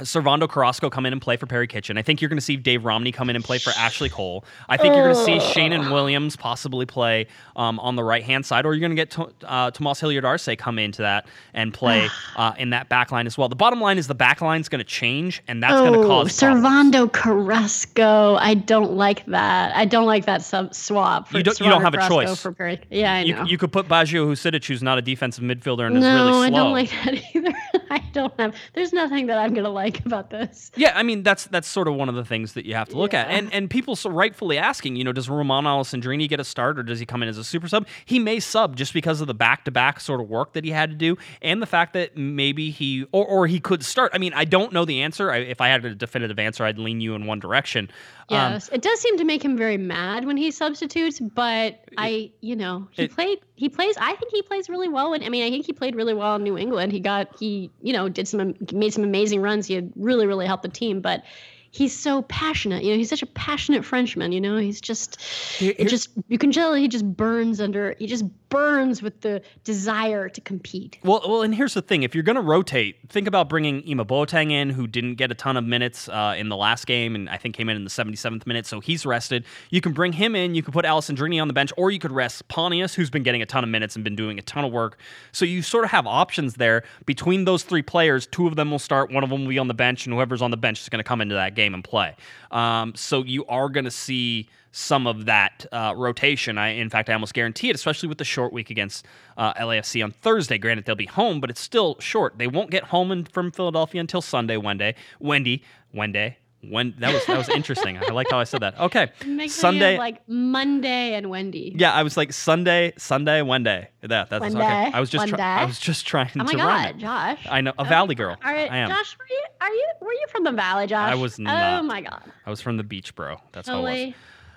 Servando 0.00 0.48
Carrasco 0.48 0.90
come 0.90 1.06
in 1.06 1.12
and 1.12 1.20
play 1.20 1.36
for 1.36 1.46
Perry 1.46 1.66
Kitchen. 1.66 1.98
I 1.98 2.02
think 2.02 2.20
you're 2.20 2.28
going 2.28 2.38
to 2.38 2.44
see 2.44 2.56
Dave 2.56 2.84
Romney 2.84 3.12
come 3.12 3.30
in 3.30 3.36
and 3.36 3.44
play 3.44 3.58
for 3.58 3.70
Ashley 3.76 4.08
Cole. 4.08 4.44
I 4.68 4.76
think 4.76 4.94
you're 4.94 5.12
going 5.12 5.16
to 5.16 5.24
see 5.24 5.52
Shannon 5.52 5.90
Williams 5.90 6.36
possibly 6.36 6.86
play 6.86 7.26
um, 7.56 7.78
on 7.80 7.96
the 7.96 8.04
right 8.04 8.22
hand 8.22 8.46
side, 8.46 8.64
or 8.66 8.74
you're 8.74 8.80
going 8.80 8.90
to 8.90 8.96
get 8.96 9.10
to, 9.12 9.32
uh, 9.46 9.70
Tomas 9.70 10.00
Hilliard 10.00 10.24
Arce 10.24 10.48
come 10.58 10.78
into 10.78 11.02
that 11.02 11.26
and 11.54 11.74
play 11.74 12.08
uh, 12.36 12.54
in 12.58 12.70
that 12.70 12.88
back 12.88 13.12
line 13.12 13.26
as 13.26 13.36
well. 13.36 13.48
The 13.48 13.56
bottom 13.56 13.80
line 13.80 13.98
is 13.98 14.06
the 14.06 14.14
back 14.14 14.40
line 14.40 14.60
is 14.60 14.68
going 14.68 14.78
to 14.80 14.84
change, 14.84 15.42
and 15.48 15.62
that's 15.62 15.74
going 15.74 15.92
to 15.92 16.00
oh, 16.00 16.06
cause. 16.06 16.28
Servando 16.32 17.12
Carrasco. 17.12 18.36
I 18.36 18.54
don't 18.54 18.92
like 18.92 19.26
that. 19.26 19.74
I 19.76 19.84
don't 19.84 20.06
like 20.06 20.26
that 20.26 20.42
sub 20.42 20.74
swap. 20.74 21.28
For 21.28 21.38
You 21.38 21.44
don't- 21.44 21.58
you 21.60 21.66
don't 21.68 21.82
have 21.82 21.94
a 21.94 21.98
Carrasco 21.98 22.22
choice. 22.26 22.40
For 22.40 22.52
Perry. 22.52 22.80
Yeah, 22.90 23.14
I 23.14 23.20
You, 23.20 23.34
know. 23.34 23.44
you 23.44 23.58
could 23.58 23.72
put 23.72 23.88
Baggio 23.88 24.26
Husidic, 24.28 24.64
who's 24.64 24.82
not 24.82 24.96
a 24.98 25.02
defensive 25.02 25.42
midfielder 25.42 25.86
and 25.86 25.96
is 25.96 26.02
no, 26.02 26.26
really 26.26 26.32
slow. 26.32 26.38
No, 26.40 26.44
I 26.46 26.50
don't 26.50 26.72
like 26.72 26.90
that 27.04 27.14
either. 27.34 27.52
I 27.90 27.98
don't 28.12 28.32
have. 28.38 28.54
There's 28.74 28.92
nothing 28.92 29.26
that 29.26 29.38
I'm 29.38 29.54
gonna 29.54 29.70
like 29.70 30.04
about 30.04 30.30
this. 30.30 30.70
Yeah, 30.76 30.92
I 30.94 31.02
mean 31.02 31.22
that's 31.22 31.46
that's 31.46 31.68
sort 31.68 31.88
of 31.88 31.94
one 31.94 32.08
of 32.08 32.14
the 32.14 32.24
things 32.24 32.52
that 32.54 32.66
you 32.66 32.74
have 32.74 32.88
to 32.90 32.98
look 32.98 33.14
at, 33.14 33.28
and 33.28 33.52
and 33.52 33.70
people 33.70 33.96
so 33.96 34.10
rightfully 34.10 34.58
asking, 34.58 34.96
you 34.96 35.04
know, 35.04 35.12
does 35.12 35.28
Romain 35.28 35.64
Alessandrini 35.64 36.28
get 36.28 36.40
a 36.40 36.44
start 36.44 36.78
or 36.78 36.82
does 36.82 37.00
he 37.00 37.06
come 37.06 37.22
in 37.22 37.28
as 37.28 37.38
a 37.38 37.44
super 37.44 37.68
sub? 37.68 37.86
He 38.04 38.18
may 38.18 38.40
sub 38.40 38.76
just 38.76 38.92
because 38.92 39.20
of 39.20 39.26
the 39.26 39.34
back 39.34 39.64
to 39.64 39.70
back 39.70 40.00
sort 40.00 40.20
of 40.20 40.28
work 40.28 40.52
that 40.52 40.64
he 40.64 40.70
had 40.70 40.90
to 40.90 40.96
do, 40.96 41.16
and 41.42 41.62
the 41.62 41.66
fact 41.66 41.92
that 41.94 42.16
maybe 42.16 42.70
he 42.70 43.06
or 43.12 43.26
or 43.26 43.46
he 43.46 43.60
could 43.60 43.84
start. 43.84 44.12
I 44.14 44.18
mean, 44.18 44.32
I 44.34 44.44
don't 44.44 44.72
know 44.72 44.84
the 44.84 45.02
answer. 45.02 45.30
I, 45.30 45.38
if 45.38 45.60
I 45.60 45.68
had 45.68 45.84
a 45.84 45.94
definitive 45.94 46.38
answer, 46.38 46.64
I'd 46.64 46.78
lean 46.78 47.00
you 47.00 47.14
in 47.14 47.26
one 47.26 47.38
direction. 47.38 47.90
Um, 48.30 48.52
Yes, 48.52 48.68
it 48.70 48.82
does 48.82 49.00
seem 49.00 49.16
to 49.18 49.24
make 49.24 49.42
him 49.42 49.56
very 49.56 49.78
mad 49.78 50.26
when 50.26 50.36
he 50.36 50.50
substitutes, 50.50 51.18
but 51.18 51.80
I, 51.96 52.30
you 52.40 52.56
know, 52.56 52.88
he 52.92 53.04
it- 53.04 53.12
played. 53.12 53.38
He 53.54 53.68
plays. 53.68 53.96
I 53.98 54.14
think 54.16 54.32
he 54.32 54.42
plays 54.42 54.68
really 54.68 54.88
well. 54.88 55.10
When 55.12 55.22
I 55.22 55.28
mean, 55.30 55.44
I 55.44 55.50
think 55.50 55.64
he 55.66 55.72
played 55.72 55.96
really 55.96 56.14
well 56.14 56.36
in 56.36 56.42
New 56.42 56.58
England. 56.58 56.92
He 56.92 57.00
got. 57.00 57.28
He, 57.38 57.70
you 57.80 57.92
know, 57.92 58.08
did 58.08 58.28
some 58.28 58.54
made 58.72 58.92
some 58.92 59.04
amazing 59.04 59.40
runs. 59.40 59.66
He 59.66 59.74
had 59.74 59.92
really, 59.96 60.26
really 60.26 60.46
helped 60.46 60.62
the 60.62 60.68
team, 60.68 61.00
but. 61.00 61.24
He's 61.70 61.96
so 61.96 62.22
passionate, 62.22 62.82
you 62.82 62.90
know. 62.92 62.96
He's 62.96 63.10
such 63.10 63.22
a 63.22 63.26
passionate 63.26 63.84
Frenchman, 63.84 64.32
you 64.32 64.40
know. 64.40 64.56
He's 64.56 64.80
just, 64.80 65.20
Here- 65.20 65.74
it 65.78 65.88
just 65.88 66.10
you 66.28 66.38
can 66.38 66.50
tell 66.50 66.74
he 66.74 66.88
just 66.88 67.04
burns 67.16 67.60
under. 67.60 67.94
He 67.98 68.06
just 68.06 68.24
burns 68.48 69.02
with 69.02 69.20
the 69.20 69.42
desire 69.64 70.28
to 70.28 70.40
compete. 70.40 70.98
Well, 71.04 71.22
well, 71.28 71.42
and 71.42 71.54
here's 71.54 71.74
the 71.74 71.82
thing: 71.82 72.02
if 72.02 72.14
you're 72.14 72.24
going 72.24 72.36
to 72.36 72.42
rotate, 72.42 72.96
think 73.08 73.28
about 73.28 73.48
bringing 73.48 73.86
Ema 73.86 74.04
Boateng 74.04 74.50
in, 74.50 74.70
who 74.70 74.86
didn't 74.86 75.16
get 75.16 75.30
a 75.30 75.34
ton 75.34 75.56
of 75.56 75.64
minutes 75.64 76.08
uh, 76.08 76.34
in 76.36 76.48
the 76.48 76.56
last 76.56 76.86
game, 76.86 77.14
and 77.14 77.28
I 77.28 77.36
think 77.36 77.54
came 77.54 77.68
in 77.68 77.76
in 77.76 77.84
the 77.84 77.90
77th 77.90 78.46
minute, 78.46 78.66
so 78.66 78.80
he's 78.80 79.04
rested. 79.04 79.44
You 79.70 79.80
can 79.80 79.92
bring 79.92 80.12
him 80.12 80.34
in. 80.34 80.54
You 80.54 80.62
can 80.62 80.72
put 80.72 80.84
Alessandrini 80.84 81.40
on 81.40 81.48
the 81.48 81.54
bench, 81.54 81.72
or 81.76 81.90
you 81.90 81.98
could 81.98 82.12
rest 82.12 82.48
Pontius, 82.48 82.94
who's 82.94 83.10
been 83.10 83.22
getting 83.22 83.42
a 83.42 83.46
ton 83.46 83.64
of 83.64 83.70
minutes 83.70 83.94
and 83.94 84.04
been 84.04 84.16
doing 84.16 84.38
a 84.38 84.42
ton 84.42 84.64
of 84.64 84.72
work. 84.72 84.98
So 85.32 85.44
you 85.44 85.62
sort 85.62 85.84
of 85.84 85.90
have 85.90 86.06
options 86.06 86.54
there 86.54 86.84
between 87.04 87.44
those 87.44 87.62
three 87.62 87.82
players. 87.82 88.26
Two 88.26 88.46
of 88.46 88.56
them 88.56 88.70
will 88.70 88.78
start, 88.78 89.10
one 89.12 89.24
of 89.24 89.30
them 89.30 89.42
will 89.42 89.48
be 89.48 89.58
on 89.58 89.68
the 89.68 89.74
bench, 89.74 90.06
and 90.06 90.14
whoever's 90.14 90.42
on 90.42 90.50
the 90.50 90.56
bench 90.56 90.80
is 90.80 90.88
going 90.88 91.00
to 91.00 91.04
come 91.04 91.20
into 91.20 91.34
that 91.34 91.54
game 91.58 91.74
and 91.74 91.82
play. 91.82 92.14
Um, 92.52 92.94
so 92.94 93.24
you 93.24 93.44
are 93.46 93.68
going 93.68 93.84
to 93.84 93.90
see 93.90 94.48
some 94.70 95.06
of 95.08 95.24
that 95.24 95.66
uh, 95.72 95.92
rotation. 95.96 96.56
I, 96.56 96.68
in 96.68 96.88
fact, 96.88 97.10
I 97.10 97.14
almost 97.14 97.34
guarantee 97.34 97.68
it, 97.68 97.74
especially 97.74 98.08
with 98.08 98.18
the 98.18 98.24
short 98.24 98.52
week 98.52 98.70
against 98.70 99.04
uh, 99.36 99.52
LAFC 99.54 100.04
on 100.04 100.12
Thursday. 100.12 100.56
Granted, 100.56 100.84
they'll 100.84 100.94
be 100.94 101.06
home, 101.06 101.40
but 101.40 101.50
it's 101.50 101.60
still 101.60 101.96
short. 101.98 102.38
They 102.38 102.46
won't 102.46 102.70
get 102.70 102.84
home 102.84 103.10
in, 103.10 103.24
from 103.24 103.50
Philadelphia 103.50 104.00
until 104.00 104.22
Sunday. 104.22 104.56
Wendy, 104.56 104.94
Wendy, 105.18 105.64
Wendy. 105.92 106.36
When 106.60 106.94
that 106.98 107.14
was 107.14 107.24
that 107.26 107.38
was 107.38 107.48
interesting. 107.48 107.98
I 107.98 108.08
like 108.12 108.28
how 108.30 108.40
I 108.40 108.44
said 108.44 108.62
that. 108.62 108.78
Okay, 108.80 109.12
Sunday. 109.48 109.94
of, 109.94 109.98
like 110.00 110.28
Monday 110.28 111.14
and 111.14 111.30
Wendy. 111.30 111.72
yeah, 111.78 111.92
I 111.92 112.02
was 112.02 112.16
like 112.16 112.32
Sunday, 112.32 112.92
Sunday, 112.96 113.42
Wendy. 113.42 113.86
That 114.02 114.28
that's 114.28 114.44
okay. 114.54 114.90
I 114.92 114.98
was 114.98 115.08
just 115.08 115.28
try- 115.28 115.38
I 115.60 115.64
was 115.64 115.78
just 115.78 116.04
trying 116.06 116.30
Oh 116.34 116.42
my 116.44 116.52
to 116.52 116.56
rhyme. 116.58 116.92
God, 116.92 116.98
Josh. 116.98 117.46
I 117.48 117.60
know 117.60 117.70
a 117.78 117.82
Oh 117.82 117.84
valley 117.84 118.16
girl. 118.16 118.36
Are, 118.42 118.52
I 118.52 118.76
am. 118.78 118.88
Josh, 118.90 119.16
were 119.18 119.26
you? 119.30 119.44
Are 119.60 119.70
you? 119.72 119.88
Were 120.00 120.12
you 120.12 120.26
from 120.30 120.42
the 120.42 120.52
valley, 120.52 120.88
Josh? 120.88 121.12
I 121.12 121.14
was 121.14 121.38
not. 121.38 121.78
Oh 121.78 121.82
my 121.84 122.00
God. 122.00 122.22
I 122.44 122.50
was 122.50 122.60
from 122.60 122.76
the 122.76 122.82
beach, 122.84 123.14
bro. 123.14 123.36
That's 123.52 123.68
how 123.68 123.78
it 123.78 123.82
was. 123.82 123.90
Holy. 123.90 124.14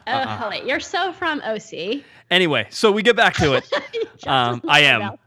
Oh, 0.08 0.12
uh-uh. 0.12 0.47
wait, 0.49 0.66
you're 0.66 0.80
so 0.80 1.14
from 1.14 1.39
OC. 1.41 2.02
Anyway, 2.32 2.66
so 2.72 2.91
we 2.91 3.04
get 3.04 3.16
back 3.16 3.36
to 3.36 3.54
it. 3.54 3.72
um, 4.28 4.64
I 4.68 4.82
am. 4.82 5.18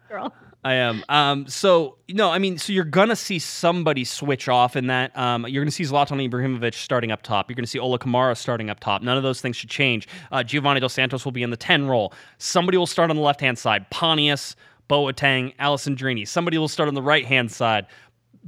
I 0.65 0.75
am. 0.75 1.05
Um, 1.11 1.47
so 1.47 1.99
no, 2.09 2.31
I 2.31 2.39
mean, 2.39 2.57
so 2.57 2.73
you're 2.73 2.85
gonna 2.85 3.17
see 3.17 3.39
somebody 3.39 4.03
switch 4.03 4.49
off 4.49 4.77
in 4.77 4.87
that. 4.87 5.17
Um, 5.17 5.47
you're 5.47 5.63
gonna 5.63 5.71
see 5.71 5.85
Zlatan 5.85 6.27
Ibrahimovic 6.29 6.75
starting 6.75 7.13
up 7.13 7.23
top. 7.23 7.51
You're 7.51 7.55
gonna 7.55 7.67
see 7.67 7.79
Ola 7.79 7.99
Kamara 7.99 8.35
starting 8.35 8.71
up 8.71 8.81
top. 8.81 9.03
None 9.03 9.17
of 9.19 9.23
those 9.23 9.43
things 9.43 9.57
should 9.57 9.69
change. 9.69 10.09
Uh, 10.33 10.43
Giovanni 10.43 10.81
Dos 10.81 10.95
Santos 10.95 11.25
will 11.27 11.33
be 11.33 11.43
in 11.43 11.51
the 11.51 11.57
ten 11.57 11.87
role. 11.87 12.15
Somebody 12.39 12.79
will 12.79 12.87
start 12.87 13.11
on 13.11 13.17
the 13.17 13.23
left 13.23 13.43
hand 13.43 13.59
side. 13.59 13.91
Pontius, 13.91 14.57
Boateng, 14.89 15.55
Alessandrini. 15.57 16.27
Somebody 16.27 16.57
will 16.57 16.69
start 16.69 16.89
on 16.89 16.95
the 16.95 17.03
right 17.03 17.27
hand 17.27 17.53
side. 17.53 17.87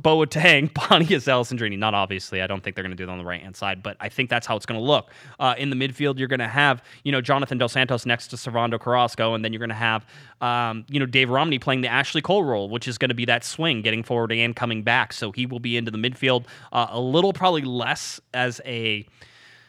Boateng, 0.00 0.72
Pontius 0.74 1.26
Alessandrini. 1.26 1.78
Not 1.78 1.94
obviously. 1.94 2.42
I 2.42 2.46
don't 2.46 2.62
think 2.62 2.76
they're 2.76 2.84
going 2.84 2.96
to 2.96 2.96
do 2.96 3.06
that 3.06 3.12
on 3.12 3.18
the 3.18 3.24
right 3.24 3.40
hand 3.40 3.56
side, 3.56 3.82
but 3.82 3.96
I 4.00 4.08
think 4.08 4.30
that's 4.30 4.46
how 4.46 4.56
it's 4.56 4.66
going 4.66 4.80
to 4.80 4.86
look. 4.86 5.10
Uh, 5.38 5.54
in 5.56 5.70
the 5.70 5.76
midfield, 5.76 6.18
you're 6.18 6.28
going 6.28 6.40
to 6.40 6.48
have 6.48 6.82
you 7.04 7.12
know 7.12 7.20
Jonathan 7.20 7.58
Dos 7.58 7.72
Santos 7.72 8.06
next 8.06 8.28
to 8.28 8.36
Servando 8.36 8.80
Carrasco, 8.80 9.34
and 9.34 9.44
then 9.44 9.52
you're 9.52 9.60
going 9.60 9.68
to 9.70 9.74
have 9.74 10.06
um, 10.40 10.84
you 10.88 11.00
know 11.00 11.06
Dave 11.06 11.30
Romney 11.30 11.58
playing 11.58 11.80
the 11.80 11.88
Ashley 11.88 12.22
Cole 12.22 12.44
role, 12.44 12.68
which 12.68 12.88
is 12.88 12.98
going 12.98 13.10
to 13.10 13.14
be 13.14 13.24
that 13.26 13.44
swing, 13.44 13.82
getting 13.82 14.02
forward 14.02 14.32
and 14.32 14.54
coming 14.54 14.82
back. 14.82 15.12
So 15.12 15.32
he 15.32 15.46
will 15.46 15.60
be 15.60 15.76
into 15.76 15.90
the 15.90 15.98
midfield 15.98 16.44
uh, 16.72 16.88
a 16.90 17.00
little, 17.00 17.32
probably 17.32 17.62
less 17.62 18.20
as 18.34 18.60
a 18.64 19.06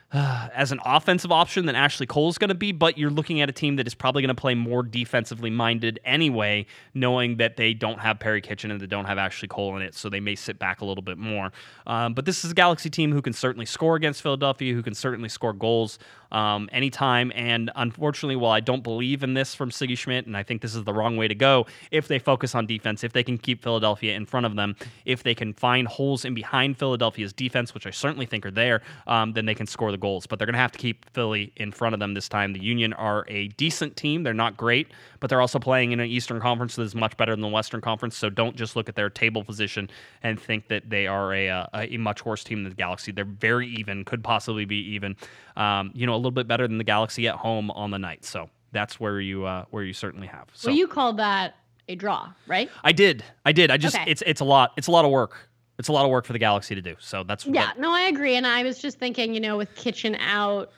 as 0.13 0.71
an 0.71 0.79
offensive 0.85 1.33
option 1.33 1.65
than 1.65 1.75
Ashley 1.75 2.05
Cole 2.05 2.29
is 2.29 2.37
going 2.37 2.47
to 2.47 2.55
be, 2.55 2.71
but 2.71 2.97
you're 2.97 3.09
looking 3.09 3.41
at 3.41 3.49
a 3.49 3.51
team 3.51 3.75
that 3.75 3.87
is 3.87 3.93
probably 3.93 4.21
going 4.21 4.33
to 4.33 4.39
play 4.39 4.55
more 4.55 4.81
defensively 4.81 5.49
minded 5.49 5.99
anyway, 6.05 6.65
knowing 6.93 7.37
that 7.37 7.57
they 7.57 7.73
don't 7.73 7.99
have 7.99 8.17
Perry 8.17 8.39
Kitchen 8.39 8.71
and 8.71 8.79
they 8.79 8.87
don't 8.87 9.03
have 9.03 9.17
Ashley 9.17 9.49
Cole 9.49 9.75
in 9.75 9.81
it, 9.81 9.93
so 9.93 10.09
they 10.09 10.21
may 10.21 10.35
sit 10.35 10.59
back 10.59 10.79
a 10.79 10.85
little 10.85 11.01
bit 11.01 11.17
more. 11.17 11.51
Um, 11.85 12.13
but 12.13 12.23
this 12.23 12.45
is 12.45 12.51
a 12.51 12.53
Galaxy 12.53 12.89
team 12.89 13.11
who 13.11 13.21
can 13.21 13.33
certainly 13.33 13.65
score 13.65 13.97
against 13.97 14.21
Philadelphia, 14.21 14.73
who 14.73 14.81
can 14.81 14.93
certainly 14.93 15.27
score 15.27 15.51
goals 15.51 15.99
um, 16.31 16.69
anytime. 16.71 17.31
And 17.35 17.71
unfortunately, 17.75 18.35
while 18.37 18.51
I 18.51 18.59
don't 18.59 18.83
believe 18.83 19.23
in 19.23 19.33
this 19.33 19.55
from 19.55 19.71
Sigi 19.71 19.97
Schmidt, 19.97 20.25
and 20.25 20.37
I 20.37 20.43
think 20.43 20.61
this 20.61 20.75
is 20.75 20.83
the 20.83 20.93
wrong 20.93 21.17
way 21.17 21.27
to 21.27 21.35
go, 21.35 21.65
if 21.91 22.07
they 22.07 22.19
focus 22.19 22.55
on 22.55 22.65
defense, 22.65 23.03
if 23.03 23.13
they 23.13 23.23
can 23.23 23.37
keep 23.37 23.61
Philadelphia 23.61 24.15
in 24.15 24.25
front 24.25 24.45
of 24.45 24.55
them, 24.55 24.75
if 25.05 25.23
they 25.23 25.35
can 25.35 25.53
find 25.53 25.87
holes 25.87 26.25
in 26.25 26.33
behind 26.33 26.77
Philadelphia's 26.77 27.33
defense, 27.33 27.73
which 27.73 27.85
I 27.85 27.91
certainly 27.91 28.25
think 28.25 28.45
are 28.45 28.51
there, 28.51 28.81
um, 29.05 29.33
then 29.33 29.45
they 29.45 29.55
can 29.55 29.67
score 29.67 29.91
the 29.91 29.96
goals. 29.97 30.27
But 30.27 30.39
they're 30.39 30.45
going 30.45 30.53
to 30.53 30.59
have 30.59 30.71
to 30.71 30.79
keep 30.79 31.09
Philly 31.11 31.51
in 31.55 31.71
front 31.71 31.93
of 31.93 31.99
them 31.99 32.13
this 32.13 32.29
time. 32.29 32.53
The 32.53 32.63
Union 32.63 32.93
are 32.93 33.25
a 33.27 33.49
decent 33.49 33.97
team. 33.97 34.23
They're 34.23 34.33
not 34.33 34.55
great, 34.55 34.87
but 35.19 35.29
they're 35.29 35.41
also 35.41 35.59
playing 35.59 35.91
in 35.91 35.99
an 35.99 36.07
Eastern 36.07 36.39
Conference 36.39 36.75
that 36.75 36.83
is 36.83 36.95
much 36.95 37.17
better 37.17 37.33
than 37.33 37.41
the 37.41 37.47
Western 37.47 37.81
Conference. 37.81 38.15
So 38.15 38.29
don't 38.29 38.55
just 38.55 38.75
look 38.75 38.89
at 38.89 38.95
their 38.95 39.09
table 39.09 39.43
position 39.43 39.89
and 40.23 40.39
think 40.39 40.67
that 40.69 40.89
they 40.89 41.07
are 41.07 41.33
a, 41.33 41.47
a, 41.47 41.69
a 41.73 41.97
much 41.97 42.25
worse 42.25 42.43
team 42.43 42.63
than 42.63 42.69
the 42.69 42.75
Galaxy. 42.75 43.11
They're 43.11 43.25
very 43.25 43.67
even, 43.67 44.05
could 44.05 44.23
possibly 44.23 44.65
be 44.65 44.77
even 44.93 45.15
um, 45.57 45.91
you 45.93 46.05
know, 46.05 46.13
a 46.13 46.17
little 46.17 46.31
bit 46.31 46.47
better 46.47 46.67
than 46.67 46.77
the 46.77 46.83
Galaxy 46.83 47.27
at 47.27 47.35
home 47.35 47.71
on 47.71 47.91
the 47.91 47.99
night. 47.99 48.23
So 48.23 48.49
that's 48.71 48.99
where 48.99 49.19
you 49.19 49.45
uh, 49.45 49.65
where 49.71 49.83
you 49.83 49.93
certainly 49.93 50.27
have. 50.27 50.47
So 50.53 50.69
well, 50.69 50.77
you 50.77 50.87
called 50.87 51.17
that 51.17 51.55
a 51.89 51.95
draw, 51.95 52.31
right? 52.45 52.69
I 52.83 52.91
did. 52.91 53.23
I 53.45 53.51
did. 53.51 53.71
I 53.71 53.77
just 53.77 53.95
okay. 53.95 54.09
it's 54.09 54.23
it's 54.25 54.41
a 54.41 54.45
lot. 54.45 54.73
It's 54.77 54.87
a 54.87 54.91
lot 54.91 55.03
of 55.03 55.11
work. 55.11 55.46
It's 55.79 55.89
a 55.89 55.91
lot 55.91 56.05
of 56.05 56.11
work 56.11 56.25
for 56.25 56.33
the 56.33 56.39
Galaxy 56.39 56.75
to 56.75 56.81
do. 56.81 56.95
So 56.99 57.23
that's 57.23 57.45
yeah. 57.45 57.71
no, 57.77 57.91
I 57.93 58.01
agree. 58.01 58.35
And 58.35 58.47
I 58.47 58.63
was 58.63 58.79
just 58.79 58.97
thinking, 58.97 59.33
you 59.33 59.39
know, 59.39 59.57
with 59.57 59.73
Kitchen 59.75 60.15
out. 60.15 60.71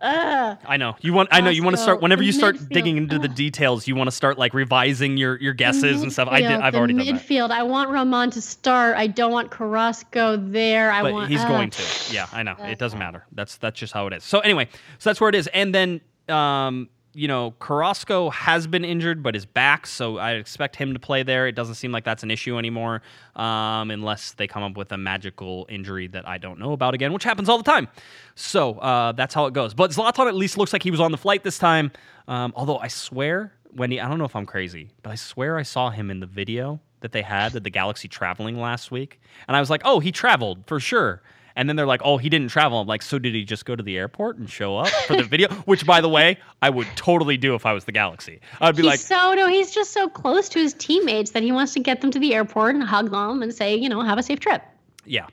Uh, 0.00 0.56
I 0.66 0.78
know 0.78 0.96
you 1.00 1.12
want. 1.12 1.28
I 1.30 1.40
know 1.40 1.50
you 1.50 1.62
want 1.62 1.76
to 1.76 1.82
start 1.82 2.02
whenever 2.02 2.24
you 2.24 2.32
start 2.32 2.56
midfield, 2.56 2.68
digging 2.70 2.96
into 2.96 3.16
uh, 3.16 3.18
the 3.20 3.28
details. 3.28 3.86
You 3.86 3.94
want 3.94 4.08
to 4.08 4.12
start 4.12 4.36
like 4.36 4.52
revising 4.52 5.16
your 5.16 5.40
your 5.40 5.54
guesses 5.54 6.02
and 6.02 6.12
stuff. 6.12 6.26
I 6.28 6.40
did. 6.40 6.50
I've 6.50 6.74
already 6.74 6.94
midfield, 6.94 7.06
done 7.06 7.18
midfield. 7.18 7.50
I 7.52 7.62
want 7.62 7.90
Romain 7.90 8.30
to 8.30 8.42
start. 8.42 8.96
I 8.96 9.06
don't 9.06 9.30
want 9.30 9.52
Carrasco 9.52 10.36
there. 10.36 10.90
I 10.90 11.02
but 11.02 11.12
want. 11.12 11.30
He's 11.30 11.40
uh, 11.40 11.46
going 11.46 11.70
to. 11.70 11.82
Yeah, 12.12 12.26
I 12.32 12.42
know. 12.42 12.56
It 12.58 12.80
doesn't 12.80 12.98
matter. 12.98 13.24
That's 13.30 13.58
that's 13.58 13.78
just 13.78 13.92
how 13.92 14.08
it 14.08 14.12
is. 14.12 14.24
So 14.24 14.40
anyway, 14.40 14.68
so 14.98 15.08
that's 15.08 15.20
where 15.20 15.28
it 15.28 15.36
is. 15.36 15.46
And 15.46 15.72
then 15.72 16.00
um, 16.28 16.88
you 17.14 17.28
know, 17.28 17.54
Carrasco 17.58 18.30
has 18.30 18.66
been 18.66 18.84
injured, 18.84 19.22
but 19.22 19.36
is 19.36 19.44
back, 19.44 19.86
so 19.86 20.18
I 20.18 20.32
expect 20.32 20.76
him 20.76 20.94
to 20.94 20.98
play 20.98 21.22
there. 21.22 21.46
It 21.46 21.54
doesn't 21.54 21.74
seem 21.74 21.92
like 21.92 22.04
that's 22.04 22.22
an 22.22 22.30
issue 22.30 22.58
anymore, 22.58 23.02
um, 23.36 23.90
unless 23.90 24.32
they 24.32 24.46
come 24.46 24.62
up 24.62 24.76
with 24.76 24.92
a 24.92 24.96
magical 24.96 25.66
injury 25.68 26.06
that 26.08 26.26
I 26.26 26.38
don't 26.38 26.58
know 26.58 26.72
about 26.72 26.94
again, 26.94 27.12
which 27.12 27.24
happens 27.24 27.48
all 27.48 27.58
the 27.58 27.64
time. 27.64 27.88
So 28.34 28.78
uh, 28.78 29.12
that's 29.12 29.34
how 29.34 29.46
it 29.46 29.52
goes. 29.52 29.74
But 29.74 29.90
Zlatan 29.90 30.26
at 30.26 30.34
least 30.34 30.56
looks 30.56 30.72
like 30.72 30.82
he 30.82 30.90
was 30.90 31.00
on 31.00 31.12
the 31.12 31.18
flight 31.18 31.44
this 31.44 31.58
time. 31.58 31.92
Um, 32.28 32.52
although 32.56 32.78
I 32.78 32.88
swear, 32.88 33.52
Wendy, 33.74 34.00
I 34.00 34.08
don't 34.08 34.18
know 34.18 34.24
if 34.24 34.36
I'm 34.36 34.46
crazy, 34.46 34.90
but 35.02 35.10
I 35.10 35.16
swear 35.16 35.58
I 35.58 35.62
saw 35.62 35.90
him 35.90 36.10
in 36.10 36.20
the 36.20 36.26
video 36.26 36.80
that 37.00 37.12
they 37.12 37.22
had 37.22 37.54
at 37.54 37.64
the 37.64 37.70
Galaxy 37.70 38.08
traveling 38.08 38.58
last 38.58 38.90
week, 38.90 39.20
and 39.48 39.56
I 39.56 39.60
was 39.60 39.68
like, 39.70 39.82
oh, 39.84 40.00
he 40.00 40.12
traveled 40.12 40.66
for 40.66 40.80
sure. 40.80 41.20
And 41.56 41.68
then 41.68 41.76
they're 41.76 41.86
like, 41.86 42.00
oh, 42.04 42.18
he 42.18 42.28
didn't 42.28 42.48
travel. 42.48 42.80
I'm 42.80 42.86
like, 42.86 43.02
so 43.02 43.18
did 43.18 43.34
he 43.34 43.44
just 43.44 43.64
go 43.64 43.76
to 43.76 43.82
the 43.82 43.96
airport 43.96 44.38
and 44.38 44.48
show 44.48 44.78
up 44.78 44.88
for 44.88 45.16
the 45.16 45.24
video? 45.24 45.48
Which, 45.64 45.86
by 45.86 46.00
the 46.00 46.08
way, 46.08 46.38
I 46.60 46.70
would 46.70 46.86
totally 46.96 47.36
do 47.36 47.54
if 47.54 47.66
I 47.66 47.72
was 47.72 47.84
the 47.84 47.92
Galaxy. 47.92 48.40
I'd 48.60 48.76
be 48.76 48.82
he's 48.82 48.86
like, 48.86 49.00
so 49.00 49.34
no, 49.34 49.48
he's 49.48 49.72
just 49.72 49.92
so 49.92 50.08
close 50.08 50.48
to 50.50 50.58
his 50.58 50.74
teammates 50.74 51.32
that 51.32 51.42
he 51.42 51.52
wants 51.52 51.74
to 51.74 51.80
get 51.80 52.00
them 52.00 52.10
to 52.10 52.18
the 52.18 52.34
airport 52.34 52.74
and 52.74 52.84
hug 52.84 53.10
them 53.10 53.42
and 53.42 53.54
say, 53.54 53.74
you 53.76 53.88
know, 53.88 54.00
have 54.00 54.18
a 54.18 54.22
safe 54.22 54.40
trip. 54.40 54.62
Yeah. 55.04 55.26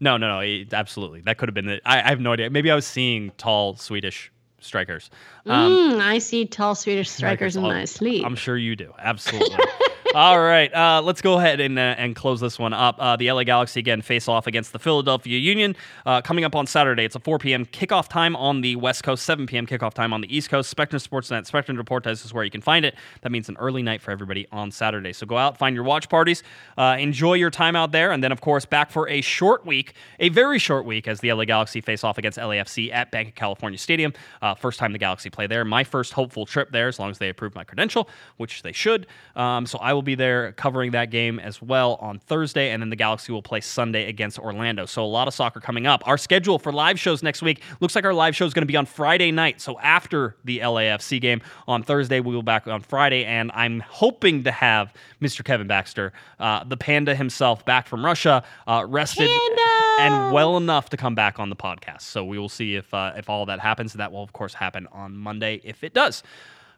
No, 0.00 0.16
no, 0.16 0.28
no. 0.28 0.40
It, 0.40 0.72
absolutely. 0.72 1.20
That 1.22 1.38
could 1.38 1.48
have 1.48 1.54
been 1.54 1.68
it. 1.68 1.82
I, 1.84 2.00
I 2.00 2.08
have 2.08 2.20
no 2.20 2.32
idea. 2.32 2.50
Maybe 2.50 2.70
I 2.70 2.74
was 2.74 2.86
seeing 2.86 3.30
tall 3.38 3.76
Swedish 3.76 4.30
strikers. 4.60 5.10
Um, 5.46 5.72
mm, 5.72 6.00
I 6.00 6.18
see 6.18 6.46
tall 6.46 6.74
Swedish 6.74 7.10
strikers, 7.10 7.54
strikers 7.54 7.56
in 7.56 7.62
my 7.62 7.84
sleep. 7.84 8.24
I'm 8.24 8.36
sure 8.36 8.56
you 8.56 8.76
do. 8.76 8.92
Absolutely. 8.98 9.56
All 10.16 10.40
right, 10.40 10.74
uh, 10.74 11.02
let's 11.04 11.20
go 11.20 11.34
ahead 11.34 11.60
and, 11.60 11.78
uh, 11.78 11.94
and 11.98 12.16
close 12.16 12.40
this 12.40 12.58
one 12.58 12.72
up. 12.72 12.96
Uh, 12.98 13.16
the 13.16 13.30
LA 13.30 13.44
Galaxy 13.44 13.80
again 13.80 14.00
face 14.00 14.28
off 14.28 14.46
against 14.46 14.72
the 14.72 14.78
Philadelphia 14.78 15.38
Union 15.38 15.76
uh, 16.06 16.22
coming 16.22 16.42
up 16.42 16.56
on 16.56 16.66
Saturday. 16.66 17.04
It's 17.04 17.16
a 17.16 17.20
4 17.20 17.38
p.m. 17.38 17.66
kickoff 17.66 18.08
time 18.08 18.34
on 18.34 18.62
the 18.62 18.76
West 18.76 19.04
Coast, 19.04 19.24
7 19.24 19.46
p.m. 19.46 19.66
kickoff 19.66 19.92
time 19.92 20.14
on 20.14 20.22
the 20.22 20.34
East 20.34 20.48
Coast. 20.48 20.70
Spectrum 20.70 21.02
Sportsnet, 21.02 21.44
Spectrum 21.44 21.76
Deportes 21.76 22.24
is 22.24 22.32
where 22.32 22.44
you 22.44 22.50
can 22.50 22.62
find 22.62 22.86
it. 22.86 22.94
That 23.20 23.30
means 23.30 23.50
an 23.50 23.58
early 23.58 23.82
night 23.82 24.00
for 24.00 24.10
everybody 24.10 24.46
on 24.50 24.70
Saturday. 24.70 25.12
So 25.12 25.26
go 25.26 25.36
out, 25.36 25.58
find 25.58 25.76
your 25.76 25.84
watch 25.84 26.08
parties, 26.08 26.42
uh, 26.78 26.96
enjoy 26.98 27.34
your 27.34 27.50
time 27.50 27.76
out 27.76 27.92
there, 27.92 28.10
and 28.10 28.24
then 28.24 28.32
of 28.32 28.40
course 28.40 28.64
back 28.64 28.90
for 28.90 29.06
a 29.10 29.20
short 29.20 29.66
week, 29.66 29.92
a 30.18 30.30
very 30.30 30.58
short 30.58 30.86
week 30.86 31.08
as 31.08 31.20
the 31.20 31.30
LA 31.30 31.44
Galaxy 31.44 31.82
face 31.82 32.02
off 32.02 32.16
against 32.16 32.38
LAFC 32.38 32.90
at 32.90 33.10
Bank 33.10 33.28
of 33.28 33.34
California 33.34 33.78
Stadium. 33.78 34.14
Uh, 34.40 34.54
first 34.54 34.78
time 34.78 34.92
the 34.92 34.98
Galaxy 34.98 35.28
play 35.28 35.46
there. 35.46 35.62
My 35.66 35.84
first 35.84 36.14
hopeful 36.14 36.46
trip 36.46 36.70
there, 36.70 36.88
as 36.88 36.98
long 36.98 37.10
as 37.10 37.18
they 37.18 37.28
approve 37.28 37.54
my 37.54 37.64
credential, 37.64 38.08
which 38.38 38.62
they 38.62 38.72
should. 38.72 39.06
Um, 39.34 39.66
so 39.66 39.76
I 39.76 39.92
will 39.92 40.05
be 40.06 40.14
there 40.14 40.52
covering 40.52 40.92
that 40.92 41.10
game 41.10 41.38
as 41.38 41.60
well 41.60 41.96
on 42.00 42.18
Thursday, 42.18 42.70
and 42.70 42.82
then 42.82 42.90
the 42.90 42.96
Galaxy 42.96 43.32
will 43.32 43.42
play 43.42 43.60
Sunday 43.60 44.08
against 44.08 44.38
Orlando. 44.38 44.86
So 44.86 45.04
a 45.04 45.06
lot 45.06 45.28
of 45.28 45.34
soccer 45.34 45.60
coming 45.60 45.86
up. 45.86 46.02
Our 46.06 46.16
schedule 46.16 46.58
for 46.58 46.72
live 46.72 46.98
shows 46.98 47.22
next 47.22 47.42
week 47.42 47.62
looks 47.80 47.94
like 47.94 48.04
our 48.04 48.14
live 48.14 48.34
show 48.34 48.46
is 48.46 48.54
going 48.54 48.62
to 48.62 48.66
be 48.66 48.76
on 48.76 48.86
Friday 48.86 49.30
night. 49.30 49.60
So 49.60 49.78
after 49.80 50.36
the 50.44 50.60
LAFC 50.60 51.20
game 51.20 51.42
on 51.68 51.82
Thursday, 51.82 52.20
we 52.20 52.34
will 52.34 52.42
be 52.42 52.46
back 52.46 52.66
on 52.66 52.80
Friday, 52.80 53.24
and 53.24 53.50
I'm 53.54 53.80
hoping 53.80 54.44
to 54.44 54.50
have 54.50 54.94
Mr. 55.20 55.44
Kevin 55.44 55.66
Baxter, 55.66 56.12
uh, 56.38 56.64
the 56.64 56.76
panda 56.76 57.14
himself, 57.14 57.64
back 57.64 57.86
from 57.86 58.04
Russia, 58.04 58.42
uh, 58.66 58.86
rested 58.88 59.28
panda! 59.28 59.76
and 59.98 60.32
well 60.32 60.56
enough 60.56 60.90
to 60.90 60.96
come 60.96 61.14
back 61.14 61.38
on 61.38 61.50
the 61.50 61.56
podcast. 61.56 62.02
So 62.02 62.24
we 62.24 62.38
will 62.38 62.48
see 62.48 62.76
if 62.76 62.92
uh, 62.94 63.12
if 63.16 63.28
all 63.28 63.46
that 63.46 63.60
happens. 63.60 63.92
That 63.94 64.12
will 64.12 64.22
of 64.22 64.32
course 64.32 64.54
happen 64.54 64.86
on 64.92 65.16
Monday 65.16 65.60
if 65.64 65.82
it 65.84 65.94
does. 65.94 66.22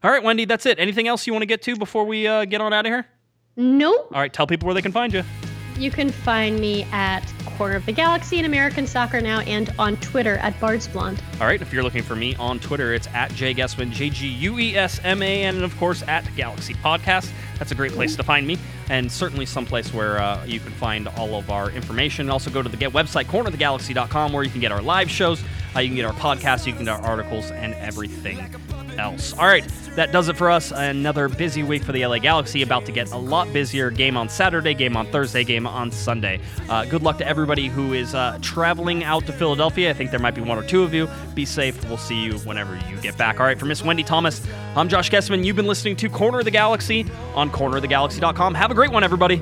All 0.01 0.11
right, 0.11 0.23
Wendy, 0.23 0.45
that's 0.45 0.65
it. 0.65 0.79
Anything 0.79 1.07
else 1.09 1.27
you 1.27 1.33
want 1.33 1.41
to 1.41 1.47
get 1.47 1.61
to 1.63 1.75
before 1.75 2.05
we 2.05 2.25
uh, 2.25 2.45
get 2.45 2.61
on 2.61 2.71
out 2.71 2.85
of 2.85 2.89
here? 2.89 3.05
Nope. 3.59 4.07
All 4.13 4.21
right, 4.21 4.31
tell 4.31 4.47
people 4.47 4.67
where 4.67 4.73
they 4.73 4.81
can 4.81 4.93
find 4.93 5.11
you. 5.11 5.21
You 5.77 5.91
can 5.91 6.11
find 6.11 6.57
me 6.61 6.83
at 6.93 7.21
Corner 7.57 7.75
of 7.75 7.85
the 7.85 7.91
Galaxy 7.91 8.39
in 8.39 8.45
American 8.45 8.87
Soccer 8.87 9.19
Now 9.19 9.41
and 9.41 9.73
on 9.77 9.97
Twitter 9.97 10.37
at 10.37 10.57
Bards 10.61 10.87
Blonde. 10.87 11.21
All 11.41 11.47
right, 11.47 11.61
if 11.61 11.73
you're 11.73 11.83
looking 11.83 12.01
for 12.01 12.15
me 12.15 12.35
on 12.35 12.59
Twitter, 12.59 12.93
it's 12.93 13.07
at 13.07 13.33
Jay 13.33 13.53
Guesman, 13.53 13.91
J 13.91 14.11
G 14.11 14.27
U 14.27 14.59
E 14.59 14.77
S 14.77 15.01
M 15.03 15.21
A 15.21 15.43
N, 15.43 15.55
and 15.55 15.65
of 15.65 15.77
course 15.77 16.03
at 16.07 16.23
Galaxy 16.37 16.73
Podcast. 16.75 17.31
That's 17.57 17.73
a 17.73 17.75
great 17.75 17.91
place 17.91 18.15
to 18.15 18.23
find 18.23 18.47
me, 18.47 18.57
and 18.89 19.11
certainly 19.11 19.45
some 19.45 19.65
place 19.65 19.93
where 19.93 20.21
uh, 20.21 20.45
you 20.45 20.61
can 20.61 20.71
find 20.71 21.09
all 21.09 21.35
of 21.35 21.49
our 21.49 21.69
information. 21.69 22.29
Also, 22.29 22.49
go 22.49 22.61
to 22.61 22.69
the 22.69 22.77
website, 22.77 23.25
cornerofthegalaxy.com, 23.25 24.31
where 24.31 24.43
you 24.45 24.49
can 24.49 24.61
get 24.61 24.71
our 24.71 24.81
live 24.81 25.09
shows, 25.09 25.43
uh, 25.75 25.79
you 25.81 25.89
can 25.89 25.97
get 25.97 26.05
our 26.05 26.13
podcasts, 26.13 26.65
you 26.65 26.71
can 26.71 26.85
get 26.85 26.91
our 26.97 27.05
articles, 27.05 27.51
and 27.51 27.73
everything 27.73 28.37
else. 28.99 29.33
All 29.33 29.47
right, 29.47 29.65
that 29.95 30.11
does 30.11 30.29
it 30.29 30.37
for 30.37 30.49
us. 30.49 30.71
Another 30.71 31.27
busy 31.27 31.63
week 31.63 31.83
for 31.83 31.91
the 31.91 32.05
LA 32.05 32.19
Galaxy, 32.19 32.61
about 32.61 32.85
to 32.85 32.91
get 32.91 33.11
a 33.11 33.17
lot 33.17 33.51
busier. 33.51 33.89
Game 33.89 34.17
on 34.17 34.29
Saturday, 34.29 34.73
game 34.73 34.95
on 34.95 35.07
Thursday, 35.07 35.43
game 35.43 35.65
on 35.65 35.91
Sunday. 35.91 36.39
Uh, 36.69 36.85
good 36.85 37.01
luck 37.01 37.17
to 37.17 37.27
everybody 37.27 37.67
who 37.67 37.93
is 37.93 38.13
uh, 38.13 38.37
traveling 38.41 39.03
out 39.03 39.25
to 39.25 39.33
Philadelphia. 39.33 39.89
I 39.89 39.93
think 39.93 40.11
there 40.11 40.19
might 40.19 40.35
be 40.35 40.41
one 40.41 40.57
or 40.57 40.63
two 40.63 40.83
of 40.83 40.93
you. 40.93 41.09
Be 41.33 41.45
safe. 41.45 41.83
We'll 41.85 41.97
see 41.97 42.21
you 42.21 42.33
whenever 42.39 42.75
you 42.89 42.97
get 43.01 43.17
back. 43.17 43.39
All 43.39 43.45
right, 43.45 43.59
for 43.59 43.65
Miss 43.65 43.83
Wendy 43.83 44.03
Thomas, 44.03 44.45
I'm 44.75 44.89
Josh 44.89 45.09
Guesman. 45.09 45.43
You've 45.43 45.55
been 45.55 45.67
listening 45.67 45.95
to 45.97 46.09
Corner 46.09 46.39
of 46.39 46.45
the 46.45 46.51
Galaxy 46.51 47.05
on 47.33 47.49
cornerofthegalaxy.com. 47.49 48.53
Have 48.53 48.71
a 48.71 48.75
great 48.75 48.91
one, 48.91 49.03
everybody. 49.03 49.41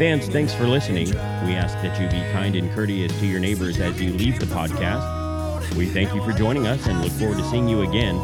Fans, 0.00 0.28
thanks 0.28 0.54
for 0.54 0.66
listening. 0.66 1.08
We 1.08 1.52
ask 1.52 1.74
that 1.82 2.00
you 2.00 2.08
be 2.08 2.24
kind 2.32 2.56
and 2.56 2.72
courteous 2.72 3.12
to 3.20 3.26
your 3.26 3.38
neighbors 3.38 3.78
as 3.80 4.00
you 4.00 4.14
leave 4.14 4.40
the 4.40 4.46
podcast. 4.46 5.74
We 5.74 5.84
thank 5.84 6.14
you 6.14 6.24
for 6.24 6.32
joining 6.32 6.66
us 6.66 6.86
and 6.86 7.02
look 7.02 7.12
forward 7.12 7.36
to 7.36 7.44
seeing 7.50 7.68
you 7.68 7.82
again. 7.82 8.16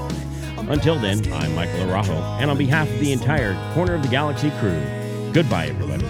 Until 0.71 0.99
then, 0.99 1.31
I'm 1.35 1.55
Michael 1.55 1.81
Arajo, 1.81 2.19
and 2.41 2.51
on 2.51 2.57
behalf 2.57 2.89
of 2.89 2.99
the 2.99 3.13
entire 3.13 3.53
Corner 3.75 3.93
of 3.93 4.03
the 4.03 4.09
Galaxy 4.09 4.51
crew, 4.53 4.81
goodbye, 5.35 5.67
everybody. 5.67 6.07